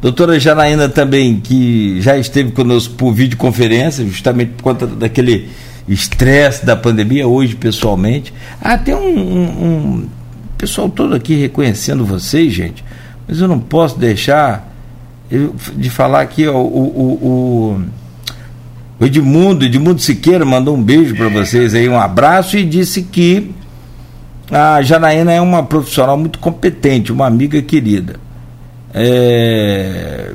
Doutora 0.00 0.38
Janaína 0.38 0.88
também, 0.88 1.40
que 1.40 2.00
já 2.00 2.18
esteve 2.18 2.52
conosco 2.52 2.94
por 2.94 3.12
videoconferência, 3.12 4.04
justamente 4.04 4.52
por 4.52 4.62
conta 4.62 4.86
daquele 4.86 5.48
estresse 5.88 6.66
da 6.66 6.76
pandemia, 6.76 7.26
hoje 7.26 7.54
pessoalmente. 7.54 8.32
Ah, 8.60 8.76
tem 8.76 8.94
um, 8.94 9.18
um, 9.18 9.42
um, 9.44 10.08
pessoal 10.58 10.88
todo 10.88 11.14
aqui 11.14 11.34
reconhecendo 11.34 12.04
vocês, 12.04 12.52
gente, 12.52 12.84
mas 13.26 13.40
eu 13.40 13.48
não 13.48 13.58
posso 13.58 13.98
deixar 13.98 14.72
de 15.76 15.90
falar 15.90 16.20
aqui, 16.20 16.46
ó, 16.46 16.56
o, 16.56 16.66
o, 16.66 17.80
o, 19.00 19.04
Edmundo, 19.04 19.64
Edmundo 19.64 20.00
Siqueira 20.00 20.44
mandou 20.44 20.76
um 20.76 20.82
beijo 20.82 21.16
para 21.16 21.28
vocês 21.28 21.74
aí, 21.74 21.88
um 21.88 21.98
abraço 21.98 22.56
e 22.56 22.64
disse 22.64 23.02
que 23.02 23.50
a 24.50 24.80
Janaína 24.82 25.32
é 25.32 25.40
uma 25.40 25.62
profissional 25.62 26.16
muito 26.16 26.38
competente, 26.38 27.10
uma 27.10 27.26
amiga 27.26 27.60
querida 27.62 28.25
é, 28.98 30.32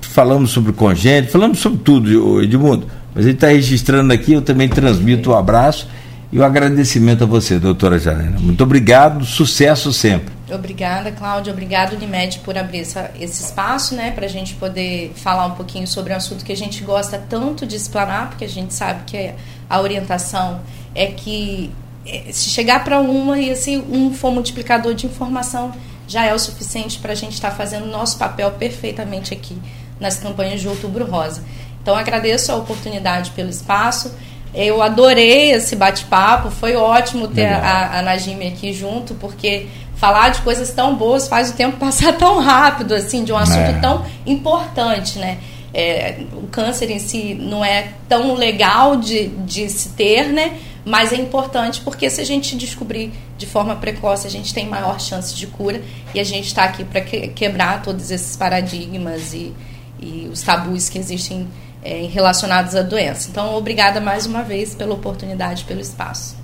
falamos 0.00 0.50
sobre 0.50 0.72
congênito, 0.72 1.30
falamos 1.30 1.58
sobre 1.58 1.80
tudo, 1.80 2.42
Edmundo. 2.42 2.86
Mas 3.14 3.26
ele 3.26 3.34
está 3.34 3.48
registrando 3.48 4.12
aqui, 4.14 4.32
eu 4.32 4.40
também 4.40 4.66
transmito 4.66 5.30
o 5.30 5.34
um 5.34 5.36
abraço 5.36 5.86
e 6.32 6.38
o 6.38 6.40
um 6.40 6.44
agradecimento 6.44 7.24
a 7.24 7.26
você, 7.26 7.58
doutora 7.58 7.98
Janena. 7.98 8.38
Muito 8.40 8.62
obrigado, 8.64 9.26
sucesso 9.26 9.92
sempre. 9.92 10.32
Obrigada, 10.50 11.12
Cláudia. 11.12 11.52
Obrigado, 11.52 11.94
Unimed, 11.94 12.38
por 12.38 12.56
abrir 12.56 12.80
essa, 12.80 13.10
esse 13.20 13.44
espaço, 13.44 13.94
né, 13.94 14.10
para 14.10 14.24
a 14.24 14.28
gente 14.28 14.54
poder 14.54 15.12
falar 15.14 15.44
um 15.44 15.50
pouquinho 15.50 15.86
sobre 15.86 16.14
um 16.14 16.16
assunto 16.16 16.44
que 16.46 16.52
a 16.52 16.56
gente 16.56 16.82
gosta 16.82 17.22
tanto 17.28 17.66
de 17.66 17.76
explanar, 17.76 18.30
porque 18.30 18.46
a 18.46 18.48
gente 18.48 18.72
sabe 18.72 19.02
que 19.06 19.32
a 19.68 19.80
orientação 19.80 20.60
é 20.94 21.06
que 21.06 21.70
é, 22.06 22.32
se 22.32 22.48
chegar 22.48 22.82
para 22.84 23.00
uma 23.00 23.38
e 23.38 23.50
assim, 23.50 23.84
um 23.90 24.14
for 24.14 24.32
multiplicador 24.32 24.94
de 24.94 25.04
informação, 25.04 25.72
já 26.08 26.24
é 26.24 26.34
o 26.34 26.38
suficiente 26.38 26.98
para 26.98 27.12
a 27.12 27.14
gente 27.14 27.34
estar 27.34 27.50
tá 27.50 27.56
fazendo 27.56 27.84
o 27.84 27.90
nosso 27.90 28.18
papel 28.18 28.50
perfeitamente 28.52 29.32
aqui 29.32 29.56
nas 30.00 30.16
campanhas 30.16 30.60
de 30.60 30.66
Outubro 30.66 31.04
Rosa. 31.04 31.44
Então 31.82 31.94
agradeço 31.94 32.50
a 32.50 32.56
oportunidade 32.56 33.30
pelo 33.32 33.50
espaço. 33.50 34.12
Eu 34.54 34.82
adorei 34.82 35.52
esse 35.52 35.76
bate-papo, 35.76 36.50
foi 36.50 36.74
ótimo 36.74 37.28
ter 37.28 37.46
a, 37.46 37.98
a 37.98 38.02
Najime 38.02 38.48
aqui 38.48 38.72
junto, 38.72 39.14
porque 39.14 39.66
falar 39.96 40.30
de 40.30 40.40
coisas 40.40 40.72
tão 40.72 40.96
boas 40.96 41.28
faz 41.28 41.50
o 41.50 41.52
tempo 41.52 41.76
passar 41.80 42.14
tão 42.14 42.40
rápido, 42.40 42.94
assim, 42.94 43.24
de 43.24 43.32
um 43.32 43.36
assunto 43.36 43.58
é. 43.58 43.80
tão 43.80 44.04
importante, 44.26 45.18
né? 45.18 45.38
É, 45.74 46.20
o 46.32 46.46
câncer 46.46 46.90
em 46.90 46.98
si 46.98 47.34
não 47.34 47.62
é 47.62 47.88
tão 48.08 48.34
legal 48.34 48.96
de, 48.96 49.28
de 49.28 49.68
se 49.68 49.90
ter, 49.90 50.28
né? 50.28 50.56
Mas 50.88 51.12
é 51.12 51.16
importante 51.16 51.82
porque 51.82 52.08
se 52.08 52.18
a 52.18 52.24
gente 52.24 52.56
descobrir 52.56 53.12
de 53.36 53.44
forma 53.44 53.76
precoce, 53.76 54.26
a 54.26 54.30
gente 54.30 54.54
tem 54.54 54.66
maior 54.66 54.98
chance 54.98 55.34
de 55.34 55.46
cura 55.46 55.82
e 56.14 56.18
a 56.18 56.24
gente 56.24 56.46
está 56.46 56.64
aqui 56.64 56.82
para 56.82 57.02
que, 57.02 57.28
quebrar 57.28 57.82
todos 57.82 58.10
esses 58.10 58.34
paradigmas 58.34 59.34
e, 59.34 59.52
e 60.00 60.30
os 60.32 60.40
tabus 60.40 60.88
que 60.88 60.98
existem 60.98 61.46
é, 61.84 62.08
relacionados 62.10 62.74
à 62.74 62.80
doença. 62.80 63.28
Então, 63.30 63.54
obrigada 63.54 64.00
mais 64.00 64.24
uma 64.24 64.42
vez 64.42 64.74
pela 64.74 64.94
oportunidade, 64.94 65.64
pelo 65.64 65.80
espaço. 65.82 66.34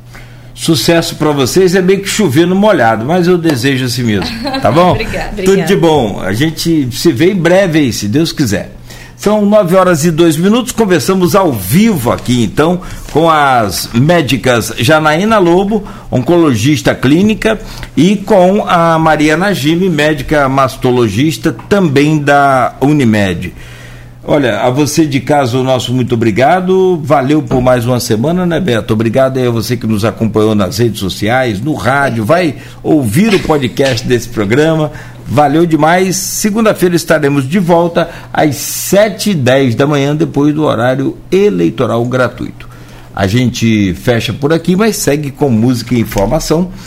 Sucesso 0.55 1.17
para 1.17 1.33
vocês, 1.33 1.75
é 1.75 1.81
bem 1.81 2.01
que 2.01 2.07
chover 2.07 2.47
no 2.47 2.55
molhado, 2.55 3.03
mas 3.07 3.27
eu 3.27 3.39
desejo 3.39 3.87
assim 3.87 4.03
mesmo, 4.03 4.29
tá 4.61 4.71
bom? 4.71 4.91
obrigada. 4.93 5.43
Tudo 5.43 5.65
de 5.65 5.75
bom. 5.75 6.21
A 6.21 6.35
gente 6.35 6.93
se 6.93 7.11
vê 7.11 7.33
em 7.33 7.37
breve 7.37 7.79
aí, 7.79 7.93
se 7.95 8.07
Deus 8.07 8.31
quiser. 8.31 8.74
São 9.25 9.47
nove 9.47 9.75
horas 9.75 10.05
e 10.05 10.11
dois 10.11 10.37
minutos. 10.37 10.71
Conversamos 10.71 11.35
ao 11.35 11.51
vivo 11.51 12.13
aqui, 12.13 12.45
então, 12.45 12.83
com 13.11 13.31
as 13.31 13.89
médicas 13.95 14.71
Janaína 14.77 15.39
Lobo, 15.39 15.83
oncologista 16.11 16.95
clínica, 16.95 17.59
e 17.97 18.17
com 18.17 18.67
a 18.69 18.99
Maria 18.99 19.35
Najime, 19.35 19.89
médica 19.89 20.47
mastologista, 20.47 21.57
também 21.71 22.19
da 22.19 22.75
Unimed. 22.83 23.55
Olha, 24.27 24.61
a 24.61 24.69
você 24.69 25.07
de 25.07 25.21
casa, 25.21 25.59
o 25.59 25.63
nosso 25.63 25.95
muito 25.95 26.15
obrigado. 26.15 27.01
Valeu 27.03 27.43
por 27.43 27.63
mais 27.63 27.87
uma 27.87 28.01
semana, 28.01 28.45
né, 28.45 28.61
Beto? 28.61 28.93
Obrigado 28.93 29.39
aí 29.39 29.47
a 29.47 29.51
você 29.51 29.75
que 29.75 29.87
nos 29.87 30.05
acompanhou 30.05 30.55
nas 30.55 30.77
redes 30.77 31.01
sociais, 31.01 31.63
no 31.63 31.73
rádio, 31.73 32.27
vai 32.27 32.57
ouvir 32.83 33.35
o 33.35 33.41
podcast 33.41 34.07
desse 34.07 34.29
programa. 34.29 34.93
Valeu 35.27 35.65
demais. 35.67 36.17
Segunda-feira 36.17 36.95
estaremos 36.95 37.49
de 37.49 37.59
volta 37.59 38.11
às 38.33 38.57
7h10 38.57 39.75
da 39.75 39.87
manhã, 39.87 40.15
depois 40.15 40.55
do 40.55 40.65
horário 40.65 41.17
eleitoral 41.31 42.05
gratuito. 42.05 42.69
A 43.15 43.27
gente 43.27 43.95
fecha 43.95 44.33
por 44.33 44.53
aqui, 44.53 44.75
mas 44.75 44.97
segue 44.97 45.31
com 45.31 45.49
música 45.49 45.95
e 45.95 46.01
informação. 46.01 46.71